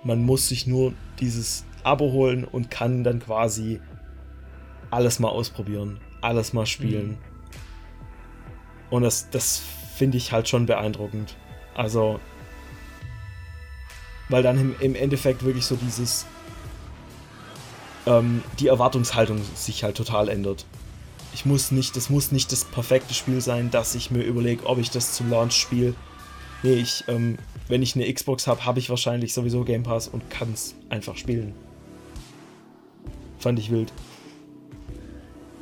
Man 0.04 0.24
muss 0.24 0.50
sich 0.50 0.68
nur 0.68 0.94
dieses 1.20 1.66
Abo 1.84 2.12
holen 2.12 2.44
und 2.44 2.70
kann 2.70 3.04
dann 3.04 3.20
quasi 3.20 3.80
alles 4.90 5.20
mal 5.20 5.30
ausprobieren, 5.30 6.00
alles 6.22 6.54
mal 6.54 6.66
spielen. 6.66 7.10
Mhm. 7.10 7.18
Und 8.90 9.04
das, 9.04 9.30
das 9.30 9.62
finde 9.96 10.18
ich 10.18 10.32
halt 10.32 10.48
schon 10.48 10.66
beeindruckend. 10.66 11.36
Also, 11.76 12.20
weil 14.30 14.44
dann 14.44 14.60
im, 14.60 14.76
im 14.80 14.96
Endeffekt 14.96 15.44
wirklich 15.44 15.66
so 15.66 15.76
dieses, 15.76 16.26
ähm, 18.06 18.44
die 18.60 18.68
Erwartungshaltung 18.68 19.42
sich 19.56 19.84
halt 19.84 19.98
total 19.98 20.30
ändert. 20.30 20.66
Ich 21.34 21.46
muss 21.46 21.72
nicht, 21.72 21.96
das 21.96 22.10
muss 22.10 22.32
nicht 22.32 22.52
das 22.52 22.66
perfekte 22.66 23.14
Spiel 23.14 23.42
sein, 23.42 23.70
dass 23.70 23.94
ich 23.96 24.10
mir 24.10 24.24
überlege, 24.24 24.66
ob 24.66 24.80
ich 24.80 24.90
das 24.90 25.14
zum 25.14 25.30
Launch 25.30 25.54
spiele. 25.54 25.94
Nee, 26.64 26.76
ich, 26.76 27.04
ähm, 27.08 27.38
wenn 27.68 27.82
ich 27.82 27.96
eine 27.96 28.12
Xbox 28.12 28.48
habe, 28.48 28.66
habe 28.66 28.80
ich 28.80 28.90
wahrscheinlich 28.90 29.34
sowieso 29.34 29.64
Game 29.64 29.84
Pass 29.84 30.08
und 30.08 30.30
kann 30.30 30.52
es 30.54 30.76
einfach 30.90 31.18
spielen. 31.18 31.54
Fand 33.40 33.60
ich 33.60 33.72
wild. 33.72 33.92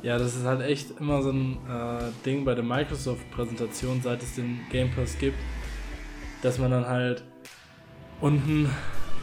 Ja, 0.02 0.18
das 0.18 0.36
ist 0.36 0.44
halt 0.44 0.62
echt 0.62 1.00
immer 1.00 1.22
so 1.22 1.30
ein 1.30 1.58
äh, 1.68 2.12
Ding 2.24 2.44
bei 2.44 2.54
der 2.54 2.64
Microsoft-Präsentation, 2.64 4.00
seit 4.02 4.22
es 4.22 4.36
den 4.36 4.60
Game 4.70 4.90
Pass 4.92 5.18
gibt, 5.18 5.38
dass 6.42 6.58
man 6.58 6.70
dann 6.70 6.86
halt 6.86 7.24
unten 8.20 8.70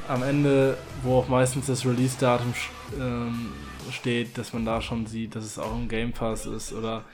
am 0.08 0.24
Ende, 0.24 0.78
wo 1.04 1.20
auch 1.20 1.30
meistens 1.30 1.68
das 1.68 1.86
Release-Datum 1.86 2.54
ähm, 3.00 3.54
steht, 3.92 4.38
dass 4.38 4.52
man 4.54 4.66
da 4.66 4.82
schon 4.82 5.06
sieht, 5.06 5.36
dass 5.36 5.46
es 5.46 5.58
auch 5.58 5.74
ein 5.74 5.88
Game 5.88 6.12
Pass 6.12 6.46
ist. 6.46 6.74
Oder 6.74 7.06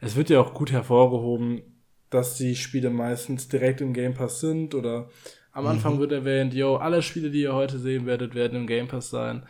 es 0.00 0.14
wird 0.14 0.30
ja 0.30 0.40
auch 0.40 0.54
gut 0.54 0.70
hervorgehoben, 0.70 1.62
dass 2.10 2.36
die 2.36 2.56
Spiele 2.56 2.90
meistens 2.90 3.48
direkt 3.48 3.80
im 3.80 3.92
Game 3.92 4.14
Pass 4.14 4.40
sind. 4.40 4.74
Oder 4.74 5.08
am 5.52 5.66
Anfang 5.66 5.96
mhm. 5.96 5.98
wird 6.00 6.12
erwähnt, 6.12 6.54
yo, 6.54 6.76
alle 6.76 7.02
Spiele, 7.02 7.30
die 7.30 7.42
ihr 7.42 7.54
heute 7.54 7.78
sehen 7.78 8.06
werdet, 8.06 8.34
werden 8.34 8.60
im 8.60 8.66
Game 8.66 8.88
Pass 8.88 9.10
sein. 9.10 9.44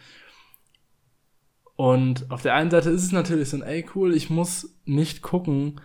Und 1.76 2.30
auf 2.30 2.42
der 2.42 2.54
einen 2.54 2.70
Seite 2.70 2.90
ist 2.90 3.04
es 3.04 3.12
natürlich 3.12 3.50
so 3.50 3.58
ein, 3.58 3.62
ey 3.62 3.84
cool, 3.94 4.14
ich 4.14 4.30
muss 4.30 4.78
nicht 4.86 5.20
gucken, 5.20 5.80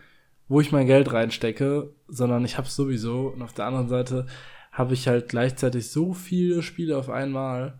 wo 0.47 0.61
ich 0.61 0.71
mein 0.71 0.87
Geld 0.87 1.11
reinstecke, 1.11 1.93
sondern 2.07 2.45
ich 2.45 2.57
hab's 2.57 2.75
sowieso. 2.75 3.27
Und 3.27 3.41
auf 3.41 3.53
der 3.53 3.65
anderen 3.65 3.89
Seite 3.89 4.25
habe 4.71 4.93
ich 4.93 5.07
halt 5.07 5.27
gleichzeitig 5.27 5.89
so 5.89 6.13
viele 6.13 6.61
Spiele 6.61 6.97
auf 6.97 7.09
einmal, 7.09 7.79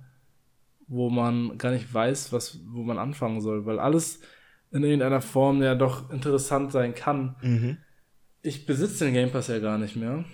wo 0.87 1.09
man 1.09 1.57
gar 1.57 1.71
nicht 1.71 1.93
weiß, 1.93 2.33
was, 2.33 2.59
wo 2.65 2.83
man 2.83 2.97
anfangen 2.97 3.39
soll, 3.39 3.65
weil 3.65 3.79
alles 3.79 4.19
in 4.71 4.83
irgendeiner 4.83 5.21
Form 5.21 5.61
ja 5.61 5.75
doch 5.75 6.09
interessant 6.11 6.71
sein 6.71 6.93
kann. 6.95 7.35
Mhm. 7.41 7.77
Ich 8.43 8.65
besitze 8.65 9.05
den 9.05 9.13
Game 9.13 9.31
Pass 9.31 9.47
ja 9.47 9.59
gar 9.59 9.77
nicht 9.77 9.95
mehr. 9.95 10.25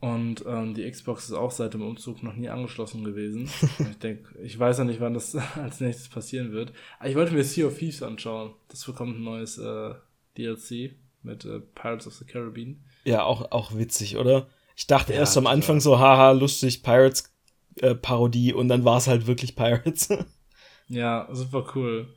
Und 0.00 0.44
ähm, 0.46 0.74
die 0.74 0.88
Xbox 0.90 1.24
ist 1.24 1.32
auch 1.32 1.50
seit 1.50 1.74
dem 1.74 1.82
Umzug 1.82 2.22
noch 2.22 2.34
nie 2.34 2.48
angeschlossen 2.48 3.02
gewesen. 3.02 3.48
ich 3.78 3.98
denke, 3.98 4.38
ich 4.40 4.58
weiß 4.58 4.78
ja 4.78 4.84
nicht, 4.84 5.00
wann 5.00 5.14
das 5.14 5.34
als 5.56 5.80
nächstes 5.80 6.08
passieren 6.08 6.52
wird. 6.52 6.72
Aber 6.98 7.08
ich 7.08 7.16
wollte 7.16 7.32
mir 7.32 7.44
Sea 7.44 7.66
of 7.66 7.78
Thieves 7.78 8.02
anschauen. 8.02 8.54
Das 8.68 8.84
bekommt 8.84 9.18
ein 9.18 9.24
neues 9.24 9.58
äh, 9.58 9.94
DLC 10.36 10.96
mit 11.22 11.44
äh, 11.44 11.60
Pirates 11.60 12.06
of 12.06 12.14
the 12.14 12.24
Caribbean. 12.24 12.84
Ja, 13.04 13.22
auch, 13.24 13.50
auch 13.52 13.76
witzig, 13.76 14.16
oder? 14.16 14.48
Ich 14.76 14.86
dachte 14.86 15.12
ja, 15.12 15.20
erst 15.20 15.38
am 15.38 15.46
Anfang 15.46 15.80
so, 15.80 15.98
haha, 15.98 16.32
lustig, 16.32 16.82
Pirates 16.82 17.32
äh, 17.80 17.94
Parodie 17.94 18.52
und 18.52 18.68
dann 18.68 18.84
war 18.84 18.98
es 18.98 19.06
halt 19.06 19.26
wirklich 19.26 19.56
Pirates. 19.56 20.08
ja, 20.88 21.28
super 21.32 21.66
cool. 21.74 22.14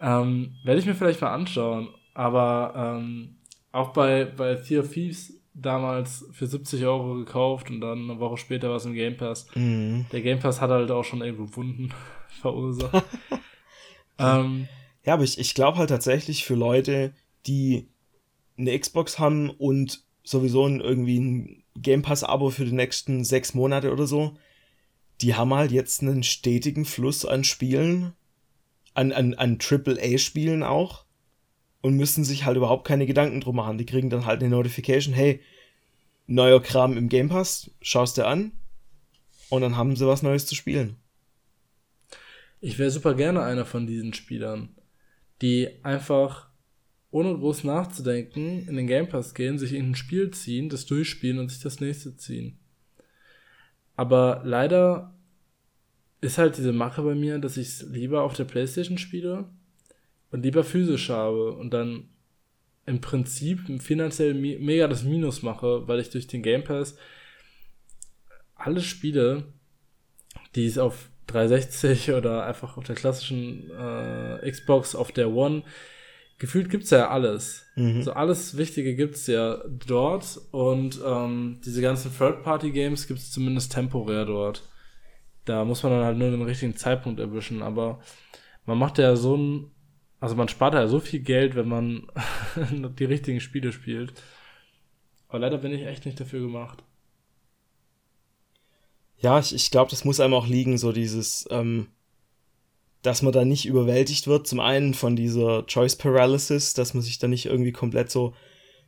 Ähm, 0.00 0.56
Werde 0.64 0.80
ich 0.80 0.86
mir 0.86 0.94
vielleicht 0.94 1.20
mal 1.20 1.32
anschauen. 1.32 1.88
Aber 2.12 2.74
ähm, 2.76 3.39
auch 3.72 3.92
bei, 3.92 4.24
bei 4.24 4.54
of 4.54 4.92
Thieves 4.92 5.34
damals 5.54 6.26
für 6.32 6.46
70 6.46 6.84
Euro 6.84 7.14
gekauft 7.14 7.70
und 7.70 7.80
dann 7.80 8.10
eine 8.10 8.20
Woche 8.20 8.36
später 8.36 8.70
war 8.70 8.76
es 8.76 8.84
im 8.84 8.94
Game 8.94 9.16
Pass. 9.16 9.46
Mhm. 9.54 10.06
Der 10.12 10.22
Game 10.22 10.38
Pass 10.38 10.60
hat 10.60 10.70
halt 10.70 10.90
auch 10.90 11.04
schon 11.04 11.22
irgendwo 11.22 11.56
Wunden 11.56 11.92
verursacht. 12.40 13.04
ähm, 14.18 14.68
ja, 15.04 15.14
aber 15.14 15.24
ich, 15.24 15.38
ich 15.38 15.54
glaube 15.54 15.78
halt 15.78 15.90
tatsächlich 15.90 16.44
für 16.44 16.54
Leute, 16.54 17.12
die 17.46 17.88
eine 18.58 18.78
Xbox 18.78 19.18
haben 19.18 19.50
und 19.50 20.04
sowieso 20.22 20.66
irgendwie 20.68 21.18
ein 21.18 21.64
Game 21.76 22.02
Pass-Abo 22.02 22.50
für 22.50 22.64
die 22.64 22.72
nächsten 22.72 23.24
sechs 23.24 23.54
Monate 23.54 23.92
oder 23.92 24.06
so, 24.06 24.36
die 25.20 25.34
haben 25.34 25.54
halt 25.54 25.72
jetzt 25.72 26.02
einen 26.02 26.22
stetigen 26.22 26.84
Fluss 26.84 27.24
an 27.24 27.44
Spielen, 27.44 28.12
an, 28.94 29.12
an, 29.12 29.34
an 29.34 29.58
AAA-Spielen 29.58 30.62
auch 30.62 31.04
und 31.82 31.96
müssen 31.96 32.24
sich 32.24 32.44
halt 32.44 32.56
überhaupt 32.56 32.86
keine 32.86 33.06
Gedanken 33.06 33.40
drum 33.40 33.56
machen. 33.56 33.78
Die 33.78 33.86
kriegen 33.86 34.10
dann 34.10 34.26
halt 34.26 34.40
eine 34.40 34.50
Notification, 34.50 35.14
hey, 35.14 35.40
neuer 36.26 36.62
Kram 36.62 36.96
im 36.96 37.08
Game 37.08 37.28
Pass, 37.28 37.70
schaust 37.80 38.16
dir 38.16 38.26
an 38.26 38.52
und 39.48 39.62
dann 39.62 39.76
haben 39.76 39.96
sie 39.96 40.06
was 40.06 40.22
Neues 40.22 40.46
zu 40.46 40.54
spielen. 40.54 40.96
Ich 42.60 42.78
wäre 42.78 42.90
super 42.90 43.14
gerne 43.14 43.42
einer 43.42 43.64
von 43.64 43.86
diesen 43.86 44.12
Spielern, 44.12 44.76
die 45.40 45.68
einfach 45.82 46.48
ohne 47.10 47.36
groß 47.36 47.64
nachzudenken 47.64 48.68
in 48.68 48.76
den 48.76 48.86
Game 48.86 49.08
Pass 49.08 49.34
gehen, 49.34 49.58
sich 49.58 49.72
in 49.72 49.90
ein 49.90 49.94
Spiel 49.96 50.30
ziehen, 50.30 50.68
das 50.68 50.86
durchspielen 50.86 51.38
und 51.38 51.48
sich 51.50 51.60
das 51.60 51.80
nächste 51.80 52.16
ziehen. 52.16 52.58
Aber 53.96 54.42
leider 54.44 55.14
ist 56.20 56.38
halt 56.38 56.56
diese 56.58 56.72
Mache 56.72 57.02
bei 57.02 57.14
mir, 57.14 57.38
dass 57.38 57.56
ich 57.56 57.68
es 57.68 57.82
lieber 57.82 58.22
auf 58.22 58.34
der 58.34 58.44
Playstation 58.44 58.98
spiele 58.98 59.48
und 60.30 60.42
lieber 60.42 60.64
physisch 60.64 61.08
habe 61.10 61.52
und 61.52 61.70
dann 61.70 62.08
im 62.86 63.00
Prinzip 63.00 63.60
finanziell 63.82 64.34
mega 64.34 64.88
das 64.88 65.04
Minus 65.04 65.42
mache, 65.42 65.86
weil 65.86 66.00
ich 66.00 66.10
durch 66.10 66.26
den 66.26 66.42
Game 66.42 66.64
Pass 66.64 66.96
alle 68.54 68.80
Spiele, 68.80 69.44
die 70.54 70.66
es 70.66 70.78
auf 70.78 71.10
360 71.28 72.12
oder 72.12 72.44
einfach 72.44 72.76
auf 72.76 72.84
der 72.84 72.96
klassischen 72.96 73.70
äh, 73.70 74.50
Xbox, 74.50 74.94
auf 74.94 75.12
der 75.12 75.30
One, 75.30 75.62
gefühlt 76.38 76.70
gibt 76.70 76.84
es 76.84 76.90
ja 76.90 77.08
alles. 77.08 77.66
Mhm. 77.76 77.98
Also 77.98 78.12
alles 78.12 78.56
Wichtige 78.56 78.96
gibt 78.96 79.14
es 79.14 79.26
ja 79.26 79.62
dort 79.68 80.40
und 80.50 81.00
ähm, 81.04 81.60
diese 81.64 81.82
ganzen 81.82 82.16
Third-Party-Games 82.16 83.06
gibt 83.06 83.20
es 83.20 83.30
zumindest 83.30 83.72
temporär 83.72 84.24
dort. 84.24 84.68
Da 85.44 85.64
muss 85.64 85.82
man 85.82 85.92
dann 85.92 86.04
halt 86.04 86.18
nur 86.18 86.30
den 86.30 86.42
richtigen 86.42 86.76
Zeitpunkt 86.76 87.20
erwischen, 87.20 87.62
aber 87.62 88.00
man 88.66 88.78
macht 88.78 88.98
ja 88.98 89.16
so 89.16 89.36
ein, 89.36 89.70
also 90.20 90.36
man 90.36 90.48
spart 90.48 90.74
ja 90.74 90.86
so 90.86 91.00
viel 91.00 91.20
Geld, 91.20 91.56
wenn 91.56 91.68
man 91.68 92.06
die 92.98 93.04
richtigen 93.04 93.40
Spiele 93.40 93.72
spielt. 93.72 94.12
Aber 95.28 95.38
leider 95.38 95.58
bin 95.58 95.72
ich 95.72 95.86
echt 95.86 96.04
nicht 96.04 96.20
dafür 96.20 96.40
gemacht. 96.40 96.82
Ja, 99.18 99.38
ich, 99.38 99.54
ich 99.54 99.70
glaube, 99.70 99.90
das 99.90 100.04
muss 100.04 100.20
einem 100.20 100.34
auch 100.34 100.46
liegen, 100.46 100.76
so 100.76 100.92
dieses, 100.92 101.46
ähm, 101.50 101.88
dass 103.02 103.22
man 103.22 103.32
da 103.32 103.44
nicht 103.44 103.66
überwältigt 103.66 104.26
wird. 104.26 104.46
Zum 104.46 104.60
einen 104.60 104.92
von 104.92 105.16
dieser 105.16 105.66
Choice 105.66 105.96
Paralysis, 105.96 106.74
dass 106.74 106.94
man 106.94 107.02
sich 107.02 107.18
da 107.18 107.26
nicht 107.26 107.46
irgendwie 107.46 107.72
komplett 107.72 108.10
so 108.10 108.34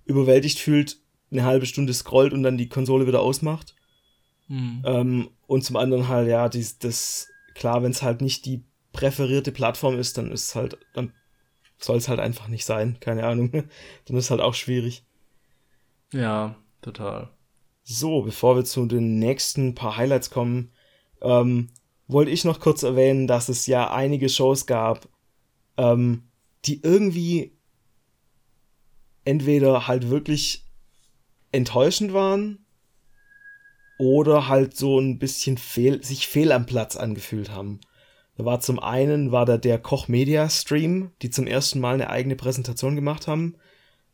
überwältigt 0.05 0.59
fühlt, 0.59 0.99
eine 1.30 1.45
halbe 1.45 1.66
Stunde 1.66 1.95
scrollt 1.95 2.33
und 2.35 2.43
dann 2.43 2.59
die 2.59 2.68
Konsole 2.68 3.07
wieder 3.07 3.20
ausmacht. 3.20 3.74
Mhm. 4.49 4.83
Ähm, 4.85 5.30
und 5.47 5.64
zum 5.64 5.76
anderen 5.76 6.09
halt, 6.09 6.28
ja, 6.28 6.49
dies, 6.49 6.78
das, 6.78 7.28
klar, 7.55 7.83
wenn 7.83 7.93
es 7.93 8.03
halt 8.03 8.20
nicht 8.20 8.45
die 8.45 8.64
präferierte 8.93 9.53
Plattform 9.53 9.99
ist, 9.99 10.18
dann 10.18 10.30
ist 10.30 10.49
es 10.49 10.55
halt, 10.55 10.76
dann 10.93 11.12
soll 11.83 11.97
es 11.97 12.09
halt 12.09 12.20
einfach 12.20 12.49
nicht 12.49 12.64
sein, 12.64 12.99
keine 13.01 13.24
Ahnung. 13.24 13.51
dann 14.05 14.16
ist 14.16 14.30
halt 14.30 14.41
auch 14.41 14.55
schwierig. 14.55 15.05
Ja, 16.12 16.57
total. 16.80 17.30
So, 17.83 18.22
bevor 18.22 18.57
wir 18.57 18.64
zu 18.64 18.87
den 18.87 19.18
nächsten 19.18 19.74
paar 19.74 19.97
Highlights 19.97 20.30
kommen, 20.30 20.72
ähm, 21.20 21.70
wollte 22.07 22.30
ich 22.30 22.45
noch 22.45 22.61
kurz 22.61 22.83
erwähnen, 22.83 23.26
dass 23.26 23.49
es 23.49 23.66
ja 23.66 23.93
einige 23.93 24.28
Shows 24.28 24.66
gab, 24.66 25.09
ähm, 25.76 26.28
die 26.64 26.80
irgendwie 26.83 27.57
entweder 29.24 29.87
halt 29.87 30.11
wirklich 30.11 30.66
enttäuschend 31.51 32.12
waren 32.12 32.64
oder 33.99 34.49
halt 34.49 34.76
so 34.76 34.99
ein 34.99 35.18
bisschen 35.18 35.59
fehl, 35.59 36.03
sich 36.03 36.26
fehl 36.26 36.53
am 36.53 36.66
Platz 36.66 36.97
angefühlt 36.97 37.51
haben. 37.51 37.80
Da 38.37 38.45
war 38.45 38.61
zum 38.61 38.78
einen 38.78 39.33
war 39.33 39.45
da 39.45 39.59
der 39.59 39.78
Koch 39.78 40.09
Media 40.09 40.49
Stream, 40.49 41.11
die 41.22 41.30
zum 41.30 41.47
ersten 41.47 41.80
Mal 41.80 41.95
eine 41.95 42.11
eigene 42.11 42.37
Präsentation 42.37 42.97
gemacht 42.97 43.26
haben. 43.26 43.57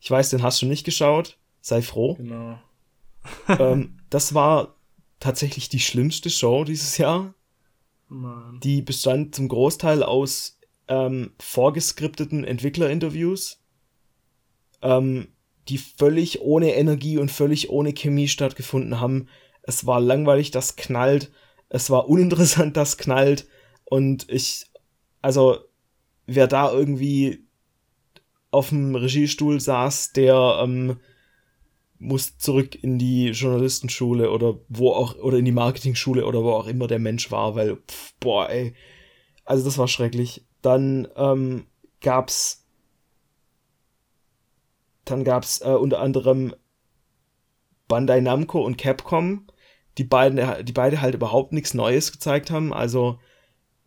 Ich 0.00 0.10
weiß, 0.10 0.30
den 0.30 0.42
hast 0.42 0.60
du 0.62 0.66
nicht 0.66 0.84
geschaut. 0.84 1.38
Sei 1.60 1.82
froh. 1.82 2.14
Genau. 2.14 2.58
ähm, 3.48 3.98
das 4.10 4.34
war 4.34 4.76
tatsächlich 5.20 5.68
die 5.68 5.80
schlimmste 5.80 6.30
Show 6.30 6.64
dieses 6.64 6.98
Jahr. 6.98 7.34
Mann. 8.08 8.58
Die 8.62 8.82
bestand 8.82 9.34
zum 9.34 9.48
Großteil 9.48 10.02
aus 10.02 10.58
ähm, 10.88 11.32
vorgeskripteten 11.38 12.44
Entwicklerinterviews, 12.44 13.60
ähm, 14.80 15.28
die 15.68 15.78
völlig 15.78 16.40
ohne 16.40 16.74
Energie 16.74 17.18
und 17.18 17.30
völlig 17.30 17.68
ohne 17.68 17.92
Chemie 17.92 18.28
stattgefunden 18.28 19.00
haben 19.00 19.28
es 19.68 19.86
war 19.86 20.00
langweilig, 20.00 20.50
das 20.50 20.76
knallt, 20.76 21.30
es 21.68 21.90
war 21.90 22.08
uninteressant, 22.08 22.76
das 22.78 22.96
knallt 22.96 23.46
und 23.90 24.26
ich, 24.30 24.66
also 25.22 25.58
wer 26.26 26.46
da 26.46 26.72
irgendwie 26.72 27.46
auf 28.50 28.70
dem 28.70 28.94
Regiestuhl 28.94 29.60
saß, 29.60 30.12
der 30.12 30.60
ähm, 30.62 30.98
muss 31.98 32.38
zurück 32.38 32.82
in 32.82 32.98
die 32.98 33.30
Journalistenschule 33.30 34.30
oder 34.30 34.58
wo 34.68 34.92
auch, 34.92 35.16
oder 35.16 35.38
in 35.38 35.44
die 35.44 35.52
Marketingschule 35.52 36.24
oder 36.26 36.42
wo 36.42 36.52
auch 36.52 36.66
immer 36.66 36.86
der 36.86 36.98
Mensch 36.98 37.30
war, 37.30 37.54
weil, 37.56 37.76
pff, 37.76 38.14
boah, 38.20 38.48
ey. 38.48 38.74
Also 39.44 39.64
das 39.64 39.78
war 39.78 39.88
schrecklich. 39.88 40.46
Dann 40.62 41.08
ähm, 41.16 41.66
gab's 42.00 42.66
dann 45.04 45.24
gab's 45.24 45.62
äh, 45.62 45.70
unter 45.70 46.00
anderem 46.00 46.54
Bandai 47.88 48.20
Namco 48.20 48.60
und 48.60 48.76
Capcom, 48.76 49.46
die 49.96 50.04
beiden, 50.04 50.64
die 50.64 50.72
beide 50.72 51.00
halt 51.00 51.14
überhaupt 51.14 51.52
nichts 51.52 51.72
Neues 51.72 52.12
gezeigt 52.12 52.50
haben. 52.50 52.74
Also 52.74 53.18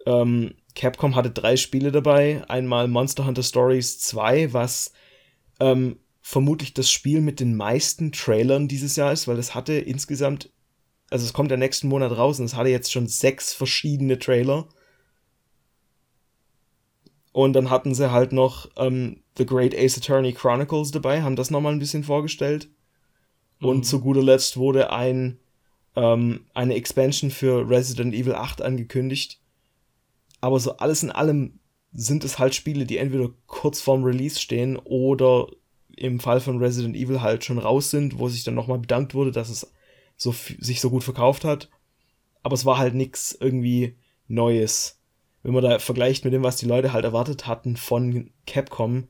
ähm, 0.06 0.56
Capcom 0.76 1.16
hatte 1.16 1.32
drei 1.32 1.58
Spiele 1.58 1.91
dabei. 1.91 2.43
Einmal 2.47 2.88
Monster 2.88 3.26
Hunter 3.26 3.43
Stories 3.43 3.99
2, 3.99 4.54
was 4.54 4.93
ähm, 5.60 5.99
vermutlich 6.22 6.74
das 6.74 6.89
Spiel 6.89 7.22
mit 7.22 7.39
den 7.39 7.56
meisten 7.56 8.12
Trailern 8.12 8.68
dieses 8.68 8.95
Jahr 8.95 9.12
ist, 9.12 9.28
weil 9.28 9.38
es 9.38 9.54
hatte 9.56 9.74
insgesamt, 9.74 10.49
also 11.10 11.26
es 11.26 11.34
kommt 11.34 11.52
der 11.52 11.58
nächsten 11.58 11.88
Monat 11.88 12.16
raus 12.16 12.39
und 12.39 12.45
es 12.45 12.56
hatte 12.56 12.70
jetzt 12.70 12.91
schon 12.91 13.08
sechs 13.08 13.54
verschiedene 13.54 14.18
Trailer. 14.20 14.68
Und 17.34 17.54
dann 17.54 17.70
hatten 17.70 17.95
sie 17.95 18.12
halt 18.12 18.34
noch 18.34 18.70
ähm, 18.76 19.22
The 19.38 19.45
Great 19.45 19.74
Ace 19.74 19.97
Attorney 19.97 20.34
Chronicles 20.34 20.91
dabei, 20.91 21.22
haben 21.22 21.38
das 21.38 21.49
nochmal 21.49 21.74
ein 21.74 21.80
bisschen 21.80 22.04
vorgestellt. 22.04 22.70
Und 23.62 23.78
mhm. 23.78 23.84
zu 23.84 24.02
guter 24.02 24.24
Letzt 24.24 24.58
wurde 24.58 24.91
ein 24.91 25.39
ähm, 25.95 26.45
eine 26.54 26.76
Expansion 26.76 27.32
für 27.32 27.70
Resident 27.70 28.14
Evil 28.14 28.36
8 28.36 28.62
angekündigt. 28.62 29.40
Aber 30.41 30.59
so 30.59 30.77
alles 30.77 31.03
in 31.03 31.11
allem 31.11 31.59
sind 31.93 32.23
es 32.23 32.39
halt 32.39 32.55
Spiele, 32.55 32.85
die 32.85 32.97
entweder 32.97 33.29
kurz 33.47 33.81
vorm 33.81 34.03
Release 34.03 34.39
stehen 34.39 34.77
oder 34.77 35.47
im 35.95 36.19
Fall 36.19 36.39
von 36.39 36.57
Resident 36.57 36.95
Evil 36.95 37.21
halt 37.21 37.43
schon 37.43 37.59
raus 37.59 37.91
sind, 37.91 38.17
wo 38.17 38.27
sich 38.27 38.43
dann 38.43 38.55
nochmal 38.55 38.79
bedankt 38.79 39.13
wurde, 39.13 39.31
dass 39.31 39.49
es 39.49 39.71
so 40.15 40.33
sich 40.59 40.81
so 40.81 40.89
gut 40.89 41.03
verkauft 41.03 41.43
hat. 41.43 41.69
Aber 42.43 42.55
es 42.55 42.65
war 42.65 42.77
halt 42.77 42.95
nichts 42.95 43.37
irgendwie 43.39 43.97
Neues. 44.27 44.99
Wenn 45.43 45.53
man 45.53 45.63
da 45.63 45.79
vergleicht 45.79 46.23
mit 46.23 46.33
dem, 46.33 46.43
was 46.43 46.57
die 46.57 46.65
Leute 46.65 46.93
halt 46.93 47.05
erwartet 47.05 47.45
hatten 47.47 47.75
von 47.75 48.31
Capcom, 48.45 49.07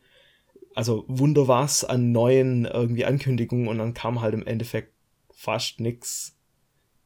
also 0.74 1.06
Wunder 1.08 1.48
was 1.48 1.84
an 1.84 2.12
neuen 2.12 2.66
irgendwie 2.66 3.06
Ankündigungen 3.06 3.68
und 3.68 3.78
dann 3.78 3.94
kam 3.94 4.22
halt 4.22 4.34
im 4.34 4.46
Endeffekt 4.48 4.94
fast 5.30 5.80
nichts 5.80 6.38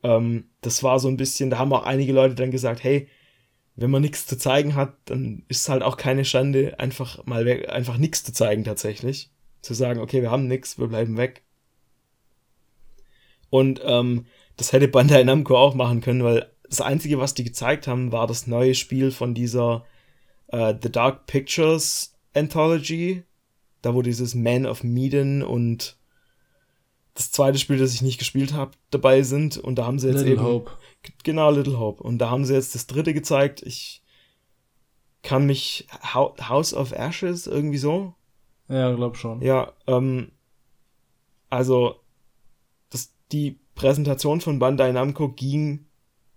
ähm, 0.05 0.45
das 0.61 0.84
war 0.84 0.99
so 0.99 1.07
ein 1.07 1.17
bisschen, 1.17 1.49
da 1.49 1.57
haben 1.57 1.73
auch 1.73 1.84
einige 1.84 2.13
Leute 2.13 2.36
dann 2.36 2.51
gesagt, 2.51 2.84
hey, 2.84 3.07
wenn 3.76 3.91
man 3.91 4.01
nichts 4.01 4.26
zu 4.26 4.38
zeigen 4.38 4.76
hat, 4.76 4.95
dann 5.05 5.43
ist 5.47 5.61
es 5.61 5.69
halt 5.69 5.84
auch 5.84 5.97
keine 5.97 6.26
Schande, 6.26 6.80
einfach 6.80 7.26
mal 7.26 7.45
weg, 7.45 7.69
einfach 7.69 7.97
nichts 7.97 8.23
zu 8.23 8.32
zeigen 8.32 8.63
tatsächlich. 8.63 9.30
Zu 9.61 9.73
sagen, 9.73 9.99
okay, 9.99 10.21
wir 10.21 10.32
haben 10.32 10.47
nichts, 10.47 10.80
wir 10.80 10.88
bleiben 10.88 11.17
weg. 11.17 11.43
Und 13.49 13.82
ähm, 13.84 14.26
das 14.57 14.71
hätte 14.71 14.88
Bandai 14.88 15.23
Namco 15.23 15.57
auch 15.57 15.76
machen 15.76 16.01
können, 16.01 16.23
weil 16.23 16.51
das 16.69 16.82
Einzige, 16.82 17.19
was 17.19 17.34
die 17.34 17.43
gezeigt 17.43 17.88
haben, 17.88 18.11
war 18.11 18.28
das 18.28 18.47
neue 18.47 18.76
Spiel 18.76 19.11
von 19.11 19.34
dieser 19.34 19.86
äh, 20.47 20.73
The 20.82 20.91
Dark 20.91 21.26
Pictures 21.28 22.15
Anthology. 22.34 23.23
Da 23.82 23.93
wo 23.93 24.01
dieses 24.01 24.34
Man 24.34 24.65
of 24.65 24.84
Medan 24.84 25.43
und 25.43 25.97
das 27.13 27.32
zweite 27.32 27.59
Spiel, 27.59 27.78
das 27.78 27.93
ich 27.93 28.01
nicht 28.01 28.17
gespielt 28.17 28.53
habe, 28.53 28.71
dabei 28.89 29.21
sind. 29.21 29.57
Und 29.57 29.76
da 29.76 29.86
haben 29.86 29.99
sie 29.99 30.07
jetzt 30.07 30.17
Little 30.17 30.34
eben. 30.34 30.43
Hope. 30.43 30.71
Genau, 31.24 31.51
Little 31.51 31.80
Hope. 31.80 32.03
Und 32.03 32.20
da 32.20 32.30
haben 32.30 32.45
sie 32.45 32.53
jetzt 32.53 32.76
das 32.76 32.88
dritte 32.88 33.14
gezeigt. 33.14 33.62
Ich 33.62 34.01
kann 35.22 35.45
mich. 35.45 35.88
House 36.14 36.74
of 36.74 36.91
Ashes, 36.91 37.47
irgendwie 37.47 37.78
so? 37.78 38.14
Ja, 38.68 38.93
glaub 38.93 39.18
schon. 39.18 39.41
Ja, 39.41 39.74
ähm. 39.88 40.32
Also, 41.49 42.01
das, 42.89 43.14
die 43.32 43.60
Präsentation 43.76 44.41
von 44.41 44.60
Bandai 44.60 44.91
Namco 44.91 45.30
ging, 45.30 45.86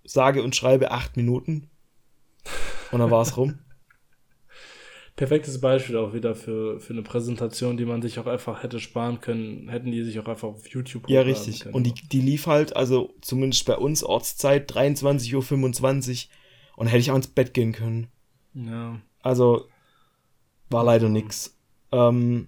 sage 0.04 0.42
und 0.42 0.54
schreibe, 0.54 0.90
acht 0.90 1.16
Minuten. 1.16 1.70
Und 2.92 3.00
dann 3.00 3.10
war 3.10 3.22
es 3.22 3.36
rum. 3.36 3.58
Perfektes 5.18 5.60
Beispiel 5.60 5.96
auch 5.96 6.14
wieder 6.14 6.36
für, 6.36 6.78
für 6.78 6.92
eine 6.92 7.02
Präsentation, 7.02 7.76
die 7.76 7.84
man 7.84 8.00
sich 8.00 8.20
auch 8.20 8.26
einfach 8.26 8.62
hätte 8.62 8.78
sparen 8.78 9.20
können, 9.20 9.68
hätten 9.68 9.90
die 9.90 10.04
sich 10.04 10.18
auch 10.20 10.28
einfach 10.28 10.46
auf 10.46 10.68
YouTube 10.68 11.10
Ja, 11.10 11.22
richtig. 11.22 11.60
Können. 11.60 11.74
Und 11.74 11.84
die, 11.84 11.92
die 11.92 12.20
lief 12.20 12.46
halt, 12.46 12.76
also 12.76 13.12
zumindest 13.20 13.66
bei 13.66 13.76
uns 13.76 14.04
Ortszeit 14.04 14.70
23.25 14.70 16.26
Uhr 16.26 16.30
und 16.76 16.86
hätte 16.86 16.98
ich 16.98 17.10
auch 17.10 17.16
ins 17.16 17.26
Bett 17.26 17.52
gehen 17.52 17.72
können. 17.72 18.06
Ja. 18.54 19.00
Also 19.20 19.66
war 20.70 20.84
leider 20.84 21.08
nix. 21.08 21.58
Ähm, 21.90 22.46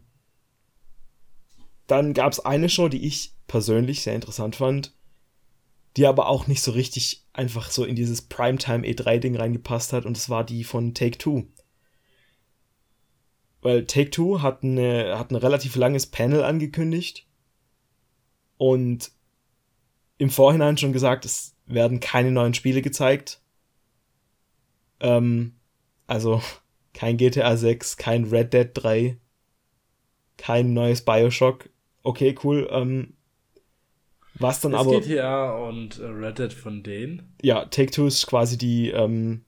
dann 1.89 2.15
gab 2.15 2.33
es 2.33 2.39
eine 2.39 2.69
Show, 2.69 2.89
die 2.89 3.05
ich 3.05 3.35
persönlich 3.49 4.03
sehr 4.03 4.15
interessant 4.15 4.55
fand, 4.55 4.95
die 5.97 6.07
aber 6.07 6.29
auch 6.29 6.47
nicht 6.47 6.63
so 6.63 6.71
richtig 6.71 7.27
einfach 7.33 7.73
so 7.73 7.85
in 7.85 7.97
dieses 7.97 8.23
Primetime 8.23 8.87
E3-Ding 8.87 9.35
reingepasst 9.35 9.93
hat 9.93 10.07
und 10.07 10.17
das 10.17 10.31
war 10.31 10.45
die 10.45 10.63
von 10.63 10.95
Take 10.95 11.19
Two 11.19 11.49
weil 13.63 13.87
Take 13.87 14.11
Two 14.11 14.43
hat, 14.43 14.63
eine, 14.63 15.19
hat 15.19 15.31
ein 15.31 15.37
relativ 15.37 15.77
langes 15.77 16.07
Panel 16.07 16.43
angekündigt 16.43 17.27
und 18.57 19.13
im 20.19 20.31
Vorhinein 20.31 20.77
schon 20.77 20.93
gesagt, 20.93 21.25
es 21.25 21.57
werden 21.67 22.01
keine 22.01 22.31
neuen 22.31 22.55
Spiele 22.55 22.83
gezeigt. 22.83 23.41
Ähm, 25.01 25.55
also 26.07 26.43
kein 26.95 27.17
GTA 27.17 27.57
6, 27.57 27.97
kein 27.97 28.25
Red 28.25 28.53
Dead 28.53 28.71
3, 28.73 29.19
kein 30.37 30.75
neues 30.75 31.05
Bioshock. 31.05 31.71
Okay, 32.03 32.35
cool. 32.45 32.69
Ähm, 32.71 33.15
was 34.35 34.61
dann 34.61 34.73
ist 34.73 34.79
aber. 34.79 35.01
GTA 35.01 35.53
und 35.57 35.99
äh, 35.99 36.07
Red 36.07 36.39
Dead 36.39 36.53
von 36.53 36.83
denen? 36.83 37.35
Ja, 37.43 37.67
Take-Two 37.67 38.07
ist 38.07 38.27
quasi 38.27 38.57
die, 38.57 38.91
ähm, 38.91 39.45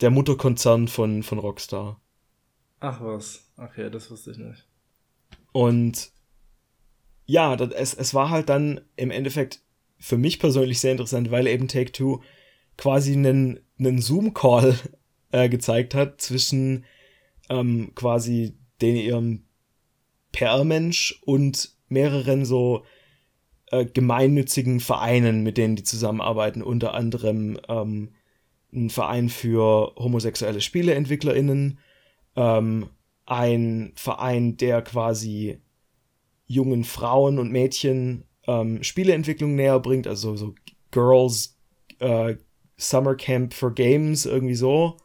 der 0.00 0.10
Mutterkonzern 0.10 0.88
von, 0.88 1.22
von 1.22 1.38
Rockstar. 1.38 2.00
Ach 2.80 3.00
was, 3.02 3.50
okay, 3.56 3.90
das 3.90 4.10
wusste 4.10 4.32
ich 4.32 4.38
nicht. 4.38 4.66
Und 5.52 6.10
ja, 7.26 7.54
das, 7.56 7.70
es, 7.72 7.94
es 7.94 8.14
war 8.14 8.30
halt 8.30 8.48
dann 8.48 8.80
im 8.96 9.10
Endeffekt 9.10 9.60
für 9.98 10.16
mich 10.16 10.38
persönlich 10.38 10.80
sehr 10.80 10.92
interessant, 10.92 11.30
weil 11.30 11.46
eben 11.46 11.68
Take-Two 11.68 12.22
quasi 12.76 13.12
einen, 13.12 13.60
einen 13.78 14.00
Zoom-Call 14.00 14.74
äh, 15.32 15.48
gezeigt 15.48 15.94
hat 15.94 16.20
zwischen 16.20 16.84
ähm, 17.50 17.92
quasi 17.94 18.56
den 18.80 18.96
ihrem 18.96 19.44
PR-Mensch 20.32 21.20
und 21.24 21.76
mehreren 21.88 22.44
so 22.44 22.84
äh, 23.66 23.84
gemeinnützigen 23.84 24.80
Vereinen, 24.80 25.42
mit 25.42 25.58
denen 25.58 25.76
die 25.76 25.82
zusammenarbeiten, 25.82 26.62
unter 26.62 26.94
anderem 26.94 27.58
ähm, 27.68 28.14
ein 28.72 28.88
Verein 28.88 29.28
für 29.28 29.92
homosexuelle 29.96 30.60
SpieleentwicklerInnen, 30.60 31.78
ähm, 32.36 32.90
ein 33.26 33.92
Verein, 33.96 34.56
der 34.56 34.82
quasi 34.82 35.60
jungen 36.46 36.84
Frauen 36.84 37.38
und 37.38 37.52
Mädchen 37.52 38.24
ähm, 38.46 38.82
Spieleentwicklung 38.82 39.54
näher 39.54 39.78
bringt, 39.78 40.06
also 40.06 40.36
so 40.36 40.54
Girls 40.90 41.56
äh, 42.00 42.36
Summer 42.76 43.14
Camp 43.14 43.54
for 43.54 43.72
Games, 43.72 44.26
irgendwie 44.26 44.54
so. 44.54 44.96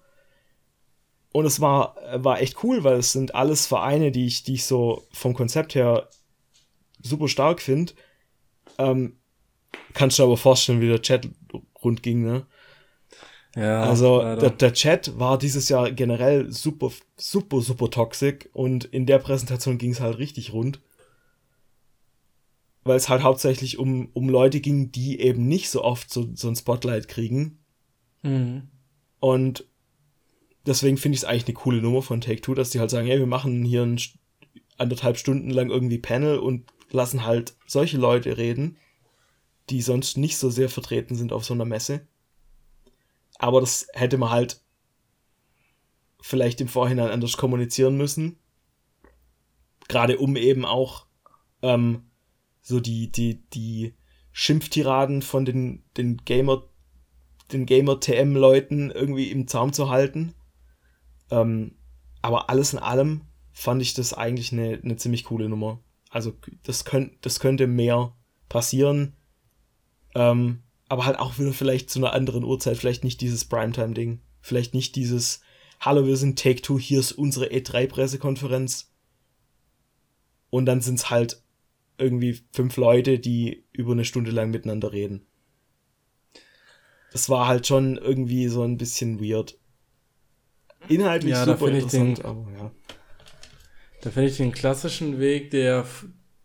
Und 1.32 1.46
es 1.46 1.60
war, 1.60 1.98
war 2.14 2.42
echt 2.42 2.64
cool, 2.64 2.84
weil 2.84 2.98
es 2.98 3.12
sind 3.12 3.36
alles 3.36 3.66
Vereine, 3.66 4.12
die 4.12 4.26
ich, 4.26 4.44
die 4.44 4.54
ich 4.54 4.66
so 4.66 5.06
vom 5.12 5.34
Konzept 5.34 5.76
her 5.76 6.10
super 7.04 7.28
stark 7.28 7.62
finde. 7.62 7.94
Ähm, 8.78 9.18
kannst 9.94 10.18
du 10.18 10.24
aber 10.24 10.38
vorstellen, 10.38 10.82
wie 10.82 10.88
der 10.88 11.02
Chat 11.02 11.28
rund 11.84 12.02
ging, 12.02 12.24
ne? 12.24 12.48
Ja, 13.56 13.84
also 13.84 14.20
der, 14.20 14.50
der, 14.50 14.74
Chat 14.74 15.18
war 15.18 15.38
dieses 15.38 15.70
Jahr 15.70 15.92
generell 15.92 16.52
super, 16.52 16.92
super, 17.16 17.62
super 17.62 17.90
toxisch 17.90 18.50
und 18.52 18.84
in 18.84 19.06
der 19.06 19.20
Präsentation 19.20 19.78
ging 19.78 19.92
es 19.92 20.02
halt 20.02 20.18
richtig 20.18 20.52
rund. 20.52 20.82
Weil 22.84 22.98
es 22.98 23.08
halt 23.08 23.24
hauptsächlich 23.24 23.80
um, 23.80 24.10
um 24.14 24.30
Leute 24.30 24.60
ging, 24.60 24.92
die 24.92 25.20
eben 25.20 25.48
nicht 25.48 25.70
so 25.70 25.84
oft 25.84 26.12
so, 26.12 26.28
so 26.36 26.50
ein 26.50 26.56
Spotlight 26.56 27.08
kriegen. 27.08 27.60
Mhm. 28.24 28.68
Und 29.20 29.66
deswegen 30.66 30.98
finde 30.98 31.16
ich 31.16 31.22
es 31.22 31.26
eigentlich 31.26 31.46
eine 31.46 31.54
coole 31.54 31.82
Nummer 31.82 32.02
von 32.02 32.22
Take-Two, 32.22 32.56
dass 32.56 32.72
die 32.72 32.80
halt 32.80 32.90
sagen, 32.90 33.08
hey, 33.08 33.20
wir 33.20 33.26
machen 33.26 33.64
hier 33.64 33.84
ein 33.84 34.00
anderthalb 34.78 35.18
Stunden 35.18 35.50
lang 35.50 35.70
irgendwie 35.70 35.98
Panel 35.98 36.38
und 36.40 36.66
lassen 36.92 37.26
halt 37.26 37.56
solche 37.66 37.98
Leute 37.98 38.38
reden, 38.38 38.78
die 39.70 39.82
sonst 39.82 40.18
nicht 40.18 40.38
so 40.38 40.50
sehr 40.50 40.70
vertreten 40.70 41.16
sind 41.16 41.32
auf 41.32 41.46
so 41.46 41.54
einer 41.54 41.66
Messe. 41.66 42.06
Aber 43.38 43.60
das 43.62 43.88
hätte 43.94 44.18
man 44.18 44.30
halt 44.30 44.62
vielleicht 46.22 46.62
im 46.62 46.68
Vorhinein 46.68 47.10
anders 47.10 47.38
kommunizieren 47.38 47.98
müssen. 47.98 48.40
Gerade 49.88 50.18
um 50.18 50.36
eben 50.36 50.66
auch 50.66 51.06
ähm, 51.62 52.10
so 52.62 52.80
die, 52.80 53.12
die, 53.12 53.44
die 53.52 53.94
Schimpftiraden 54.32 55.22
von 55.22 55.46
den, 55.46 55.84
den 55.98 56.18
Gamer, 56.18 56.64
den 57.52 57.66
Gamer-TM-Leuten 57.66 58.90
irgendwie 58.90 59.30
im 59.30 59.48
Zaum 59.48 59.72
zu 59.72 59.90
halten. 59.90 60.34
Ähm, 61.30 61.76
aber 62.22 62.50
alles 62.50 62.74
in 62.74 62.80
allem 62.80 63.22
fand 63.54 63.82
ich 63.82 63.94
das 63.94 64.14
eigentlich 64.14 64.52
eine, 64.52 64.80
eine 64.84 64.98
ziemlich 64.98 65.26
coole 65.26 65.48
Nummer. 65.48 65.80
Also 66.10 66.34
das, 66.64 66.86
könnt, 66.86 67.24
das 67.26 67.40
könnte 67.40 67.68
mehr 67.68 68.16
passieren. 68.50 69.16
Ähm, 70.16 70.64
aber 70.88 71.06
halt 71.06 71.20
auch 71.20 71.40
wieder 71.40 71.54
vielleicht 71.54 71.90
zu 71.90 72.00
einer 72.00 72.14
anderen 72.14 72.44
Uhrzeit, 72.44 72.78
vielleicht 72.78 73.04
nicht 73.04 73.22
dieses 73.22 73.46
Primetime-Ding. 73.46 74.22
Vielleicht 74.42 74.74
nicht 74.74 74.96
dieses, 74.96 75.42
hallo, 75.80 76.06
wir 76.06 76.18
sind 76.18 76.38
Take-Two, 76.38 76.80
hier 76.80 77.00
ist 77.00 77.14
unsere 77.14 77.48
E3-Pressekonferenz. 77.48 78.92
Und 80.52 80.66
dann 80.68 80.82
sind 80.82 80.96
es 80.96 81.10
halt 81.10 81.42
irgendwie 81.98 82.42
fünf 82.54 82.78
Leute, 82.78 83.20
die 83.20 83.66
über 83.72 83.94
eine 83.94 84.06
Stunde 84.06 84.32
lang 84.32 84.52
miteinander 84.52 84.92
reden. 84.92 85.26
Das 87.12 87.30
war 87.30 87.48
halt 87.48 87.66
schon 87.66 87.98
irgendwie 87.98 88.48
so 88.48 88.62
ein 88.64 88.78
bisschen 88.78 89.20
weird. 89.20 89.58
Inhaltlich 90.88 91.32
ja, 91.32 91.46
super 91.46 91.70
interessant, 91.70 92.20
den, 92.20 92.26
aber 92.26 92.52
ja. 92.52 92.72
Da 94.02 94.12
finde 94.12 94.30
ich 94.30 94.38
den 94.38 94.52
klassischen 94.52 95.20
Weg, 95.20 95.50
der, 95.50 95.86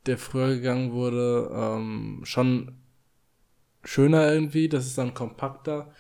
der 0.07 0.17
früher 0.17 0.55
gegangen 0.55 0.93
wurde, 0.93 1.51
ähm, 1.53 2.21
schon 2.25 2.80
schöner 3.85 4.33
irgendwie. 4.33 4.69
Das 4.69 4.87
ist 4.87 4.99
dann 4.99 5.15
kompakter. 5.15 5.93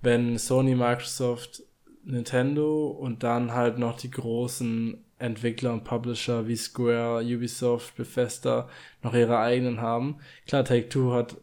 Wenn 0.00 0.38
Sony, 0.38 0.74
Microsoft, 0.74 1.62
Nintendo 2.04 2.88
und 2.88 3.22
dann 3.22 3.52
halt 3.52 3.78
noch 3.78 3.96
die 3.96 4.10
großen 4.10 5.02
Entwickler 5.18 5.72
und 5.72 5.84
Publisher 5.84 6.46
wie 6.46 6.56
Square, 6.56 7.24
Ubisoft, 7.24 7.96
Bethesda 7.96 8.68
noch 9.02 9.14
ihre 9.14 9.38
eigenen 9.38 9.80
haben. 9.80 10.18
Klar, 10.46 10.64
Take-Two 10.64 11.12
hat, 11.12 11.36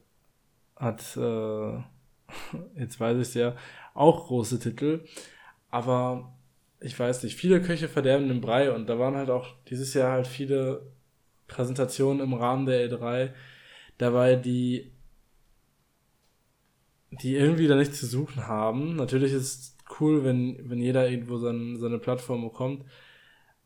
hat 0.76 1.18
äh, 1.18 1.80
jetzt 2.80 3.00
weiß 3.00 3.18
ich 3.18 3.30
es 3.30 3.34
ja, 3.34 3.56
auch 3.94 4.28
große 4.28 4.60
Titel, 4.60 5.06
aber 5.70 6.34
ich 6.80 6.98
weiß 7.00 7.24
nicht, 7.24 7.36
viele 7.36 7.62
Köche 7.62 7.88
verderben 7.88 8.28
den 8.28 8.42
Brei 8.42 8.72
und 8.72 8.88
da 8.88 9.00
waren 9.00 9.16
halt 9.16 9.30
auch 9.30 9.48
dieses 9.68 9.94
Jahr 9.94 10.12
halt 10.12 10.28
viele 10.28 10.82
Präsentationen 11.48 12.22
im 12.22 12.34
Rahmen 12.34 12.66
der 12.66 12.90
E3 12.90 13.32
dabei, 13.98 14.36
die 14.36 14.91
die 17.12 17.36
irgendwie 17.36 17.68
da 17.68 17.76
nichts 17.76 18.00
zu 18.00 18.08
suchen 18.08 18.48
haben. 18.48 18.96
Natürlich 18.96 19.34
ist 19.34 19.60
es 19.60 19.78
cool, 20.00 20.24
wenn, 20.24 20.58
wenn 20.70 20.80
jeder 20.80 21.10
irgendwo 21.10 21.38
sein, 21.38 21.78
seine 21.78 22.00
Plattform 22.00 22.42
bekommt. 22.42 22.86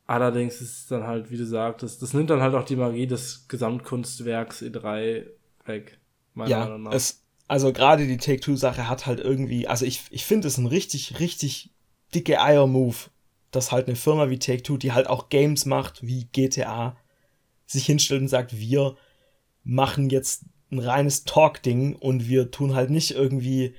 Allerdings 0.07 0.61
ist 0.61 0.79
es 0.79 0.87
dann 0.87 1.05
halt, 1.05 1.31
wie 1.31 1.37
du 1.37 1.45
sagtest, 1.45 2.01
das 2.01 2.13
nimmt 2.13 2.29
dann 2.29 2.41
halt 2.41 2.53
auch 2.53 2.65
die 2.65 2.75
Magie 2.75 3.07
des 3.07 3.47
Gesamtkunstwerks 3.47 4.61
E3 4.61 5.25
weg. 5.65 5.99
ja, 6.45 6.77
es, 6.91 7.23
also 7.47 7.73
gerade 7.73 8.05
die 8.05 8.17
Take-Two-Sache 8.17 8.87
hat 8.87 9.05
halt 9.05 9.19
irgendwie, 9.19 9.67
also 9.67 9.85
ich, 9.85 10.03
ich 10.09 10.25
finde 10.25 10.47
es 10.47 10.57
ein 10.57 10.67
richtig, 10.67 11.19
richtig 11.19 11.71
dicke 12.13 12.39
Eier-Move, 12.39 12.97
dass 13.51 13.71
halt 13.71 13.87
eine 13.87 13.95
Firma 13.95 14.29
wie 14.29 14.39
Take-Two, 14.39 14.77
die 14.77 14.91
halt 14.91 15.07
auch 15.07 15.29
Games 15.29 15.65
macht, 15.65 16.05
wie 16.05 16.25
GTA, 16.31 16.97
sich 17.65 17.85
hinstellt 17.85 18.21
und 18.21 18.27
sagt, 18.27 18.57
wir 18.59 18.95
machen 19.63 20.09
jetzt 20.09 20.45
ein 20.71 20.79
reines 20.79 21.23
Talk-Ding 21.23 21.95
und 21.95 22.27
wir 22.27 22.51
tun 22.51 22.75
halt 22.75 22.89
nicht 22.89 23.11
irgendwie 23.11 23.75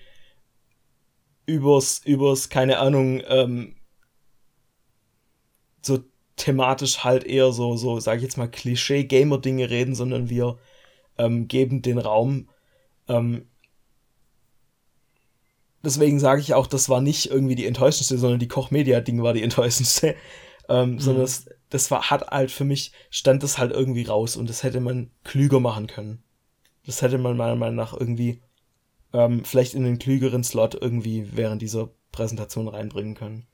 übers, 1.47 2.01
übers, 2.05 2.49
keine 2.49 2.79
Ahnung, 2.79 3.23
ähm, 3.29 3.77
so 5.83 6.01
thematisch 6.37 7.05
halt 7.05 7.25
eher 7.25 7.53
so, 7.53 7.77
so, 7.77 7.99
sag 8.01 8.17
ich 8.17 8.23
jetzt 8.23 8.37
mal, 8.37 8.49
Klischee-Gamer-Dinge 8.49 9.71
reden, 9.71 9.95
sondern 9.95 10.29
wir 10.29 10.59
ähm, 11.19 11.49
geben 11.49 11.83
den 11.83 11.99
Raum. 11.99 12.49
Ähm, 13.09 13.47
deswegen 15.83 16.21
sage 16.21 16.41
ich 16.41 16.55
auch, 16.55 16.67
das 16.67 16.89
war 16.89 17.01
nicht 17.01 17.31
irgendwie 17.31 17.55
die 17.55 17.67
enttäuschendste, 17.67 18.19
sondern 18.19 18.41
die 18.41 18.49
Koch-Media-Ding 18.49 19.23
war 19.23 19.33
die 19.33 19.43
enttäuschendste. 19.45 20.15
Ähm, 20.69 20.93
mhm. 20.93 21.01
Sondern 21.01 21.23
das, 21.23 21.47
das 21.71 21.91
war, 21.91 22.11
hat 22.11 22.29
halt 22.29 22.51
für 22.51 22.65
mich, 22.65 22.93
stand 23.11 23.43
das 23.43 23.59
halt 23.59 23.73
irgendwie 23.73 24.05
raus 24.05 24.37
und 24.37 24.51
das 24.51 24.63
hätte 24.63 24.81
man 24.81 25.11
klüger 25.25 25.61
machen 25.61 25.87
können. 25.87 26.23
Das 26.87 27.03
hätte 27.03 27.19
man 27.19 27.37
meiner 27.37 27.57
Meinung 27.57 27.77
nach 27.77 27.93
irgendwie 27.93 28.41
ähm, 29.13 29.45
vielleicht 29.45 29.75
in 29.75 29.85
den 29.85 29.99
klügeren 29.99 30.45
Slot 30.45 30.75
irgendwie 30.81 31.37
während 31.37 31.63
dieser 31.63 31.91
Präsentation 32.13 32.69
reinbringen 32.69 33.15
können. 33.15 33.47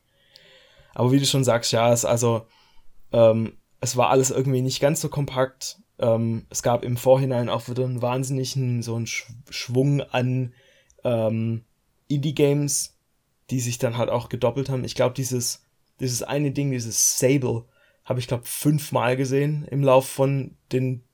Aber 0.94 1.12
wie 1.12 1.18
du 1.18 1.26
schon 1.26 1.44
sagst, 1.44 1.72
ja, 1.72 1.92
es 1.92 2.04
also 2.04 2.46
ähm, 3.12 3.56
es 3.80 3.96
war 3.96 4.10
alles 4.10 4.30
irgendwie 4.30 4.62
nicht 4.62 4.80
ganz 4.80 5.00
so 5.00 5.08
kompakt. 5.08 5.78
Ähm, 5.98 6.46
es 6.50 6.62
gab 6.62 6.84
im 6.84 6.96
Vorhinein 6.96 7.48
auch 7.48 7.68
wieder 7.68 7.84
einen 7.84 8.02
wahnsinnigen 8.02 8.82
so 8.82 8.94
einen 8.94 9.06
Sch 9.06 9.26
Schwung 9.50 10.00
an 10.00 10.54
ähm, 11.04 11.64
Indie-Games, 12.08 12.98
die 13.50 13.60
sich 13.60 13.78
dann 13.78 13.96
halt 13.96 14.10
auch 14.10 14.28
gedoppelt 14.28 14.68
haben. 14.68 14.84
Ich 14.84 14.94
glaube, 14.94 15.14
dieses, 15.14 15.66
dieses 16.00 16.22
eine 16.22 16.52
Ding, 16.52 16.70
dieses 16.70 17.18
Sable, 17.18 17.64
habe 18.04 18.20
ich 18.20 18.28
glaube 18.28 18.44
fünfmal 18.44 19.16
gesehen 19.16 19.64
im 19.70 19.82
Lauf 19.82 20.08
von 20.08 20.56
den 20.72 21.04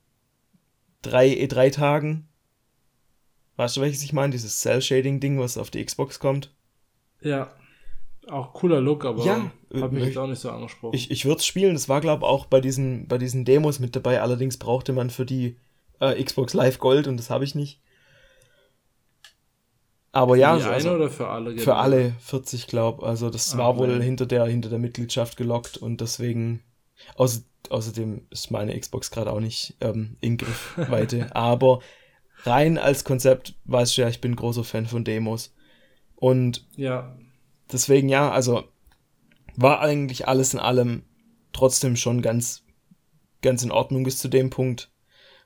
drei 1.02 1.28
E3-Tagen. 1.28 2.28
Weißt 3.56 3.76
du, 3.76 3.80
welches 3.80 4.02
ich 4.02 4.12
meine? 4.12 4.30
Dieses 4.32 4.58
Cell-Shading-Ding, 4.58 5.38
was 5.38 5.58
auf 5.58 5.70
die 5.70 5.84
Xbox 5.84 6.18
kommt? 6.20 6.54
Ja. 7.20 7.52
Auch 8.28 8.52
cooler 8.52 8.80
Look, 8.80 9.04
aber 9.04 9.24
ja, 9.24 9.50
hat 9.80 9.92
mich 9.92 10.04
jetzt 10.04 10.18
auch 10.18 10.26
nicht 10.26 10.40
so 10.40 10.50
angesprochen. 10.50 10.94
Ich, 10.94 11.10
ich 11.10 11.24
würde 11.24 11.38
es 11.38 11.46
spielen. 11.46 11.74
Das 11.74 11.88
war, 11.88 12.00
glaube 12.00 12.24
ich, 12.24 12.28
auch 12.28 12.46
bei 12.46 12.60
diesen, 12.60 13.08
bei 13.08 13.18
diesen 13.18 13.44
Demos 13.44 13.78
mit 13.78 13.96
dabei. 13.96 14.20
Allerdings 14.20 14.58
brauchte 14.58 14.92
man 14.92 15.10
für 15.10 15.24
die 15.24 15.56
äh, 16.00 16.22
Xbox 16.22 16.52
Live 16.52 16.78
Gold 16.78 17.08
und 17.08 17.16
das 17.16 17.30
habe 17.30 17.44
ich 17.44 17.54
nicht. 17.54 17.80
Aber 20.12 20.34
für 20.34 20.40
ja, 20.40 20.56
die 20.56 20.64
also, 20.64 20.88
eine 20.90 20.98
oder 20.98 21.10
für 21.10 21.28
alle? 21.28 21.50
Genau? 21.50 21.62
Für 21.62 21.76
alle 21.76 22.12
40, 22.20 22.66
glaube 22.66 23.06
Also 23.06 23.30
das 23.30 23.54
ah, 23.54 23.58
war 23.58 23.78
wohl 23.78 23.88
nein. 23.88 24.02
hinter 24.02 24.26
der, 24.26 24.44
hinter 24.46 24.68
der 24.68 24.78
Mitgliedschaft 24.78 25.36
gelockt 25.36 25.76
und 25.76 26.00
deswegen. 26.00 26.62
Außer, 27.14 27.42
außerdem 27.70 28.26
ist 28.30 28.50
meine 28.50 28.78
Xbox 28.78 29.10
gerade 29.10 29.32
auch 29.32 29.40
nicht 29.40 29.76
ähm, 29.80 30.16
in 30.20 30.36
Griffweite. 30.36 31.34
aber 31.36 31.80
rein 32.44 32.78
als 32.78 33.04
Konzept 33.04 33.54
weißt 33.64 33.96
du 33.96 34.02
ja, 34.02 34.08
ich 34.08 34.20
bin 34.20 34.36
großer 34.36 34.64
Fan 34.64 34.86
von 34.86 35.04
Demos. 35.04 35.54
Und 36.16 36.66
ja. 36.76 37.16
deswegen 37.72 38.08
ja, 38.08 38.30
also 38.30 38.64
war 39.56 39.80
eigentlich 39.80 40.28
alles 40.28 40.54
in 40.54 40.60
allem 40.60 41.02
trotzdem 41.52 41.96
schon 41.96 42.22
ganz, 42.22 42.64
ganz 43.42 43.62
in 43.62 43.72
Ordnung 43.72 44.04
bis 44.04 44.18
zu 44.18 44.28
dem 44.28 44.50
Punkt. 44.50 44.90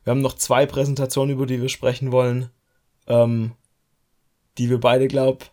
Wir 0.05 0.11
haben 0.11 0.21
noch 0.21 0.35
zwei 0.35 0.67
Präsentationen, 0.67 1.35
über 1.35 1.47
die 1.47 1.61
wir 1.61 1.69
sprechen 1.69 2.13
wollen, 2.13 2.51
ähm, 3.07 3.53
die 4.59 4.69
wir 4.69 4.81
beide 4.81 5.09
glauben. 5.09 5.45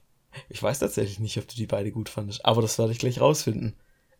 Ich 0.50 0.62
weiß 0.62 0.80
tatsächlich 0.80 1.20
nicht, 1.20 1.38
ob 1.38 1.48
du 1.48 1.56
die 1.56 1.68
beide 1.68 1.92
gut 1.92 2.10
fandest, 2.10 2.46
aber 2.46 2.62
das 2.62 2.78
werde 2.78 2.92
ich 2.92 3.00
gleich 3.00 3.22
rausfinden. 3.22 3.76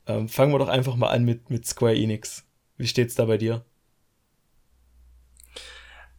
Ähm, 0.10 0.28
fangen 0.28 0.52
wir 0.52 0.58
doch 0.58 0.70
einfach 0.70 0.96
mal 0.96 1.10
an 1.10 1.24
mit, 1.24 1.52
mit 1.52 1.68
Square 1.68 1.96
Enix. 1.96 2.44
Wie 2.78 2.88
steht's 2.88 3.14
da 3.14 3.26
bei 3.26 3.38
dir? 3.38 3.64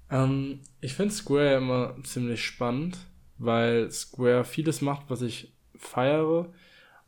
Ähm, 0.08 0.60
ich 0.80 0.94
finde 0.94 1.12
Square 1.12 1.56
immer 1.56 1.96
ziemlich 2.04 2.44
spannend, 2.44 2.98
weil 3.38 3.90
Square 3.90 4.44
vieles 4.44 4.80
macht, 4.80 5.10
was 5.10 5.22
ich 5.22 5.52
feiere. 5.74 6.52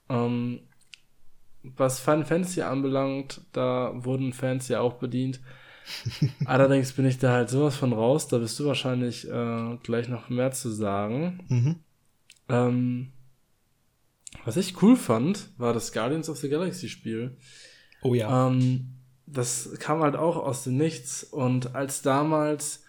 Ähm, 0.08 0.62
was 1.62 2.00
Final 2.00 2.24
Fantasy 2.24 2.62
anbelangt, 2.62 3.42
da 3.52 3.92
wurden 3.94 4.32
Fans 4.32 4.66
ja 4.66 4.80
auch 4.80 4.94
bedient. 4.94 5.40
Allerdings 6.46 6.92
bin 6.94 7.06
ich 7.06 7.18
da 7.18 7.30
halt 7.30 7.48
sowas 7.48 7.76
von 7.76 7.92
raus, 7.92 8.26
da 8.26 8.40
wirst 8.40 8.58
du 8.58 8.66
wahrscheinlich 8.66 9.28
äh, 9.30 9.76
gleich 9.84 10.08
noch 10.08 10.30
mehr 10.30 10.50
zu 10.50 10.70
sagen. 10.70 11.44
Mhm. 11.48 11.76
Ähm, 12.48 13.12
was 14.44 14.56
ich 14.56 14.82
cool 14.82 14.96
fand, 14.96 15.50
war 15.58 15.72
das 15.72 15.92
Guardians 15.92 16.28
of 16.28 16.38
the 16.38 16.48
Galaxy 16.48 16.88
Spiel. 16.88 17.36
Oh 18.02 18.14
ja. 18.14 18.48
Ähm, 18.48 18.94
das 19.26 19.70
kam 19.78 20.02
halt 20.02 20.16
auch 20.16 20.36
aus 20.36 20.64
dem 20.64 20.76
Nichts 20.76 21.24
und 21.24 21.74
als 21.74 22.02
damals 22.02 22.84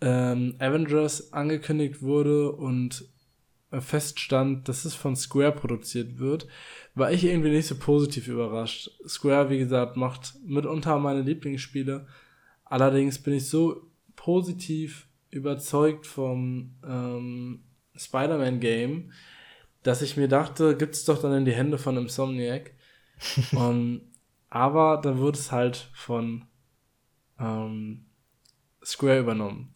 ähm, 0.00 0.56
Avengers 0.58 1.32
angekündigt 1.32 2.02
wurde 2.02 2.52
und 2.52 3.08
feststand, 3.80 4.68
dass 4.68 4.84
es 4.84 4.94
von 4.94 5.16
Square 5.16 5.52
produziert 5.52 6.18
wird, 6.18 6.46
war 6.94 7.10
ich 7.12 7.24
irgendwie 7.24 7.50
nicht 7.50 7.66
so 7.66 7.76
positiv 7.76 8.28
überrascht. 8.28 8.90
Square, 9.06 9.50
wie 9.50 9.58
gesagt, 9.58 9.96
macht 9.96 10.34
mitunter 10.44 10.98
meine 10.98 11.22
Lieblingsspiele. 11.22 12.06
Allerdings 12.64 13.18
bin 13.18 13.34
ich 13.34 13.48
so 13.48 13.90
positiv 14.14 15.08
überzeugt 15.30 16.06
vom 16.06 16.76
ähm, 16.86 17.64
Spider-Man-Game, 17.96 19.12
dass 19.86 20.02
ich 20.02 20.16
mir 20.16 20.28
dachte, 20.28 20.76
gibt's 20.76 21.04
doch 21.04 21.20
dann 21.20 21.32
in 21.32 21.44
die 21.44 21.54
Hände 21.54 21.78
von 21.78 21.96
Insomniac. 21.96 22.72
um, 23.52 24.00
aber 24.50 25.00
dann 25.02 25.18
wurde 25.18 25.38
es 25.38 25.52
halt 25.52 25.88
von 25.94 26.44
ähm, 27.38 28.06
Square 28.84 29.20
übernommen. 29.20 29.72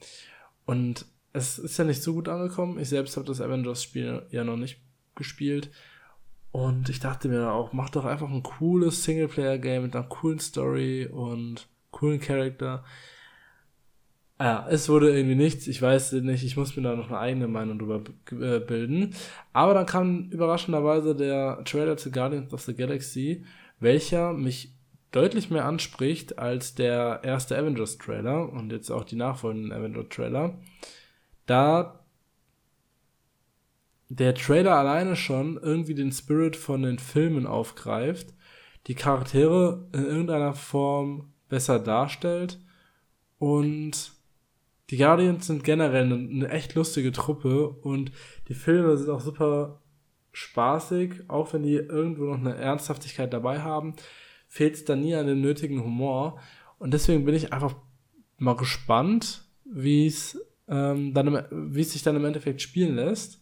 Und 0.67 1.07
es 1.33 1.59
ist 1.59 1.79
ja 1.79 1.85
nicht 1.85 2.03
so 2.03 2.15
gut 2.15 2.29
angekommen. 2.29 2.79
Ich 2.79 2.89
selbst 2.89 3.17
habe 3.17 3.27
das 3.27 3.41
Avengers-Spiel 3.41 4.27
ja 4.31 4.43
noch 4.43 4.57
nicht 4.57 4.81
gespielt. 5.15 5.71
Und 6.51 6.89
ich 6.89 6.99
dachte 6.99 7.29
mir 7.29 7.53
auch, 7.53 7.73
mach 7.73 7.91
doch 7.91 8.05
einfach 8.05 8.29
ein 8.29 8.43
cooles 8.43 9.05
Singleplayer-Game 9.05 9.85
mit 9.85 9.95
einer 9.95 10.09
coolen 10.09 10.41
Story 10.41 11.07
und 11.07 11.69
coolen 11.93 12.21
Charakter. 12.21 12.85
Ja, 14.41 14.67
es 14.71 14.89
wurde 14.89 15.15
irgendwie 15.15 15.37
nichts. 15.37 15.67
Ich 15.67 15.83
weiß 15.83 16.13
nicht, 16.13 16.45
ich 16.45 16.57
muss 16.57 16.75
mir 16.75 16.83
da 16.83 16.97
noch 16.97 17.09
eine 17.09 17.19
eigene 17.19 17.47
Meinung 17.47 17.79
drüber 17.79 18.03
äh, 18.31 18.59
bilden. 18.59 19.15
Aber 19.53 19.75
dann 19.75 19.85
kam 19.85 20.31
überraschenderweise 20.31 21.15
der 21.15 21.63
Trailer 21.65 21.99
zu 21.99 22.11
Guardians 22.11 22.55
of 22.55 22.63
the 22.63 22.75
Galaxy, 22.75 23.45
welcher 23.81 24.33
mich 24.33 24.75
deutlich 25.13 25.51
mehr 25.51 25.67
anspricht 25.67 26.39
als 26.39 26.75
der 26.75 27.21
erste 27.23 27.59
Avengers-Trailer 27.59 28.51
und 28.51 28.73
jetzt 28.73 28.91
auch 28.91 29.05
die 29.05 29.17
nachfolgenden 29.17 29.73
Avengers-Trailer 29.73 30.59
da 31.51 32.05
der 34.09 34.35
Trailer 34.35 34.77
alleine 34.77 35.17
schon 35.17 35.59
irgendwie 35.61 35.95
den 35.95 36.13
Spirit 36.13 36.57
von 36.57 36.83
den 36.83 36.99
Filmen 36.99 37.47
aufgreift, 37.47 38.35
die 38.87 38.95
Charaktere 38.95 39.89
in 39.93 40.05
irgendeiner 40.05 40.55
Form 40.55 41.33
besser 41.49 41.81
darstellt 41.81 42.61
und 43.39 44.13
die 44.91 44.97
Guardians 44.97 45.47
sind 45.47 45.65
generell 45.65 46.05
eine, 46.05 46.15
eine 46.15 46.49
echt 46.51 46.75
lustige 46.75 47.13
Truppe 47.13 47.69
und 47.69 48.11
die 48.49 48.55
Filme 48.55 48.97
sind 48.97 49.11
auch 49.11 49.21
super 49.21 49.81
spaßig, 50.33 51.29
auch 51.29 51.53
wenn 51.53 51.63
die 51.63 51.75
irgendwo 51.75 52.25
noch 52.25 52.39
eine 52.39 52.57
Ernsthaftigkeit 52.57 53.33
dabei 53.33 53.61
haben, 53.61 53.95
fehlt 54.49 54.75
es 54.75 54.85
da 54.85 54.97
nie 54.97 55.15
an 55.15 55.27
dem 55.27 55.41
nötigen 55.41 55.83
Humor 55.83 56.41
und 56.79 56.93
deswegen 56.93 57.25
bin 57.25 57.35
ich 57.35 57.53
einfach 57.53 57.77
mal 58.39 58.57
gespannt, 58.57 59.45
wie 59.65 60.07
es 60.07 60.39
ähm, 60.69 61.15
dann 61.15 61.47
wie 61.51 61.81
es 61.81 61.93
sich 61.93 62.03
dann 62.03 62.17
im 62.17 62.25
Endeffekt 62.25 62.63
spielen 62.63 62.97
lässt. 62.97 63.41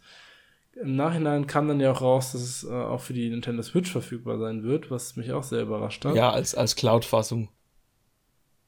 Im 0.81 0.97
Nachhinein 0.97 1.47
kam 1.47 1.67
dann 1.67 1.81
ja 1.81 1.93
auch 1.93 2.01
raus, 2.01 2.33
dass 2.33 2.43
es 2.43 2.65
äh, 2.65 2.71
auch 2.71 3.01
für 3.01 3.13
die 3.13 3.29
Nintendo 3.29 3.63
Switch 3.63 3.91
verfügbar 3.91 4.39
sein 4.39 4.63
wird, 4.63 4.91
was 4.91 5.17
mich 5.17 5.33
auch 5.33 5.43
sehr 5.43 5.63
überrascht 5.63 6.05
hat. 6.05 6.15
Ja, 6.15 6.31
als, 6.31 6.55
als 6.55 6.77
Cloud-Fassung. 6.77 7.49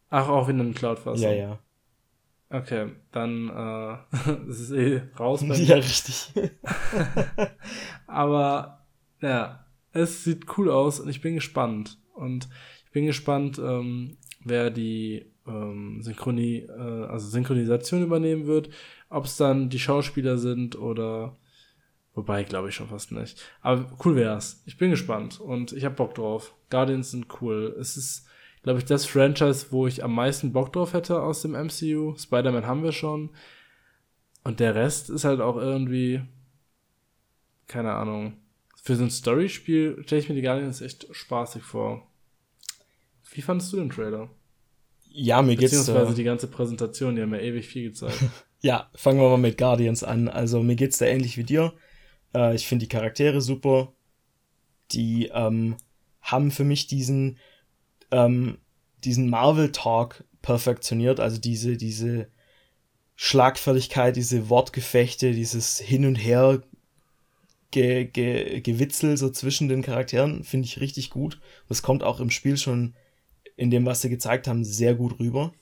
Ach, 0.08 0.28
auch 0.28 0.48
in 0.48 0.60
einer 0.60 0.72
Cloud-Fassung. 0.72 1.22
Ja, 1.22 1.32
ja. 1.32 1.58
Okay, 2.50 2.90
dann 3.12 3.48
äh, 3.48 4.48
ist 4.50 4.72
eh 4.72 5.02
raus. 5.18 5.46
Bei 5.46 5.54
ja, 5.56 5.76
richtig. 5.76 6.32
Aber 8.06 8.84
ja, 9.20 9.64
es 9.92 10.24
sieht 10.24 10.58
cool 10.58 10.68
aus 10.70 10.98
und 10.98 11.08
ich 11.08 11.20
bin 11.20 11.36
gespannt. 11.36 11.98
Und 12.14 12.48
ich 12.86 12.90
bin 12.90 13.06
gespannt, 13.06 13.58
ähm, 13.58 14.16
wer 14.44 14.70
die 14.70 15.26
ähm, 15.46 16.02
Synchronie, 16.02 16.66
äh, 16.68 17.04
also 17.06 17.28
Synchronisation 17.28 18.02
übernehmen 18.02 18.46
wird. 18.46 18.70
Ob 19.08 19.26
es 19.26 19.36
dann 19.36 19.70
die 19.70 19.78
Schauspieler 19.78 20.36
sind 20.36 20.76
oder 20.76 21.36
wobei 22.14 22.42
glaube 22.42 22.68
ich 22.68 22.74
schon 22.74 22.88
fast 22.88 23.12
nicht. 23.12 23.40
Aber 23.60 23.96
cool 24.04 24.16
wär's. 24.16 24.62
Ich 24.66 24.76
bin 24.76 24.90
gespannt 24.90 25.40
und 25.40 25.72
ich 25.72 25.84
habe 25.84 25.94
Bock 25.94 26.16
drauf. 26.16 26.54
Guardians 26.68 27.12
sind 27.12 27.26
cool. 27.40 27.76
Es 27.78 27.96
ist, 27.96 28.26
glaube 28.62 28.78
ich, 28.78 28.84
das 28.84 29.06
Franchise, 29.06 29.66
wo 29.70 29.86
ich 29.86 30.04
am 30.04 30.14
meisten 30.14 30.52
Bock 30.52 30.72
drauf 30.72 30.92
hätte 30.92 31.22
aus 31.22 31.42
dem 31.42 31.52
MCU. 31.52 32.16
Spider-Man 32.16 32.66
haben 32.66 32.82
wir 32.82 32.92
schon. 32.92 33.30
Und 34.44 34.60
der 34.60 34.74
Rest 34.74 35.10
ist 35.10 35.24
halt 35.24 35.40
auch 35.40 35.56
irgendwie, 35.56 36.22
keine 37.66 37.92
Ahnung. 37.92 38.34
Für 38.82 38.96
so 38.96 39.04
ein 39.04 39.10
Story-Spiel 39.10 40.02
stelle 40.04 40.20
ich 40.20 40.28
mir 40.28 40.34
die 40.34 40.42
Guardians 40.42 40.80
echt 40.80 41.06
spaßig 41.10 41.62
vor. 41.62 42.06
Wie 43.32 43.42
fandest 43.42 43.72
du 43.72 43.76
den 43.76 43.90
Trailer? 43.90 44.30
Ja, 45.08 45.42
mir 45.42 45.56
geht's. 45.56 45.72
Beziehungsweise 45.72 46.14
die 46.14 46.24
ganze 46.24 46.46
Präsentation, 46.46 47.16
die 47.16 47.22
haben 47.22 47.34
ja 47.34 47.40
ewig 47.40 47.68
viel 47.68 47.90
gezeigt. 47.90 48.18
ja, 48.60 48.90
fangen 48.94 49.20
wir 49.20 49.28
mal 49.28 49.36
mit 49.36 49.58
Guardians 49.58 50.04
an. 50.04 50.28
Also 50.28 50.62
mir 50.62 50.76
geht's 50.76 50.98
da 50.98 51.06
ähnlich 51.06 51.36
wie 51.36 51.44
dir. 51.44 51.74
Äh, 52.34 52.54
ich 52.54 52.66
finde 52.66 52.86
die 52.86 52.88
Charaktere 52.88 53.40
super. 53.40 53.92
Die 54.92 55.30
ähm, 55.32 55.76
haben 56.22 56.50
für 56.50 56.64
mich 56.64 56.86
diesen, 56.86 57.38
ähm, 58.10 58.58
diesen 59.04 59.28
Marvel-Talk 59.30 60.24
perfektioniert. 60.42 61.20
Also 61.20 61.38
diese, 61.38 61.76
diese 61.76 62.28
Schlagfertigkeit, 63.16 64.16
diese 64.16 64.48
Wortgefechte, 64.48 65.32
dieses 65.32 65.78
Hin 65.78 66.06
und 66.06 66.16
Her 66.16 66.62
Ge 67.70 68.04
Ge 68.04 68.60
Gewitzel 68.60 69.16
so 69.16 69.30
zwischen 69.30 69.68
den 69.68 69.82
Charakteren 69.82 70.42
finde 70.42 70.66
ich 70.66 70.80
richtig 70.80 71.10
gut. 71.10 71.40
Das 71.68 71.82
kommt 71.82 72.02
auch 72.02 72.18
im 72.18 72.30
Spiel 72.30 72.56
schon 72.56 72.94
in 73.56 73.70
dem, 73.70 73.86
was 73.86 74.00
sie 74.00 74.08
gezeigt 74.08 74.48
haben, 74.48 74.64
sehr 74.64 74.94
gut 74.94 75.20
rüber. 75.20 75.52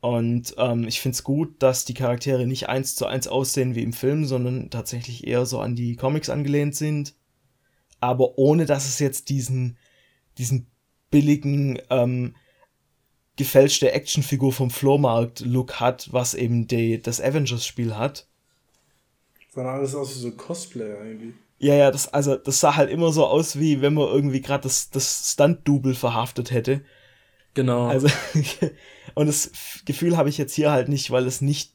Und 0.00 0.54
ähm, 0.58 0.86
ich 0.88 1.00
finde 1.00 1.14
es 1.14 1.24
gut, 1.24 1.62
dass 1.62 1.84
die 1.84 1.94
Charaktere 1.94 2.46
nicht 2.46 2.68
eins 2.68 2.96
zu 2.96 3.06
eins 3.06 3.28
aussehen 3.28 3.74
wie 3.74 3.82
im 3.82 3.92
Film, 3.92 4.24
sondern 4.24 4.70
tatsächlich 4.70 5.26
eher 5.26 5.46
so 5.46 5.60
an 5.60 5.76
die 5.76 5.96
Comics 5.96 6.30
angelehnt 6.30 6.74
sind. 6.74 7.14
Aber 8.00 8.38
ohne 8.38 8.66
dass 8.66 8.88
es 8.88 8.98
jetzt 8.98 9.28
diesen, 9.30 9.78
diesen 10.38 10.66
billigen, 11.10 11.80
ähm, 11.90 12.34
gefälschte 13.36 13.92
Actionfigur 13.92 14.52
vom 14.52 14.70
Flohmarkt-Look 14.70 15.80
hat, 15.80 16.12
was 16.12 16.34
eben 16.34 16.66
die, 16.66 17.00
das 17.00 17.20
Avengers-Spiel 17.20 17.96
hat. 17.96 18.26
Sondern 19.52 19.76
alles 19.76 19.94
aus 19.94 20.14
wie 20.16 20.20
so 20.20 20.30
Cosplayer 20.32 21.04
irgendwie. 21.04 21.34
Ja, 21.58 21.74
ja, 21.74 21.90
das, 21.90 22.08
also, 22.08 22.36
das 22.36 22.60
sah 22.60 22.76
halt 22.76 22.90
immer 22.90 23.12
so 23.12 23.26
aus, 23.26 23.58
wie 23.58 23.80
wenn 23.80 23.94
man 23.94 24.08
irgendwie 24.08 24.40
gerade 24.42 24.64
das, 24.64 24.90
das 24.90 25.32
Stunt-Double 25.32 25.94
verhaftet 25.94 26.50
hätte. 26.50 26.82
Genau. 27.54 27.86
Also, 27.86 28.08
und 29.14 29.26
das 29.26 29.50
Gefühl 29.86 30.16
habe 30.16 30.28
ich 30.28 30.36
jetzt 30.36 30.54
hier 30.54 30.70
halt 30.70 30.88
nicht, 30.88 31.10
weil 31.10 31.26
es 31.26 31.40
nicht 31.40 31.74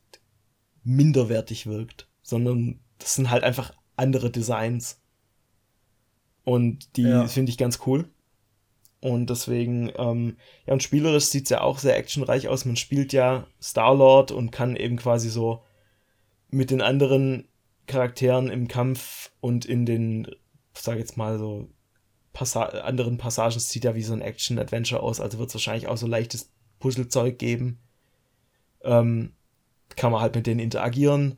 minderwertig 0.84 1.66
wirkt, 1.66 2.08
sondern 2.22 2.80
das 3.00 3.16
sind 3.16 3.32
halt 3.32 3.44
einfach 3.44 3.74
andere 3.96 4.30
Designs. 4.30 5.00
Und 6.44 6.98
die 6.98 7.04
ja. 7.04 7.28
finde 7.28 7.52
ich 7.52 7.58
ganz 7.58 7.80
cool. 7.86 8.08
Und 9.02 9.32
deswegen, 9.32 9.92
ähm, 9.98 10.38
ja, 10.68 10.74
und 10.74 10.84
spielerisch 10.84 11.26
sieht's 11.26 11.50
ja 11.50 11.62
auch 11.62 11.80
sehr 11.80 11.98
actionreich 11.98 12.48
aus. 12.48 12.66
Man 12.66 12.76
spielt 12.76 13.14
ja 13.14 13.48
Star-Lord 13.62 14.32
und 14.32 14.52
kann 14.52 14.76
eben 14.76 14.98
quasi 14.98 15.30
so 15.30 15.64
mit 16.50 16.70
den 16.70 16.82
anderen 16.82 17.48
Charakteren 17.88 18.50
im 18.50 18.68
Kampf 18.68 19.32
und 19.42 19.66
in 19.66 19.86
den, 19.88 20.28
sag 20.74 20.98
jetzt 20.98 21.18
mal 21.18 21.40
so, 21.40 21.68
Passa 22.32 22.64
anderen 22.64 23.18
Passagen 23.18 23.60
sieht 23.60 23.84
ja 23.84 23.96
wie 23.96 24.04
so 24.04 24.14
ein 24.14 24.22
Action-Adventure 24.22 25.02
aus, 25.02 25.20
also 25.20 25.38
wird 25.38 25.50
es 25.50 25.56
wahrscheinlich 25.56 25.88
auch 25.88 25.98
so 25.98 26.08
leichtes 26.08 26.50
Puzzlezeug 26.80 27.38
geben. 27.38 27.80
Ähm, 28.84 29.34
kann 29.96 30.12
man 30.12 30.22
halt 30.22 30.36
mit 30.36 30.48
denen 30.48 30.62
interagieren. 30.62 31.38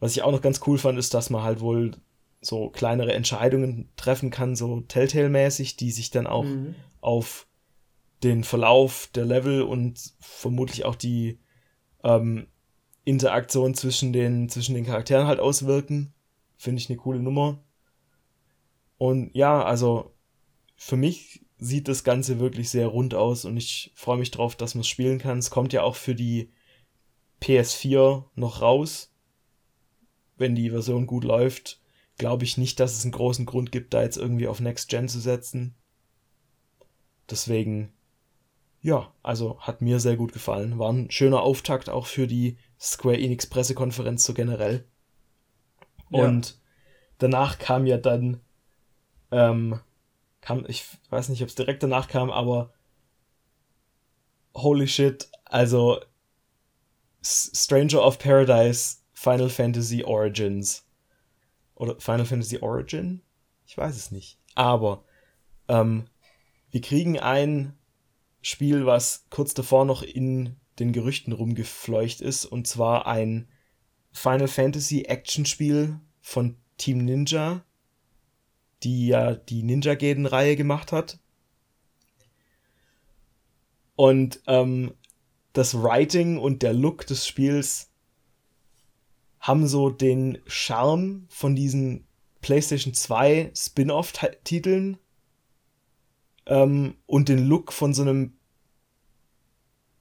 Was 0.00 0.16
ich 0.16 0.22
auch 0.22 0.32
noch 0.32 0.42
ganz 0.42 0.60
cool 0.66 0.78
fand, 0.78 0.98
ist, 0.98 1.14
dass 1.14 1.30
man 1.30 1.42
halt 1.42 1.60
wohl 1.60 1.92
so 2.46 2.70
kleinere 2.70 3.12
Entscheidungen 3.12 3.90
treffen 3.96 4.30
kann, 4.30 4.56
so 4.56 4.80
Telltale-mäßig, 4.80 5.76
die 5.76 5.90
sich 5.90 6.10
dann 6.10 6.26
auch 6.26 6.44
mhm. 6.44 6.74
auf 7.00 7.46
den 8.22 8.44
Verlauf 8.44 9.08
der 9.14 9.24
Level 9.24 9.62
und 9.62 10.14
vermutlich 10.20 10.84
auch 10.84 10.94
die 10.94 11.38
ähm, 12.02 12.46
Interaktion 13.04 13.74
zwischen 13.74 14.12
den, 14.12 14.48
zwischen 14.48 14.74
den 14.74 14.86
Charakteren 14.86 15.26
halt 15.26 15.40
auswirken. 15.40 16.14
Finde 16.56 16.80
ich 16.80 16.88
eine 16.88 16.96
coole 16.96 17.20
Nummer. 17.20 17.62
Und 18.98 19.34
ja, 19.34 19.62
also 19.62 20.14
für 20.76 20.96
mich 20.96 21.44
sieht 21.58 21.88
das 21.88 22.04
Ganze 22.04 22.38
wirklich 22.38 22.70
sehr 22.70 22.86
rund 22.86 23.14
aus 23.14 23.44
und 23.44 23.56
ich 23.56 23.92
freue 23.94 24.18
mich 24.18 24.30
drauf, 24.30 24.56
dass 24.56 24.74
man 24.74 24.80
es 24.80 24.88
spielen 24.88 25.18
kann. 25.18 25.38
Es 25.38 25.50
kommt 25.50 25.72
ja 25.72 25.82
auch 25.82 25.96
für 25.96 26.14
die 26.14 26.52
PS4 27.42 28.24
noch 28.34 28.62
raus. 28.62 29.12
Wenn 30.36 30.54
die 30.54 30.70
Version 30.70 31.06
gut 31.06 31.24
läuft, 31.24 31.80
glaube 32.18 32.44
ich 32.44 32.56
nicht, 32.56 32.80
dass 32.80 32.96
es 32.96 33.04
einen 33.04 33.12
großen 33.12 33.46
Grund 33.46 33.72
gibt, 33.72 33.94
da 33.94 34.02
jetzt 34.02 34.16
irgendwie 34.16 34.48
auf 34.48 34.60
Next 34.60 34.88
Gen 34.88 35.08
zu 35.08 35.20
setzen. 35.20 35.74
Deswegen, 37.30 37.92
ja, 38.80 39.12
also 39.22 39.60
hat 39.60 39.82
mir 39.82 40.00
sehr 40.00 40.16
gut 40.16 40.32
gefallen. 40.32 40.78
War 40.78 40.92
ein 40.92 41.10
schöner 41.10 41.42
Auftakt 41.42 41.88
auch 41.88 42.06
für 42.06 42.26
die 42.26 42.56
Square 42.80 43.18
Enix 43.18 43.46
Pressekonferenz 43.46 44.24
so 44.24 44.34
generell. 44.34 44.86
Und 46.10 46.50
ja. 46.50 46.54
danach 47.18 47.58
kam 47.58 47.86
ja 47.86 47.98
dann 47.98 48.40
ähm, 49.30 49.80
kam, 50.40 50.64
ich 50.68 50.84
weiß 51.10 51.28
nicht, 51.28 51.42
ob 51.42 51.48
es 51.48 51.54
direkt 51.54 51.82
danach 51.82 52.08
kam, 52.08 52.30
aber 52.30 52.72
holy 54.54 54.86
shit, 54.86 55.28
also 55.44 56.00
Stranger 57.22 58.04
of 58.04 58.18
Paradise 58.18 58.98
Final 59.12 59.48
Fantasy 59.48 60.04
Origins. 60.04 60.85
Oder 61.76 62.00
Final 62.00 62.26
Fantasy 62.26 62.58
Origin? 62.58 63.22
Ich 63.66 63.76
weiß 63.76 63.96
es 63.96 64.10
nicht. 64.10 64.38
Aber 64.54 65.04
ähm, 65.68 66.06
wir 66.70 66.80
kriegen 66.80 67.18
ein 67.18 67.74
Spiel, 68.42 68.86
was 68.86 69.26
kurz 69.30 69.54
davor 69.54 69.84
noch 69.84 70.02
in 70.02 70.56
den 70.78 70.92
Gerüchten 70.92 71.32
rumgefleucht 71.32 72.20
ist, 72.20 72.44
und 72.44 72.66
zwar 72.66 73.06
ein 73.06 73.48
Final 74.12 74.48
Fantasy 74.48 75.02
Action 75.02 75.46
Spiel 75.46 76.00
von 76.20 76.56
Team 76.78 77.04
Ninja, 77.04 77.64
die 78.82 79.08
ja 79.08 79.34
die 79.34 79.62
Ninja 79.62 79.94
Gaiden-Reihe 79.94 80.56
gemacht 80.56 80.92
hat. 80.92 81.18
Und 83.94 84.42
ähm, 84.46 84.94
das 85.52 85.74
Writing 85.74 86.38
und 86.38 86.62
der 86.62 86.74
Look 86.74 87.06
des 87.06 87.26
Spiels 87.26 87.90
haben 89.46 89.68
so 89.68 89.90
den 89.90 90.38
Charme 90.46 91.26
von 91.28 91.54
diesen 91.54 92.04
PlayStation 92.40 92.94
2 92.94 93.52
Spin-off-Titeln 93.54 94.98
ähm, 96.46 96.96
und 97.06 97.28
den 97.28 97.46
Look 97.46 97.72
von 97.72 97.94
so 97.94 98.02
einem 98.02 98.32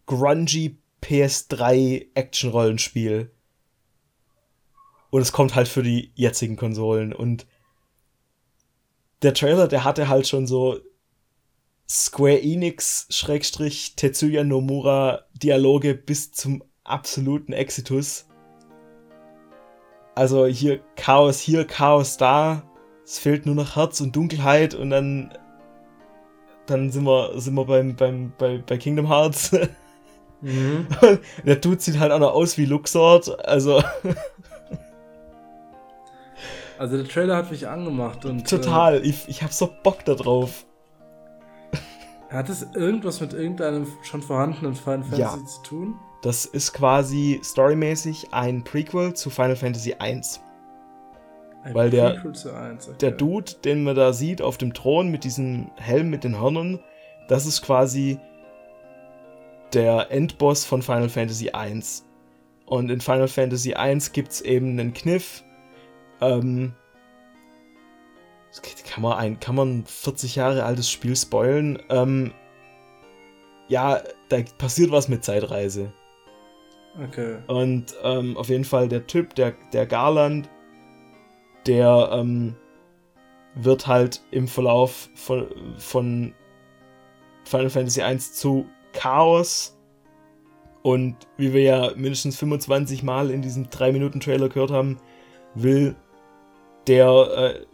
grungy 0.07 0.77
PS3 1.01 2.07
Action-Rollenspiel. 2.15 3.31
Und 5.11 5.21
es 5.21 5.31
kommt 5.31 5.53
halt 5.53 5.67
für 5.67 5.83
die 5.83 6.11
jetzigen 6.15 6.55
Konsolen. 6.55 7.13
Und 7.13 7.45
der 9.21 9.35
Trailer, 9.35 9.67
der 9.67 9.83
hatte 9.83 10.07
halt 10.07 10.27
schon 10.27 10.47
so 10.47 10.79
Square 11.87 12.41
Enix 12.41 13.05
Schrägstrich 13.11 13.95
Tetsuya 13.95 14.43
Nomura 14.43 15.25
Dialoge 15.33 15.93
bis 15.93 16.31
zum 16.31 16.63
absoluten 16.83 17.53
Exitus. 17.53 18.25
Also 20.15 20.45
hier 20.45 20.79
Chaos 20.95 21.39
hier, 21.39 21.65
Chaos 21.65 22.17
da. 22.17 22.63
Es 23.03 23.19
fehlt 23.19 23.45
nur 23.45 23.55
noch 23.55 23.75
Herz 23.75 24.01
und 24.01 24.15
Dunkelheit 24.15 24.73
und 24.73 24.89
dann 24.89 25.33
dann 26.65 26.89
sind 26.89 27.03
wir 27.03 27.39
sind 27.39 27.53
wir 27.53 27.65
beim 27.65 27.95
beim 27.95 28.33
bei, 28.37 28.63
bei 28.65 28.77
Kingdom 28.77 29.07
Hearts. 29.07 29.51
Mhm. 30.41 30.87
Der 31.45 31.55
Dude 31.57 31.79
sieht 31.79 31.99
halt 31.99 32.11
auch 32.11 32.19
noch 32.19 32.33
aus 32.33 32.57
wie 32.57 32.65
Luxord, 32.65 33.45
also 33.47 33.81
Also 36.77 36.97
der 36.97 37.07
Trailer 37.07 37.37
hat 37.37 37.51
mich 37.51 37.67
angemacht 37.67 38.25
und. 38.25 38.49
Total, 38.49 38.95
äh, 38.95 39.07
ich, 39.07 39.27
ich 39.27 39.43
hab 39.43 39.53
so 39.53 39.69
Bock 39.83 40.03
da 40.05 40.15
drauf. 40.15 40.65
Hat 42.29 42.49
es 42.49 42.67
irgendwas 42.73 43.21
mit 43.21 43.33
irgendeinem 43.33 43.87
schon 44.03 44.21
vorhandenen 44.21 44.75
Final 44.75 45.03
Fantasy 45.03 45.21
ja. 45.21 45.37
zu 45.45 45.63
tun? 45.63 45.95
Das 46.25 46.43
ist 46.43 46.73
quasi 46.73 47.39
storymäßig 47.43 48.29
ein 48.33 48.63
Prequel 48.63 49.13
zu 49.13 49.29
Final 49.29 49.55
Fantasy 49.55 49.91
I. 49.91 50.21
Ein 51.61 51.75
Weil 51.75 51.91
der, 51.91 52.15
1, 52.15 52.47
okay. 52.47 52.97
der 52.99 53.11
Dude, 53.11 53.51
den 53.63 53.83
man 53.83 53.95
da 53.95 54.11
sieht 54.11 54.41
auf 54.41 54.57
dem 54.57 54.73
Thron 54.73 55.11
mit 55.11 55.23
diesem 55.23 55.69
Helm 55.75 56.09
mit 56.09 56.23
den 56.23 56.41
Hörnern, 56.41 56.79
das 57.27 57.45
ist 57.45 57.61
quasi 57.61 58.17
der 59.71 60.09
Endboss 60.09 60.65
von 60.65 60.81
Final 60.81 61.09
Fantasy 61.09 61.51
I. 61.55 61.79
Und 62.65 62.89
in 62.89 63.01
Final 63.01 63.27
Fantasy 63.27 63.75
I 63.77 63.95
gibt 64.11 64.31
es 64.31 64.41
eben 64.41 64.79
einen 64.79 64.95
Kniff, 64.95 65.43
ähm, 66.21 66.73
kann 68.83 69.03
man 69.03 69.13
ein, 69.19 69.39
kann 69.39 69.53
man 69.53 69.85
40 69.85 70.37
Jahre 70.37 70.63
altes 70.63 70.89
Spiel 70.89 71.15
spoilen? 71.15 71.77
Ähm, 71.89 72.33
ja, 73.67 74.01
da 74.29 74.37
passiert 74.57 74.89
was 74.89 75.07
mit 75.07 75.23
Zeitreise. 75.23 75.93
Okay. 77.03 77.37
Und 77.47 77.95
ähm, 78.03 78.37
auf 78.37 78.49
jeden 78.49 78.63
Fall 78.63 78.87
der 78.87 79.05
Typ, 79.07 79.35
der, 79.35 79.53
der 79.73 79.85
Garland, 79.85 80.49
der 81.65 82.09
ähm, 82.13 82.55
wird 83.55 83.87
halt 83.87 84.21
im 84.31 84.47
Verlauf 84.47 85.09
von, 85.15 85.47
von 85.77 86.33
Final 87.43 87.69
Fantasy 87.69 88.01
1 88.01 88.33
zu 88.33 88.65
Chaos. 88.93 89.77
Und 90.83 91.15
wie 91.37 91.51
wir 91.51 91.61
ja 91.61 91.91
mindestens 91.95 92.37
25 92.37 93.01
Mal 93.03 93.31
in 93.31 93.41
diesem 93.41 93.69
3-Minuten-Trailer 93.69 94.49
gehört 94.49 94.71
haben, 94.71 94.97
will 95.55 95.95
der 96.87 97.09
äh, 97.09 97.65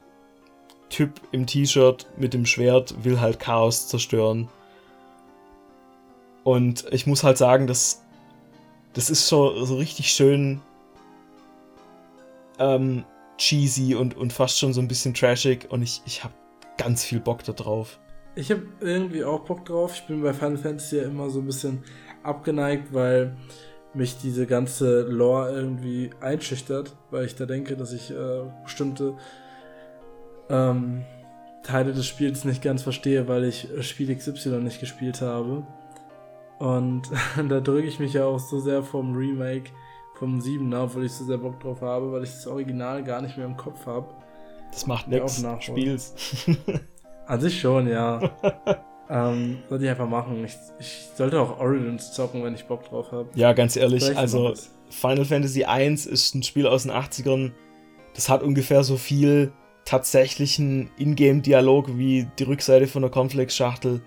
Typ 0.89 1.21
im 1.31 1.45
T-Shirt 1.45 2.09
mit 2.17 2.33
dem 2.33 2.45
Schwert 2.45 3.03
will 3.03 3.19
halt 3.19 3.39
Chaos 3.39 3.87
zerstören. 3.87 4.49
Und 6.43 6.85
ich 6.91 7.05
muss 7.07 7.23
halt 7.23 7.37
sagen, 7.37 7.67
das, 7.67 8.00
das 8.93 9.09
ist 9.09 9.27
so, 9.27 9.65
so 9.65 9.75
richtig 9.75 10.11
schön 10.11 10.61
ähm, 12.59 13.05
cheesy 13.37 13.95
und, 13.95 14.15
und 14.15 14.33
fast 14.33 14.59
schon 14.59 14.73
so 14.73 14.81
ein 14.81 14.87
bisschen 14.87 15.13
trashig 15.13 15.67
und 15.69 15.81
ich, 15.81 16.01
ich 16.05 16.23
habe 16.23 16.33
ganz 16.77 17.03
viel 17.03 17.19
Bock 17.19 17.43
da 17.43 17.53
drauf. 17.53 17.99
Ich 18.35 18.49
habe 18.51 18.63
irgendwie 18.79 19.23
auch 19.23 19.41
Bock 19.41 19.65
drauf. 19.65 19.93
Ich 19.95 20.03
bin 20.03 20.21
bei 20.21 20.33
Final 20.33 20.57
Fantasy 20.57 20.97
ja 20.97 21.03
immer 21.03 21.29
so 21.29 21.39
ein 21.39 21.45
bisschen 21.45 21.83
abgeneigt, 22.23 22.93
weil 22.93 23.35
mich 23.93 24.17
diese 24.17 24.47
ganze 24.47 25.01
Lore 25.01 25.51
irgendwie 25.51 26.11
einschüchtert, 26.21 26.95
weil 27.09 27.25
ich 27.25 27.35
da 27.35 27.45
denke, 27.45 27.75
dass 27.75 27.91
ich 27.91 28.11
äh, 28.11 28.43
bestimmte 28.63 29.15
ähm, 30.49 31.03
Teile 31.63 31.91
des 31.93 32.07
Spiels 32.07 32.45
nicht 32.45 32.61
ganz 32.61 32.83
verstehe, 32.83 33.27
weil 33.27 33.43
ich 33.43 33.67
Spiel 33.81 34.15
XY 34.15 34.59
nicht 34.59 34.79
gespielt 34.79 35.21
habe. 35.21 35.65
Und 36.61 37.09
da 37.49 37.59
drücke 37.59 37.87
ich 37.87 37.99
mich 37.99 38.13
ja 38.13 38.25
auch 38.25 38.39
so 38.39 38.59
sehr 38.59 38.83
vom 38.83 39.15
Remake 39.15 39.71
vom 40.13 40.39
7er, 40.39 40.83
obwohl 40.83 41.05
ich 41.05 41.11
so 41.11 41.25
sehr 41.25 41.39
Bock 41.39 41.59
drauf 41.59 41.81
habe, 41.81 42.11
weil 42.11 42.23
ich 42.23 42.29
das 42.29 42.45
Original 42.45 43.03
gar 43.03 43.23
nicht 43.23 43.35
mehr 43.35 43.47
im 43.47 43.57
Kopf 43.57 43.87
habe. 43.87 44.07
Das 44.71 44.85
macht 44.85 45.07
nichts. 45.07 45.43
Spiels. 45.59 46.13
An 47.25 47.41
sich 47.41 47.59
schon, 47.59 47.87
ja. 47.87 48.21
Ähm, 49.13 49.57
sollte 49.67 49.83
ich 49.83 49.89
einfach 49.89 50.07
machen. 50.07 50.45
Ich, 50.45 50.55
ich, 50.79 51.09
sollte 51.15 51.37
auch 51.41 51.59
Origins 51.59 52.13
zocken, 52.13 52.45
wenn 52.45 52.55
ich 52.55 52.63
Bock 52.63 52.85
drauf 52.85 53.11
habe. 53.11 53.27
Ja, 53.35 53.51
ganz 53.51 53.75
ehrlich, 53.75 54.05
Vielleicht 54.05 54.17
also 54.17 54.53
Final 54.89 55.25
Fantasy 55.25 55.65
I 55.67 55.85
ist 55.93 56.33
ein 56.33 56.43
Spiel 56.43 56.65
aus 56.65 56.83
den 56.83 56.93
80ern. 56.93 57.51
Das 58.13 58.29
hat 58.29 58.41
ungefähr 58.41 58.85
so 58.85 58.95
viel 58.95 59.51
tatsächlichen 59.83 60.91
Ingame-Dialog 60.97 61.97
wie 61.97 62.25
die 62.39 62.43
Rückseite 62.43 62.87
von 62.87 63.01
der 63.01 63.11
Cornflakes-Schachtel. 63.11 64.01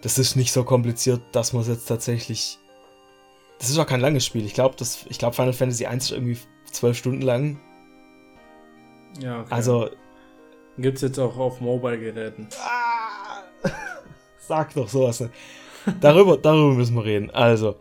Das 0.00 0.18
ist 0.18 0.36
nicht 0.36 0.52
so 0.52 0.64
kompliziert, 0.64 1.20
dass 1.32 1.52
man 1.52 1.62
es 1.62 1.68
jetzt 1.68 1.86
tatsächlich. 1.86 2.58
Das 3.58 3.70
ist 3.70 3.78
auch 3.78 3.86
kein 3.86 4.00
langes 4.00 4.24
Spiel. 4.24 4.44
Ich 4.44 4.54
glaube, 4.54 4.76
glaub, 5.18 5.34
Final 5.34 5.52
Fantasy 5.52 5.84
I 5.84 5.96
ist 5.96 6.12
irgendwie 6.12 6.38
zwölf 6.70 6.96
Stunden 6.96 7.22
lang. 7.22 7.60
Ja, 9.20 9.40
okay. 9.40 9.48
Also. 9.50 9.90
Gibt 10.76 10.96
es 10.96 11.02
jetzt 11.02 11.18
auch 11.18 11.36
auf 11.36 11.60
Mobile-Geräten. 11.60 12.48
Ah! 12.60 13.42
Sag 14.38 14.74
doch 14.74 14.88
sowas. 14.88 15.24
Darüber, 16.00 16.36
darüber 16.36 16.74
müssen 16.74 16.94
wir 16.94 17.04
reden. 17.04 17.30
Also, 17.30 17.76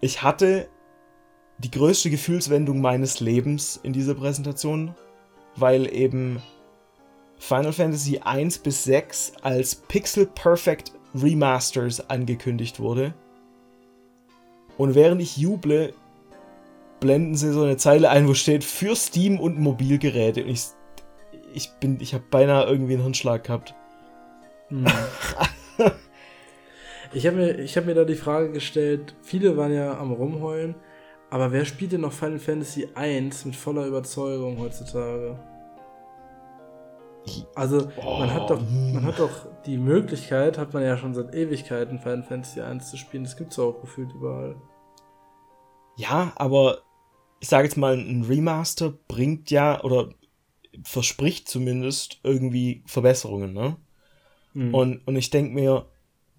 ich 0.00 0.22
hatte 0.22 0.68
die 1.58 1.70
größte 1.70 2.10
Gefühlswendung 2.10 2.80
meines 2.80 3.18
Lebens 3.18 3.80
in 3.82 3.92
dieser 3.92 4.14
Präsentation, 4.14 4.94
weil 5.56 5.92
eben 5.92 6.40
Final 7.38 7.72
Fantasy 7.72 8.18
1 8.18 8.58
bis 8.58 8.84
6 8.84 9.32
als 9.42 9.74
Pixel 9.74 10.26
Perfect 10.26 10.92
Remasters 11.22 12.08
angekündigt 12.10 12.80
wurde. 12.80 13.14
Und 14.76 14.94
während 14.94 15.20
ich 15.20 15.36
juble, 15.36 15.92
blenden 17.00 17.34
sie 17.36 17.52
so 17.52 17.62
eine 17.62 17.76
Zeile 17.76 18.10
ein, 18.10 18.28
wo 18.28 18.34
steht 18.34 18.64
für 18.64 18.94
Steam 18.96 19.38
und 19.38 19.58
Mobilgeräte. 19.58 20.44
Und 20.44 20.50
ich, 20.50 20.66
ich 21.52 21.70
bin, 21.80 21.98
ich 22.00 22.14
habe 22.14 22.24
beinahe 22.30 22.66
irgendwie 22.66 22.94
einen 22.94 23.02
Hirnschlag 23.02 23.44
gehabt. 23.44 23.74
Hm. 24.68 24.86
ich 27.12 27.26
habe 27.26 27.36
mir, 27.36 27.66
hab 27.66 27.86
mir 27.86 27.94
da 27.94 28.04
die 28.04 28.14
Frage 28.14 28.52
gestellt, 28.52 29.14
viele 29.22 29.56
waren 29.56 29.72
ja 29.72 29.98
am 29.98 30.12
Rumheulen, 30.12 30.74
aber 31.30 31.52
wer 31.52 31.64
spielt 31.64 31.92
denn 31.92 32.02
noch 32.02 32.12
Final 32.12 32.38
Fantasy 32.38 32.88
1 32.94 33.44
mit 33.46 33.56
voller 33.56 33.86
Überzeugung 33.86 34.58
heutzutage? 34.58 35.38
Also, 37.54 37.88
oh. 37.96 38.18
man, 38.18 38.32
hat 38.32 38.50
doch, 38.50 38.60
man 38.60 39.04
hat 39.04 39.18
doch 39.18 39.46
die 39.66 39.76
Möglichkeit, 39.76 40.58
hat 40.58 40.72
man 40.72 40.82
ja 40.82 40.96
schon 40.96 41.14
seit 41.14 41.34
Ewigkeiten 41.34 41.98
Final 41.98 42.22
Fantasy 42.22 42.60
1 42.60 42.90
zu 42.90 42.96
spielen. 42.96 43.24
Das 43.24 43.36
gibt 43.36 43.52
es 43.52 43.58
auch 43.58 43.80
gefühlt 43.80 44.12
überall. 44.12 44.56
Ja, 45.96 46.32
aber 46.36 46.78
ich 47.40 47.48
sage 47.48 47.64
jetzt 47.64 47.76
mal, 47.76 47.96
ein 47.96 48.24
Remaster 48.24 48.92
bringt 49.08 49.50
ja 49.50 49.82
oder 49.82 50.10
verspricht 50.84 51.48
zumindest 51.48 52.20
irgendwie 52.22 52.82
Verbesserungen, 52.86 53.52
ne? 53.52 53.76
Mhm. 54.54 54.74
Und, 54.74 55.06
und 55.06 55.16
ich 55.16 55.30
denke 55.30 55.54
mir, 55.54 55.86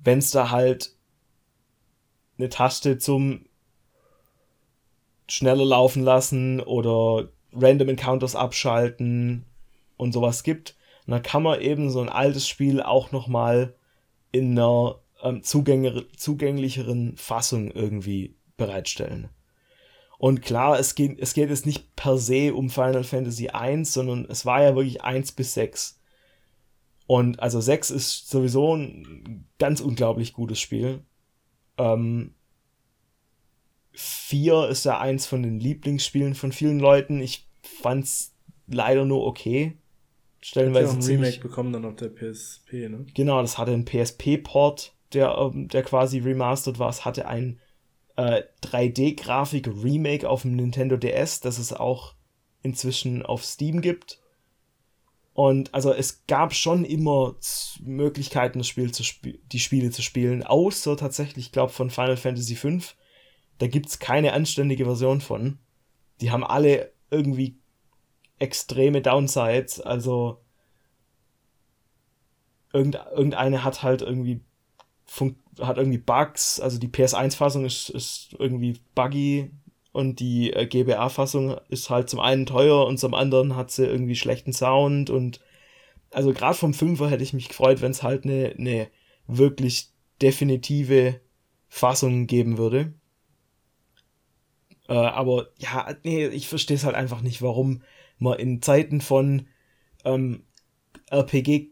wenn 0.03 0.19
es 0.19 0.31
da 0.31 0.49
halt 0.49 0.95
eine 2.37 2.49
Taste 2.49 2.97
zum 2.97 3.45
schneller 5.27 5.65
laufen 5.65 6.03
lassen 6.03 6.59
oder 6.59 7.29
Random 7.53 7.89
Encounters 7.89 8.35
abschalten 8.35 9.45
und 9.97 10.13
sowas 10.13 10.43
gibt, 10.43 10.75
dann 11.11 11.23
kann 11.23 11.43
man 11.43 11.61
eben 11.61 11.89
so 11.89 12.01
ein 12.01 12.09
altes 12.09 12.47
Spiel 12.47 12.81
auch 12.81 13.11
nochmal 13.11 13.75
in 14.31 14.51
einer 14.51 14.99
ähm, 15.23 15.43
zugänglicheren 15.43 17.17
Fassung 17.17 17.71
irgendwie 17.71 18.35
bereitstellen. 18.57 19.29
Und 20.17 20.41
klar, 20.41 20.77
es 20.77 20.95
geht, 20.95 21.17
es 21.19 21.33
geht 21.33 21.49
jetzt 21.49 21.65
nicht 21.65 21.95
per 21.95 22.17
se 22.17 22.53
um 22.53 22.69
Final 22.69 23.05
Fantasy 23.05 23.49
1, 23.49 23.93
sondern 23.93 24.25
es 24.25 24.45
war 24.45 24.61
ja 24.61 24.75
wirklich 24.75 25.01
1 25.01 25.31
bis 25.31 25.53
6. 25.53 25.99
Und 27.07 27.39
also 27.39 27.61
6 27.61 27.89
ist 27.89 28.29
sowieso 28.29 28.75
ein 28.75 29.47
ganz 29.57 29.79
unglaublich 29.79 30.33
gutes 30.33 30.59
Spiel. 30.59 31.03
Ähm, 31.77 32.35
4 33.93 34.67
ist 34.67 34.83
ja 34.83 34.99
eins 34.99 35.25
von 35.25 35.41
den 35.41 35.59
Lieblingsspielen 35.59 36.35
von 36.35 36.51
vielen 36.51 36.79
Leuten. 36.79 37.21
Ich 37.21 37.47
fand's 37.61 38.35
leider 38.67 39.05
nur 39.05 39.25
okay. 39.25 39.78
Stellenweise 40.41 40.93
Hat 40.93 41.03
ja 41.03 41.15
ein 41.15 41.21
Remake 41.21 41.39
bekommen 41.39 41.73
dann 41.73 41.85
auf 41.85 41.95
der 41.95 42.09
PSP, 42.09 42.89
ne? 42.89 43.05
Genau, 43.13 43.41
das 43.41 43.57
hatte 43.57 43.73
einen 43.73 43.85
PSP-Port, 43.85 44.93
der, 45.13 45.37
ähm, 45.37 45.67
der 45.67 45.83
quasi 45.83 46.19
remastered 46.19 46.79
war. 46.79 46.89
Es 46.89 47.03
hatte 47.05 47.27
ein 47.27 47.59
äh, 48.15 48.43
3D-Grafik-Remake 48.63 50.29
auf 50.29 50.43
dem 50.43 50.55
Nintendo 50.55 50.97
DS, 50.97 51.41
das 51.41 51.57
es 51.57 51.73
auch 51.73 52.15
inzwischen 52.61 53.25
auf 53.25 53.43
Steam 53.43 53.81
gibt. 53.81 54.19
Und 55.33 55.73
also 55.73 55.93
es 55.93 56.25
gab 56.27 56.53
schon 56.53 56.83
immer 56.83 57.35
Möglichkeiten, 57.81 58.59
das 58.59 58.67
Spiel 58.67 58.91
zu 58.91 59.03
sp 59.07 59.39
die 59.51 59.59
Spiele 59.59 59.89
zu 59.89 60.01
spielen, 60.01 60.43
außer 60.43 60.97
tatsächlich, 60.97 61.47
ich 61.47 61.51
glaube, 61.53 61.71
von 61.71 61.89
Final 61.89 62.17
Fantasy 62.17 62.55
V. 62.55 62.79
Da 63.57 63.67
gibt 63.67 63.87
es 63.87 63.99
keine 63.99 64.33
anständige 64.33 64.85
Version 64.85 65.21
von. 65.21 65.59
Die 66.19 66.31
haben 66.31 66.43
alle 66.43 66.91
irgendwie 67.09 67.57
extreme 68.39 69.01
Downsides. 69.01 69.81
Also 69.81 70.39
irgendeine 72.73 73.63
hat 73.63 73.83
halt 73.83 74.01
irgendwie 74.01 74.41
hat 75.59 75.77
irgendwie 75.77 75.97
Bugs, 75.97 76.59
also 76.59 76.79
die 76.79 76.87
PS1-Fassung 76.87 77.65
ist, 77.65 77.89
ist 77.89 78.35
irgendwie 78.37 78.79
buggy 78.95 79.51
und 79.91 80.19
die 80.19 80.53
äh, 80.53 80.65
GBA-Fassung 80.65 81.57
ist 81.69 81.89
halt 81.89 82.09
zum 82.09 82.19
einen 82.19 82.45
teuer 82.45 82.85
und 82.85 82.99
zum 82.99 83.13
anderen 83.13 83.55
hat 83.55 83.71
sie 83.71 83.85
irgendwie 83.85 84.15
schlechten 84.15 84.53
Sound 84.53 85.09
und 85.09 85.41
also 86.11 86.33
gerade 86.33 86.55
vom 86.55 86.73
Fünfer 86.73 87.09
hätte 87.09 87.23
ich 87.23 87.33
mich 87.33 87.49
gefreut, 87.49 87.81
wenn 87.81 87.91
es 87.91 88.03
halt 88.03 88.23
eine, 88.23 88.55
eine 88.57 88.87
wirklich 89.27 89.89
definitive 90.21 91.19
Fassung 91.67 92.27
geben 92.27 92.57
würde. 92.57 92.93
Äh, 94.87 94.93
aber 94.93 95.49
ja, 95.57 95.95
nee, 96.03 96.27
ich 96.27 96.47
verstehe 96.47 96.77
es 96.77 96.83
halt 96.83 96.95
einfach 96.95 97.21
nicht, 97.21 97.41
warum 97.41 97.83
man 98.19 98.39
in 98.39 98.61
Zeiten 98.61 99.01
von 99.01 99.47
ähm, 100.05 100.43
RPG 101.09 101.69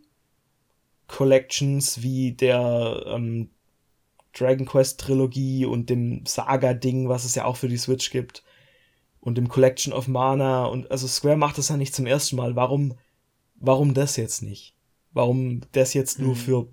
Collections 1.07 2.01
wie 2.01 2.33
der 2.33 3.03
ähm, 3.07 3.49
Dragon 4.33 4.65
Quest 4.65 4.99
Trilogie 4.99 5.65
und 5.65 5.89
dem 5.89 6.25
Saga-Ding, 6.25 7.09
was 7.09 7.25
es 7.25 7.35
ja 7.35 7.45
auch 7.45 7.55
für 7.55 7.69
die 7.69 7.77
Switch 7.77 8.11
gibt. 8.11 8.43
Und 9.19 9.37
dem 9.37 9.49
Collection 9.49 9.93
of 9.93 10.07
Mana. 10.07 10.65
Und 10.65 10.91
also 10.91 11.07
Square 11.07 11.37
macht 11.37 11.57
das 11.57 11.69
ja 11.69 11.77
nicht 11.77 11.95
zum 11.95 12.05
ersten 12.05 12.35
Mal. 12.35 12.55
Warum, 12.55 12.93
warum 13.55 13.93
das 13.93 14.15
jetzt 14.15 14.41
nicht? 14.41 14.75
Warum 15.11 15.61
das 15.71 15.93
jetzt 15.93 16.19
nur 16.19 16.35
mhm. 16.35 16.35
für 16.35 16.67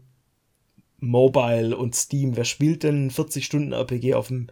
Mobile 0.99 1.77
und 1.77 1.95
Steam? 1.95 2.37
Wer 2.37 2.45
spielt 2.45 2.83
denn 2.83 3.11
40 3.11 3.45
Stunden 3.45 3.73
RPG 3.73 4.15
auf 4.15 4.29
dem 4.29 4.49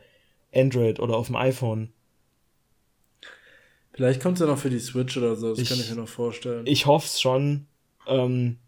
Android 0.55 0.99
oder 0.99 1.16
auf 1.16 1.27
dem 1.27 1.37
iPhone? 1.37 1.93
Vielleicht 3.95 4.22
kommt 4.22 4.38
es 4.38 4.40
ja 4.40 4.47
noch 4.47 4.59
für 4.59 4.70
die 4.70 4.78
Switch 4.78 5.16
oder 5.16 5.36
so, 5.36 5.51
das 5.51 5.59
ich, 5.59 5.68
kann 5.68 5.78
ich 5.78 5.90
mir 5.90 5.97
noch 5.97 6.09
vorstellen. 6.09 6.66
Ich 6.66 6.86
hoffe 6.86 7.07
es 7.07 7.20
schon. 7.20 7.66
Ähm, 8.07 8.59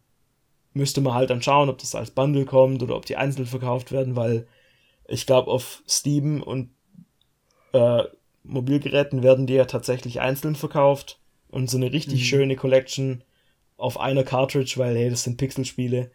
müsste 0.75 1.01
man 1.01 1.14
halt 1.14 1.31
dann 1.31 1.43
schauen, 1.43 1.68
ob 1.68 1.79
das 1.79 1.95
als 1.95 2.11
Bundle 2.11 2.45
kommt 2.45 2.83
oder 2.83 2.97
ob 2.97 3.07
die 3.07 3.16
einzeln 3.16 3.47
verkauft 3.47 3.91
werden, 3.93 4.16
weil 4.16 4.47
ich 5.07 5.26
glaube, 5.26 5.51
auf 5.51 5.83
Steam 5.88 6.42
und 6.42 6.71
äh, 7.72 8.05
Mobilgeräten 8.42 9.22
werden 9.22 9.46
die 9.46 9.55
ja 9.55 9.64
tatsächlich 9.64 10.21
einzeln 10.21 10.57
verkauft 10.57 11.18
und 11.49 11.71
so 11.71 11.76
eine 11.76 11.92
richtig 11.92 12.21
mhm. 12.21 12.25
schöne 12.25 12.57
Collection 12.57 13.25
auf 13.76 13.99
einer 13.99 14.25
Cartridge, 14.25 14.75
weil 14.76 14.96
hey, 14.96 15.11
das 15.11 15.22
sind 15.22 15.38
Pixelspiele, 15.38 16.11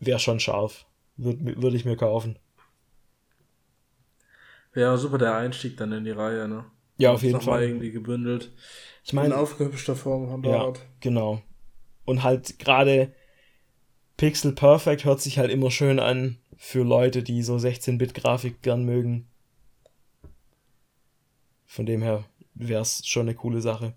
wäre 0.00 0.18
schon 0.18 0.40
scharf. 0.40 0.86
Würde 1.16 1.62
würd 1.62 1.74
ich 1.74 1.84
mir 1.86 1.96
kaufen. 1.96 2.38
Ja, 4.74 4.96
super 4.98 5.16
der 5.16 5.34
Einstieg 5.34 5.78
dann 5.78 5.92
in 5.92 6.04
die 6.04 6.10
Reihe, 6.10 6.46
ne? 6.46 6.66
Ja, 6.98 7.12
auf 7.12 7.22
jeden 7.22 7.40
Fall. 7.40 7.62
irgendwie 7.62 7.90
gebündelt. 7.90 8.52
Ich 9.04 9.12
meine, 9.12 9.28
in 9.28 9.32
aufgehübschter 9.34 9.94
Form 9.96 10.28
von 10.28 10.42
dort. 10.42 10.78
Ja, 10.78 10.84
genau. 11.00 11.42
Und 12.04 12.22
halt 12.22 12.58
gerade 12.58 13.12
Pixel 14.16 14.52
Perfect 14.52 15.04
hört 15.04 15.20
sich 15.20 15.38
halt 15.38 15.50
immer 15.50 15.70
schön 15.70 16.00
an 16.00 16.38
für 16.56 16.82
Leute, 16.82 17.22
die 17.22 17.42
so 17.42 17.56
16-Bit-Grafik 17.56 18.62
gern 18.62 18.84
mögen. 18.84 19.28
Von 21.66 21.84
dem 21.84 22.00
her 22.00 22.24
wäre 22.54 22.80
es 22.80 23.06
schon 23.06 23.22
eine 23.22 23.34
coole 23.34 23.60
Sache. 23.60 23.94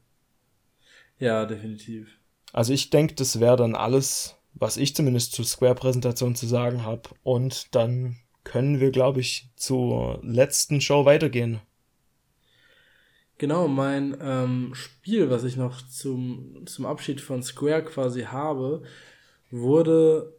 Ja, 1.17 1.45
definitiv. 1.45 2.19
Also 2.51 2.73
ich 2.73 2.89
denke, 2.89 3.15
das 3.15 3.39
wäre 3.39 3.55
dann 3.55 3.75
alles, 3.75 4.35
was 4.53 4.77
ich 4.77 4.95
zumindest 4.95 5.33
zur 5.33 5.45
Square-Präsentation 5.45 6.35
zu 6.35 6.47
sagen 6.47 6.83
habe. 6.83 7.09
Und 7.23 7.73
dann 7.75 8.17
können 8.43 8.79
wir, 8.79 8.91
glaube 8.91 9.21
ich, 9.21 9.49
zur 9.55 10.19
letzten 10.23 10.81
Show 10.81 11.05
weitergehen. 11.05 11.61
Genau, 13.39 13.69
mein 13.69 14.17
ähm, 14.21 14.71
Spiel, 14.73 15.29
was 15.29 15.45
ich 15.45 15.55
noch 15.55 15.81
zum, 15.87 16.63
zum 16.65 16.85
Abschied 16.85 17.21
von 17.21 17.41
Square 17.41 17.85
quasi 17.85 18.23
habe, 18.23 18.83
wurde 19.49 20.33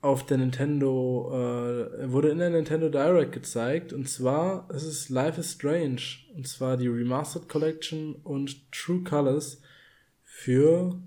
auf 0.00 0.24
der 0.24 0.38
Nintendo, 0.38 1.30
äh, 1.30 2.10
wurde 2.10 2.30
in 2.30 2.38
der 2.38 2.48
Nintendo 2.48 2.88
Direct 2.88 3.32
gezeigt. 3.32 3.92
Und 3.92 4.08
zwar 4.08 4.66
ist 4.70 4.84
es 4.84 5.10
Life 5.10 5.38
is 5.38 5.52
Strange. 5.52 6.00
Und 6.34 6.48
zwar 6.48 6.78
die 6.78 6.88
Remastered 6.88 7.50
Collection 7.50 8.14
und 8.14 8.72
True 8.72 9.02
Colors 9.04 9.60
für 10.22 10.98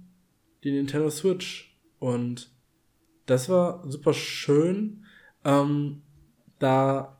die 0.63 0.71
Nintendo 0.71 1.09
Switch. 1.09 1.75
Und 1.97 2.51
das 3.25 3.49
war 3.49 3.83
super 3.89 4.13
schön, 4.13 5.05
ähm, 5.43 6.03
da 6.59 7.17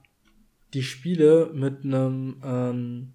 die 0.76 0.84
Spiele 0.84 1.49
mit 1.56 1.84
einem 1.84 2.39
ähm, 2.43 3.14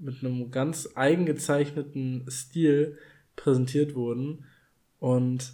mit 0.00 0.24
einem 0.24 0.50
ganz 0.50 0.88
eigengezeichneten 0.94 2.26
Stil 2.30 2.98
präsentiert 3.36 3.94
wurden 3.94 4.44
und 4.98 5.52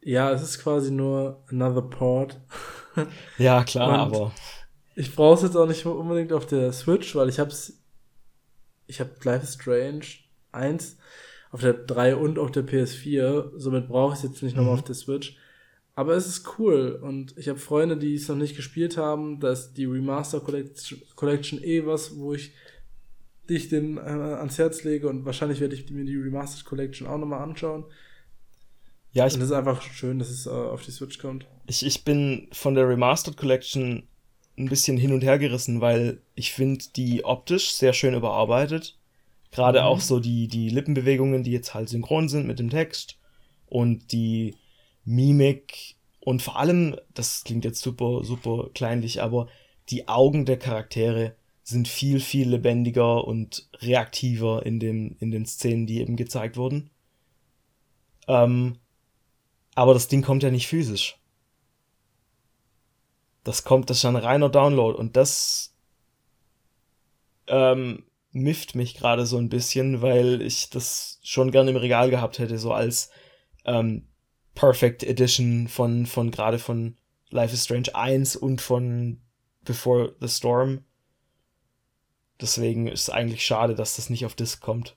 ja, 0.00 0.32
es 0.32 0.42
ist 0.42 0.60
quasi 0.60 0.90
nur 0.90 1.44
another 1.48 1.82
port. 1.82 2.40
ja, 3.38 3.64
klar, 3.64 3.98
aber. 3.98 4.32
Ich 4.94 5.14
brauche 5.14 5.34
es 5.34 5.42
jetzt 5.42 5.56
auch 5.56 5.66
nicht 5.66 5.84
unbedingt 5.86 6.32
auf 6.32 6.46
der 6.46 6.72
Switch, 6.72 7.14
weil 7.14 7.28
ich 7.28 7.38
hab's. 7.38 7.74
Ich 8.86 9.00
hab 9.00 9.22
Life 9.24 9.44
is 9.44 9.54
Strange 9.54 10.04
1 10.52 10.96
auf 11.50 11.60
der 11.60 11.74
3 11.74 12.16
und 12.16 12.38
auf 12.38 12.50
der 12.50 12.66
PS4. 12.66 13.52
Somit 13.56 13.88
brauche 13.88 14.14
ich 14.14 14.18
es 14.18 14.30
jetzt 14.30 14.42
nicht 14.42 14.56
mhm. 14.56 14.62
nochmal 14.62 14.78
auf 14.78 14.84
der 14.84 14.94
Switch. 14.94 15.36
Aber 15.94 16.14
es 16.14 16.26
ist 16.26 16.58
cool 16.58 16.98
und 17.02 17.36
ich 17.36 17.48
habe 17.48 17.58
Freunde, 17.58 17.96
die 17.96 18.14
es 18.14 18.28
noch 18.28 18.36
nicht 18.36 18.56
gespielt 18.56 18.96
haben. 18.96 19.40
Da 19.40 19.50
ist 19.50 19.74
die 19.74 19.84
Remaster 19.84 20.40
Collection, 20.40 21.02
Collection 21.16 21.62
eh 21.62 21.84
was, 21.84 22.16
wo 22.16 22.34
ich 22.34 22.52
dich 23.48 23.68
den 23.68 23.96
äh, 23.96 24.00
ans 24.00 24.58
Herz 24.58 24.84
lege 24.84 25.08
und 25.08 25.24
wahrscheinlich 25.24 25.60
werde 25.60 25.74
ich 25.74 25.90
mir 25.90 26.04
die 26.04 26.16
Remastered 26.16 26.64
Collection 26.64 27.06
auch 27.06 27.18
nochmal 27.18 27.42
anschauen. 27.42 27.84
Ja, 29.12 29.26
ich. 29.26 29.34
Und 29.34 29.40
es 29.40 29.48
ist 29.48 29.56
einfach 29.56 29.82
schön, 29.82 30.18
dass 30.18 30.30
es 30.30 30.46
äh, 30.46 30.50
auf 30.50 30.84
die 30.84 30.90
Switch 30.90 31.18
kommt. 31.18 31.46
Ich, 31.66 31.84
ich 31.84 32.04
bin 32.04 32.48
von 32.52 32.74
der 32.74 32.88
Remastered 32.88 33.36
Collection 33.36 34.06
ein 34.58 34.68
bisschen 34.68 34.96
hin 34.96 35.12
und 35.12 35.22
her 35.22 35.38
gerissen, 35.38 35.80
weil 35.80 36.20
ich 36.34 36.52
finde 36.52 36.84
die 36.96 37.24
optisch 37.24 37.72
sehr 37.72 37.92
schön 37.92 38.14
überarbeitet. 38.14 38.98
Gerade 39.50 39.80
mhm. 39.80 39.86
auch 39.86 40.00
so 40.00 40.20
die, 40.20 40.48
die 40.48 40.68
Lippenbewegungen, 40.68 41.42
die 41.42 41.52
jetzt 41.52 41.74
halt 41.74 41.88
synchron 41.88 42.28
sind 42.28 42.46
mit 42.46 42.58
dem 42.58 42.70
Text 42.70 43.18
und 43.66 44.12
die 44.12 44.56
Mimik 45.04 45.96
und 46.20 46.42
vor 46.42 46.58
allem, 46.58 46.96
das 47.14 47.44
klingt 47.44 47.64
jetzt 47.64 47.80
super, 47.80 48.22
super 48.22 48.68
kleinlich, 48.74 49.22
aber 49.22 49.48
die 49.88 50.08
Augen 50.08 50.44
der 50.44 50.58
Charaktere 50.58 51.34
sind 51.68 51.86
viel, 51.86 52.18
viel 52.20 52.48
lebendiger 52.48 53.24
und 53.24 53.68
reaktiver 53.80 54.64
in, 54.64 54.80
dem, 54.80 55.16
in 55.20 55.30
den 55.30 55.44
Szenen, 55.44 55.86
die 55.86 56.00
eben 56.00 56.16
gezeigt 56.16 56.56
wurden. 56.56 56.90
Ähm, 58.26 58.78
aber 59.74 59.92
das 59.92 60.08
Ding 60.08 60.22
kommt 60.22 60.42
ja 60.42 60.50
nicht 60.50 60.66
physisch. 60.66 61.18
Das 63.44 63.64
kommt, 63.64 63.90
das 63.90 63.98
ist 63.98 64.04
ein 64.06 64.16
reiner 64.16 64.48
Download 64.48 64.96
und 64.96 65.16
das 65.16 65.74
ähm, 67.46 68.04
mifft 68.32 68.74
mich 68.74 68.94
gerade 68.94 69.26
so 69.26 69.36
ein 69.36 69.50
bisschen, 69.50 70.00
weil 70.00 70.40
ich 70.40 70.70
das 70.70 71.18
schon 71.22 71.50
gerne 71.50 71.70
im 71.70 71.76
Regal 71.76 72.08
gehabt 72.08 72.38
hätte, 72.38 72.58
so 72.58 72.72
als 72.72 73.10
ähm, 73.66 74.06
Perfect 74.54 75.02
Edition 75.02 75.68
von, 75.68 76.06
von 76.06 76.30
gerade 76.30 76.58
von 76.58 76.96
Life 77.30 77.52
is 77.52 77.64
Strange 77.64 77.94
1 77.94 78.36
und 78.36 78.60
von 78.62 79.20
Before 79.64 80.14
the 80.20 80.28
Storm. 80.28 80.84
Deswegen 82.40 82.86
ist 82.86 83.02
es 83.02 83.10
eigentlich 83.10 83.44
schade, 83.44 83.74
dass 83.74 83.96
das 83.96 84.10
nicht 84.10 84.24
auf 84.24 84.34
Disc 84.34 84.60
kommt. 84.60 84.96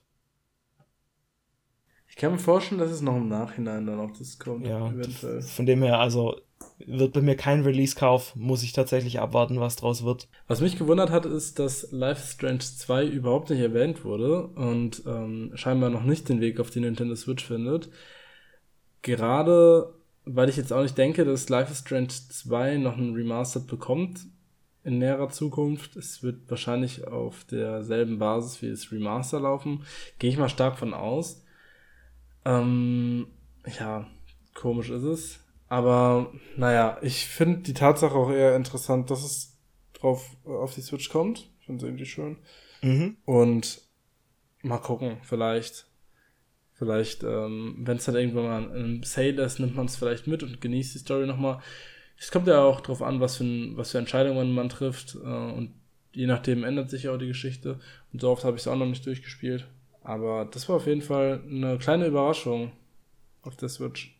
Ich 2.08 2.16
kann 2.16 2.32
mir 2.32 2.38
vorstellen, 2.38 2.78
dass 2.78 2.90
es 2.90 3.00
noch 3.00 3.16
im 3.16 3.28
Nachhinein 3.28 3.86
dann 3.86 3.98
auf 3.98 4.12
Disc 4.12 4.44
kommt. 4.44 4.66
Ja, 4.66 4.86
eventuell. 4.88 5.40
Von 5.40 5.64
dem 5.66 5.82
her, 5.82 5.98
also 5.98 6.36
wird 6.78 7.14
bei 7.14 7.22
mir 7.22 7.36
kein 7.36 7.62
Release-Kauf, 7.62 8.36
muss 8.36 8.62
ich 8.62 8.72
tatsächlich 8.72 9.18
abwarten, 9.18 9.60
was 9.60 9.76
draus 9.76 10.04
wird. 10.04 10.28
Was 10.46 10.60
mich 10.60 10.78
gewundert 10.78 11.10
hat, 11.10 11.26
ist, 11.26 11.58
dass 11.58 11.90
Life 11.90 12.26
Strange 12.26 12.58
2 12.58 13.06
überhaupt 13.06 13.50
nicht 13.50 13.60
erwähnt 13.60 14.04
wurde 14.04 14.46
und 14.48 15.02
ähm, 15.06 15.52
scheinbar 15.54 15.90
noch 15.90 16.02
nicht 16.02 16.28
den 16.28 16.40
Weg 16.40 16.60
auf 16.60 16.70
die 16.70 16.80
Nintendo 16.80 17.14
Switch 17.16 17.44
findet. 17.44 17.90
Gerade, 19.00 19.94
weil 20.24 20.48
ich 20.48 20.56
jetzt 20.56 20.72
auch 20.72 20.82
nicht 20.82 20.98
denke, 20.98 21.24
dass 21.24 21.48
Life 21.48 21.72
is 21.72 21.78
Strange 21.78 22.08
2 22.08 22.76
noch 22.76 22.96
ein 22.96 23.14
Remastered 23.14 23.66
bekommt 23.66 24.20
in 24.84 24.98
näherer 24.98 25.28
Zukunft. 25.28 25.96
Es 25.96 26.22
wird 26.22 26.50
wahrscheinlich 26.50 27.06
auf 27.06 27.44
derselben 27.44 28.18
Basis 28.18 28.62
wie 28.62 28.70
das 28.70 28.90
Remaster 28.90 29.40
laufen. 29.40 29.84
Gehe 30.18 30.30
ich 30.30 30.38
mal 30.38 30.48
stark 30.48 30.78
von 30.78 30.94
aus. 30.94 31.44
Ähm, 32.44 33.28
ja, 33.78 34.06
komisch 34.54 34.90
ist 34.90 35.04
es. 35.04 35.40
Aber 35.68 36.32
naja, 36.56 36.98
ich 37.02 37.26
finde 37.26 37.60
die 37.60 37.74
Tatsache 37.74 38.14
auch 38.14 38.30
eher 38.30 38.56
interessant, 38.56 39.10
dass 39.10 39.24
es 39.24 39.56
drauf 39.94 40.36
auf 40.44 40.74
die 40.74 40.82
Switch 40.82 41.08
kommt. 41.08 41.50
Ich 41.60 41.66
finde 41.66 41.84
es 41.84 41.88
irgendwie 41.88 42.06
schön. 42.06 42.36
Mhm. 42.82 43.16
Und 43.24 43.80
mal 44.62 44.78
gucken, 44.78 45.18
vielleicht 45.22 45.86
Vielleicht, 46.82 47.22
ähm, 47.22 47.76
wenn 47.78 47.98
es 47.98 48.06
dann 48.06 48.16
irgendwann 48.16 48.44
mal 48.44 48.76
ein 48.76 49.02
Sale 49.04 49.40
ist, 49.44 49.60
nimmt 49.60 49.76
man 49.76 49.86
es 49.86 49.94
vielleicht 49.94 50.26
mit 50.26 50.42
und 50.42 50.60
genießt 50.60 50.96
die 50.96 50.98
Story 50.98 51.28
nochmal. 51.28 51.60
Es 52.22 52.30
kommt 52.30 52.46
ja 52.46 52.62
auch 52.62 52.80
drauf 52.80 53.02
an, 53.02 53.18
was 53.18 53.38
für, 53.38 53.44
ein, 53.44 53.76
was 53.76 53.90
für 53.90 53.98
Entscheidungen 53.98 54.54
man 54.54 54.68
trifft. 54.68 55.16
Äh, 55.16 55.26
und 55.26 55.74
je 56.12 56.26
nachdem 56.26 56.62
ändert 56.62 56.88
sich 56.88 57.08
auch 57.08 57.18
die 57.18 57.26
Geschichte. 57.26 57.80
Und 58.12 58.20
so 58.20 58.30
oft 58.30 58.44
habe 58.44 58.56
ich 58.56 58.62
es 58.62 58.68
auch 58.68 58.76
noch 58.76 58.86
nicht 58.86 59.04
durchgespielt. 59.04 59.66
Aber 60.04 60.44
das 60.44 60.68
war 60.68 60.76
auf 60.76 60.86
jeden 60.86 61.02
Fall 61.02 61.42
eine 61.50 61.78
kleine 61.78 62.06
Überraschung 62.06 62.70
auf 63.42 63.56
der 63.56 63.68
Switch. 63.68 64.16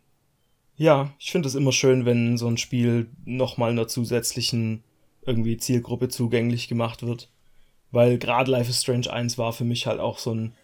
Ja, 0.76 1.14
ich 1.20 1.30
finde 1.30 1.46
es 1.46 1.54
immer 1.54 1.70
schön, 1.70 2.04
wenn 2.04 2.36
so 2.38 2.48
ein 2.48 2.56
Spiel 2.56 3.06
nochmal 3.24 3.70
einer 3.70 3.86
zusätzlichen 3.86 4.82
irgendwie 5.24 5.56
Zielgruppe 5.56 6.08
zugänglich 6.08 6.66
gemacht 6.66 7.06
wird. 7.06 7.30
Weil 7.92 8.18
gerade 8.18 8.50
Life 8.50 8.68
is 8.68 8.82
Strange 8.82 9.12
1 9.12 9.38
war 9.38 9.52
für 9.52 9.64
mich 9.64 9.86
halt 9.86 10.00
auch 10.00 10.18
so 10.18 10.34
ein 10.34 10.54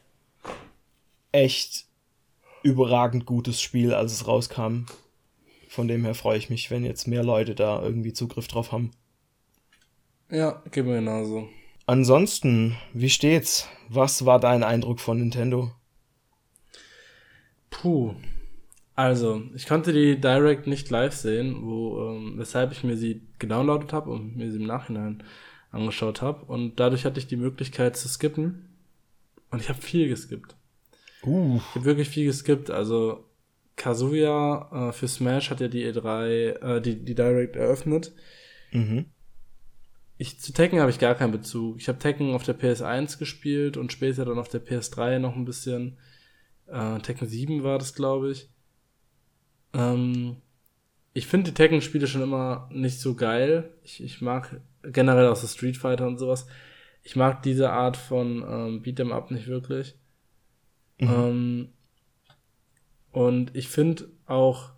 echt 1.31 1.85
überragend 2.65 3.27
gutes 3.27 3.63
Spiel, 3.63 3.95
als 3.95 4.13
es 4.13 4.27
rauskam. 4.27 4.87
Von 5.69 5.87
dem 5.87 6.05
her 6.05 6.15
freue 6.15 6.39
ich 6.39 6.49
mich, 6.49 6.71
wenn 6.71 6.85
jetzt 6.85 7.07
mehr 7.07 7.23
Leute 7.23 7.55
da 7.55 7.83
irgendwie 7.83 8.15
Zugriff 8.15 8.49
drauf 8.49 8.73
haben. 8.73 8.91
Ja, 10.31 10.63
geht 10.71 10.87
mir 10.87 10.97
genauso. 10.97 11.49
Ansonsten, 11.87 12.77
wie 12.93 13.11
steht's? 13.11 13.69
Was 13.89 14.25
war 14.25 14.41
dein 14.41 14.63
Eindruck 14.63 14.99
von 15.01 15.19
Nintendo? 15.19 15.73
Puh. 17.71 18.15
Also, 18.95 19.43
ich 19.55 19.67
konnte 19.67 19.93
die 19.93 20.21
Direct 20.21 20.67
nicht 20.67 20.91
live 20.91 21.15
sehen, 21.15 21.63
wo, 21.63 22.11
ähm, 22.11 22.35
weshalb 22.37 22.73
ich 22.73 22.83
mir 22.83 22.97
sie 22.97 23.23
gedownloadet 23.39 23.93
habe 23.93 24.11
und 24.11 24.37
mir 24.37 24.51
sie 24.51 24.59
im 24.59 24.67
Nachhinein 24.67 25.23
angeschaut 25.71 26.21
habe. 26.21 26.45
Und 26.47 26.81
dadurch 26.81 27.05
hatte 27.05 27.21
ich 27.21 27.27
die 27.27 27.37
Möglichkeit 27.37 27.97
zu 27.97 28.09
skippen. 28.09 28.69
Und 29.51 29.61
ich 29.61 29.69
habe 29.69 29.81
viel 29.81 30.09
geskippt. 30.09 30.57
Uh. 31.23 31.57
Ich 31.57 31.75
habe 31.77 31.85
wirklich 31.85 32.09
viel 32.09 32.25
geskippt. 32.25 32.71
Also 32.71 33.28
Kazuya 33.79 34.89
äh, 34.91 34.93
für 34.93 35.09
Smash 35.09 35.51
hat 35.51 35.61
ja 35.61 35.69
die 35.69 35.87
E3, 35.91 36.27
äh, 36.27 36.81
die, 36.83 37.03
die 37.03 37.15
Direct 37.15 37.57
eröffnet. 37.57 38.13
Mhm. 38.73 39.07
Ich, 40.19 40.41
zu 40.41 40.53
Tekken 40.53 40.81
habe 40.81 40.91
ich 40.91 40.99
gar 40.99 41.15
keinen 41.15 41.33
Bezug. 41.33 41.79
Ich 41.79 41.89
habe 41.89 41.99
Tekken 41.99 42.35
auf 42.35 42.43
der 42.43 42.59
PS1 42.59 43.19
gespielt 43.19 43.77
und 43.77 43.93
später 43.93 44.25
dann 44.25 44.39
auf 44.39 44.49
der 44.49 44.65
PS3 44.65 45.21
noch 45.21 45.37
ein 45.37 45.45
bisschen. 45.45 45.97
Äh, 46.67 46.99
Tekken 46.99 47.27
7 47.27 47.63
war 47.63 47.79
das, 47.79 47.95
glaube 47.95 48.33
ich. 48.33 48.51
Ähm, 49.73 50.37
ich 51.15 51.27
finde 51.27 51.51
die 51.51 51.55
Tekken-Spiele 51.55 52.07
schon 52.07 52.23
immer 52.23 52.69
nicht 52.73 53.01
so 53.01 53.15
geil. 53.15 53.73
Ich, 53.85 54.03
ich 54.03 54.21
mag 54.21 54.61
generell 54.83 55.29
auch 55.29 55.37
so 55.37 55.47
Street 55.47 55.77
Fighter 55.77 56.07
und 56.07 56.19
sowas. 56.19 56.47
Ich 57.05 57.17
mag 57.17 57.43
diese 57.43 57.71
Art 57.71 57.97
von 57.97 58.43
ähm, 58.43 58.83
Beat'em 58.83 59.13
Up 59.13 59.31
nicht 59.31 59.47
wirklich. 59.47 59.95
Mhm. 60.99 61.09
Ähm, 61.09 61.69
und 63.13 63.55
ich 63.57 63.69
finde 63.69 64.09
auch, 64.27 64.71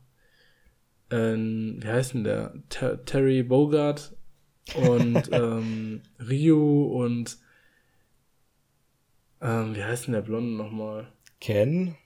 äh, 1.11 1.35
wie 1.35 1.87
heißt 1.87 2.15
denn 2.15 2.25
der? 2.25 2.55
Ter 2.69 3.05
Terry 3.05 3.43
Bogart 3.43 4.15
und 4.75 5.29
ähm, 5.33 6.03
Ryu 6.19 6.85
und 6.85 7.39
ähm, 9.41 9.75
wie 9.75 9.85
heißt 9.85 10.07
denn 10.07 10.15
der 10.15 10.23
Blonde 10.23 10.57
nochmal? 10.57 11.13
Ken? 11.41 11.97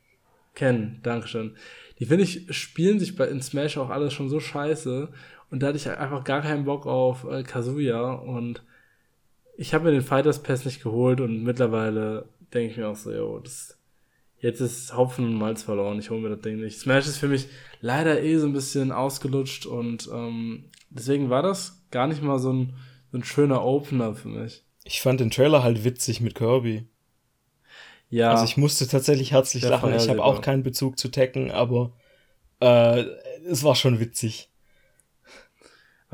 Ken, 0.55 1.01
Dankeschön. 1.03 1.57
Die 1.99 2.07
finde 2.07 2.25
ich, 2.25 2.47
spielen 2.57 3.01
sich 3.01 3.17
bei 3.17 3.27
in 3.27 3.43
Smash 3.43 3.77
auch 3.77 3.91
alles 3.91 4.13
schon 4.13 4.29
so 4.29 4.41
scheiße. 4.41 5.09
Und 5.51 5.63
da 5.63 5.69
hatte 5.69 5.77
ich 5.77 5.89
einfach 5.89 6.25
gar 6.25 6.43
keinen 6.43 6.65
Bock 6.65 6.87
auf 6.87 7.25
äh, 7.25 7.43
Kazuya. 7.43 8.13
Und 8.13 8.65
ich 9.57 9.75
habe 9.75 9.85
mir 9.85 9.93
den 9.93 10.03
Fighters 10.03 10.43
Pass 10.43 10.65
nicht 10.65 10.83
geholt 10.83 11.21
und 11.21 11.43
mittlerweile 11.43 12.29
denke 12.53 12.73
ich 12.73 12.77
mir 12.77 12.89
auch 12.89 12.97
so, 12.97 13.13
yo, 13.13 13.39
das 13.41 13.79
jetzt 14.45 14.61
ist 14.61 14.95
Hopfen 14.95 15.25
und 15.25 15.35
Malz 15.35 15.63
verloren, 15.63 15.99
ich 15.99 16.11
hole 16.11 16.21
mir 16.21 16.29
das 16.29 16.41
Ding 16.41 16.61
nicht. 16.61 16.79
Smash 16.79 17.07
ist 17.07 17.17
für 17.17 17.29
mich 17.29 17.47
leider 17.81 18.23
eh 18.23 18.37
so 18.37 18.47
ein 18.47 18.53
bisschen 18.53 18.93
ausgelutscht 18.93 19.65
und 19.65 20.07
ähm, 20.13 20.71
deswegen 20.91 21.31
war 21.31 21.43
das 21.43 21.87
gar 21.91 22.07
nicht 22.07 22.23
mal 22.23 22.39
so 22.39 22.53
ein, 22.53 22.75
so 23.11 23.17
ein 23.17 23.25
schöner 23.25 23.65
Opener 23.65 24.15
für 24.15 24.29
mich. 24.29 24.63
Ich 24.85 25.01
fand 25.01 25.21
den 25.21 25.31
Trailer 25.31 25.63
halt 25.63 25.83
witzig 25.85 26.21
mit 26.21 26.35
Kirby. 26.35 26.87
Ja. 28.11 28.33
Also 28.33 28.45
ich 28.45 28.59
musste 28.59 28.87
tatsächlich 28.87 29.33
herzlich 29.33 29.63
lachen. 29.63 29.95
Ich 29.95 30.11
habe 30.11 30.23
auch 30.23 30.43
keinen 30.43 30.63
Bezug 30.63 30.99
zu 30.99 31.09
Tekken, 31.09 31.51
aber 31.51 31.93
äh, 32.61 33.03
es 33.49 33.65
war 33.65 33.75
schon 33.75 33.99
witzig. 33.99 34.51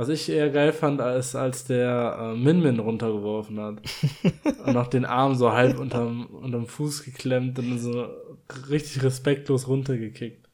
Was 0.01 0.09
ich 0.09 0.31
eher 0.31 0.49
geil 0.49 0.73
fand, 0.73 1.03
als, 1.03 1.35
als 1.35 1.67
der 1.67 2.17
äh, 2.19 2.35
Min 2.35 2.63
Min 2.63 2.79
runtergeworfen 2.79 3.61
hat. 3.61 3.83
und 4.65 4.73
noch 4.73 4.87
den 4.87 5.05
Arm 5.05 5.35
so 5.35 5.53
halb 5.53 5.79
unterm, 5.79 6.25
unterm 6.25 6.67
Fuß 6.67 7.05
geklemmt 7.05 7.59
und 7.59 7.79
so 7.79 8.09
richtig 8.71 9.03
respektlos 9.03 9.69
runtergekickt. 9.69 10.49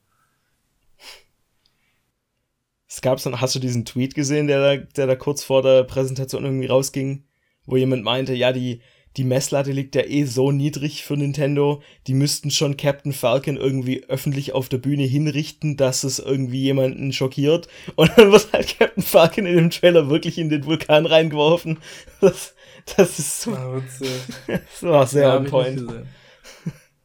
Es 2.89 3.01
gab 3.01 3.21
so, 3.21 3.41
hast 3.41 3.55
du 3.55 3.61
diesen 3.61 3.85
Tweet 3.85 4.17
gesehen, 4.17 4.49
der 4.49 4.79
da, 4.79 4.83
der 4.83 5.07
da 5.07 5.15
kurz 5.15 5.45
vor 5.45 5.63
der 5.63 5.85
Präsentation 5.85 6.45
irgendwie 6.45 6.67
rausging, 6.67 7.23
wo 7.67 7.77
jemand 7.77 8.03
meinte, 8.03 8.35
ja, 8.35 8.51
die, 8.51 8.81
die 9.17 9.25
Messlatte 9.25 9.73
liegt 9.73 9.95
ja 9.95 10.03
eh 10.03 10.25
so 10.25 10.53
niedrig 10.53 11.05
für 11.05 11.17
Nintendo, 11.17 11.83
die 12.07 12.15
müssten 12.15 12.51
schon 12.51 12.77
Captain 12.77 13.13
Falcon 13.13 13.57
irgendwie 13.57 14.05
öffentlich 14.05 14.53
auf 14.53 14.69
der 14.69 14.79
Bühne 14.79 15.05
hinrichten, 15.05 15.77
dass 15.77 16.05
es 16.05 16.19
irgendwie 16.19 16.63
jemanden 16.63 17.13
schockiert. 17.13 17.69
Und 17.97 18.13
dann 18.17 18.31
wird 18.31 18.53
halt 18.53 18.79
Captain 18.79 19.03
Falcon 19.03 19.47
in 19.47 19.57
dem 19.57 19.71
Trailer 19.71 20.11
wirklich 20.11 20.39
in 20.39 20.51
den 20.51 20.65
Vulkan 20.65 21.07
reingeworfen. 21.07 21.79
Das, 22.21 22.55
das 22.97 23.19
ist 23.19 23.43
so. 23.43 23.53
Ah, 23.53 23.83
das 24.47 24.83
war 24.83 25.07
sehr 25.07 25.29
ja, 25.29 25.37
on 25.37 25.45
point. 25.45 25.83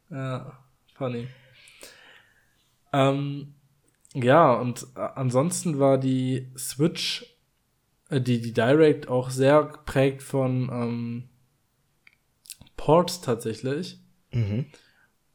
Ja, 0.09 0.57
funny. 0.95 1.27
Ähm, 2.93 3.55
Ja, 4.13 4.53
und 4.53 4.87
äh, 4.95 4.99
ansonsten 5.15 5.79
war 5.79 5.97
die 5.97 6.47
Switch, 6.57 7.25
äh, 8.09 8.21
die, 8.21 8.41
die 8.41 8.53
Direct 8.53 9.07
auch 9.09 9.29
sehr 9.29 9.63
geprägt 9.63 10.23
von 10.23 10.69
ähm, 10.71 11.30
Ports 12.81 13.21
tatsächlich, 13.21 13.99
mhm. 14.31 14.65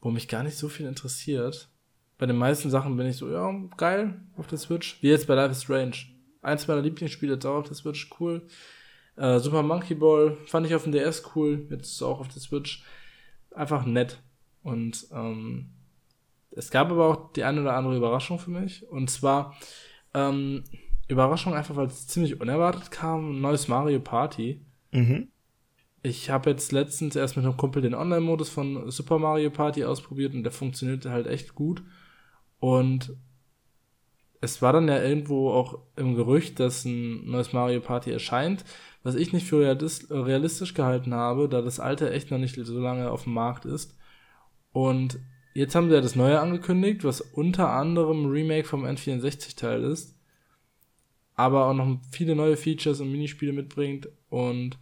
wo 0.01 0.11
mich 0.11 0.27
gar 0.27 0.43
nicht 0.43 0.57
so 0.57 0.67
viel 0.67 0.85
interessiert. 0.85 1.69
Bei 2.17 2.25
den 2.25 2.35
meisten 2.35 2.69
Sachen 2.69 2.97
bin 2.97 3.07
ich 3.07 3.15
so, 3.15 3.31
ja, 3.31 3.49
geil 3.77 4.19
auf 4.35 4.47
der 4.47 4.57
Switch. 4.57 5.01
Wie 5.01 5.07
jetzt 5.07 5.27
bei 5.27 5.35
Life 5.35 5.51
is 5.51 5.63
Strange. 5.63 5.95
Eins 6.41 6.67
meiner 6.67 6.81
Lieblingsspiele 6.81 7.35
jetzt 7.35 7.45
auch 7.45 7.59
auf 7.59 7.67
der 7.67 7.77
Switch, 7.77 8.09
cool. 8.19 8.45
Äh, 9.15 9.39
Super 9.39 9.63
Monkey 9.63 9.95
Ball 9.95 10.35
fand 10.45 10.67
ich 10.67 10.75
auf 10.75 10.83
dem 10.83 10.91
DS 10.91 11.23
cool, 11.35 11.65
jetzt 11.71 12.01
auch 12.03 12.19
auf 12.19 12.27
der 12.27 12.41
Switch. 12.41 12.83
Einfach 13.51 13.85
nett. 13.85 14.21
Und 14.61 15.07
ähm, 15.13 15.69
es 16.51 16.69
gab 16.69 16.91
aber 16.91 17.05
auch 17.05 17.31
die 17.31 17.45
eine 17.45 17.61
oder 17.61 17.77
andere 17.77 17.95
Überraschung 17.95 18.39
für 18.39 18.51
mich. 18.51 18.85
Und 18.89 19.09
zwar 19.09 19.55
ähm, 20.13 20.65
Überraschung 21.07 21.53
einfach, 21.53 21.77
weil 21.77 21.87
es 21.87 22.07
ziemlich 22.07 22.41
unerwartet 22.41 22.91
kam, 22.91 23.37
ein 23.37 23.41
neues 23.41 23.69
Mario 23.69 24.01
Party. 24.01 24.65
Mhm. 24.91 25.29
Ich 26.03 26.29
habe 26.29 26.49
jetzt 26.49 26.71
letztens 26.71 27.15
erst 27.15 27.35
mit 27.35 27.45
einem 27.45 27.57
Kumpel 27.57 27.81
den 27.81 27.95
Online-Modus 27.95 28.49
von 28.49 28.89
Super 28.91 29.19
Mario 29.19 29.49
Party 29.49 29.83
ausprobiert 29.83 30.33
und 30.33 30.43
der 30.43 30.51
funktioniert 30.51 31.05
halt 31.05 31.27
echt 31.27 31.55
gut. 31.55 31.83
Und 32.59 33.17
es 34.41 34.61
war 34.61 34.73
dann 34.73 34.87
ja 34.87 35.01
irgendwo 35.01 35.51
auch 35.51 35.79
im 35.95 36.15
Gerücht, 36.15 36.59
dass 36.59 36.85
ein 36.85 37.29
neues 37.29 37.53
Mario 37.53 37.81
Party 37.81 38.11
erscheint, 38.11 38.63
was 39.03 39.15
ich 39.15 39.33
nicht 39.33 39.47
für 39.47 39.59
realistisch 39.61 40.73
gehalten 40.73 41.13
habe, 41.13 41.49
da 41.49 41.61
das 41.61 41.79
alte 41.79 42.11
echt 42.11 42.29
noch 42.29 42.37
nicht 42.37 42.55
so 42.55 42.79
lange 42.79 43.09
auf 43.11 43.23
dem 43.23 43.33
Markt 43.33 43.65
ist. 43.65 43.97
Und 44.71 45.19
jetzt 45.53 45.73
haben 45.75 45.89
sie 45.89 45.95
ja 45.95 46.01
das 46.01 46.15
neue 46.15 46.39
angekündigt, 46.39 47.03
was 47.03 47.21
unter 47.21 47.69
anderem 47.69 48.27
Remake 48.27 48.67
vom 48.67 48.85
N64-Teil 48.85 49.83
ist, 49.83 50.15
aber 51.35 51.65
auch 51.65 51.73
noch 51.73 51.99
viele 52.11 52.35
neue 52.35 52.57
Features 52.57 53.01
und 53.01 53.11
Minispiele 53.11 53.53
mitbringt 53.53 54.09
und 54.29 54.77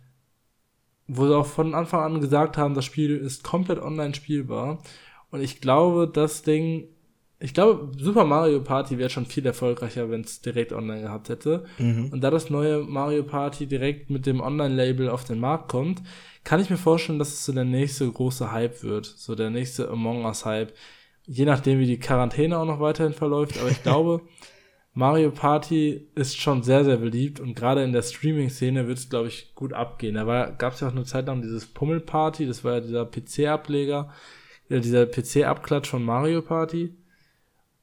wo 1.07 1.27
sie 1.27 1.36
auch 1.36 1.45
von 1.45 1.73
Anfang 1.73 2.02
an 2.02 2.22
gesagt 2.22 2.57
haben, 2.57 2.73
das 2.73 2.86
Spiel 2.86 3.15
ist 3.15 3.44
komplett 3.44 3.80
online 3.80 4.15
spielbar. 4.15 4.80
Und 5.32 5.41
ich 5.41 5.61
glaube, 5.61 6.07
das 6.07 6.41
Ding 6.44 6.88
ich 7.40 7.53
glaube, 7.53 7.91
Super 7.98 8.23
Mario 8.23 8.61
Party 8.61 8.98
wäre 8.98 9.10
schon 9.10 9.26
viel 9.26 9.45
erfolgreicher, 9.45 10.10
wenn 10.10 10.22
es 10.22 10.41
direkt 10.41 10.72
online 10.72 11.02
gehabt 11.02 11.30
hätte. 11.30 11.65
Mhm. 11.77 12.10
Und 12.11 12.22
da 12.22 12.32
das 12.32 12.49
neue 12.49 12.80
Mario 12.80 13.23
Party 13.23 13.68
direkt 13.68 14.10
mit 14.10 14.26
dem 14.26 14.40
Online-Label 14.40 15.10
auf 15.10 15.26
den 15.26 15.40
Markt 15.40 15.69
kommt, 15.69 16.02
kann 16.44 16.61
ich 16.61 16.69
mir 16.69 16.77
vorstellen, 16.77 17.19
dass 17.19 17.30
es 17.30 17.45
so 17.45 17.52
der 17.52 17.65
nächste 17.65 18.10
große 18.10 18.52
Hype 18.52 18.84
wird. 18.84 19.06
So 19.06 19.36
der 19.36 19.49
nächste 19.49 19.90
Among 19.90 20.26
Us-Hype. 20.26 20.73
Je 21.26 21.45
nachdem, 21.45 21.80
wie 21.80 21.88
die 21.88 21.99
Quarantäne 21.99 22.57
auch 22.57 22.65
noch 22.65 22.80
weiterhin 22.80 23.14
verläuft. 23.14 23.60
Aber 23.60 23.69
ich 23.69 23.84
glaube, 23.84 24.22
Mario 24.97 25.30
Party 25.30 26.07
ist 26.15 26.38
schon 26.38 26.63
sehr, 26.63 26.85
sehr 26.85 26.95
beliebt 26.95 27.41
und 27.41 27.53
gerade 27.53 27.84
in 27.84 27.91
der 27.91 28.01
Streaming-Szene 28.01 28.88
wird 28.88 28.97
es, 28.97 29.09
glaube 29.09 29.27
ich, 29.27 29.53
gut 29.53 29.73
abgehen. 29.73 30.15
Da 30.15 30.51
gab 30.51 30.73
es 30.73 30.80
ja 30.80 30.88
auch 30.88 30.93
eine 30.93 31.03
Zeit 31.03 31.27
lang 31.27 31.41
dieses 31.41 31.65
Pummel-Party, 31.65 32.47
das 32.47 32.63
war 32.63 32.76
ja 32.76 32.80
dieser 32.80 33.05
PC-Ableger, 33.05 34.09
ja, 34.69 34.80
dieser 34.80 35.05
PC-Abklatsch 35.05 35.89
von 35.89 36.01
Mario 36.01 36.41
Party. 36.41 36.95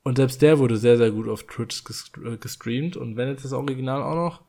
Und 0.02 0.16
selbst 0.16 0.40
der 0.40 0.59
wurde 0.59 0.78
sehr, 0.78 0.97
sehr 0.97 1.10
gut 1.10 1.28
auf 1.28 1.47
Twitch 1.47 1.84
äh, 2.24 2.39
gestreamt. 2.39 2.97
Und 2.97 3.16
wenn 3.16 3.28
jetzt 3.28 3.44
das 3.44 3.52
Original 3.52 4.02
auch 4.02 4.14
noch 4.14 4.40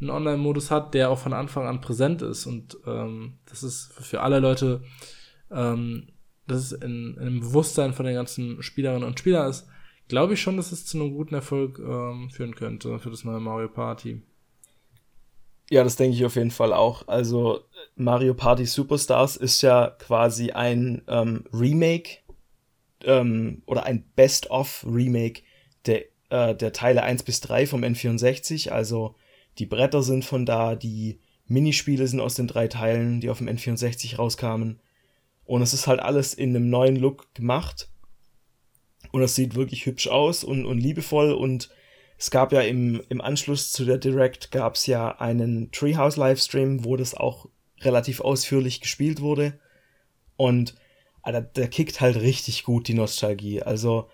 einen 0.00 0.10
Online-Modus 0.10 0.72
hat, 0.72 0.94
der 0.94 1.08
auch 1.08 1.20
von 1.20 1.32
Anfang 1.32 1.68
an 1.68 1.80
präsent 1.80 2.20
ist 2.20 2.46
und 2.46 2.78
ähm, 2.84 3.38
das 3.46 3.62
ist 3.62 3.92
für 3.92 4.22
alle 4.22 4.40
Leute, 4.40 4.82
ähm, 5.52 6.08
das 6.48 6.72
ist 6.72 6.82
in, 6.82 7.14
in 7.14 7.18
einem 7.20 7.40
Bewusstsein 7.40 7.92
von 7.92 8.06
den 8.06 8.16
ganzen 8.16 8.60
Spielerinnen 8.60 9.06
und 9.06 9.20
Spielern 9.20 9.48
ist, 9.48 9.68
glaube 10.08 10.34
ich 10.34 10.40
schon, 10.40 10.56
dass 10.56 10.72
es 10.72 10.84
zu 10.84 10.98
einem 10.98 11.14
guten 11.14 11.34
Erfolg 11.34 11.78
ähm, 11.78 12.30
führen 12.30 12.54
könnte 12.54 12.98
für 12.98 13.10
das 13.10 13.24
neue 13.24 13.40
Mario 13.40 13.68
Party. 13.68 14.22
Ja, 15.70 15.84
das 15.84 15.96
denke 15.96 16.16
ich 16.16 16.24
auf 16.24 16.36
jeden 16.36 16.50
Fall 16.50 16.72
auch. 16.72 17.08
Also 17.08 17.60
Mario 17.96 18.34
Party 18.34 18.66
Superstars 18.66 19.36
ist 19.36 19.62
ja 19.62 19.88
quasi 19.88 20.50
ein 20.50 21.02
ähm, 21.08 21.44
Remake 21.52 22.18
ähm, 23.04 23.62
oder 23.66 23.84
ein 23.84 24.04
Best-of-Remake 24.14 25.42
der, 25.86 26.04
äh, 26.30 26.54
der 26.54 26.72
Teile 26.72 27.02
1 27.02 27.22
bis 27.22 27.40
3 27.40 27.66
vom 27.66 27.84
N64. 27.84 28.70
Also 28.70 29.14
die 29.58 29.66
Bretter 29.66 30.02
sind 30.02 30.24
von 30.24 30.44
da, 30.44 30.74
die 30.74 31.20
Minispiele 31.46 32.06
sind 32.06 32.20
aus 32.20 32.34
den 32.34 32.46
drei 32.46 32.68
Teilen, 32.68 33.20
die 33.20 33.30
auf 33.30 33.38
dem 33.38 33.48
N64 33.48 34.16
rauskamen. 34.16 34.80
Und 35.44 35.62
es 35.62 35.74
ist 35.74 35.86
halt 35.86 36.00
alles 36.00 36.34
in 36.34 36.50
einem 36.50 36.70
neuen 36.70 36.96
Look 36.96 37.34
gemacht. 37.34 37.88
Und 39.12 39.22
es 39.22 39.36
sieht 39.36 39.54
wirklich 39.54 39.86
hübsch 39.86 40.08
aus 40.08 40.42
und, 40.42 40.66
und 40.66 40.78
liebevoll. 40.78 41.32
Und 41.32 41.70
es 42.18 42.30
gab 42.30 42.52
ja 42.52 42.62
im, 42.62 43.00
im 43.08 43.20
Anschluss 43.20 43.70
zu 43.70 43.84
der 43.84 43.98
Direct 43.98 44.50
gab 44.50 44.74
es 44.74 44.86
ja 44.86 45.18
einen 45.20 45.70
Treehouse 45.70 46.16
Livestream, 46.16 46.84
wo 46.84 46.96
das 46.96 47.14
auch 47.14 47.48
relativ 47.82 48.20
ausführlich 48.20 48.80
gespielt 48.80 49.20
wurde. 49.20 49.60
Und 50.36 50.74
Alter, 51.22 51.42
der 51.42 51.68
kickt 51.68 52.00
halt 52.00 52.16
richtig 52.16 52.64
gut 52.64 52.88
die 52.88 52.94
Nostalgie. 52.94 53.62
Also, 53.62 54.08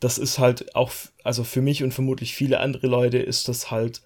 das 0.00 0.18
ist 0.18 0.38
halt 0.38 0.74
auch, 0.74 0.92
also 1.22 1.44
für 1.44 1.62
mich 1.62 1.82
und 1.82 1.92
vermutlich 1.92 2.34
viele 2.34 2.60
andere 2.60 2.86
Leute 2.86 3.18
ist 3.18 3.48
das 3.48 3.70
halt 3.70 4.02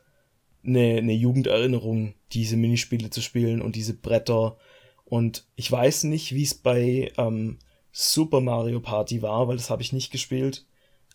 eine, 0.64 0.96
eine 0.98 1.12
Jugenderinnerung, 1.12 2.14
diese 2.32 2.56
Minispiele 2.56 3.10
zu 3.10 3.20
spielen 3.20 3.62
und 3.62 3.76
diese 3.76 3.94
Bretter. 3.94 4.56
Und 5.04 5.46
ich 5.54 5.70
weiß 5.70 6.04
nicht, 6.04 6.34
wie 6.34 6.42
es 6.42 6.54
bei 6.54 7.12
ähm, 7.16 7.58
Super 7.98 8.40
Mario 8.40 8.80
Party 8.80 9.22
war, 9.22 9.48
weil 9.48 9.56
das 9.56 9.70
habe 9.70 9.82
ich 9.82 9.92
nicht 9.92 10.10
gespielt. 10.10 10.66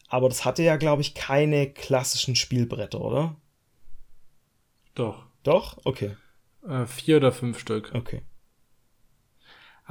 Aber 0.07 0.29
das 0.29 0.45
hatte 0.45 0.63
ja, 0.63 0.75
glaube 0.75 1.01
ich, 1.01 1.13
keine 1.13 1.71
klassischen 1.71 2.35
Spielbretter, 2.35 3.01
oder? 3.01 3.35
Doch. 4.95 5.23
Doch? 5.43 5.77
Okay. 5.85 6.15
Äh, 6.67 6.85
vier 6.85 7.17
oder 7.17 7.31
fünf 7.31 7.59
Stück. 7.59 7.91
Okay 7.93 8.21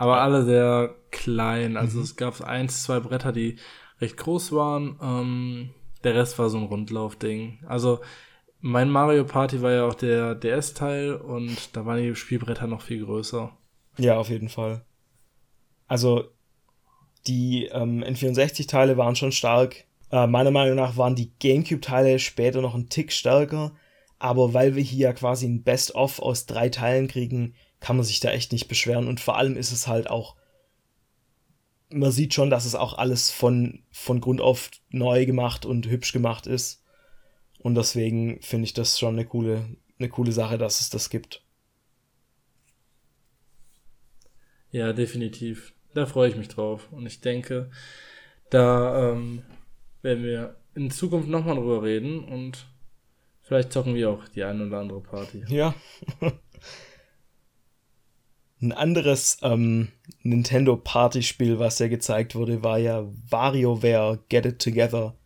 aber 0.01 0.23
alle 0.23 0.45
sehr 0.47 0.95
klein. 1.11 1.77
Also 1.77 1.99
mhm. 1.99 2.05
es 2.05 2.17
gab 2.17 2.41
eins, 2.41 2.85
zwei 2.85 3.01
Bretter, 3.01 3.33
die 3.33 3.57
recht 4.01 4.17
groß 4.17 4.51
waren. 4.53 4.99
Ähm, 5.03 5.71
der 6.05 6.15
Rest 6.15 6.39
war 6.39 6.49
so 6.49 6.57
ein 6.57 6.65
Rundlaufding. 6.65 7.59
Also 7.67 8.01
mein 8.61 8.89
Mario 8.89 9.25
Party 9.25 9.61
war 9.61 9.73
ja 9.73 9.87
auch 9.87 9.93
der 9.93 10.35
DS-Teil 10.35 11.17
und 11.17 11.77
da 11.77 11.85
waren 11.85 12.03
die 12.03 12.15
Spielbretter 12.15 12.67
noch 12.67 12.81
viel 12.81 13.05
größer. 13.05 13.53
Ja, 13.99 14.17
auf 14.17 14.31
jeden 14.31 14.49
Fall. 14.49 14.87
Also 15.87 16.31
die 17.27 17.67
ähm, 17.67 18.03
N64-Teile 18.03 18.97
waren 18.97 19.17
schon 19.17 19.33
stark. 19.33 19.85
Äh, 20.11 20.27
meiner 20.27 20.51
Meinung 20.51 20.77
nach 20.77 20.97
waren 20.97 21.15
die 21.15 21.33
GameCube-Teile 21.39 22.19
später 22.19 22.61
noch 22.61 22.75
ein 22.75 22.89
Tick 22.89 23.13
stärker. 23.13 23.73
Aber 24.19 24.53
weil 24.53 24.77
wir 24.77 24.83
hier 24.83 25.13
quasi 25.13 25.47
ein 25.47 25.63
Best-of 25.63 26.21
aus 26.21 26.47
drei 26.47 26.69
Teilen 26.69 27.09
kriegen, 27.09 27.55
kann 27.81 27.97
man 27.97 28.05
sich 28.05 28.21
da 28.21 28.31
echt 28.31 28.53
nicht 28.53 28.69
beschweren. 28.69 29.09
Und 29.09 29.21
vor 29.21 29.37
allem 29.37 29.57
ist 29.57 29.73
es 29.73 29.87
halt 29.87 30.11
auch, 30.11 30.37
man 31.89 32.13
sieht 32.13 32.35
schon, 32.35 32.51
dass 32.51 32.67
es 32.67 32.75
auch 32.75 32.99
alles 32.99 33.31
von, 33.31 33.83
von 33.91 34.21
Grund 34.21 34.41
auf 34.41 34.71
neu 34.91 35.27
gemacht 35.27 35.65
und 35.65 35.89
hübsch 35.89 36.13
gemacht 36.13 36.47
ist. 36.47 36.85
Und 37.59 37.75
deswegen 37.75 38.41
finde 38.43 38.65
ich 38.65 38.75
das 38.75 38.99
schon 38.99 39.15
eine 39.15 39.27
coole, 39.27 39.77
eine 39.99 40.09
coole 40.09 40.33
Sache, 40.33 40.59
dass 40.59 40.81
es 40.81 40.91
das 40.91 41.11
gibt. 41.11 41.43
Ja, 44.71 44.93
definitiv. 44.93 45.75
Da 45.95 46.07
freue 46.07 46.29
ich 46.31 46.37
mich 46.37 46.49
drauf. 46.49 46.89
Und 46.93 47.07
ich 47.07 47.21
denke, 47.21 47.71
da 48.51 49.13
ähm, 49.13 49.43
werden 50.03 50.25
wir 50.25 50.57
in 50.75 50.91
Zukunft 50.91 51.29
nochmal 51.29 51.57
drüber 51.57 51.83
reden 51.83 52.25
und 52.25 52.67
vielleicht 53.41 53.73
zocken 53.73 53.95
wir 53.95 54.11
auch 54.11 54.29
die 54.29 54.45
eine 54.45 54.67
oder 54.67 54.81
andere 54.81 55.01
Party. 55.01 55.45
Ja. 55.49 55.75
Ein 58.63 58.73
anderes 58.73 59.39
ähm, 59.41 59.89
Nintendo 60.23 60.77
Party-Spiel, 60.77 61.59
was 61.59 61.79
ja 61.79 61.89
gezeigt 61.89 62.35
wurde, 62.35 62.63
war 62.63 62.77
ja 62.79 63.07
WarioWare 63.31 64.19
Get 64.29 64.45
It 64.45 64.61
Together. 64.61 65.17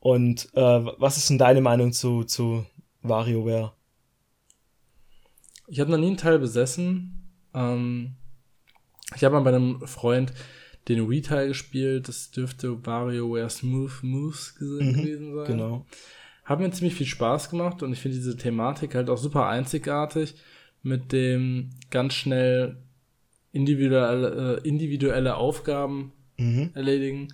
Und 0.00 0.48
äh, 0.54 0.60
was 0.60 1.16
ist 1.16 1.30
denn 1.30 1.38
deine 1.38 1.60
Meinung 1.60 1.92
zu, 1.92 2.24
zu 2.24 2.66
WarioWare? 3.02 3.72
Ich 5.68 5.78
habe 5.78 5.92
noch 5.92 5.98
nie 5.98 6.08
einen 6.08 6.16
Teil 6.16 6.40
besessen. 6.40 7.30
Ähm, 7.54 8.16
ich 9.14 9.24
habe 9.24 9.34
mal 9.34 9.42
bei 9.42 9.54
einem 9.54 9.86
Freund 9.86 10.32
den 10.88 11.08
Wii-Teil 11.08 11.48
gespielt. 11.48 12.08
Das 12.08 12.30
dürfte 12.30 12.84
WarioWare 12.86 13.50
Smooth 13.50 14.02
Moves 14.02 14.54
mhm, 14.58 14.92
gewesen 14.94 15.34
sein. 15.34 15.46
Genau. 15.46 15.86
Hat 16.44 16.60
mir 16.60 16.70
ziemlich 16.70 16.94
viel 16.94 17.06
Spaß 17.06 17.50
gemacht 17.50 17.82
und 17.82 17.92
ich 17.92 18.00
finde 18.00 18.16
diese 18.16 18.36
Thematik 18.36 18.94
halt 18.94 19.10
auch 19.10 19.18
super 19.18 19.48
einzigartig 19.48 20.34
mit 20.82 21.12
dem 21.12 21.70
ganz 21.90 22.14
schnell 22.14 22.78
individuelle, 23.52 24.60
äh, 24.62 24.68
individuelle 24.68 25.36
Aufgaben 25.36 26.12
mhm. 26.38 26.70
erledigen. 26.74 27.28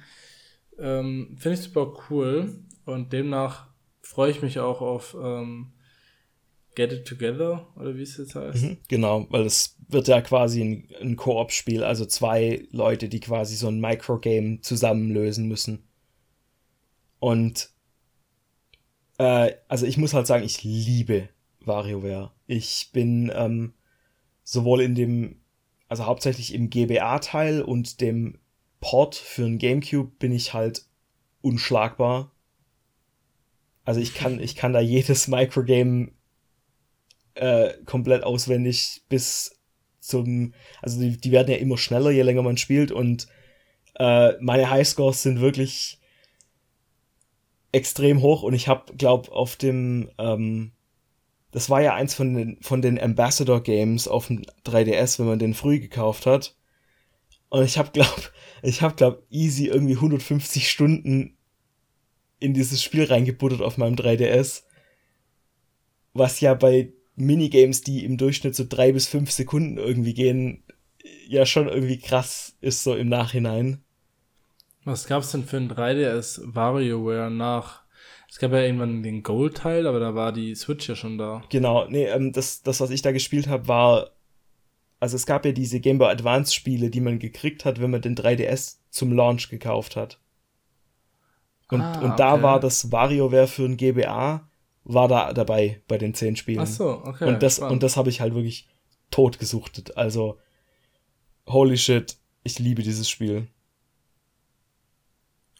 Ähm, 0.78 1.36
Finde 1.38 1.58
ich 1.58 1.64
super 1.64 1.92
cool 2.10 2.58
und 2.84 3.12
demnach 3.12 3.68
freue 4.02 4.30
ich 4.30 4.42
mich 4.42 4.58
auch 4.58 4.80
auf 4.80 5.16
ähm, 5.20 5.72
Get 6.74 6.92
It 6.92 7.06
Together 7.06 7.68
oder 7.76 7.96
wie 7.96 8.02
es 8.02 8.16
jetzt 8.16 8.34
heißt. 8.34 8.62
Mhm, 8.62 8.78
genau, 8.88 9.26
weil 9.30 9.46
es 9.46 9.73
wird 9.88 10.08
ja 10.08 10.20
quasi 10.20 10.62
ein, 10.62 10.88
ein 11.00 11.16
Koop-Spiel, 11.16 11.84
also 11.84 12.06
zwei 12.06 12.66
Leute, 12.70 13.08
die 13.08 13.20
quasi 13.20 13.56
so 13.56 13.68
ein 13.68 13.80
Microgame 13.80 14.60
zusammen 14.60 15.10
lösen 15.10 15.46
müssen. 15.46 15.84
Und 17.18 17.70
äh, 19.18 19.52
also 19.68 19.86
ich 19.86 19.96
muss 19.96 20.14
halt 20.14 20.26
sagen, 20.26 20.44
ich 20.44 20.62
liebe 20.64 21.28
WarioWare. 21.60 22.32
Ich 22.46 22.90
bin 22.92 23.32
ähm, 23.34 23.74
sowohl 24.42 24.82
in 24.82 24.94
dem, 24.94 25.40
also 25.88 26.06
hauptsächlich 26.06 26.54
im 26.54 26.70
GBA-Teil 26.70 27.62
und 27.62 28.00
dem 28.00 28.38
Port 28.80 29.14
für 29.14 29.44
ein 29.44 29.58
GameCube 29.58 30.12
bin 30.18 30.32
ich 30.32 30.52
halt 30.52 30.86
unschlagbar. 31.40 32.32
Also 33.84 34.00
ich 34.00 34.14
kann, 34.14 34.40
ich 34.40 34.56
kann 34.56 34.72
da 34.72 34.80
jedes 34.80 35.28
Microgame 35.28 36.12
äh, 37.34 37.72
komplett 37.84 38.22
auswendig 38.22 39.02
bis 39.08 39.58
zum, 40.04 40.54
also 40.82 41.00
die, 41.00 41.16
die 41.16 41.32
werden 41.32 41.50
ja 41.50 41.56
immer 41.56 41.78
schneller, 41.78 42.10
je 42.10 42.22
länger 42.22 42.42
man 42.42 42.56
spielt 42.56 42.92
und 42.92 43.26
äh, 43.96 44.32
meine 44.40 44.70
Highscores 44.70 45.22
sind 45.22 45.40
wirklich 45.40 45.98
extrem 47.72 48.22
hoch 48.22 48.42
und 48.42 48.54
ich 48.54 48.68
habe, 48.68 48.94
glaube 48.96 49.32
auf 49.32 49.56
dem, 49.56 50.10
ähm, 50.18 50.72
das 51.50 51.70
war 51.70 51.80
ja 51.80 51.94
eins 51.94 52.14
von 52.14 52.34
den, 52.34 52.58
von 52.60 52.82
den 52.82 53.00
Ambassador 53.00 53.62
Games 53.62 54.08
auf 54.08 54.28
dem 54.28 54.42
3DS, 54.64 55.18
wenn 55.18 55.26
man 55.26 55.38
den 55.38 55.54
früh 55.54 55.80
gekauft 55.80 56.26
hat. 56.26 56.56
Und 57.48 57.64
ich 57.64 57.78
habe, 57.78 57.90
glaube 57.92 58.22
ich 58.62 58.82
habe, 58.82 58.94
glaube 58.94 59.22
easy 59.30 59.66
irgendwie 59.66 59.94
150 59.94 60.68
Stunden 60.68 61.36
in 62.40 62.54
dieses 62.54 62.82
Spiel 62.82 63.04
reingebuttert 63.04 63.62
auf 63.62 63.78
meinem 63.78 63.94
3DS. 63.94 64.64
Was 66.12 66.40
ja 66.40 66.54
bei 66.54 66.92
Minigames, 67.16 67.82
die 67.82 68.04
im 68.04 68.16
Durchschnitt 68.16 68.54
so 68.54 68.64
drei 68.68 68.92
bis 68.92 69.06
fünf 69.06 69.30
Sekunden 69.30 69.78
irgendwie 69.78 70.14
gehen, 70.14 70.64
ja 71.26 71.46
schon 71.46 71.68
irgendwie 71.68 71.98
krass 71.98 72.56
ist 72.60 72.82
so 72.82 72.94
im 72.94 73.08
Nachhinein. 73.08 73.82
Was 74.84 75.06
gab's 75.06 75.32
denn 75.32 75.44
für 75.44 75.56
ein 75.56 75.70
3DS 75.70 76.54
WarioWare 76.54 77.30
nach? 77.30 77.82
Es 78.28 78.38
gab 78.38 78.52
ja 78.52 78.60
irgendwann 78.62 79.02
den 79.02 79.22
Gold-Teil, 79.22 79.86
aber 79.86 80.00
da 80.00 80.14
war 80.14 80.32
die 80.32 80.54
Switch 80.54 80.88
ja 80.88 80.96
schon 80.96 81.18
da. 81.18 81.42
Genau, 81.50 81.86
nee, 81.88 82.06
ähm, 82.06 82.32
das, 82.32 82.62
das, 82.62 82.80
was 82.80 82.90
ich 82.90 83.00
da 83.00 83.12
gespielt 83.12 83.48
habe, 83.48 83.68
war. 83.68 84.10
Also 85.00 85.16
es 85.16 85.26
gab 85.26 85.44
ja 85.44 85.52
diese 85.52 85.80
Game 85.80 85.98
Boy 85.98 86.10
Advance-Spiele, 86.10 86.90
die 86.90 87.00
man 87.00 87.18
gekriegt 87.18 87.64
hat, 87.64 87.80
wenn 87.80 87.90
man 87.90 88.02
den 88.02 88.16
3DS 88.16 88.78
zum 88.90 89.12
Launch 89.12 89.48
gekauft 89.50 89.96
hat. 89.96 90.18
Und, 91.70 91.80
ah, 91.80 92.00
und 92.00 92.18
da 92.18 92.34
okay. 92.34 92.42
war 92.42 92.60
das 92.60 92.90
WarioWare 92.90 93.46
für 93.46 93.64
ein 93.64 93.76
GBA, 93.76 94.48
war 94.84 95.08
da 95.08 95.32
dabei 95.32 95.82
bei 95.88 95.98
den 95.98 96.14
zehn 96.14 96.36
Spielen. 96.36 96.60
Ach 96.60 96.66
so, 96.66 97.02
okay. 97.04 97.26
Und 97.26 97.42
das, 97.42 97.58
und 97.58 97.82
das 97.82 97.96
habe 97.96 98.10
ich 98.10 98.20
halt 98.20 98.34
wirklich 98.34 98.68
tot 99.10 99.38
gesuchtet. 99.38 99.96
Also, 99.96 100.38
holy 101.46 101.76
shit, 101.76 102.16
ich 102.42 102.58
liebe 102.58 102.82
dieses 102.82 103.08
Spiel. 103.08 103.48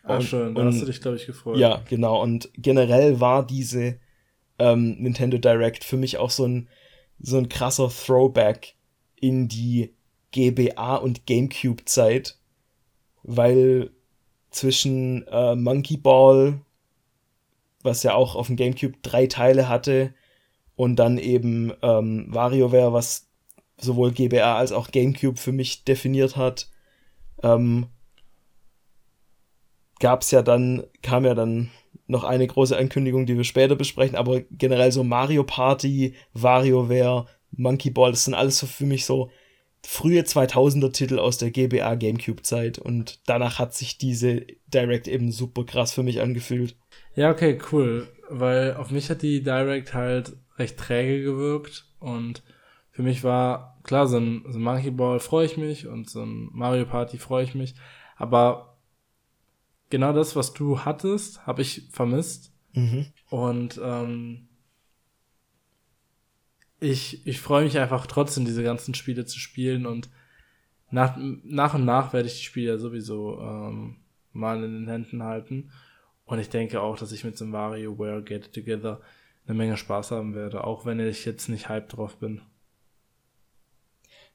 Ah, 0.03 0.21
schön, 0.21 0.55
da 0.55 0.61
und, 0.61 0.69
hast 0.69 0.83
du 0.83 0.87
dich, 0.87 1.01
glaube 1.01 1.17
ich, 1.17 1.27
gefreut. 1.27 1.57
Ja, 1.57 1.83
genau. 1.89 2.23
Und 2.23 2.51
generell 2.55 3.21
war 3.21 3.47
diese 3.47 3.99
ähm, 4.59 4.97
Nintendo 4.99 5.39
Direct 5.39 5.83
für 5.83 5.97
mich 5.97 6.19
auch 6.19 6.31
so 6.31 6.47
ein, 6.47 6.69
so 7.19 7.39
ein 7.39 7.49
krasser 7.49 7.89
Throwback 7.89 8.75
in 9.17 9.49
die 9.49 9.95
GBA 10.33 10.97
und 10.97 11.27
GameCube-Zeit, 11.27 12.39
weil 13.23 13.91
zwischen 14.51 15.27
äh, 15.29 15.55
Monkey 15.55 15.97
Ball, 15.97 16.61
was 17.85 18.02
ja 18.02 18.15
auch 18.15 18.35
auf 18.35 18.48
dem 18.48 18.56
GameCube 18.56 18.98
drei 19.02 19.27
Teile 19.27 19.69
hatte, 19.69 20.15
und 20.77 20.97
dann 20.97 21.19
eben 21.19 21.73
ähm, 21.82 22.27
WarioWare, 22.28 22.93
was 22.93 23.28
sowohl 23.78 24.12
GBA 24.12 24.56
als 24.56 24.73
auch 24.73 24.90
GameCube 24.90 25.39
für 25.39 25.52
mich 25.52 25.85
definiert 25.85 26.36
hat, 26.36 26.70
ähm, 27.43 27.86
gab 30.01 30.23
es 30.23 30.31
ja 30.31 30.43
dann, 30.43 30.85
kam 31.02 31.24
ja 31.24 31.35
dann 31.35 31.70
noch 32.06 32.24
eine 32.24 32.47
große 32.47 32.77
Ankündigung, 32.77 33.27
die 33.27 33.36
wir 33.36 33.44
später 33.44 33.77
besprechen, 33.77 34.16
aber 34.16 34.40
generell 34.51 34.93
so 34.93 35.05
Mario 35.05 35.44
Party, 35.44 36.15
WarioWare, 36.32 37.27
Monkey 37.52 37.90
Ball, 37.90 38.11
das 38.11 38.24
sind 38.24 38.35
alles 38.35 38.59
so 38.59 38.66
für 38.66 38.85
mich 38.85 39.06
so 39.06 39.31
frühe 39.86 40.23
2000er 40.23 40.93
Titel 40.93 41.19
aus 41.19 41.39
der 41.39 41.51
GBA 41.51 41.94
GameCube 41.94 42.43
Zeit 42.43 42.78
und 42.78 43.20
danach 43.27 43.59
hat 43.59 43.74
sich 43.74 43.98
diese 43.98 44.47
Direct 44.66 45.09
eben 45.09 45.31
super 45.31 45.65
krass 45.65 45.93
für 45.93 46.02
mich 46.02 46.20
angefühlt. 46.20 46.77
Ja, 47.16 47.31
okay, 47.31 47.59
cool, 47.73 48.09
weil 48.28 48.74
auf 48.74 48.91
mich 48.91 49.11
hat 49.11 49.23
die 49.23 49.43
Direct 49.43 49.95
halt 49.95 50.36
recht 50.59 50.78
träge 50.78 51.23
gewirkt 51.23 51.86
und 51.99 52.43
für 52.91 53.03
mich 53.03 53.24
war 53.24 53.78
klar, 53.82 54.07
so 54.07 54.19
ein, 54.19 54.45
so 54.49 54.59
ein 54.59 54.62
Monkey 54.62 54.91
Ball 54.91 55.20
freue 55.20 55.47
ich 55.47 55.57
mich 55.57 55.86
und 55.86 56.09
so 56.09 56.23
ein 56.23 56.49
Mario 56.53 56.86
Party 56.86 57.19
freue 57.19 57.45
ich 57.45 57.55
mich, 57.55 57.74
aber 58.16 58.77
genau 59.91 60.12
das, 60.12 60.36
was 60.36 60.53
du 60.53 60.81
hattest, 60.81 61.47
habe 61.47 61.62
ich 61.62 61.89
vermisst. 61.91 62.53
Mhm. 62.73 63.07
Und 63.31 63.81
ähm, 63.82 64.49
ich, 66.81 67.27
ich 67.27 67.41
freue 67.41 67.65
mich 67.65 67.78
einfach 67.78 68.07
trotzdem, 68.07 68.45
diese 68.45 68.62
ganzen 68.62 68.95
Spiele 68.95 69.24
zu 69.24 69.39
spielen 69.39 69.86
und 69.86 70.11
nach, 70.91 71.16
nach 71.16 71.74
und 71.74 71.85
nach 71.85 72.12
werde 72.12 72.28
ich 72.28 72.39
die 72.39 72.45
Spiele 72.45 72.78
sowieso 72.78 73.41
ähm, 73.41 73.97
mal 74.32 74.62
in 74.62 74.73
den 74.73 74.89
Händen 74.89 75.23
halten. 75.23 75.70
Und 76.27 76.39
ich 76.39 76.49
denke 76.49 76.81
auch, 76.81 76.99
dass 76.99 77.13
ich 77.13 77.25
mit 77.25 77.39
dem 77.39 77.53
WarioWare 77.53 78.23
Get 78.23 78.53
Together 78.53 79.01
eine 79.47 79.57
Menge 79.57 79.77
Spaß 79.77 80.11
haben 80.11 80.35
werde, 80.35 80.65
auch 80.65 80.87
wenn 80.87 81.01
ich 81.01 81.25
jetzt 81.25 81.49
nicht 81.49 81.69
hype 81.69 81.89
drauf 81.89 82.17
bin. 82.17 82.41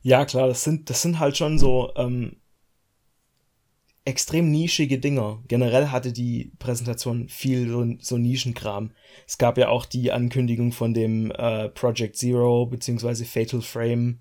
Ja, 0.01 0.25
klar, 0.25 0.47
das 0.47 0.63
sind, 0.63 0.89
das 0.89 1.01
sind 1.01 1.19
halt 1.19 1.35
schon 1.35 1.57
so 1.59 1.91
ähm, 1.95 2.37
extrem 4.05 4.49
nischige 4.51 4.99
Dinger. 4.99 5.43
Generell 5.47 5.87
hatte 5.87 6.13
die 6.13 6.51
Präsentation 6.59 7.27
viel 7.27 7.69
so, 7.69 7.85
so 7.99 8.17
Nischenkram. 8.17 8.91
Es 9.27 9.37
gab 9.37 9.57
ja 9.57 9.69
auch 9.69 9.85
die 9.85 10.11
Ankündigung 10.11 10.71
von 10.71 10.93
dem 10.93 11.31
äh, 11.31 11.69
Project 11.69 12.15
Zero 12.15 12.65
bzw. 12.67 13.25
Fatal 13.25 13.61
Frame 13.61 14.19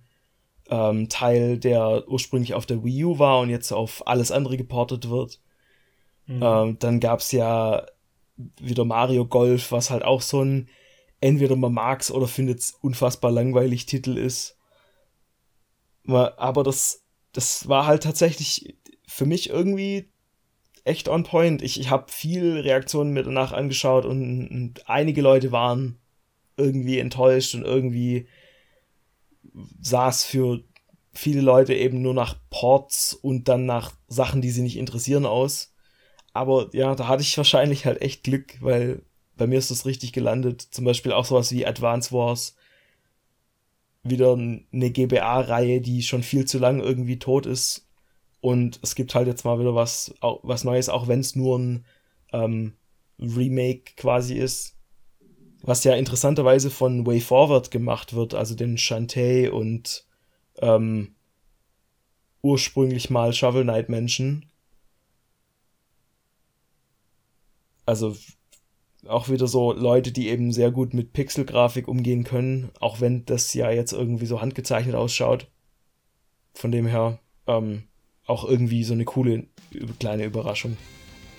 ähm, 0.69 1.09
Teil, 1.09 1.59
der 1.59 2.09
ursprünglich 2.09 2.55
auf 2.55 2.67
der 2.67 2.85
Wii 2.85 3.05
U 3.05 3.19
war 3.19 3.41
und 3.41 3.51
jetzt 3.51 3.73
auf 3.73 4.07
alles 4.07 4.33
andere 4.33 4.57
geportet 4.57 5.09
wird. 5.09 5.41
Mhm. 6.29 6.43
Ähm, 6.43 6.79
dann 6.79 7.01
gab's 7.01 7.33
ja 7.33 7.85
wieder 8.61 8.85
Mario 8.85 9.27
Golf, 9.27 9.73
was 9.73 9.91
halt 9.91 10.05
auch 10.05 10.23
so 10.23 10.43
ein 10.45 10.69
entweder 11.21 11.57
man 11.57 11.73
mag's 11.73 12.13
oder 12.13 12.29
findet's 12.29 12.79
unfassbar 12.81 13.33
langweilig 13.33 13.87
Titel 13.87 14.17
ist. 14.17 14.57
Aber 16.07 16.63
das, 16.63 17.03
das 17.33 17.69
war 17.69 17.87
halt 17.87 18.05
tatsächlich 18.05 18.77
für 19.07 19.27
mich 19.27 19.51
irgendwie 19.51 20.09
echt 20.85 21.09
on 21.09 21.25
point. 21.25 21.61
Ich, 21.63 21.81
ich 21.81 21.91
habe 21.91 22.11
viel 22.11 22.61
Reaktionen 22.61 23.13
mir 23.13 23.25
danach 23.25 23.53
angeschaut 23.53 24.07
und, 24.07 24.49
und, 24.49 24.89
einige 24.89 25.23
Leute 25.23 25.51
waren 25.51 25.99
irgendwie 26.57 26.99
enttäuscht 26.99 27.55
und 27.55 27.65
irgendwie 27.65 28.29
es 30.09 30.25
für 30.25 30.63
viele 31.13 31.41
Leute 31.41 31.75
eben 31.75 32.01
nur 32.01 32.15
nach 32.15 32.37
Ports 32.49 33.13
und 33.13 33.49
dann 33.49 33.67
nach 33.67 33.93
Sachen, 34.07 34.41
die 34.41 34.51
sie 34.51 34.63
nicht 34.63 34.77
interessieren 34.77 35.27
aus. 35.27 35.75
Aber 36.39 36.69
ja, 36.73 36.95
da 36.95 37.09
hatte 37.09 37.23
ich 37.23 37.37
wahrscheinlich 37.37 37.87
halt 37.87 38.01
echt 38.01 38.25
Glück, 38.25 38.57
weil 38.61 39.03
bei 39.37 39.47
mir 39.47 39.59
ist 39.59 39.71
das 39.71 39.87
richtig 39.87 40.13
gelandet. 40.13 40.63
Zum 40.63 40.85
Beispiel 40.85 41.13
auch 41.13 41.25
sowas 41.25 41.53
wie 41.53 41.67
Advance 41.67 42.13
Wars. 42.13 42.57
Wieder 44.03 44.33
eine 44.33 44.91
GBA-Reihe, 44.91 45.81
die 45.81 46.03
schon 46.03 46.23
viel 46.23 46.45
zu 46.45 46.59
lang 46.59 46.81
irgendwie 46.81 47.19
tot 47.19 47.47
ist 47.47 47.89
und 48.41 48.79
es 48.83 48.95
gibt 48.95 49.15
halt 49.15 49.27
jetzt 49.27 49.45
mal 49.45 49.59
wieder 49.59 49.75
was, 49.75 50.15
was 50.21 50.65
Neues, 50.65 50.89
auch 50.89 51.09
wenn 51.09 51.21
es 51.21 51.35
nur 51.35 51.59
ein 51.59 51.85
ähm, 52.33 52.75
Remake 53.19 53.95
quasi 53.97 54.35
ist. 54.35 54.77
Was 55.63 55.83
ja 55.83 55.95
interessanterweise 55.95 56.71
von 56.71 57.05
Way 57.05 57.21
Forward 57.21 57.71
gemacht 57.71 58.15
wird, 58.15 58.35
also 58.35 58.55
den 58.55 58.79
Shantae 58.79 59.49
und 59.49 60.07
ähm, 60.59 61.15
ursprünglich 62.43 63.11
mal 63.11 63.33
Shovel 63.33 63.65
Knight 63.65 63.89
Menschen. 63.89 64.47
Also 67.89 68.15
auch 69.07 69.31
wieder 69.31 69.47
so 69.47 69.73
Leute, 69.73 70.13
die 70.13 70.29
eben 70.29 70.53
sehr 70.53 70.71
gut 70.71 70.93
mit 70.93 71.15
Pixelgrafik 71.15 71.89
umgehen 71.89 72.23
können, 72.23 72.69
auch 72.81 73.01
wenn 73.01 73.25
das 73.25 73.55
ja 73.55 73.71
jetzt 73.71 73.93
irgendwie 73.93 74.27
so 74.27 74.43
handgezeichnet 74.43 74.95
ausschaut. 74.95 75.47
Von 76.53 76.71
dem 76.71 76.87
her, 76.87 77.19
ähm, 77.47 77.85
auch 78.27 78.45
irgendwie 78.47 78.85
so 78.85 78.93
eine 78.93 79.07
coole 79.07 79.47
kleine 79.99 80.27
Überraschung. 80.27 80.77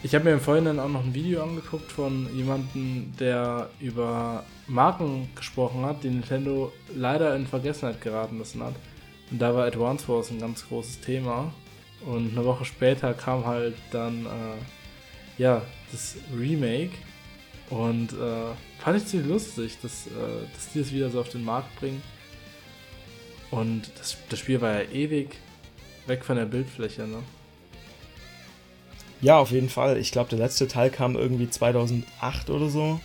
Ich 0.02 0.16
habe 0.16 0.26
mir 0.26 0.32
im 0.32 0.40
Vorhinein 0.40 0.80
auch 0.80 0.90
noch 0.90 1.04
ein 1.04 1.14
Video 1.14 1.44
angeguckt 1.44 1.92
von 1.92 2.28
jemandem, 2.36 3.14
der 3.20 3.70
über 3.80 4.44
Marken 4.66 5.30
gesprochen 5.36 5.86
hat, 5.86 6.04
die 6.04 6.10
Nintendo 6.10 6.72
leider 6.96 7.36
in 7.36 7.46
Vergessenheit 7.46 8.02
geraten 8.02 8.40
lassen 8.40 8.64
hat. 8.64 8.74
Und 9.30 9.40
da 9.40 9.54
war 9.54 9.68
Advance 9.68 10.08
Wars 10.08 10.32
ein 10.32 10.40
ganz 10.40 10.68
großes 10.68 11.02
Thema. 11.02 11.54
Und 12.08 12.32
eine 12.36 12.44
Woche 12.44 12.66
später 12.66 13.14
kam 13.14 13.46
halt 13.46 13.76
dann 13.92 14.26
äh, 14.26 14.79
ja 15.40 15.64
das 15.92 16.16
Remake. 16.38 16.92
Und 17.70 18.14
äh, 18.14 18.54
fand 18.84 18.98
ich 18.98 19.06
ziemlich 19.06 19.30
lustig, 19.30 19.78
dass, 19.82 20.08
äh, 20.08 20.10
dass 20.54 20.72
die 20.74 20.80
das 20.80 20.92
wieder 20.92 21.10
so 21.10 21.20
auf 21.20 21.30
den 21.30 21.44
Markt 21.44 21.76
bringen. 21.80 22.02
Und 23.52 23.92
das, 23.98 24.18
das 24.30 24.40
Spiel 24.40 24.62
war 24.62 24.84
ja 24.84 24.90
ewig 24.90 25.38
weg 26.06 26.24
von 26.24 26.36
der 26.36 26.46
Bildfläche, 26.46 27.08
ne? 27.08 27.24
Ja, 29.22 29.38
auf 29.38 29.52
jeden 29.52 29.70
Fall. 29.70 29.98
Ich 29.98 30.12
glaube, 30.12 30.30
der 30.30 30.40
letzte 30.40 30.68
Teil 30.68 30.90
kam 30.90 31.16
irgendwie 31.16 31.50
2008 31.50 32.50
oder 32.50 32.70
so 32.70 33.00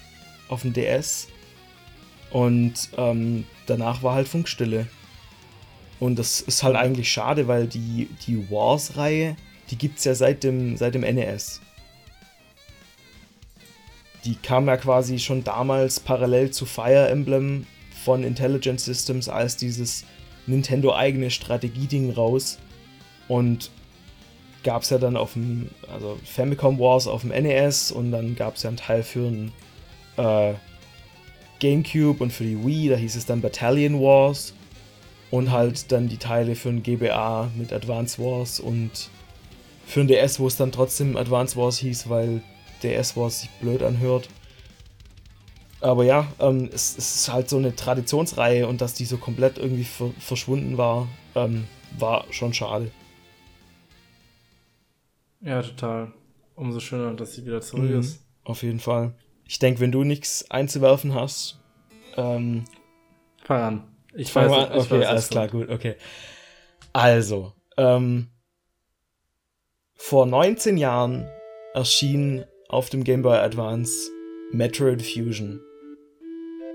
auf 0.49 0.63
dem 0.63 0.73
DS. 0.73 1.29
Und 2.31 2.75
ähm, 2.97 3.45
danach 3.67 4.03
war 4.03 4.15
halt 4.15 4.29
Funkstille. 4.29 4.87
Und 6.01 6.19
das 6.19 6.41
ist 6.41 6.63
halt 6.63 6.77
eigentlich 6.77 7.11
schade, 7.11 7.49
weil 7.49 7.67
die, 7.67 8.09
die 8.27 8.51
Wars-Reihe, 8.51 9.37
die 9.71 9.77
gibt 9.77 9.99
es 9.99 10.05
ja 10.05 10.15
seit 10.15 10.45
dem, 10.45 10.77
seit 10.77 10.95
dem 10.95 11.03
NES. 11.03 11.61
Die 14.25 14.37
kam 14.37 14.67
ja 14.67 14.77
quasi 14.77 15.19
schon 15.19 15.45
damals 15.45 16.01
parallel 16.01 16.51
zu 16.51 16.67
Fire 16.67 17.09
Emblem 17.09 17.67
von 18.05 18.25
Intelligent 18.25 18.81
Systems 18.81 19.29
als 19.29 19.57
dieses 19.57 20.05
Nintendo-eigene 20.47 21.31
Strategieding 21.31 22.11
raus. 22.11 22.59
Und 23.29 23.71
gab 24.65 24.83
es 24.83 24.91
ja 24.91 24.99
dann 24.99 25.17
auf 25.17 25.35
dem, 25.35 25.69
also 25.93 26.19
Famicom 26.25 26.79
Wars 26.79 27.07
auf 27.07 27.21
dem 27.21 27.31
NES 27.31 27.93
und 27.93 28.11
dann 28.11 28.35
gab 28.35 28.57
es 28.57 28.63
ja 28.63 28.69
einen 28.69 28.79
Teil 28.79 29.03
für 29.03 29.31
den 29.31 29.53
äh, 30.17 30.55
GameCube 31.61 32.23
und 32.23 32.33
für 32.33 32.45
die 32.45 32.65
Wii, 32.65 32.89
da 32.89 32.97
hieß 32.97 33.15
es 33.15 33.27
dann 33.27 33.41
Battalion 33.41 34.01
Wars 34.01 34.55
und 35.31 35.53
halt 35.53 35.93
dann 35.93 36.09
die 36.09 36.17
Teile 36.17 36.57
für 36.57 36.71
den 36.71 36.83
GBA 36.83 37.51
mit 37.57 37.73
Advance 37.73 38.23
Wars 38.23 38.59
und 38.59 39.11
für 39.87 40.01
den 40.01 40.09
DS, 40.09 40.41
wo 40.41 40.47
es 40.47 40.57
dann 40.57 40.73
trotzdem 40.73 41.17
Advance 41.17 41.57
Wars 41.57 41.79
hieß, 41.79 42.09
weil 42.09 42.43
DS 42.85 43.17
Wars 43.17 43.41
sich 43.41 43.51
blöd 43.61 43.83
anhört. 43.83 44.29
Aber 45.81 46.05
ja, 46.05 46.27
ähm, 46.39 46.71
es, 46.73 46.97
es, 46.97 47.15
ist 47.17 47.33
halt 47.33 47.49
so 47.49 47.59
eine 47.59 47.77
Traditionsreihe 47.77 48.67
und 48.67 48.81
dass 48.81 48.95
die 48.95 49.05
so 49.05 49.19
komplett 49.19 49.59
irgendwie 49.59 49.85
ver 49.85 50.11
verschwunden 50.19 50.79
war, 50.79 51.09
ähm, 51.35 51.67
war 51.99 52.25
schon 52.31 52.55
schade. 52.55 52.91
Ja, 55.41 55.63
total. 55.63 56.13
Umso 56.55 56.81
schöner, 56.81 57.13
dass 57.15 57.35
sie 57.35 57.45
wieder 57.45 57.61
zurück 57.61 57.91
mhm, 57.91 58.01
ist. 58.01 58.25
Auf 58.45 58.63
jeden 58.63 58.81
Fall. 58.81 59.15
Ich 59.47 59.59
denke, 59.59 59.81
wenn 59.81 59.93
du 59.93 60.05
nichts 60.05 60.51
einzuwerfen 60.51 61.15
hast, 61.15 61.61
ähm, 62.17 62.65
fang 63.43 63.61
an. 63.61 63.89
Ich 64.15 64.33
fang 64.33 64.51
weiß, 64.51 64.71
an. 64.71 64.79
Okay, 64.79 65.01
weiß, 65.01 65.07
alles 65.07 65.29
klar, 65.29 65.49
gut, 65.49 65.69
okay. 65.69 65.97
Also, 66.95 67.53
ähm, 67.77 68.29
vor 69.97 70.25
19 70.25 70.79
Jahren 70.79 71.29
erschien 71.75 72.45
auf 72.75 72.91
dem 72.91 73.05
Game 73.05 73.23
Boy 73.23 73.39
Advance 73.39 74.11
Metroid 74.51 75.01
Fusion. 75.01 75.61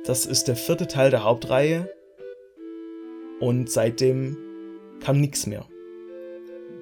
Das 0.05 0.25
ist 0.25 0.45
der 0.45 0.55
vierte 0.55 0.87
Teil 0.87 1.11
der 1.11 1.25
Hauptreihe 1.25 1.89
und 3.41 3.69
seitdem 3.69 4.37
kam 5.01 5.19
nichts 5.19 5.45
mehr. 5.45 5.65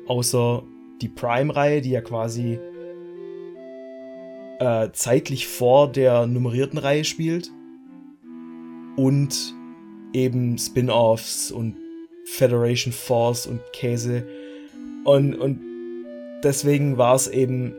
Außer 0.05 0.63
die 1.01 1.09
Prime-Reihe, 1.09 1.81
die 1.81 1.89
ja 1.89 2.01
quasi 2.01 2.59
äh, 4.59 4.89
zeitlich 4.93 5.47
vor 5.47 5.91
der 5.91 6.27
nummerierten 6.27 6.77
Reihe 6.77 7.03
spielt. 7.03 7.51
Und 8.97 9.55
eben 10.13 10.57
Spin-offs 10.57 11.51
und 11.51 11.75
Federation 12.25 12.93
Force 12.93 13.47
und 13.47 13.61
Käse. 13.73 14.27
Und, 15.05 15.35
und 15.35 15.59
deswegen 16.43 16.97
war 16.97 17.15
es 17.15 17.27
eben 17.27 17.73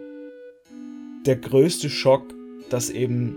der 1.26 1.36
größte 1.36 1.90
Schock, 1.90 2.22
dass 2.70 2.90
eben 2.90 3.36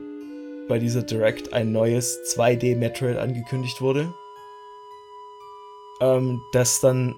bei 0.68 0.80
dieser 0.80 1.04
Direct 1.04 1.54
ein 1.54 1.72
neues 1.72 2.20
2D 2.36 2.78
Metroid 2.78 3.18
angekündigt 3.18 3.82
wurde. 3.82 4.14
Ähm, 6.00 6.42
das 6.54 6.80
dann 6.80 7.16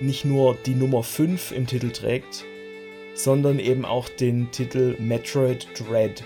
nicht 0.00 0.24
nur 0.24 0.56
die 0.66 0.74
Nummer 0.74 1.02
5 1.02 1.52
im 1.52 1.66
Titel 1.66 1.90
trägt, 1.90 2.44
sondern 3.14 3.58
eben 3.58 3.84
auch 3.84 4.08
den 4.08 4.50
Titel 4.50 4.96
Metroid 4.98 5.68
Dread. 5.78 6.24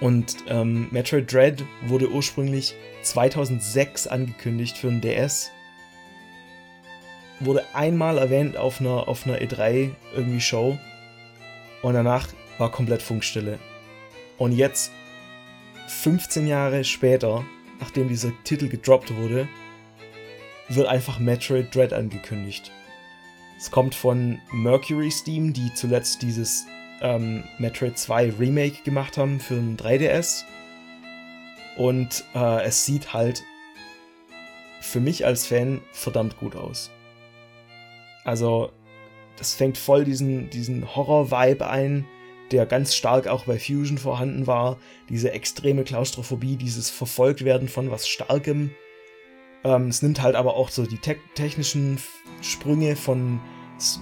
Und 0.00 0.36
ähm, 0.48 0.88
Metroid 0.90 1.32
Dread 1.32 1.64
wurde 1.86 2.10
ursprünglich 2.10 2.74
2006 3.02 4.06
angekündigt 4.06 4.76
für 4.76 4.88
den 4.88 5.00
DS. 5.00 5.50
Wurde 7.40 7.64
einmal 7.74 8.18
erwähnt 8.18 8.56
auf 8.56 8.80
einer, 8.80 9.08
auf 9.08 9.26
einer 9.26 9.38
E3 9.38 9.90
irgendwie 10.16 10.40
Show. 10.40 10.78
Und 11.84 11.92
danach 11.92 12.28
war 12.56 12.70
komplett 12.70 13.02
Funkstille. 13.02 13.58
Und 14.38 14.52
jetzt, 14.52 14.90
15 15.86 16.46
Jahre 16.46 16.82
später, 16.82 17.44
nachdem 17.78 18.08
dieser 18.08 18.32
Titel 18.42 18.70
gedroppt 18.70 19.14
wurde, 19.14 19.46
wird 20.70 20.86
einfach 20.86 21.18
Metroid 21.18 21.74
Dread 21.74 21.92
angekündigt. 21.92 22.72
Es 23.58 23.70
kommt 23.70 23.94
von 23.94 24.40
Mercury 24.50 25.10
Steam, 25.10 25.52
die 25.52 25.74
zuletzt 25.74 26.22
dieses 26.22 26.64
ähm, 27.02 27.44
Metroid 27.58 27.98
2 27.98 28.32
Remake 28.40 28.82
gemacht 28.82 29.18
haben 29.18 29.38
für 29.38 29.56
ein 29.56 29.76
3DS. 29.76 30.44
Und 31.76 32.24
äh, 32.34 32.62
es 32.62 32.86
sieht 32.86 33.12
halt 33.12 33.42
für 34.80 35.00
mich 35.00 35.26
als 35.26 35.46
Fan 35.46 35.82
verdammt 35.92 36.38
gut 36.38 36.56
aus. 36.56 36.90
Also, 38.24 38.72
das 39.36 39.54
fängt 39.54 39.78
voll 39.78 40.04
diesen, 40.04 40.50
diesen 40.50 40.94
Horror-Vibe 40.94 41.68
ein, 41.68 42.06
der 42.52 42.66
ganz 42.66 42.94
stark 42.94 43.26
auch 43.26 43.44
bei 43.46 43.58
Fusion 43.58 43.98
vorhanden 43.98 44.46
war. 44.46 44.78
Diese 45.08 45.32
extreme 45.32 45.84
Klaustrophobie, 45.84 46.56
dieses 46.56 46.90
Verfolgtwerden 46.90 47.68
von 47.68 47.90
was 47.90 48.06
Starkem 48.06 48.70
ähm, 49.64 49.88
es 49.88 50.02
nimmt 50.02 50.22
halt 50.22 50.36
aber 50.36 50.54
auch 50.54 50.68
so 50.68 50.86
die 50.86 50.98
te 50.98 51.16
technischen 51.34 51.98
Sprünge 52.42 52.94
von 52.94 53.40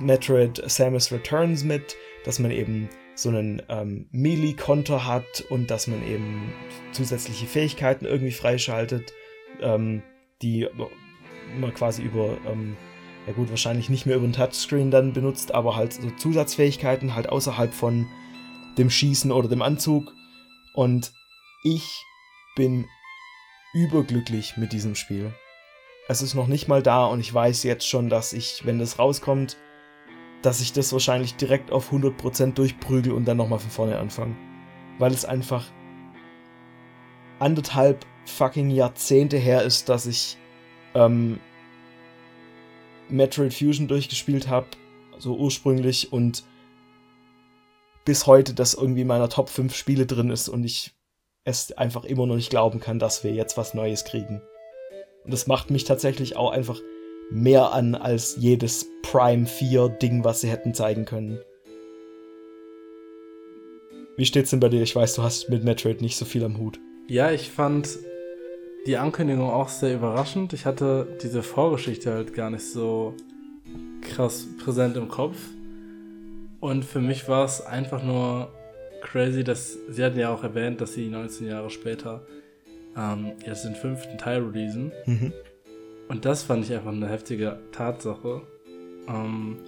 Metroid 0.00 0.62
Samus 0.66 1.12
Returns 1.12 1.64
mit, 1.64 1.96
dass 2.24 2.38
man 2.38 2.50
eben 2.50 2.88
so 3.14 3.28
einen 3.28 3.62
ähm, 3.68 4.06
Melee-Konter 4.10 5.06
hat 5.06 5.44
und 5.48 5.70
dass 5.70 5.86
man 5.86 6.06
eben 6.06 6.52
zusätzliche 6.92 7.46
Fähigkeiten 7.46 8.04
irgendwie 8.04 8.32
freischaltet, 8.32 9.12
ähm, 9.60 10.02
die 10.42 10.66
man 11.59 11.72
quasi 11.74 12.02
über, 12.02 12.36
ähm, 12.50 12.76
ja 13.27 13.32
gut, 13.32 13.51
wahrscheinlich 13.51 13.89
nicht 13.89 14.07
mehr 14.07 14.16
über 14.16 14.27
den 14.27 14.32
Touchscreen 14.32 14.90
dann 14.90 15.12
benutzt, 15.12 15.55
aber 15.55 15.77
halt 15.77 15.93
so 15.93 16.11
Zusatzfähigkeiten 16.11 17.15
halt 17.15 17.28
außerhalb 17.28 17.73
von 17.73 18.07
dem 18.78 18.90
Schießen 18.90 19.31
oder 19.31 19.49
dem 19.49 19.62
Anzug. 19.62 20.12
Und 20.74 21.12
ich 21.62 22.05
bin 22.57 22.86
überglücklich 23.74 24.57
mit 24.57 24.73
diesem 24.73 24.94
Spiel. 24.94 25.32
Es 26.09 26.20
ist 26.20 26.35
noch 26.35 26.49
nicht 26.49 26.66
mal 26.69 26.82
da 26.82 27.07
und 27.07 27.20
ich 27.20 27.32
weiß 27.32 27.62
jetzt 27.62 27.86
schon, 27.86 28.09
dass 28.09 28.32
ich, 28.32 28.66
wenn 28.66 28.78
das 28.78 28.99
rauskommt, 28.99 29.57
dass 30.43 30.61
ich 30.61 30.73
das 30.73 30.93
wahrscheinlich 30.93 31.36
direkt 31.36 31.70
auf 31.70 31.93
100% 31.93 32.55
durchprügel 32.55 33.12
und 33.12 33.27
dann 33.27 33.36
nochmal 33.36 33.61
von 33.61 33.70
vorne 33.70 33.99
anfange. 33.99 34.35
Weil 34.99 35.12
es 35.12 35.24
einfach 35.24 35.66
anderthalb 37.39 38.05
fucking 38.24 38.70
Jahrzehnte 38.70 39.36
her 39.36 39.62
ist, 39.62 39.89
dass 39.89 40.07
ich 40.07 40.36
ähm, 40.94 41.39
Metroid 43.12 43.55
Fusion 43.55 43.89
durchgespielt 43.89 44.48
habe, 44.48 44.66
so 45.18 45.36
ursprünglich 45.36 46.12
und 46.12 46.44
bis 48.05 48.26
heute 48.26 48.55
das 48.55 48.74
irgendwie 48.74 49.02
in 49.02 49.06
meiner 49.06 49.28
Top 49.28 49.48
5 49.48 49.74
Spiele 49.74 50.06
drin 50.06 50.30
ist 50.30 50.48
und 50.48 50.64
ich 50.64 50.93
es 51.44 51.72
einfach 51.72 52.05
immer 52.05 52.26
noch 52.26 52.36
nicht 52.36 52.51
glauben 52.51 52.80
kann, 52.80 52.98
dass 52.98 53.24
wir 53.24 53.32
jetzt 53.32 53.56
was 53.56 53.74
Neues 53.74 54.05
kriegen. 54.05 54.43
Und 55.24 55.32
das 55.32 55.47
macht 55.47 55.70
mich 55.70 55.84
tatsächlich 55.84 56.36
auch 56.36 56.51
einfach 56.51 56.80
mehr 57.30 57.72
an 57.72 57.94
als 57.94 58.36
jedes 58.39 58.86
Prime 59.02 59.47
4 59.47 59.89
Ding, 59.89 60.24
was 60.24 60.40
sie 60.40 60.51
hätten 60.51 60.74
zeigen 60.74 61.05
können. 61.05 61.40
Wie 64.16 64.26
steht's 64.26 64.51
denn 64.51 64.60
bei 64.60 64.68
dir? 64.68 64.82
Ich 64.82 64.94
weiß, 64.94 65.14
du 65.14 65.22
hast 65.22 65.48
mit 65.48 65.64
Metroid 65.64 66.01
nicht 66.01 66.16
so 66.16 66.24
viel 66.24 66.44
am 66.44 66.59
Hut. 66.59 66.78
Ja, 67.09 67.30
ich 67.30 67.51
fand 67.51 67.98
die 68.86 68.96
Ankündigung 68.96 69.48
auch 69.50 69.68
sehr 69.68 69.94
überraschend. 69.94 70.52
Ich 70.52 70.66
hatte 70.66 71.18
diese 71.22 71.42
Vorgeschichte 71.42 72.12
halt 72.12 72.34
gar 72.34 72.50
nicht 72.50 72.64
so 72.64 73.14
krass 74.00 74.46
präsent 74.59 74.96
im 74.96 75.09
Kopf. 75.09 75.36
Und 76.60 76.84
für 76.84 77.00
mich 77.00 77.28
war 77.28 77.44
es 77.44 77.60
einfach 77.60 78.02
nur 78.02 78.52
crazy, 79.00 79.44
dass 79.44 79.76
sie 79.88 80.04
hatten 80.04 80.18
ja 80.18 80.32
auch 80.32 80.42
erwähnt, 80.42 80.80
dass 80.80 80.94
sie 80.94 81.09
19 81.09 81.48
Jahre 81.48 81.70
später 81.70 82.26
ähm, 82.96 83.32
jetzt 83.44 83.64
den 83.64 83.74
fünften 83.74 84.18
Teil 84.18 84.42
releasen. 84.42 84.92
Mhm. 85.06 85.32
Und 86.09 86.24
das 86.24 86.42
fand 86.42 86.64
ich 86.64 86.72
einfach 86.72 86.92
eine 86.92 87.09
heftige 87.09 87.59
Tatsache. 87.72 88.42
Ähm, 89.09 89.59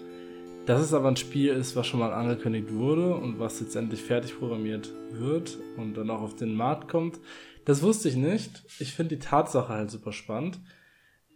dass 0.66 0.80
es 0.80 0.94
aber 0.94 1.08
ein 1.08 1.16
Spiel 1.16 1.52
ist, 1.52 1.76
was 1.76 1.86
schon 1.86 2.00
mal 2.00 2.12
angekündigt 2.12 2.72
wurde 2.72 3.14
und 3.14 3.38
was 3.38 3.60
jetzt 3.60 3.76
endlich 3.76 4.02
fertig 4.02 4.38
programmiert 4.38 4.90
wird 5.10 5.58
und 5.76 5.94
dann 5.94 6.08
auch 6.10 6.22
auf 6.22 6.36
den 6.36 6.54
Markt 6.54 6.88
kommt, 6.88 7.20
das 7.64 7.82
wusste 7.82 8.08
ich 8.08 8.16
nicht. 8.16 8.64
Ich 8.78 8.94
finde 8.94 9.16
die 9.16 9.22
Tatsache 9.22 9.68
halt 9.72 9.90
super 9.90 10.12
spannend. 10.12 10.60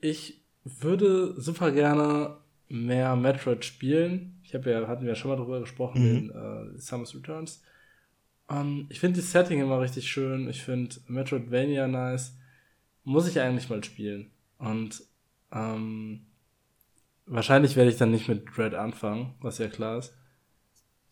Ich 0.01 0.45
würde 0.65 1.41
super 1.41 1.73
gerne 1.73 2.37
mehr 2.69 3.17
Metroid 3.17 3.65
spielen. 3.65 4.41
Ich 4.43 4.55
habe 4.55 4.71
ja, 4.71 4.87
hatten 4.87 5.03
wir 5.03 5.11
ja 5.11 5.15
schon 5.15 5.31
mal 5.31 5.37
drüber 5.37 5.61
gesprochen, 5.61 6.03
mhm. 6.03 6.17
in 6.17 6.31
äh, 6.31 6.79
Samus 6.79 7.15
Returns. 7.15 7.63
Um, 8.47 8.57
ähm, 8.57 8.87
ich 8.89 9.01
finde 9.01 9.21
das 9.21 9.31
Setting 9.31 9.61
immer 9.61 9.81
richtig 9.81 10.09
schön. 10.11 10.49
Ich 10.49 10.63
finde 10.63 10.97
Metroidvania 11.07 11.87
nice. 11.87 12.37
Muss 13.05 13.29
ich 13.29 13.41
eigentlich 13.41 13.69
mal 13.71 13.83
spielen. 13.85 14.31
Und 14.59 15.03
ähm, 15.53 16.27
wahrscheinlich 17.27 17.77
werde 17.77 17.91
ich 17.91 17.97
dann 17.97 18.11
nicht 18.11 18.29
mit 18.29 18.45
Dread 18.57 18.75
anfangen, 18.75 19.35
was 19.41 19.59
ja 19.59 19.69
klar 19.69 19.99
ist. 19.99 20.15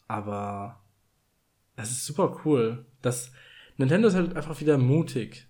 aber 0.09 0.81
es 1.77 1.91
ist 1.91 2.07
super 2.07 2.41
cool. 2.45 2.87
Das, 3.03 3.33
Nintendo 3.77 4.09
ist 4.09 4.15
halt 4.15 4.37
einfach 4.37 4.61
wieder 4.61 4.79
mutig. 4.79 5.47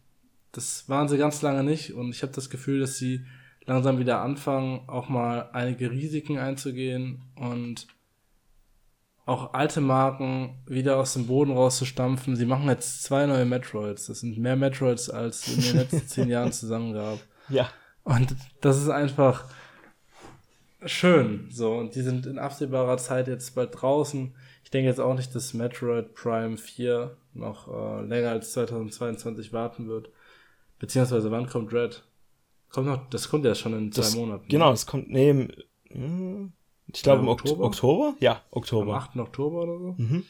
Das 0.53 0.89
waren 0.89 1.09
sie 1.09 1.19
ganz 1.19 1.43
lange 1.43 1.63
nicht 1.63 1.93
und 1.93 2.11
ich 2.11 2.23
habe 2.23 2.33
das 2.33 2.51
Gefühl, 2.51 2.81
dass 2.81 2.97
sie 2.97 3.25
langsam 3.67 3.99
wieder 3.99 4.21
anfangen, 4.23 4.89
auch 4.89 5.09
mal 5.09 5.51
einige 5.53 5.91
Risiken 5.91 6.39
einzugehen 6.39 7.23
und 7.35 7.87
auch 9.27 9.55
alte 9.55 9.81
Marken 9.81 10.57
wieder 10.67 10.97
aus 10.99 11.15
dem 11.15 11.27
Boden 11.27 11.51
rauszustampfen. 11.51 12.37
Sie 12.37 12.47
machen 12.47 12.69
jetzt 12.69 13.03
zwei 13.03 13.27
neue 13.27 13.45
Metroids. 13.45 14.07
Das 14.07 14.21
sind 14.21 14.39
mehr 14.39 14.55
Metroids, 14.55 15.11
als 15.11 15.49
in 15.49 15.61
den 15.61 15.77
letzten 15.77 16.07
zehn 16.07 16.29
Jahren 16.29 16.53
zusammen 16.53 16.95
gab. 16.95 17.19
Ja. 17.49 17.69
Und 18.05 18.37
das 18.61 18.81
ist 18.81 18.89
einfach 18.89 19.47
schön. 20.85 21.49
So, 21.51 21.75
und 21.75 21.97
die 21.97 22.03
sind 22.03 22.25
in 22.27 22.39
absehbarer 22.39 22.99
Zeit 22.99 23.27
jetzt 23.27 23.57
bald 23.57 23.71
draußen. 23.73 24.33
Ich 24.63 24.71
denke 24.71 24.89
jetzt 24.89 25.01
auch 25.01 25.15
nicht, 25.15 25.35
dass 25.35 25.55
Metroid 25.55 26.15
Prime 26.15 26.57
4 26.57 27.17
noch 27.39 27.69
äh, 27.69 28.03
länger 28.07 28.31
als 28.31 28.53
2022 28.53 29.53
warten 29.53 29.89
wird. 29.89 30.11
Beziehungsweise 30.79 31.31
wann 31.31 31.47
kommt 31.47 31.73
Red? 31.73 32.05
Kommt 32.71 32.87
noch, 32.89 33.09
das 33.11 33.29
kommt 33.29 33.45
ja 33.45 33.55
schon 33.55 33.73
in 33.75 33.93
zwei 33.93 34.03
Das, 34.03 34.15
Monaten. 34.17 34.49
genau, 34.49 34.73
es 34.73 34.87
kommt, 34.87 35.09
im, 35.09 35.51
hm, 35.89 36.53
ich 36.93 37.03
glaube 37.03 37.23
im 37.23 37.29
Oktober? 37.29 37.65
Oktober? 37.65 38.15
Ja, 38.21 38.33
Am 38.33 38.41
Oktober. 38.51 38.95
8. 38.97 39.17
Oktober 39.17 39.63
oder 39.63 39.79
so. 39.79 39.95
Mhm. 39.97 40.25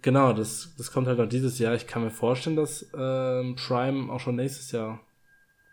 Genau, 0.00 0.32
das, 0.32 0.74
das 0.76 0.90
kommt 0.90 1.06
halt 1.06 1.18
noch 1.18 1.28
dieses 1.28 1.58
Jahr. 1.58 1.74
Ich 1.74 1.86
kann 1.86 2.02
mir 2.02 2.10
vorstellen, 2.10 2.56
dass 2.56 2.86
ähm, 2.96 3.54
Prime 3.56 4.12
auch 4.12 4.18
schon 4.20 4.36
nächstes 4.36 4.72
Jahr 4.72 5.00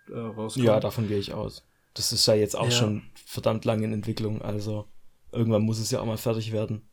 äh, 0.10 0.18
rauskommt. 0.18 0.66
Ja, 0.66 0.80
davon 0.80 1.08
gehe 1.08 1.18
ich 1.18 1.34
aus. 1.34 1.66
Das 1.96 2.12
ist 2.12 2.26
ja 2.28 2.36
jetzt 2.36 2.56
auch 2.56 2.66
Ja. 2.66 2.72
schon 2.72 3.04
verdammt 3.26 3.66
lange 3.66 3.86
in 3.86 3.94
Entwicklung, 3.94 4.42
also 4.42 4.86
irgendwann 5.32 5.64
muss 5.64 5.80
es 5.80 5.90
ja 5.92 6.00
auch 6.00 6.06
mal 6.06 6.18
fertig 6.18 6.52
werden. 6.52 6.89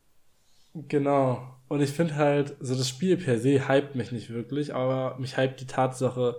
Genau. 0.88 1.56
Und 1.68 1.80
ich 1.80 1.90
finde 1.90 2.16
halt, 2.16 2.56
so 2.60 2.74
das 2.74 2.88
Spiel 2.88 3.16
per 3.16 3.38
se 3.38 3.68
hypt 3.68 3.96
mich 3.96 4.12
nicht 4.12 4.30
wirklich, 4.30 4.74
aber 4.74 5.18
mich 5.18 5.36
hypt 5.36 5.60
die 5.60 5.66
Tatsache, 5.66 6.36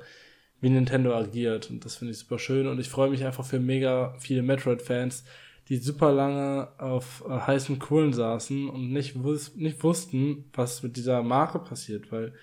wie 0.62 0.70
Nintendo 0.70 1.16
agiert. 1.16 1.70
Und 1.70 1.84
das 1.86 1.96
finde 1.96 2.12
ich 2.12 2.20
super 2.20 2.40
schön. 2.40 2.68
Und 2.68 2.80
ich 2.80 2.90
freue 2.90 3.10
mich 3.10 3.26
einfach 3.26 3.46
für 3.46 3.60
mega 3.60 4.16
viele 4.20 4.44
Metroid-Fans, 4.44 5.26
die 5.70 5.78
super 5.78 6.14
lange 6.14 6.70
auf 6.78 7.24
äh, 7.28 7.32
heißen 7.32 7.80
Kohlen 7.80 8.14
saßen 8.14 8.70
und 8.70 8.92
nicht, 8.92 9.22
wus 9.22 9.56
nicht 9.56 9.84
wussten, 9.84 10.46
was 10.54 10.82
mit 10.84 10.96
dieser 10.96 11.24
Marke 11.24 11.60
passiert, 11.60 12.12
weil 12.12 12.34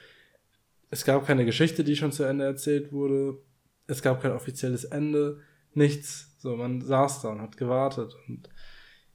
es 0.90 1.04
gab 1.04 1.26
keine 1.26 1.44
Geschichte, 1.44 1.84
die 1.84 1.96
schon 1.96 2.12
zu 2.12 2.24
Ende 2.24 2.44
erzählt 2.44 2.92
wurde. 2.92 3.38
Es 3.86 4.02
gab 4.02 4.20
kein 4.20 4.32
offizielles 4.32 4.84
Ende. 4.84 5.40
Nichts. 5.72 6.36
So, 6.38 6.56
man 6.56 6.82
saß 6.82 7.22
da 7.22 7.30
und 7.30 7.40
hat 7.40 7.56
gewartet. 7.56 8.14
Und 8.28 8.48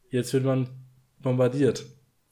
jetzt 0.10 0.34
wird 0.34 0.44
man 0.44 0.70
bombardiert. 1.20 1.86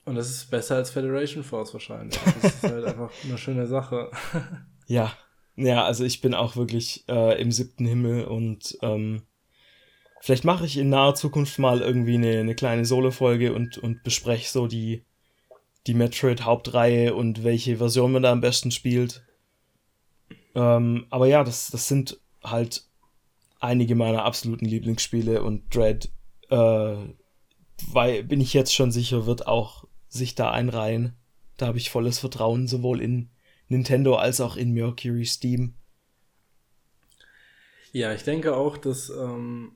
Und 0.07 0.15
das 0.15 0.29
ist 0.29 0.49
besser 0.49 0.77
als 0.77 0.89
Federation 0.89 1.43
Force 1.43 1.73
wahrscheinlich. 1.73 2.17
Das 2.41 2.55
ist 2.55 2.63
halt 2.71 2.85
einfach 2.85 3.11
eine 3.23 3.38
schöne 3.38 3.67
Sache. 3.67 4.09
Ja, 4.89 5.11
ja, 5.57 5.84
also 5.84 6.05
ich 6.05 6.21
bin 6.21 6.34
auch 6.34 6.55
wirklich 6.55 7.03
äh, 7.09 7.41
im 7.41 7.51
siebten 7.51 7.85
Himmel 7.85 8.23
und 8.23 8.77
ähm, 8.81 9.23
vielleicht 10.21 10.45
mache 10.45 10.65
ich 10.65 10.77
in 10.77 10.88
naher 10.88 11.13
Zukunft 11.13 11.59
mal 11.59 11.81
irgendwie 11.81 12.13
eine, 12.13 12.39
eine 12.39 12.55
kleine 12.55 12.85
Solo-Folge 12.85 13.53
und, 13.53 13.77
und 13.77 14.01
bespreche 14.03 14.49
so 14.49 14.65
die, 14.65 15.03
die 15.88 15.93
Metroid-Hauptreihe 15.93 17.13
und 17.13 17.43
welche 17.43 17.75
Version 17.75 18.13
man 18.13 18.23
da 18.23 18.31
am 18.31 18.39
besten 18.39 18.71
spielt. 18.71 19.25
Ähm, 20.55 21.05
aber 21.09 21.27
ja, 21.27 21.43
das, 21.43 21.69
das 21.69 21.89
sind 21.89 22.21
halt 22.41 22.85
einige 23.59 23.95
meiner 23.95 24.23
absoluten 24.23 24.63
Lieblingsspiele 24.63 25.43
und 25.43 25.75
Dread, 25.75 26.09
äh, 26.49 26.95
weil, 27.91 28.23
bin 28.23 28.39
ich 28.39 28.53
jetzt 28.53 28.73
schon 28.73 28.93
sicher, 28.93 29.25
wird 29.25 29.47
auch 29.47 29.86
sich 30.18 30.35
da 30.35 30.52
einreihen. 30.52 31.14
Da 31.57 31.68
habe 31.68 31.77
ich 31.77 31.89
volles 31.89 32.19
Vertrauen 32.19 32.68
sowohl 32.68 33.02
in 33.02 33.30
Nintendo 33.69 34.15
als 34.15 34.41
auch 34.41 34.57
in 34.57 34.73
Mercury 34.73 35.26
Steam. 35.26 35.73
Ja, 37.91 38.14
ich 38.14 38.23
denke 38.23 38.56
auch, 38.56 38.77
dass, 38.77 39.10
ähm, 39.10 39.72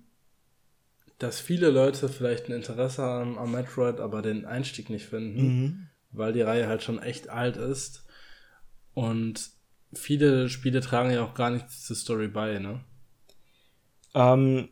dass 1.18 1.40
viele 1.40 1.70
Leute 1.72 2.10
vielleicht 2.10 2.48
ein 2.48 2.54
Interesse 2.54 3.02
haben 3.02 3.38
am 3.38 3.52
Metroid, 3.52 4.00
aber 4.00 4.22
den 4.22 4.46
Einstieg 4.46 4.90
nicht 4.90 5.06
finden, 5.06 5.42
Mhm. 5.42 5.88
weil 6.12 6.34
die 6.34 6.42
Reihe 6.42 6.68
halt 6.68 6.84
schon 6.84 7.00
echt 7.02 7.30
alt 7.30 7.58
ist. 7.58 8.06
Und 8.94 9.50
viele 9.94 10.50
Spiele 10.50 10.82
tragen 10.82 11.12
ja 11.12 11.24
auch 11.24 11.34
gar 11.34 11.50
nichts 11.50 11.84
zur 11.86 11.96
Story 11.96 12.28
bei, 12.28 12.60
ne? 12.60 12.84
Ähm, 14.14 14.70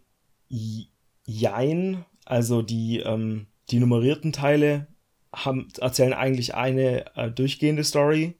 jein, 1.25 2.05
also 2.25 2.61
die, 2.61 2.99
ähm, 2.99 3.47
die 3.71 3.79
nummerierten 3.79 4.33
Teile 4.33 4.87
haben, 5.33 5.67
erzählen 5.79 6.13
eigentlich 6.13 6.55
eine 6.55 7.15
äh, 7.15 7.29
durchgehende 7.31 7.83
Story 7.83 8.35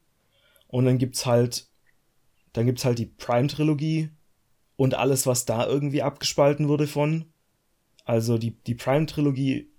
und 0.66 0.84
dann 0.84 0.98
gibt's 0.98 1.26
halt, 1.26 1.68
dann 2.52 2.66
gibt's 2.66 2.84
halt 2.84 2.98
die 2.98 3.06
Prime-Trilogie 3.06 4.10
und 4.76 4.94
alles, 4.94 5.26
was 5.26 5.44
da 5.44 5.66
irgendwie 5.66 6.02
abgespalten 6.02 6.68
wurde 6.68 6.86
von. 6.86 7.26
Also 8.04 8.38
die, 8.38 8.52
die 8.62 8.74
Prime-Trilogie 8.74 9.70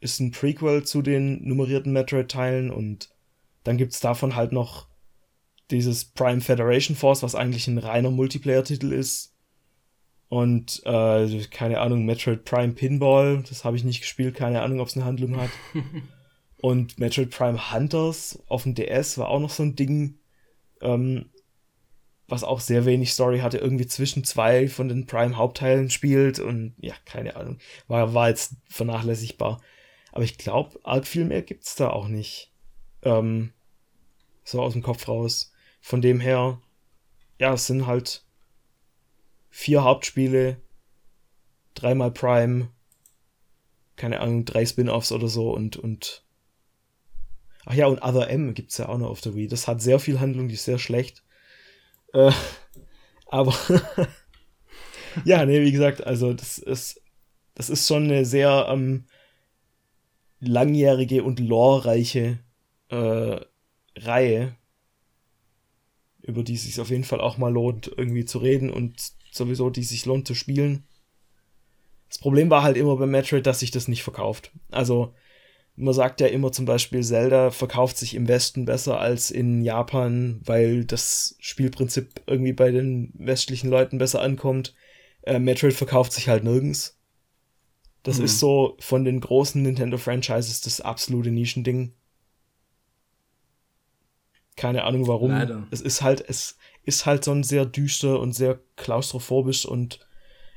ist 0.00 0.20
ein 0.20 0.30
Prequel 0.30 0.84
zu 0.84 1.02
den 1.02 1.46
nummerierten 1.46 1.92
Metroid-Teilen 1.92 2.70
und 2.70 3.10
dann 3.64 3.78
gibt's 3.78 4.00
davon 4.00 4.36
halt 4.36 4.52
noch 4.52 4.88
dieses 5.70 6.04
Prime 6.04 6.40
Federation 6.40 6.94
Force, 6.96 7.22
was 7.22 7.34
eigentlich 7.34 7.66
ein 7.68 7.78
reiner 7.78 8.10
Multiplayer-Titel 8.10 8.92
ist. 8.92 9.34
Und 10.28 10.82
äh, 10.84 11.44
keine 11.50 11.80
Ahnung, 11.80 12.04
Metroid 12.04 12.44
Prime 12.44 12.72
Pinball, 12.72 13.42
das 13.48 13.64
habe 13.64 13.76
ich 13.76 13.84
nicht 13.84 14.00
gespielt, 14.00 14.34
keine 14.34 14.62
Ahnung, 14.62 14.80
ob 14.80 14.88
es 14.88 14.96
eine 14.96 15.04
Handlung 15.04 15.36
hat. 15.36 15.50
Und 16.64 16.98
Metroid 16.98 17.28
Prime 17.30 17.74
Hunters 17.74 18.42
auf 18.48 18.62
dem 18.62 18.74
DS 18.74 19.18
war 19.18 19.28
auch 19.28 19.38
noch 19.38 19.50
so 19.50 19.62
ein 19.62 19.76
Ding, 19.76 20.18
ähm, 20.80 21.28
was 22.26 22.42
auch 22.42 22.58
sehr 22.58 22.86
wenig 22.86 23.12
Story 23.12 23.40
hatte, 23.40 23.58
irgendwie 23.58 23.86
zwischen 23.86 24.24
zwei 24.24 24.66
von 24.66 24.88
den 24.88 25.04
Prime 25.04 25.36
Hauptteilen 25.36 25.90
spielt 25.90 26.38
und 26.38 26.74
ja, 26.78 26.94
keine 27.04 27.36
Ahnung, 27.36 27.58
war, 27.86 28.14
war 28.14 28.30
jetzt 28.30 28.54
vernachlässigbar. 28.70 29.60
Aber 30.10 30.24
ich 30.24 30.38
glaube, 30.38 30.80
arg 30.84 31.06
viel 31.06 31.26
mehr 31.26 31.42
gibt's 31.42 31.74
da 31.74 31.90
auch 31.90 32.08
nicht. 32.08 32.50
Ähm, 33.02 33.52
so 34.42 34.62
aus 34.62 34.72
dem 34.72 34.82
Kopf 34.82 35.06
raus. 35.06 35.52
Von 35.82 36.00
dem 36.00 36.18
her, 36.18 36.62
ja, 37.38 37.52
es 37.52 37.66
sind 37.66 37.86
halt 37.86 38.24
vier 39.50 39.84
Hauptspiele, 39.84 40.62
dreimal 41.74 42.10
Prime, 42.10 42.70
keine 43.96 44.20
Ahnung, 44.20 44.46
drei 44.46 44.64
Spin-offs 44.64 45.12
oder 45.12 45.28
so 45.28 45.52
und, 45.52 45.76
und 45.76 46.23
ach 47.66 47.74
ja, 47.74 47.86
und 47.86 48.02
Other 48.02 48.28
M 48.28 48.54
gibt's 48.54 48.78
ja 48.78 48.88
auch 48.88 48.98
noch 48.98 49.10
auf 49.10 49.20
der 49.20 49.34
Wii. 49.34 49.48
Das 49.48 49.68
hat 49.68 49.82
sehr 49.82 49.98
viel 49.98 50.20
Handlung, 50.20 50.48
die 50.48 50.54
ist 50.54 50.64
sehr 50.64 50.78
schlecht. 50.78 51.22
Äh, 52.12 52.32
aber 53.26 53.54
ja, 55.24 55.44
nee, 55.44 55.62
wie 55.62 55.72
gesagt, 55.72 56.06
also 56.06 56.32
das 56.32 56.58
ist, 56.58 57.02
das 57.54 57.70
ist 57.70 57.86
schon 57.86 58.04
eine 58.04 58.24
sehr 58.24 58.66
ähm, 58.68 59.04
langjährige 60.40 61.24
und 61.24 61.40
lorereiche 61.40 62.38
äh, 62.88 63.40
Reihe, 63.96 64.56
über 66.22 66.42
die 66.42 66.54
es 66.54 66.64
sich 66.64 66.80
auf 66.80 66.90
jeden 66.90 67.04
Fall 67.04 67.20
auch 67.20 67.38
mal 67.38 67.52
lohnt, 67.52 67.90
irgendwie 67.96 68.24
zu 68.24 68.38
reden 68.38 68.70
und 68.70 69.12
sowieso 69.30 69.70
die 69.70 69.82
sich 69.82 70.06
lohnt 70.06 70.26
zu 70.26 70.34
spielen. 70.34 70.84
Das 72.08 72.18
Problem 72.18 72.50
war 72.50 72.62
halt 72.62 72.76
immer 72.76 72.96
bei 72.96 73.06
Metroid, 73.06 73.46
dass 73.46 73.60
sich 73.60 73.70
das 73.70 73.88
nicht 73.88 74.02
verkauft. 74.02 74.52
Also, 74.70 75.14
man 75.76 75.94
sagt 75.94 76.20
ja 76.20 76.28
immer 76.28 76.52
zum 76.52 76.66
Beispiel, 76.66 77.02
Zelda 77.02 77.50
verkauft 77.50 77.96
sich 77.96 78.14
im 78.14 78.28
Westen 78.28 78.64
besser 78.64 79.00
als 79.00 79.30
in 79.30 79.62
Japan, 79.62 80.40
weil 80.44 80.84
das 80.84 81.36
Spielprinzip 81.40 82.22
irgendwie 82.26 82.52
bei 82.52 82.70
den 82.70 83.12
westlichen 83.14 83.70
Leuten 83.70 83.98
besser 83.98 84.20
ankommt. 84.20 84.74
Äh, 85.22 85.38
Metroid 85.38 85.72
verkauft 85.74 86.12
sich 86.12 86.28
halt 86.28 86.44
nirgends. 86.44 86.96
Das 88.04 88.18
Mhm. 88.18 88.24
ist 88.26 88.38
so 88.38 88.76
von 88.80 89.04
den 89.04 89.18
großen 89.20 89.62
Nintendo-Franchises 89.62 90.60
das 90.60 90.80
absolute 90.80 91.30
Nischending. 91.30 91.92
Keine 94.56 94.84
Ahnung 94.84 95.08
warum. 95.08 95.32
Leider. 95.32 95.66
Es 95.72 95.80
ist 95.80 96.02
halt, 96.02 96.24
es 96.28 96.56
ist 96.84 97.06
halt 97.06 97.24
so 97.24 97.32
ein 97.32 97.42
sehr 97.42 97.66
düster 97.66 98.20
und 98.20 98.32
sehr 98.32 98.60
klaustrophobisch 98.76 99.66
und 99.66 100.06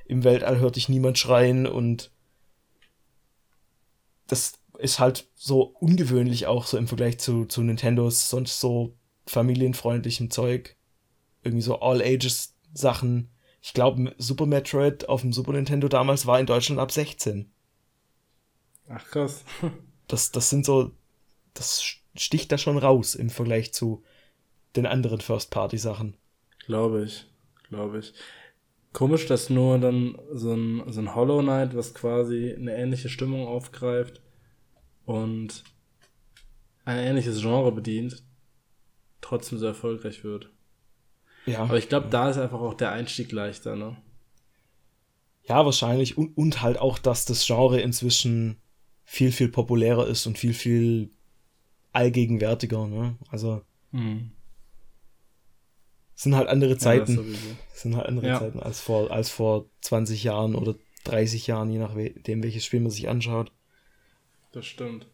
im 0.06 0.24
Weltall 0.24 0.60
hört 0.60 0.76
dich 0.76 0.90
niemand 0.90 1.18
schreien 1.18 1.66
und 1.66 2.12
das 4.28 4.60
ist 4.78 5.00
halt 5.00 5.28
so 5.36 5.62
ungewöhnlich 5.62 6.48
auch 6.48 6.66
so 6.66 6.78
im 6.78 6.88
Vergleich 6.88 7.20
zu, 7.20 7.46
zu 7.46 7.62
Nintendos 7.62 8.30
sonst 8.30 8.60
so 8.60 8.96
familienfreundlichem 9.26 10.30
Zeug. 10.30 10.76
Irgendwie 11.44 11.64
so 11.64 11.80
All-Ages-Sachen. 11.80 13.30
Ich 13.62 13.74
glaube, 13.74 14.14
Super 14.18 14.46
Metroid 14.46 15.10
auf 15.10 15.22
dem 15.22 15.34
Super 15.34 15.54
Nintendo 15.54 15.88
damals 15.88 16.26
war 16.26 16.40
in 16.40 16.46
Deutschland 16.46 16.80
ab 16.80 16.92
16. 16.92 17.52
Ach 18.90 19.06
krass. 19.06 19.44
Das, 20.10 20.32
das 20.32 20.50
sind 20.50 20.66
so, 20.66 20.92
das 21.54 21.84
sticht 22.16 22.50
da 22.50 22.58
schon 22.58 22.78
raus 22.78 23.14
im 23.14 23.30
Vergleich 23.30 23.74
zu 23.74 24.06
den 24.78 24.86
anderen 24.86 25.20
First-Party-Sachen. 25.20 26.16
Glaube 26.66 27.04
ich. 27.04 27.26
Glaube 27.68 28.00
ich. 28.00 28.14
Komisch, 28.94 29.26
dass 29.26 29.50
nur 29.50 29.80
dann 29.80 30.18
so 30.32 30.54
ein, 30.54 30.82
so 30.88 31.02
ein 31.02 31.14
Hollow 31.14 31.42
Knight, 31.42 31.76
was 31.76 31.94
quasi 31.94 32.56
eine 32.58 32.74
ähnliche 32.78 33.10
Stimmung 33.10 33.48
aufgreift 33.48 34.22
und 35.08 35.64
ein 36.84 37.00
ähnliches 37.00 37.40
Genre 37.40 37.72
bedient, 37.72 38.24
trotzdem 39.22 39.58
so 39.58 39.66
erfolgreich 39.66 40.24
wird. 40.24 40.52
Ja. 41.46 41.60
Aber 41.64 41.78
ich 41.78 41.88
glaube, 41.88 42.10
da 42.10 42.30
ist 42.30 42.38
einfach 42.38 42.60
auch 42.60 42.74
der 42.74 42.92
Einstieg 42.92 43.32
leichter, 43.32 43.78
ne? 43.78 43.96
Ja, 45.46 45.64
wahrscheinlich. 45.64 46.18
Und, 46.18 46.38
und 46.38 46.62
halt 46.62 46.78
auch, 46.78 47.00
dass 47.00 47.24
das 47.24 47.46
Genre 47.46 47.80
inzwischen 47.80 48.58
viel, 49.06 49.32
viel 49.32 49.48
populärer 49.48 50.06
ist 50.08 50.28
und 50.28 50.38
viel, 50.38 50.54
viel 50.54 51.10
allgegenwärtiger, 51.94 52.86
ne? 52.88 53.16
Also. 53.30 53.62
Mhm. 53.92 54.32
Sind 56.16 56.36
halt 56.36 56.50
andere 56.50 56.78
Zeiten. 56.78 57.16
Ja, 57.16 57.40
sind 57.74 57.96
halt 57.96 58.08
andere 58.08 58.28
ja. 58.28 58.40
Zeiten 58.40 58.60
als 58.60 58.82
vor, 58.82 59.10
als 59.10 59.30
vor 59.30 59.70
20 59.82 60.24
Jahren 60.26 60.54
oder 60.56 60.76
30 61.06 61.48
Jahren, 61.48 61.70
je 61.70 61.78
nachdem, 61.78 62.44
welches 62.44 62.66
Spiel 62.66 62.82
man 62.82 62.92
sich 62.92 63.08
anschaut. 63.08 63.54
Das 64.52 64.66
stimmt. 64.66 65.08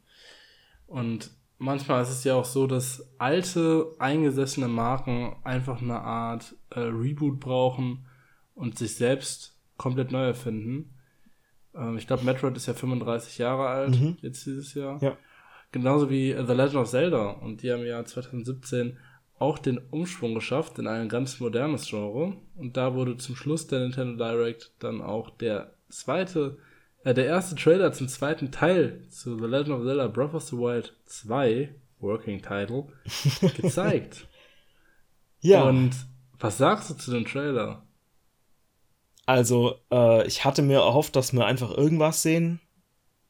Und 0.88 1.32
manchmal 1.58 2.04
ist 2.04 2.10
es 2.10 2.24
ja 2.24 2.36
auch 2.36 2.46
so, 2.46 2.68
dass 2.68 3.08
alte, 3.18 3.94
eingesessene 4.00 4.68
Marken 4.68 5.36
einfach 5.44 5.82
eine 5.82 6.02
Art 6.02 6.56
äh, 6.70 6.80
Reboot 6.80 7.40
brauchen 7.40 8.06
und 8.56 8.78
sich 8.78 8.96
selbst 8.96 9.58
komplett 9.78 10.12
neu 10.12 10.26
erfinden. 10.26 10.94
Ähm, 11.76 11.98
ich 11.98 12.08
glaube, 12.08 12.24
Metroid 12.24 12.56
ist 12.58 12.68
ja 12.68 12.74
35 12.74 13.38
Jahre 13.38 13.68
alt, 13.68 14.00
mhm. 14.00 14.18
jetzt 14.22 14.46
dieses 14.46 14.74
Jahr. 14.74 15.02
Ja. 15.02 15.18
Genauso 15.72 16.10
wie 16.10 16.32
The 16.34 16.54
Legend 16.54 16.76
of 16.76 16.90
Zelda. 16.90 17.32
Und 17.32 17.64
die 17.64 17.72
haben 17.72 17.82
im 17.82 17.88
Jahr 17.88 18.06
2017 18.06 18.98
auch 19.40 19.58
den 19.58 19.80
Umschwung 19.90 20.36
geschafft 20.36 20.78
in 20.80 20.88
ein 20.88 21.10
ganz 21.10 21.40
modernes 21.40 21.90
Genre. 21.90 22.38
Und 22.56 22.78
da 22.78 22.94
wurde 22.94 23.18
zum 23.18 23.36
Schluss 23.36 23.68
der 23.68 23.80
Nintendo 23.80 24.24
Direct 24.24 24.72
dann 24.80 25.02
auch 25.02 25.32
der 25.32 25.74
zweite, 25.90 26.60
äh, 27.04 27.14
der 27.14 27.26
erste 27.26 27.56
Trailer 27.56 27.92
zum 27.94 28.08
zweiten 28.08 28.52
Teil 28.52 29.08
zu 29.10 29.38
The 29.38 29.46
Legend 29.46 29.80
of 29.80 29.86
Zelda 29.86 30.08
Breath 30.08 30.34
of 30.34 30.44
the 30.44 30.58
Wild 30.58 30.96
2, 31.06 31.74
Working 32.00 32.42
Title, 32.42 32.88
gezeigt. 33.62 34.28
ja. 35.42 35.64
Und 35.64 35.92
was 36.40 36.58
sagst 36.58 36.90
du 36.90 36.94
zu 36.96 37.12
dem 37.12 37.26
Trailer? 37.26 37.86
Also, 39.26 39.80
äh, 39.92 40.28
ich 40.28 40.44
hatte 40.44 40.62
mir 40.62 40.80
erhofft, 40.80 41.16
dass 41.16 41.32
wir 41.32 41.46
einfach 41.46 41.72
irgendwas 41.72 42.22
sehen, 42.22 42.60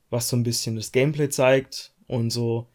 was 0.09 0.29
so 0.29 0.35
ein 0.35 0.43
bisschen 0.43 0.75
das 0.75 0.91
Gameplay 0.91 1.29
zeigt 1.29 1.93
und 2.07 2.31
so 2.31 2.67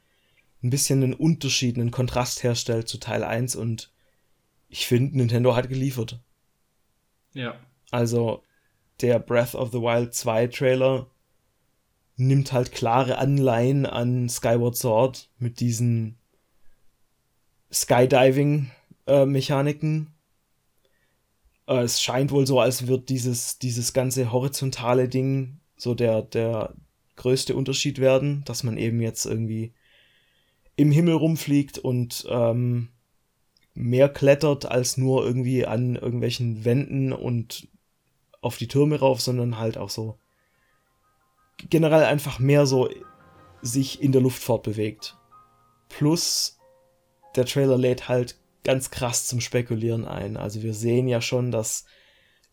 ein 0.62 0.70
bisschen 0.70 1.02
einen 1.02 1.14
Unterschied, 1.14 1.76
einen 1.76 1.90
Kontrast 1.90 2.42
herstellt 2.42 2.88
zu 2.88 2.98
Teil 2.98 3.24
1 3.24 3.56
und 3.56 3.92
ich 4.68 4.86
finde, 4.86 5.16
Nintendo 5.16 5.56
hat 5.56 5.68
geliefert. 5.68 6.20
Ja. 7.32 7.58
Also, 7.90 8.42
der 9.00 9.18
Breath 9.18 9.54
of 9.54 9.72
the 9.72 9.80
Wild 9.80 10.14
2 10.14 10.48
Trailer 10.48 11.06
nimmt 12.16 12.52
halt 12.52 12.72
klare 12.72 13.16
Anleihen 13.18 13.86
an 13.86 14.28
Skyward 14.28 14.76
Sword 14.76 15.30
mit 15.38 15.60
diesen 15.60 16.18
Skydiving-Mechaniken. 17.72 20.12
Äh, 21.68 21.82
es 21.82 22.02
scheint 22.02 22.32
wohl 22.32 22.44
so, 22.46 22.60
als 22.60 22.88
wird 22.88 23.08
dieses, 23.08 23.58
dieses 23.58 23.92
ganze 23.92 24.32
horizontale 24.32 25.08
Ding 25.08 25.60
so 25.76 25.94
der, 25.94 26.22
der 26.22 26.74
größte 27.16 27.54
Unterschied 27.54 28.00
werden, 28.00 28.42
dass 28.46 28.64
man 28.64 28.78
eben 28.78 29.00
jetzt 29.00 29.26
irgendwie 29.26 29.72
im 30.76 30.90
Himmel 30.90 31.14
rumfliegt 31.14 31.78
und 31.78 32.26
ähm, 32.30 32.88
mehr 33.74 34.08
klettert 34.08 34.66
als 34.66 34.96
nur 34.96 35.24
irgendwie 35.24 35.66
an 35.66 35.94
irgendwelchen 35.96 36.64
Wänden 36.64 37.12
und 37.12 37.68
auf 38.40 38.56
die 38.56 38.68
Türme 38.68 39.00
rauf, 39.00 39.20
sondern 39.20 39.58
halt 39.58 39.78
auch 39.78 39.90
so 39.90 40.18
generell 41.68 42.04
einfach 42.04 42.38
mehr 42.38 42.66
so 42.66 42.88
sich 43.62 44.00
in 44.02 44.12
der 44.12 44.22
Luft 44.22 44.42
fortbewegt. 44.42 45.16
Plus 45.88 46.58
der 47.34 47.46
Trailer 47.46 47.76
lädt 47.76 48.08
halt 48.08 48.36
ganz 48.64 48.90
krass 48.90 49.26
zum 49.26 49.40
Spekulieren 49.40 50.04
ein. 50.04 50.36
Also 50.36 50.62
wir 50.62 50.74
sehen 50.74 51.08
ja 51.08 51.20
schon, 51.20 51.50
dass 51.50 51.84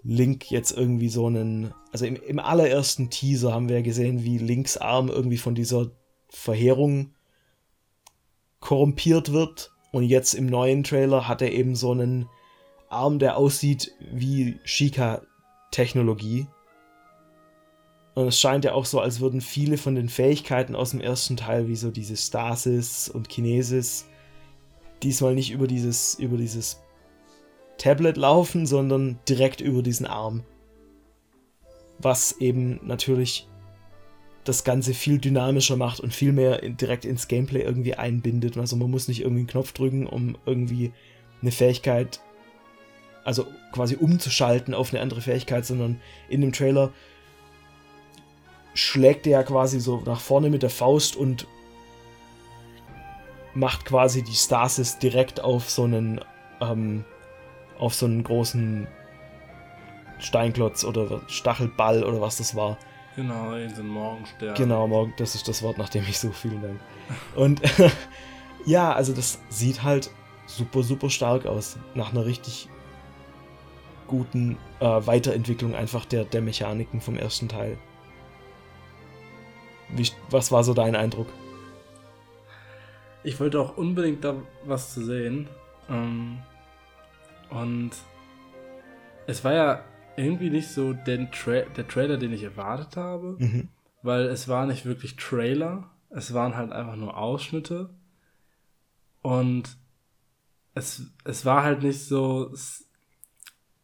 Link 0.04 0.52
jetzt 0.52 0.72
irgendwie 0.72 1.10
so 1.10 1.28
einen, 1.28 1.74
also 1.92 2.06
im, 2.06 2.16
im 2.16 2.40
allerersten 2.40 3.10
Teaser 3.10 3.54
haben 3.54 3.70
wir 3.70 3.78
ja 3.78 3.82
gesehen, 3.82 4.24
wie 4.24 4.38
Links 4.38 4.78
Arm 4.78 5.10
irgendwie 5.10 5.38
von 5.38 5.56
dieser 5.56 5.92
Verheerung 6.30 7.16
korrumpiert 8.60 9.32
wird. 9.32 9.72
Und 9.92 10.04
jetzt 10.04 10.34
im 10.34 10.46
neuen 10.46 10.84
Trailer 10.84 11.28
hat 11.28 11.42
er 11.42 11.52
eben 11.52 11.76
so 11.76 11.92
einen 11.92 12.28
Arm, 12.90 13.20
der 13.20 13.38
aussieht 13.38 13.94
wie 14.12 14.60
Shika-Technologie. 15.76 16.48
Und 18.14 18.28
es 18.28 18.40
scheint 18.40 18.64
ja 18.64 18.74
auch 18.74 18.86
so, 18.86 19.02
als 19.02 19.20
würden 19.20 19.42
viele 19.42 19.78
von 19.78 19.96
den 19.96 20.08
Fähigkeiten 20.08 20.76
aus 20.76 20.92
dem 20.92 21.02
ersten 21.02 21.36
Teil, 21.36 21.68
wie 21.68 21.76
so 21.76 21.92
diese 21.92 22.16
Stasis 22.16 23.10
und 23.10 23.28
Kinesis, 23.28 24.06
diesmal 25.04 25.36
nicht 25.36 25.52
über 25.52 25.68
dieses, 25.68 26.16
über 26.16 26.38
dieses 26.38 26.82
Tablet 27.78 28.16
laufen, 28.16 28.66
sondern 28.66 29.20
direkt 29.28 29.60
über 29.60 29.84
diesen 29.84 30.06
Arm. 30.06 30.44
Was 32.00 32.40
eben 32.40 32.80
natürlich 32.84 33.50
das 34.46 34.64
Ganze 34.64 34.94
viel 34.94 35.18
dynamischer 35.18 35.76
macht 35.76 36.00
und 36.00 36.14
viel 36.14 36.32
mehr 36.32 36.62
direkt 36.62 37.04
ins 37.04 37.28
Gameplay 37.28 37.64
irgendwie 37.64 37.96
einbindet. 37.96 38.58
Also 38.58 38.78
man 38.78 38.92
muss 38.92 39.08
nicht 39.08 39.22
irgendwie 39.22 39.42
einen 39.42 39.48
Knopf 39.48 39.74
drücken, 39.74 40.06
um 40.06 40.38
irgendwie 40.46 40.94
eine 41.42 41.52
Fähigkeit, 41.52 42.22
also 43.26 43.48
quasi 43.74 43.96
umzuschalten 43.96 44.74
auf 44.74 44.94
eine 44.94 45.02
andere 45.02 45.20
Fähigkeit, 45.20 45.66
sondern 45.66 46.00
in 46.30 46.42
dem 46.42 46.54
Trailer 46.54 46.94
schlägt 48.74 49.26
er 49.26 49.32
ja 49.40 49.44
quasi 49.44 49.80
so 49.80 50.02
nach 50.06 50.20
vorne 50.20 50.50
mit 50.50 50.64
der 50.64 50.70
Faust 50.70 51.16
und 51.16 51.48
macht 53.54 53.86
quasi 53.86 54.22
die 54.22 54.36
Stasis 54.36 55.00
direkt 55.00 55.42
auf 55.42 55.70
so 55.70 55.84
einen 55.84 56.22
ähm, 56.62 57.04
auf 57.80 57.94
so 57.94 58.06
einen 58.06 58.24
großen 58.24 58.88
Steinklotz 60.20 60.84
oder 60.84 61.22
Stachelball 61.28 62.04
oder 62.04 62.22
was 62.22 62.38
das 62.38 62.56
war. 62.56 62.78
Genau, 63.16 63.54
in 63.54 63.74
so 63.74 63.84
Morgenstern. 63.84 64.56
Genau, 64.56 64.88
morgen, 64.88 65.14
das 65.18 65.36
ist 65.36 65.48
das 65.48 65.64
Wort, 65.64 65.78
nach 65.78 65.90
dem 65.90 66.04
ich 66.04 66.20
so 66.20 66.32
vielen 66.32 66.62
Dank. 66.62 66.80
Und 67.36 67.62
ja, 68.66 68.94
also 68.94 69.14
das 69.14 69.40
sieht 69.50 69.84
halt 69.84 70.12
super, 70.48 70.84
super 70.84 71.10
stark 71.10 71.46
aus. 71.46 71.78
Nach 71.96 72.12
einer 72.12 72.26
richtig 72.26 72.70
guten 74.08 74.58
äh, 74.80 74.86
Weiterentwicklung 74.86 75.76
einfach 75.76 76.06
der, 76.06 76.26
der 76.26 76.42
Mechaniken 76.42 77.02
vom 77.02 77.18
ersten 77.18 77.50
Teil. 77.50 77.78
Wie, 79.90 80.08
was 80.30 80.52
war 80.52 80.64
so 80.64 80.74
dein 80.74 80.96
Eindruck? 80.96 81.28
Ich 83.24 83.40
wollte 83.40 83.60
auch 83.60 83.78
unbedingt 83.78 84.24
da 84.24 84.36
was 84.66 84.94
zu 84.94 85.04
sehen. 85.04 85.48
Ähm, 85.90 86.40
und 87.50 87.92
es 89.28 89.44
war 89.44 89.54
ja 89.54 89.84
irgendwie 90.18 90.50
nicht 90.50 90.70
so 90.70 90.94
den 90.94 91.32
Tra 91.32 91.62
der 91.62 91.88
Trailer, 91.88 92.18
den 92.18 92.34
ich 92.34 92.44
erwartet 92.44 92.98
habe, 92.98 93.36
mhm. 93.40 93.70
weil 94.02 94.26
es 94.26 94.48
war 94.48 94.66
nicht 94.66 94.86
wirklich 94.86 95.16
Trailer, 95.16 95.92
es 96.10 96.34
waren 96.34 96.56
halt 96.56 96.72
einfach 96.72 96.96
nur 96.96 97.18
Ausschnitte 97.18 97.90
und 99.22 99.78
es, 100.74 101.12
es 101.24 101.46
war 101.46 101.64
halt 101.64 101.84
nicht 101.84 102.06
so, 102.06 102.52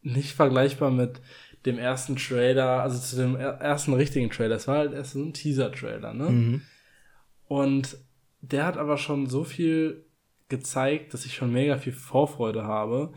nicht 0.02 0.34
vergleichbar 0.34 0.91
mit 0.91 1.22
dem 1.65 1.78
ersten 1.78 2.15
Trailer, 2.15 2.82
also 2.82 2.99
zu 2.99 3.15
dem 3.15 3.36
ersten 3.36 3.94
richtigen 3.94 4.30
Trailer. 4.30 4.56
Es 4.56 4.68
war 4.68 4.80
halt 4.80 4.94
erst 4.94 5.14
so 5.14 5.19
ein 5.19 5.34
Teaser-Trailer, 5.34 6.14
ne? 6.14 6.30
Mhm. 6.30 6.61
Und 7.48 7.98
der 8.41 8.65
hat 8.65 8.78
aber 8.78 8.98
schon 8.98 9.28
so 9.28 9.44
viel 9.44 10.06
gezeigt, 10.49 11.14
dass 11.14 11.26
ich 11.26 11.36
schon 11.36 11.53
mega 11.53 11.78
viel 11.78 11.94
Vorfreude 11.94 12.64
habe. 12.64 13.14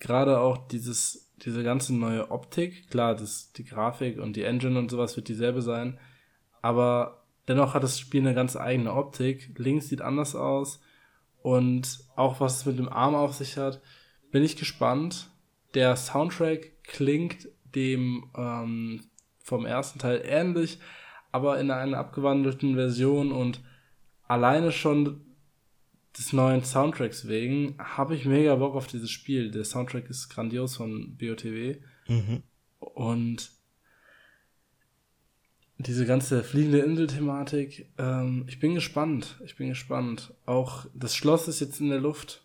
Gerade 0.00 0.40
auch 0.40 0.66
dieses 0.68 1.24
diese 1.44 1.62
ganze 1.62 1.94
neue 1.94 2.30
Optik, 2.30 2.88
klar, 2.90 3.14
das, 3.14 3.52
die 3.52 3.64
Grafik 3.64 4.18
und 4.18 4.36
die 4.36 4.44
Engine 4.44 4.78
und 4.78 4.90
sowas 4.90 5.16
wird 5.16 5.28
dieselbe 5.28 5.62
sein, 5.62 5.98
aber 6.62 7.24
dennoch 7.48 7.74
hat 7.74 7.82
das 7.82 7.98
Spiel 7.98 8.22
eine 8.22 8.34
ganz 8.34 8.56
eigene 8.56 8.92
Optik. 8.94 9.50
Links 9.58 9.88
sieht 9.88 10.00
anders 10.00 10.34
aus 10.34 10.80
und 11.42 12.00
auch 12.16 12.40
was 12.40 12.58
es 12.58 12.66
mit 12.66 12.78
dem 12.78 12.88
Arm 12.88 13.14
auf 13.14 13.34
sich 13.34 13.56
hat, 13.56 13.80
bin 14.30 14.42
ich 14.42 14.56
gespannt. 14.56 15.30
Der 15.74 15.96
Soundtrack 15.96 16.82
klingt 16.84 17.48
dem 17.74 18.30
ähm, 18.36 19.02
vom 19.42 19.66
ersten 19.66 19.98
Teil 19.98 20.22
ähnlich, 20.24 20.78
aber 21.32 21.58
in 21.60 21.70
einer 21.70 21.98
abgewandelten 21.98 22.74
Version 22.74 23.32
und 23.32 23.60
alleine 24.26 24.72
schon 24.72 25.20
des 26.16 26.32
neuen 26.32 26.62
Soundtracks 26.62 27.26
wegen 27.26 27.76
habe 27.78 28.14
ich 28.14 28.24
mega 28.24 28.54
Bock 28.54 28.74
auf 28.76 28.86
dieses 28.86 29.10
Spiel. 29.10 29.50
Der 29.50 29.64
Soundtrack 29.64 30.08
ist 30.08 30.28
grandios 30.28 30.76
von 30.76 31.16
BOTW. 31.16 31.76
Mhm. 32.06 32.42
Und 32.78 33.50
diese 35.78 36.06
ganze 36.06 36.44
fliegende 36.44 36.78
Insel-Thematik, 36.78 37.92
ähm, 37.98 38.44
ich 38.48 38.60
bin 38.60 38.74
gespannt. 38.74 39.40
Ich 39.44 39.56
bin 39.56 39.68
gespannt. 39.70 40.32
Auch 40.46 40.86
das 40.94 41.16
Schloss 41.16 41.48
ist 41.48 41.60
jetzt 41.60 41.80
in 41.80 41.88
der 41.88 42.00
Luft. 42.00 42.44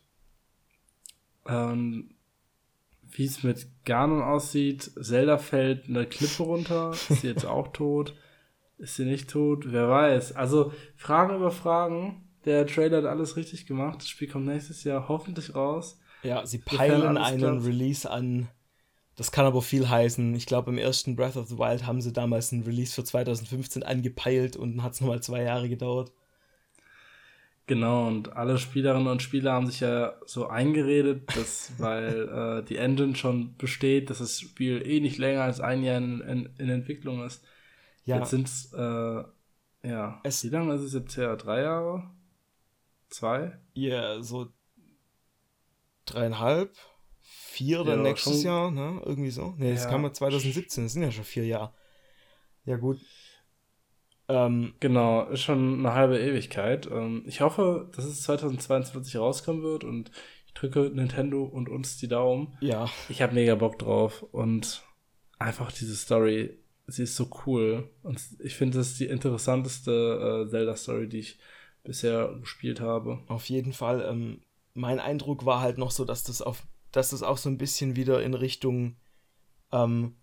Ähm, 1.45 2.15
Wie 3.11 3.25
es 3.25 3.43
mit 3.43 3.67
Ganon 3.85 4.21
aussieht. 4.21 4.91
Zelda 5.01 5.37
fällt 5.37 5.87
eine 5.87 6.05
Klippe 6.05 6.43
runter. 6.43 6.91
Ist 6.91 7.21
sie 7.21 7.27
jetzt 7.27 7.45
auch 7.45 7.67
tot? 7.73 8.13
Ist 8.77 8.95
sie 8.95 9.05
nicht 9.05 9.29
tot? 9.29 9.65
Wer 9.67 9.89
weiß. 9.89 10.35
Also 10.35 10.71
Fragen 10.95 11.35
über 11.35 11.51
Fragen 11.51 12.29
der 12.45 12.65
Trailer 12.65 12.97
hat 12.99 13.05
alles 13.05 13.35
richtig 13.35 13.65
gemacht. 13.65 13.99
Das 13.99 14.07
Spiel 14.09 14.29
kommt 14.29 14.45
nächstes 14.45 14.83
Jahr 14.83 15.07
hoffentlich 15.09 15.55
raus. 15.55 15.99
Ja, 16.23 16.45
sie 16.45 16.59
peilen 16.59 17.17
einen 17.17 17.39
klappt. 17.39 17.65
Release 17.65 18.09
an. 18.09 18.47
Das 19.15 19.31
kann 19.31 19.45
aber 19.45 19.61
viel 19.61 19.89
heißen. 19.89 20.33
Ich 20.35 20.45
glaube, 20.45 20.71
im 20.71 20.77
ersten 20.77 21.15
Breath 21.15 21.35
of 21.35 21.47
the 21.47 21.57
Wild 21.57 21.85
haben 21.85 22.01
sie 22.01 22.13
damals 22.13 22.53
einen 22.53 22.63
Release 22.63 22.93
für 22.93 23.03
2015 23.03 23.83
angepeilt 23.83 24.55
und 24.55 24.77
dann 24.77 24.83
hat 24.83 24.93
es 24.93 25.01
nochmal 25.01 25.21
zwei 25.21 25.43
Jahre 25.43 25.67
gedauert. 25.67 26.11
Genau, 27.69 28.07
und 28.07 28.35
alle 28.35 28.57
Spielerinnen 28.57 29.07
und 29.07 29.21
Spieler 29.21 29.53
haben 29.53 29.67
sich 29.67 29.81
ja 29.81 30.15
so 30.25 30.47
eingeredet, 30.47 31.35
dass, 31.35 31.71
weil 31.77 32.27
äh, 32.27 32.63
die 32.63 32.77
Engine 32.77 33.15
schon 33.15 33.55
besteht, 33.57 34.09
dass 34.09 34.17
das 34.17 34.39
Spiel 34.39 34.81
eh 34.83 34.99
nicht 34.99 35.19
länger 35.19 35.43
als 35.43 35.59
ein 35.59 35.83
Jahr 35.83 35.99
in, 35.99 36.19
in, 36.21 36.49
in 36.57 36.69
Entwicklung 36.69 37.23
ist. 37.23 37.45
Ja. 38.05 38.17
Jetzt 38.17 38.31
sind 38.31 38.47
es, 38.47 38.73
äh, 38.73 39.23
ja, 39.83 40.19
es, 40.23 40.43
wie 40.43 40.49
lange 40.49 40.73
ist 40.73 40.81
es 40.81 40.93
jetzt 40.93 41.15
her? 41.15 41.37
Drei 41.37 41.61
Jahre? 41.61 42.09
Zwei? 43.09 43.59
Ja, 43.75 44.19
so 44.23 44.47
dreieinhalb, 46.07 46.75
vier 47.19 47.83
dann 47.83 47.99
ja, 47.99 48.03
nächstes 48.09 48.41
schon, 48.41 48.45
Jahr, 48.45 48.71
ne? 48.71 48.99
Irgendwie 49.05 49.29
so. 49.29 49.53
Ne, 49.59 49.73
das 49.73 49.83
ja. 49.83 49.91
kam 49.91 50.01
ja 50.05 50.11
2017, 50.11 50.85
das 50.85 50.93
sind 50.93 51.03
ja 51.03 51.11
schon 51.11 51.23
vier 51.23 51.45
Jahre. 51.45 51.71
Ja, 52.65 52.77
gut. 52.77 52.99
Ähm, 54.29 54.73
genau, 54.79 55.27
ist 55.29 55.41
schon 55.41 55.79
eine 55.79 55.95
halbe 55.95 56.19
Ewigkeit. 56.19 56.87
Ähm, 56.91 57.23
ich 57.25 57.41
hoffe, 57.41 57.89
dass 57.95 58.05
es 58.05 58.21
2022 58.21 59.17
rauskommen 59.17 59.63
wird 59.63 59.83
und 59.83 60.11
ich 60.45 60.53
drücke 60.53 60.91
Nintendo 60.93 61.43
und 61.43 61.67
uns 61.67 61.97
die 61.97 62.07
Daumen. 62.07 62.55
Ja. 62.61 62.89
Ich 63.09 63.23
habe 63.23 63.33
mega 63.33 63.55
Bock 63.55 63.79
drauf 63.79 64.23
und 64.31 64.83
einfach 65.39 65.71
diese 65.71 65.95
Story, 65.95 66.59
sie 66.85 67.03
ist 67.03 67.15
so 67.15 67.29
cool 67.45 67.89
und 68.03 68.21
ich 68.39 68.55
finde, 68.55 68.77
das 68.77 68.89
ist 68.89 68.99
die 68.99 69.07
interessanteste 69.07 70.45
äh, 70.45 70.49
Zelda-Story, 70.49 71.09
die 71.09 71.19
ich 71.19 71.39
bisher 71.83 72.35
gespielt 72.39 72.81
habe. 72.81 73.23
Auf 73.27 73.49
jeden 73.49 73.73
Fall. 73.73 74.05
Ähm, 74.07 74.41
mein 74.75 74.99
Eindruck 74.99 75.45
war 75.45 75.61
halt 75.61 75.79
noch 75.79 75.89
so, 75.89 76.05
dass 76.05 76.23
das 76.23 76.43
auf, 76.43 76.67
dass 76.91 77.09
das 77.09 77.23
auch 77.23 77.37
so 77.37 77.49
ein 77.49 77.57
bisschen 77.57 77.95
wieder 77.95 78.21
in 78.21 78.35
Richtung 78.35 78.97
ähm, 79.71 80.17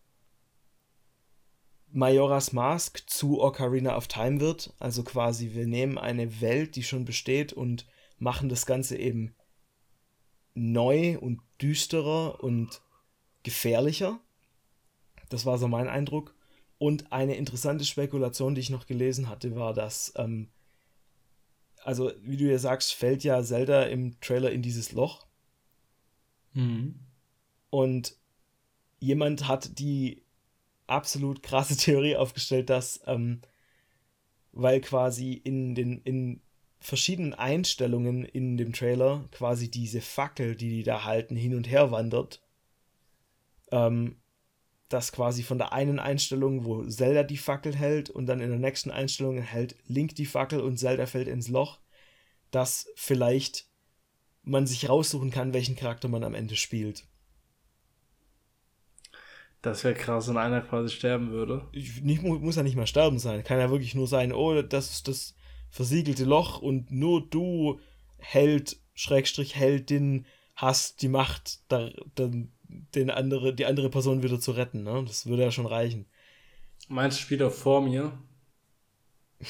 Majora's 1.96 2.52
Mask 2.52 3.02
zu 3.08 3.40
Ocarina 3.40 3.96
of 3.96 4.06
Time 4.06 4.38
wird. 4.38 4.74
Also 4.78 5.02
quasi, 5.02 5.54
wir 5.54 5.66
nehmen 5.66 5.96
eine 5.96 6.40
Welt, 6.42 6.76
die 6.76 6.82
schon 6.82 7.06
besteht 7.06 7.52
und 7.54 7.86
machen 8.18 8.48
das 8.50 8.66
Ganze 8.66 8.98
eben 8.98 9.34
neu 10.54 11.18
und 11.18 11.40
düsterer 11.60 12.44
und 12.44 12.82
gefährlicher. 13.42 14.20
Das 15.30 15.46
war 15.46 15.56
so 15.56 15.68
mein 15.68 15.88
Eindruck. 15.88 16.34
Und 16.78 17.12
eine 17.12 17.36
interessante 17.36 17.86
Spekulation, 17.86 18.54
die 18.54 18.60
ich 18.60 18.70
noch 18.70 18.86
gelesen 18.86 19.30
hatte, 19.30 19.56
war, 19.56 19.72
dass 19.72 20.12
ähm, 20.16 20.50
also 21.82 22.12
wie 22.20 22.36
du 22.36 22.44
ja 22.44 22.58
sagst, 22.58 22.92
fällt 22.92 23.24
ja 23.24 23.42
Zelda 23.42 23.84
im 23.84 24.20
Trailer 24.20 24.50
in 24.50 24.60
dieses 24.60 24.92
Loch. 24.92 25.24
Mhm. 26.52 27.00
Und 27.70 28.16
jemand 28.98 29.48
hat 29.48 29.78
die 29.78 30.25
absolut 30.86 31.42
krasse 31.42 31.76
Theorie 31.78 32.16
aufgestellt, 32.16 32.70
dass, 32.70 33.00
ähm, 33.06 33.40
weil 34.52 34.80
quasi 34.80 35.32
in 35.32 35.74
den 35.74 36.00
in 36.02 36.40
verschiedenen 36.78 37.34
Einstellungen 37.34 38.24
in 38.24 38.56
dem 38.56 38.72
Trailer 38.72 39.24
quasi 39.32 39.70
diese 39.70 40.00
Fackel, 40.00 40.56
die 40.56 40.70
die 40.70 40.82
da 40.82 41.04
halten, 41.04 41.34
hin 41.36 41.54
und 41.54 41.68
her 41.68 41.90
wandert, 41.90 42.42
ähm, 43.72 44.16
dass 44.88 45.10
quasi 45.10 45.42
von 45.42 45.58
der 45.58 45.72
einen 45.72 45.98
Einstellung, 45.98 46.64
wo 46.64 46.84
Zelda 46.84 47.24
die 47.24 47.38
Fackel 47.38 47.74
hält 47.74 48.08
und 48.08 48.26
dann 48.26 48.40
in 48.40 48.50
der 48.50 48.58
nächsten 48.58 48.90
Einstellung 48.90 49.38
hält 49.38 49.76
Link 49.86 50.14
die 50.14 50.26
Fackel 50.26 50.60
und 50.60 50.78
Zelda 50.78 51.06
fällt 51.06 51.28
ins 51.28 51.48
Loch, 51.48 51.80
dass 52.50 52.88
vielleicht 52.94 53.66
man 54.44 54.66
sich 54.66 54.88
raussuchen 54.88 55.32
kann, 55.32 55.54
welchen 55.54 55.74
Charakter 55.74 56.06
man 56.06 56.22
am 56.22 56.34
Ende 56.34 56.54
spielt. 56.54 57.04
Das 59.62 59.84
wäre 59.84 59.94
krass, 59.94 60.28
wenn 60.28 60.36
einer 60.36 60.60
quasi 60.60 60.94
sterben 60.94 61.30
würde. 61.30 61.66
Ich, 61.72 62.02
nicht, 62.02 62.22
muss 62.22 62.56
ja 62.56 62.62
nicht 62.62 62.76
mal 62.76 62.86
sterben 62.86 63.18
sein. 63.18 63.42
Kann 63.42 63.58
ja 63.58 63.70
wirklich 63.70 63.94
nur 63.94 64.06
sein, 64.06 64.32
oh, 64.32 64.62
das 64.62 64.92
ist 64.92 65.08
das 65.08 65.34
versiegelte 65.70 66.24
Loch 66.24 66.60
und 66.60 66.90
nur 66.90 67.26
du 67.28 67.80
Held, 68.18 68.78
Schrägstrich 68.94 69.56
Heldin, 69.56 70.26
hast 70.54 71.02
die 71.02 71.08
Macht, 71.08 71.60
da, 71.68 71.90
dann 72.14 72.52
den 72.68 73.10
andere, 73.10 73.54
die 73.54 73.66
andere 73.66 73.90
Person 73.90 74.22
wieder 74.22 74.40
zu 74.40 74.52
retten. 74.52 74.82
Ne? 74.82 75.04
Das 75.06 75.26
würde 75.26 75.42
ja 75.42 75.50
schon 75.50 75.66
reichen. 75.66 76.06
Meinst 76.88 77.18
du 77.18 77.22
Spieler 77.22 77.50
vor 77.50 77.80
mir? 77.80 78.12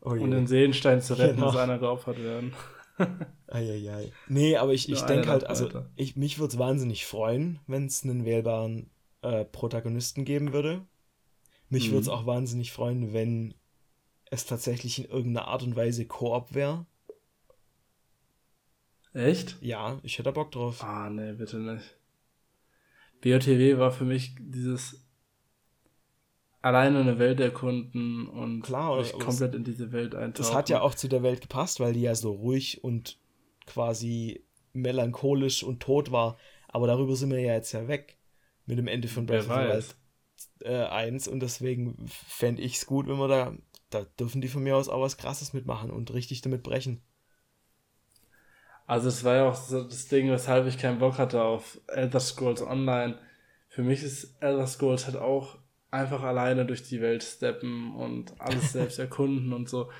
oh 0.00 0.10
und 0.10 0.30
den 0.30 0.46
Seelenstein 0.46 1.00
zu 1.00 1.14
retten, 1.14 1.36
genau. 1.36 1.46
muss 1.46 1.56
einer 1.56 1.78
geopfert 1.78 2.22
werden. 2.22 2.54
Eieiei. 3.46 4.12
Nee, 4.28 4.56
aber 4.56 4.72
ich, 4.72 4.90
ich 4.90 5.02
denke 5.02 5.28
halt, 5.28 5.44
also 5.44 5.84
ich, 5.96 6.16
mich 6.16 6.38
würde 6.38 6.54
es 6.54 6.58
wahnsinnig 6.58 7.06
freuen, 7.06 7.60
wenn 7.66 7.86
es 7.86 8.02
einen 8.02 8.24
wählbaren 8.24 8.90
äh, 9.22 9.44
Protagonisten 9.44 10.24
geben 10.24 10.52
würde. 10.52 10.84
Mich 11.68 11.88
mhm. 11.88 11.92
würde 11.92 12.02
es 12.02 12.08
auch 12.08 12.26
wahnsinnig 12.26 12.72
freuen, 12.72 13.12
wenn 13.12 13.54
es 14.30 14.46
tatsächlich 14.46 14.98
in 14.98 15.04
irgendeiner 15.04 15.48
Art 15.48 15.62
und 15.62 15.76
Weise 15.76 16.06
Koop 16.06 16.54
wäre. 16.54 16.86
Echt? 19.12 19.56
Ja, 19.60 19.98
ich 20.02 20.18
hätte 20.18 20.32
Bock 20.32 20.52
drauf. 20.52 20.82
Ah, 20.82 21.08
nee, 21.08 21.32
bitte 21.32 21.58
nicht. 21.58 21.96
BOTW 23.22 23.78
war 23.78 23.90
für 23.90 24.04
mich 24.04 24.34
dieses 24.38 25.05
alleine 26.66 26.98
eine 26.98 27.20
Welt 27.20 27.38
erkunden 27.38 28.26
und 28.26 28.62
Klar, 28.62 28.98
mich 28.98 29.12
komplett 29.12 29.54
in 29.54 29.62
diese 29.62 29.92
Welt 29.92 30.16
eintauchen. 30.16 30.48
Das 30.48 30.52
hat 30.52 30.68
ja 30.68 30.80
auch 30.80 30.94
zu 30.94 31.06
der 31.06 31.22
Welt 31.22 31.40
gepasst, 31.40 31.78
weil 31.78 31.92
die 31.92 32.02
ja 32.02 32.14
so 32.16 32.32
ruhig 32.32 32.82
und 32.82 33.18
quasi 33.66 34.44
melancholisch 34.72 35.62
und 35.62 35.80
tot 35.80 36.10
war. 36.10 36.36
Aber 36.66 36.88
darüber 36.88 37.14
sind 37.14 37.30
wir 37.30 37.40
ja 37.40 37.54
jetzt 37.54 37.70
ja 37.70 37.86
weg 37.86 38.18
mit 38.66 38.78
dem 38.78 38.88
Ende 38.88 39.06
von 39.06 39.26
Breath 39.26 39.48
of 39.48 39.54
the 39.54 39.60
Wild 39.60 39.96
äh, 40.64 40.86
1 40.86 41.28
und 41.28 41.38
deswegen 41.38 41.96
fände 42.08 42.62
ich 42.62 42.76
es 42.76 42.86
gut, 42.86 43.06
wenn 43.06 43.16
wir 43.16 43.28
da, 43.28 43.54
da 43.90 44.04
dürfen 44.18 44.40
die 44.40 44.48
von 44.48 44.64
mir 44.64 44.76
aus 44.76 44.88
auch 44.88 45.00
was 45.00 45.16
Krasses 45.16 45.52
mitmachen 45.52 45.92
und 45.92 46.12
richtig 46.12 46.40
damit 46.40 46.64
brechen. 46.64 47.00
Also 48.88 49.08
es 49.08 49.22
war 49.22 49.36
ja 49.36 49.48
auch 49.48 49.54
so 49.54 49.84
das 49.84 50.08
Ding, 50.08 50.30
weshalb 50.30 50.66
ich 50.66 50.78
keinen 50.78 50.98
Bock 50.98 51.18
hatte 51.18 51.42
auf 51.42 51.80
Elder 51.86 52.20
Scrolls 52.20 52.62
Online. 52.62 53.18
Für 53.68 53.82
mich 53.82 54.02
ist 54.02 54.36
Elder 54.40 54.66
Scrolls 54.66 55.06
halt 55.06 55.16
auch 55.16 55.58
einfach 55.96 56.22
alleine 56.22 56.66
durch 56.66 56.82
die 56.82 57.00
Welt 57.00 57.22
steppen 57.22 57.94
und 57.94 58.40
alles 58.40 58.72
selbst 58.72 58.98
erkunden 59.00 59.52
und 59.52 59.68
so. 59.68 59.90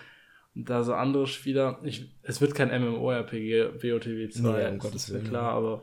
Und 0.54 0.70
da 0.70 0.82
so 0.82 0.94
andere 0.94 1.26
Spieler, 1.26 1.80
ich, 1.82 2.10
es 2.22 2.40
wird 2.40 2.54
kein 2.54 2.68
MMORPG 2.68 3.82
WOTW 3.82 4.28
2, 4.28 4.70
nee, 4.70 4.78
um 4.78 4.94
ist 4.94 5.08
ja 5.10 5.18
klar, 5.20 5.52
aber 5.52 5.82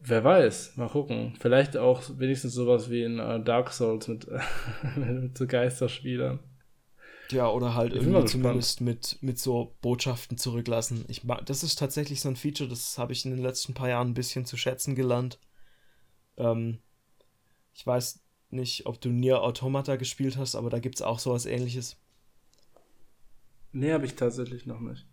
wer 0.00 0.24
weiß, 0.24 0.76
mal 0.76 0.88
gucken. 0.88 1.34
Vielleicht 1.38 1.76
auch 1.76 2.02
wenigstens 2.18 2.54
sowas 2.54 2.90
wie 2.90 3.04
in 3.04 3.20
uh, 3.20 3.38
Dark 3.38 3.72
Souls 3.72 4.08
mit, 4.08 4.26
mit 4.96 5.38
so 5.38 5.46
Geisterspielern. 5.46 6.40
Ja, 7.30 7.48
oder 7.48 7.74
halt 7.74 7.92
ich 7.92 8.02
irgendwie 8.02 8.24
zumindest 8.24 8.80
mit, 8.80 9.18
mit 9.20 9.38
so 9.38 9.76
Botschaften 9.82 10.36
zurücklassen. 10.36 11.04
Ich 11.06 11.22
mag, 11.22 11.46
das 11.46 11.62
ist 11.62 11.78
tatsächlich 11.78 12.20
so 12.20 12.28
ein 12.28 12.36
Feature, 12.36 12.68
das 12.68 12.98
habe 12.98 13.12
ich 13.12 13.24
in 13.24 13.30
den 13.30 13.42
letzten 13.42 13.72
paar 13.74 13.88
Jahren 13.88 14.08
ein 14.08 14.14
bisschen 14.14 14.46
zu 14.46 14.56
schätzen 14.56 14.96
gelernt. 14.96 15.38
Ähm, 16.36 16.78
ich 17.72 17.86
weiß 17.86 18.19
nicht, 18.50 18.86
ob 18.86 19.00
du 19.00 19.10
Nier 19.10 19.42
Automata 19.42 19.96
gespielt 19.96 20.36
hast, 20.36 20.54
aber 20.54 20.70
da 20.70 20.78
gibt 20.78 20.96
es 20.96 21.02
auch 21.02 21.18
sowas 21.18 21.46
ähnliches. 21.46 21.96
Nee, 23.72 23.92
habe 23.92 24.06
ich 24.06 24.14
tatsächlich 24.16 24.66
noch 24.66 24.80
nicht. 24.80 25.06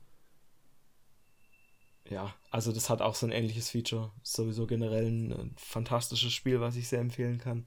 Ja, 2.09 2.33
also 2.51 2.71
das 2.71 2.89
hat 2.89 3.01
auch 3.01 3.15
so 3.15 3.25
ein 3.25 3.31
ähnliches 3.31 3.69
Feature. 3.69 4.11
Ist 4.23 4.33
sowieso 4.33 4.65
generell 4.65 5.07
ein, 5.07 5.33
ein 5.33 5.55
fantastisches 5.57 6.33
Spiel, 6.33 6.61
was 6.61 6.75
ich 6.75 6.87
sehr 6.87 7.01
empfehlen 7.01 7.37
kann. 7.37 7.65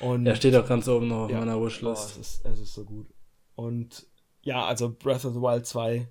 Und, 0.00 0.26
er 0.26 0.36
steht 0.36 0.54
auch 0.54 0.68
ganz 0.68 0.88
oben 0.88 1.08
noch 1.08 1.24
auf 1.24 1.30
ja, 1.30 1.38
meiner 1.38 1.60
Wishlist. 1.60 2.16
Oh, 2.16 2.20
es, 2.20 2.36
ist, 2.36 2.44
es 2.44 2.60
ist 2.60 2.74
so 2.74 2.84
gut. 2.84 3.06
Und 3.54 4.06
ja, 4.42 4.64
also 4.64 4.90
Breath 4.90 5.24
of 5.24 5.34
the 5.34 5.40
Wild 5.40 5.66
2 5.66 6.08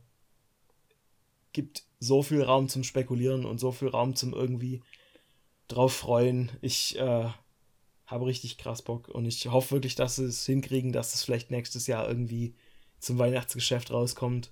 gibt 1.52 1.84
so 2.00 2.24
viel 2.24 2.42
Raum 2.42 2.68
zum 2.68 2.84
Spekulieren 2.84 3.46
und 3.46 3.60
so 3.60 3.72
viel 3.72 3.90
Raum 3.90 4.16
zum 4.16 4.34
irgendwie 4.34 4.82
drauf 5.68 5.94
freuen. 5.94 6.52
Ich 6.62 6.98
äh, 6.98 7.30
habe 8.06 8.26
richtig 8.26 8.58
krass 8.58 8.82
Bock 8.82 9.08
und 9.08 9.26
ich 9.26 9.48
hoffe 9.48 9.72
wirklich, 9.72 9.96
dass 9.96 10.18
sie 10.18 10.26
es 10.26 10.46
hinkriegen, 10.46 10.92
dass 10.92 11.14
es 11.14 11.24
vielleicht 11.24 11.52
nächstes 11.52 11.88
Jahr 11.88 12.08
irgendwie 12.08 12.56
zum 13.00 13.18
Weihnachtsgeschäft 13.18 13.92
rauskommt. 13.92 14.52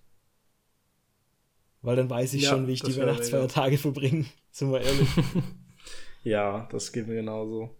Weil 1.81 1.95
dann 1.95 2.09
weiß 2.09 2.33
ich 2.35 2.43
ja, 2.43 2.49
schon, 2.49 2.67
wie 2.67 2.73
ich 2.73 2.81
die 2.81 2.95
Weihnachtsfeiertage 2.95 3.77
verbringe, 3.77 4.25
sind 4.51 4.71
wir 4.71 4.81
ehrlich. 4.81 5.09
ja, 6.23 6.67
das 6.71 6.91
geht 6.91 7.07
mir 7.07 7.15
genauso. 7.15 7.75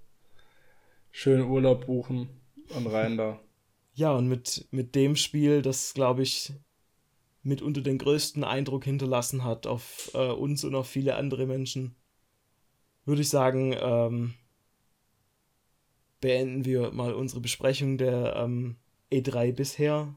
Schön 1.12 1.42
Urlaub 1.42 1.86
buchen 1.86 2.30
und 2.76 2.88
rein 2.88 3.18
da. 3.18 3.40
Ja, 3.94 4.14
und 4.14 4.28
mit, 4.28 4.68
mit 4.72 4.96
dem 4.96 5.16
Spiel, 5.16 5.62
das, 5.62 5.94
glaube 5.94 6.24
ich, 6.24 6.54
mitunter 7.44 7.82
den 7.82 7.98
größten 7.98 8.44
Eindruck 8.44 8.86
hinterlassen 8.86 9.44
hat 9.44 9.68
auf 9.68 10.12
äh, 10.14 10.32
uns 10.32 10.64
und 10.64 10.76
auf 10.76 10.88
viele 10.88 11.16
andere 11.16 11.46
Menschen, 11.46 11.96
würde 13.06 13.22
ich 13.22 13.30
sagen, 13.30 13.76
ähm, 13.80 14.34
beenden 16.22 16.66
wir 16.66 16.92
mal 16.92 17.14
unsere 17.14 17.42
Besprechung 17.42 17.98
der 17.98 18.36
ähm, 18.38 18.78
E3 19.12 19.52
bisher. 19.52 20.16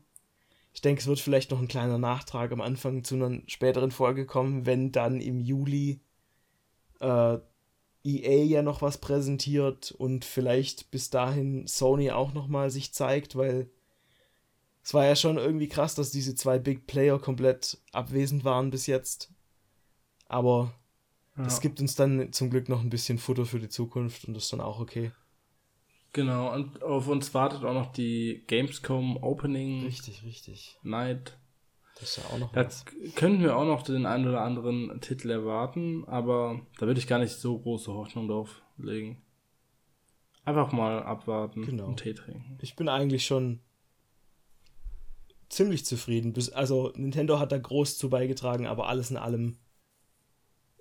Ich 0.72 0.80
denke, 0.80 1.00
es 1.00 1.06
wird 1.06 1.20
vielleicht 1.20 1.50
noch 1.50 1.60
ein 1.60 1.68
kleiner 1.68 1.98
Nachtrag 1.98 2.52
am 2.52 2.60
Anfang 2.60 3.04
zu 3.04 3.14
einer 3.14 3.40
späteren 3.46 3.90
Folge 3.90 4.26
kommen, 4.26 4.66
wenn 4.66 4.92
dann 4.92 5.20
im 5.20 5.40
Juli 5.40 6.00
äh, 7.00 7.38
EA 8.04 8.44
ja 8.44 8.62
noch 8.62 8.82
was 8.82 8.98
präsentiert 8.98 9.92
und 9.92 10.24
vielleicht 10.24 10.90
bis 10.90 11.10
dahin 11.10 11.66
Sony 11.66 12.10
auch 12.10 12.34
noch 12.34 12.48
mal 12.48 12.70
sich 12.70 12.92
zeigt, 12.92 13.34
weil 13.36 13.70
es 14.82 14.92
war 14.92 15.06
ja 15.06 15.16
schon 15.16 15.38
irgendwie 15.38 15.68
krass, 15.68 15.94
dass 15.94 16.10
diese 16.10 16.34
zwei 16.34 16.58
Big 16.58 16.86
Player 16.86 17.18
komplett 17.18 17.78
abwesend 17.92 18.44
waren 18.44 18.70
bis 18.70 18.86
jetzt. 18.86 19.32
Aber 20.28 20.74
es 21.36 21.56
ja. 21.56 21.60
gibt 21.60 21.80
uns 21.80 21.94
dann 21.94 22.32
zum 22.32 22.50
Glück 22.50 22.68
noch 22.68 22.80
ein 22.80 22.90
bisschen 22.90 23.18
Futter 23.18 23.46
für 23.46 23.58
die 23.58 23.70
Zukunft 23.70 24.26
und 24.28 24.34
das 24.34 24.44
ist 24.44 24.52
dann 24.52 24.60
auch 24.60 24.80
okay. 24.80 25.10
Genau, 26.14 26.54
und 26.54 26.80
auf 26.80 27.08
uns 27.08 27.34
wartet 27.34 27.64
auch 27.64 27.74
noch 27.74 27.90
die 27.90 28.44
Gamescom 28.46 29.16
Opening. 29.16 29.82
Richtig, 29.82 30.22
richtig. 30.22 30.78
Night. 30.84 31.36
Das 31.96 32.10
ist 32.10 32.16
ja 32.18 32.30
auch 32.32 32.38
noch 32.38 32.52
da 32.52 32.64
was. 32.64 32.84
könnten 33.16 33.42
wir 33.42 33.56
auch 33.56 33.64
noch 33.64 33.82
den 33.82 34.06
einen 34.06 34.28
oder 34.28 34.42
anderen 34.42 35.00
Titel 35.00 35.30
erwarten, 35.30 36.04
aber 36.06 36.60
da 36.78 36.86
würde 36.86 37.00
ich 37.00 37.08
gar 37.08 37.18
nicht 37.18 37.32
so 37.32 37.58
große 37.58 37.92
Hoffnung 37.92 38.28
drauf 38.28 38.62
legen. 38.78 39.22
Einfach 40.44 40.70
mal 40.70 41.02
abwarten 41.02 41.66
genau. 41.66 41.86
und 41.86 41.96
Tee 41.96 42.14
trinken. 42.14 42.58
Ich 42.62 42.76
bin 42.76 42.88
eigentlich 42.88 43.26
schon 43.26 43.58
ziemlich 45.48 45.84
zufrieden. 45.84 46.32
Also 46.54 46.92
Nintendo 46.94 47.40
hat 47.40 47.50
da 47.50 47.58
groß 47.58 47.98
zu 47.98 48.08
beigetragen, 48.08 48.66
aber 48.68 48.88
alles 48.88 49.10
in 49.10 49.16
allem, 49.16 49.58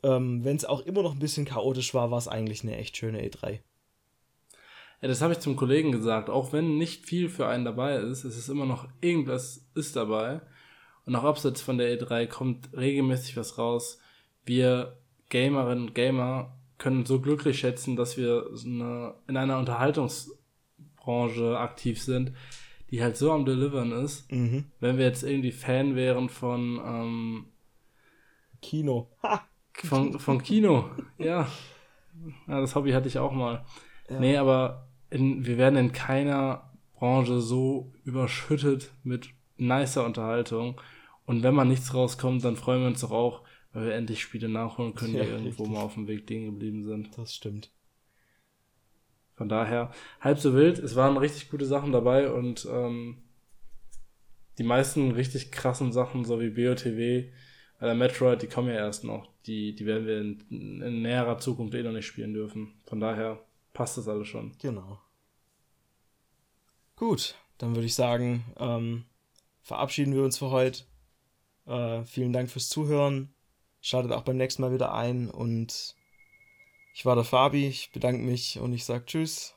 ähm, 0.03 0.43
wenn 0.43 0.57
es 0.57 0.65
auch 0.65 0.81
immer 0.81 1.01
noch 1.01 1.13
ein 1.13 1.19
bisschen 1.19 1.45
chaotisch 1.45 1.95
war, 1.95 2.11
war 2.11 2.19
es 2.19 2.27
eigentlich 2.27 2.61
eine 2.61 2.77
echt 2.77 2.97
schöne 2.97 3.27
E3. 3.27 3.61
Ja, 5.03 5.09
das 5.09 5.21
habe 5.21 5.33
ich 5.33 5.39
zum 5.39 5.57
Kollegen 5.57 5.91
gesagt. 5.91 6.29
Auch 6.29 6.53
wenn 6.53 6.77
nicht 6.77 7.05
viel 7.05 7.27
für 7.27 7.45
einen 7.45 7.65
dabei 7.65 7.97
ist, 7.97 8.23
ist 8.23 8.37
es 8.37 8.47
immer 8.47 8.65
noch 8.65 8.87
irgendwas 9.01 9.67
ist 9.75 9.97
dabei. 9.97 10.39
Und 11.05 11.13
auch 11.17 11.25
abseits 11.25 11.61
von 11.61 11.77
der 11.77 11.99
E3 11.99 12.25
kommt 12.25 12.69
regelmäßig 12.71 13.35
was 13.35 13.57
raus. 13.57 13.99
Wir 14.45 14.97
Gamerinnen 15.27 15.87
und 15.87 15.93
Gamer 15.93 16.55
können 16.77 17.05
so 17.05 17.19
glücklich 17.19 17.59
schätzen, 17.59 17.97
dass 17.97 18.15
wir 18.15 18.45
eine, 18.63 19.15
in 19.27 19.35
einer 19.35 19.59
Unterhaltungsbranche 19.59 21.59
aktiv 21.59 22.01
sind, 22.01 22.31
die 22.89 23.03
halt 23.03 23.17
so 23.17 23.33
am 23.33 23.43
Delivern 23.43 23.91
ist. 23.91 24.31
Mhm. 24.31 24.71
Wenn 24.79 24.97
wir 24.97 25.03
jetzt 25.03 25.23
irgendwie 25.23 25.51
Fan 25.51 25.97
wären 25.97 26.29
von 26.29 26.79
ähm, 26.81 27.45
Kino. 28.61 29.09
Ha. 29.21 29.41
Von, 29.73 30.17
von 30.17 30.41
Kino, 30.41 30.89
ja. 31.17 31.49
ja. 32.47 32.61
Das 32.61 32.73
Hobby 32.73 32.91
hatte 32.91 33.09
ich 33.09 33.19
auch 33.19 33.33
mal. 33.33 33.65
Ja. 34.09 34.19
Nee, 34.21 34.37
aber 34.37 34.87
in, 35.13 35.45
wir 35.45 35.57
werden 35.57 35.77
in 35.77 35.91
keiner 35.91 36.71
Branche 36.95 37.39
so 37.39 37.93
überschüttet 38.03 38.91
mit 39.03 39.29
nicer 39.57 40.05
Unterhaltung. 40.05 40.81
Und 41.25 41.43
wenn 41.43 41.53
mal 41.53 41.65
nichts 41.65 41.93
rauskommt, 41.93 42.43
dann 42.43 42.55
freuen 42.55 42.81
wir 42.81 42.87
uns 42.87 43.01
doch 43.01 43.11
auch, 43.11 43.43
weil 43.71 43.85
wir 43.85 43.93
endlich 43.93 44.21
Spiele 44.21 44.49
nachholen 44.49 44.95
können, 44.95 45.15
ja, 45.15 45.23
die 45.23 45.29
irgendwo 45.29 45.63
richtig. 45.63 45.69
mal 45.69 45.83
auf 45.83 45.93
dem 45.93 46.07
Weg 46.07 46.23
stehen 46.23 46.45
geblieben 46.45 46.83
sind. 46.83 47.17
Das 47.17 47.33
stimmt. 47.33 47.69
Von 49.35 49.49
daher, 49.49 49.91
halb 50.19 50.39
so 50.39 50.53
wild. 50.53 50.79
Es 50.79 50.95
waren 50.95 51.17
richtig 51.17 51.49
gute 51.49 51.65
Sachen 51.65 51.91
dabei 51.91 52.31
und 52.31 52.67
ähm, 52.71 53.17
die 54.57 54.63
meisten 54.63 55.11
richtig 55.11 55.51
krassen 55.51 55.91
Sachen, 55.91 56.25
so 56.25 56.39
wie 56.39 56.49
BOTW, 56.49 57.29
äh, 57.81 57.93
Metroid, 57.93 58.41
die 58.41 58.47
kommen 58.47 58.69
ja 58.69 58.75
erst 58.75 59.03
noch. 59.03 59.27
Die, 59.45 59.75
die 59.75 59.85
werden 59.85 60.07
wir 60.07 60.21
in, 60.21 60.81
in 60.81 61.01
näherer 61.01 61.37
Zukunft 61.37 61.73
eh 61.73 61.83
noch 61.83 61.91
nicht 61.91 62.05
spielen 62.05 62.33
dürfen. 62.33 62.73
Von 62.85 62.99
daher 62.99 63.39
passt 63.73 63.97
das 63.97 64.07
alles 64.07 64.27
schon. 64.27 64.53
Genau. 64.61 64.99
Gut, 67.03 67.35
dann 67.57 67.75
würde 67.75 67.85
ich 67.85 67.95
sagen, 67.95 68.45
ähm, 68.57 69.03
verabschieden 69.61 70.15
wir 70.15 70.23
uns 70.23 70.37
für 70.37 70.51
heute. 70.51 70.83
Äh, 71.67 72.05
vielen 72.05 72.31
Dank 72.31 72.49
fürs 72.49 72.69
Zuhören. 72.69 73.33
Schaltet 73.81 74.13
auch 74.13 74.21
beim 74.21 74.37
nächsten 74.37 74.61
Mal 74.61 74.71
wieder 74.71 74.93
ein 74.93 75.29
und 75.29 75.95
ich 76.93 77.05
war 77.05 77.15
der 77.15 77.25
Fabi, 77.25 77.67
ich 77.67 77.91
bedanke 77.91 78.23
mich 78.23 78.57
und 78.57 78.71
ich 78.71 78.85
sage 78.85 79.05
Tschüss. 79.05 79.53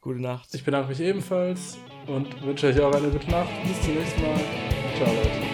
Gute 0.00 0.20
Nacht. 0.20 0.52
Ich 0.52 0.64
bedanke 0.64 0.88
mich 0.88 0.98
ebenfalls 0.98 1.78
und 2.08 2.42
wünsche 2.42 2.66
euch 2.66 2.80
auch 2.80 2.92
eine 2.92 3.10
gute 3.10 3.30
Nacht. 3.30 3.52
Bis 3.62 3.80
zum 3.82 3.94
nächsten 3.94 4.20
Mal. 4.20 4.40
Ciao, 4.96 5.14
Leute. 5.14 5.53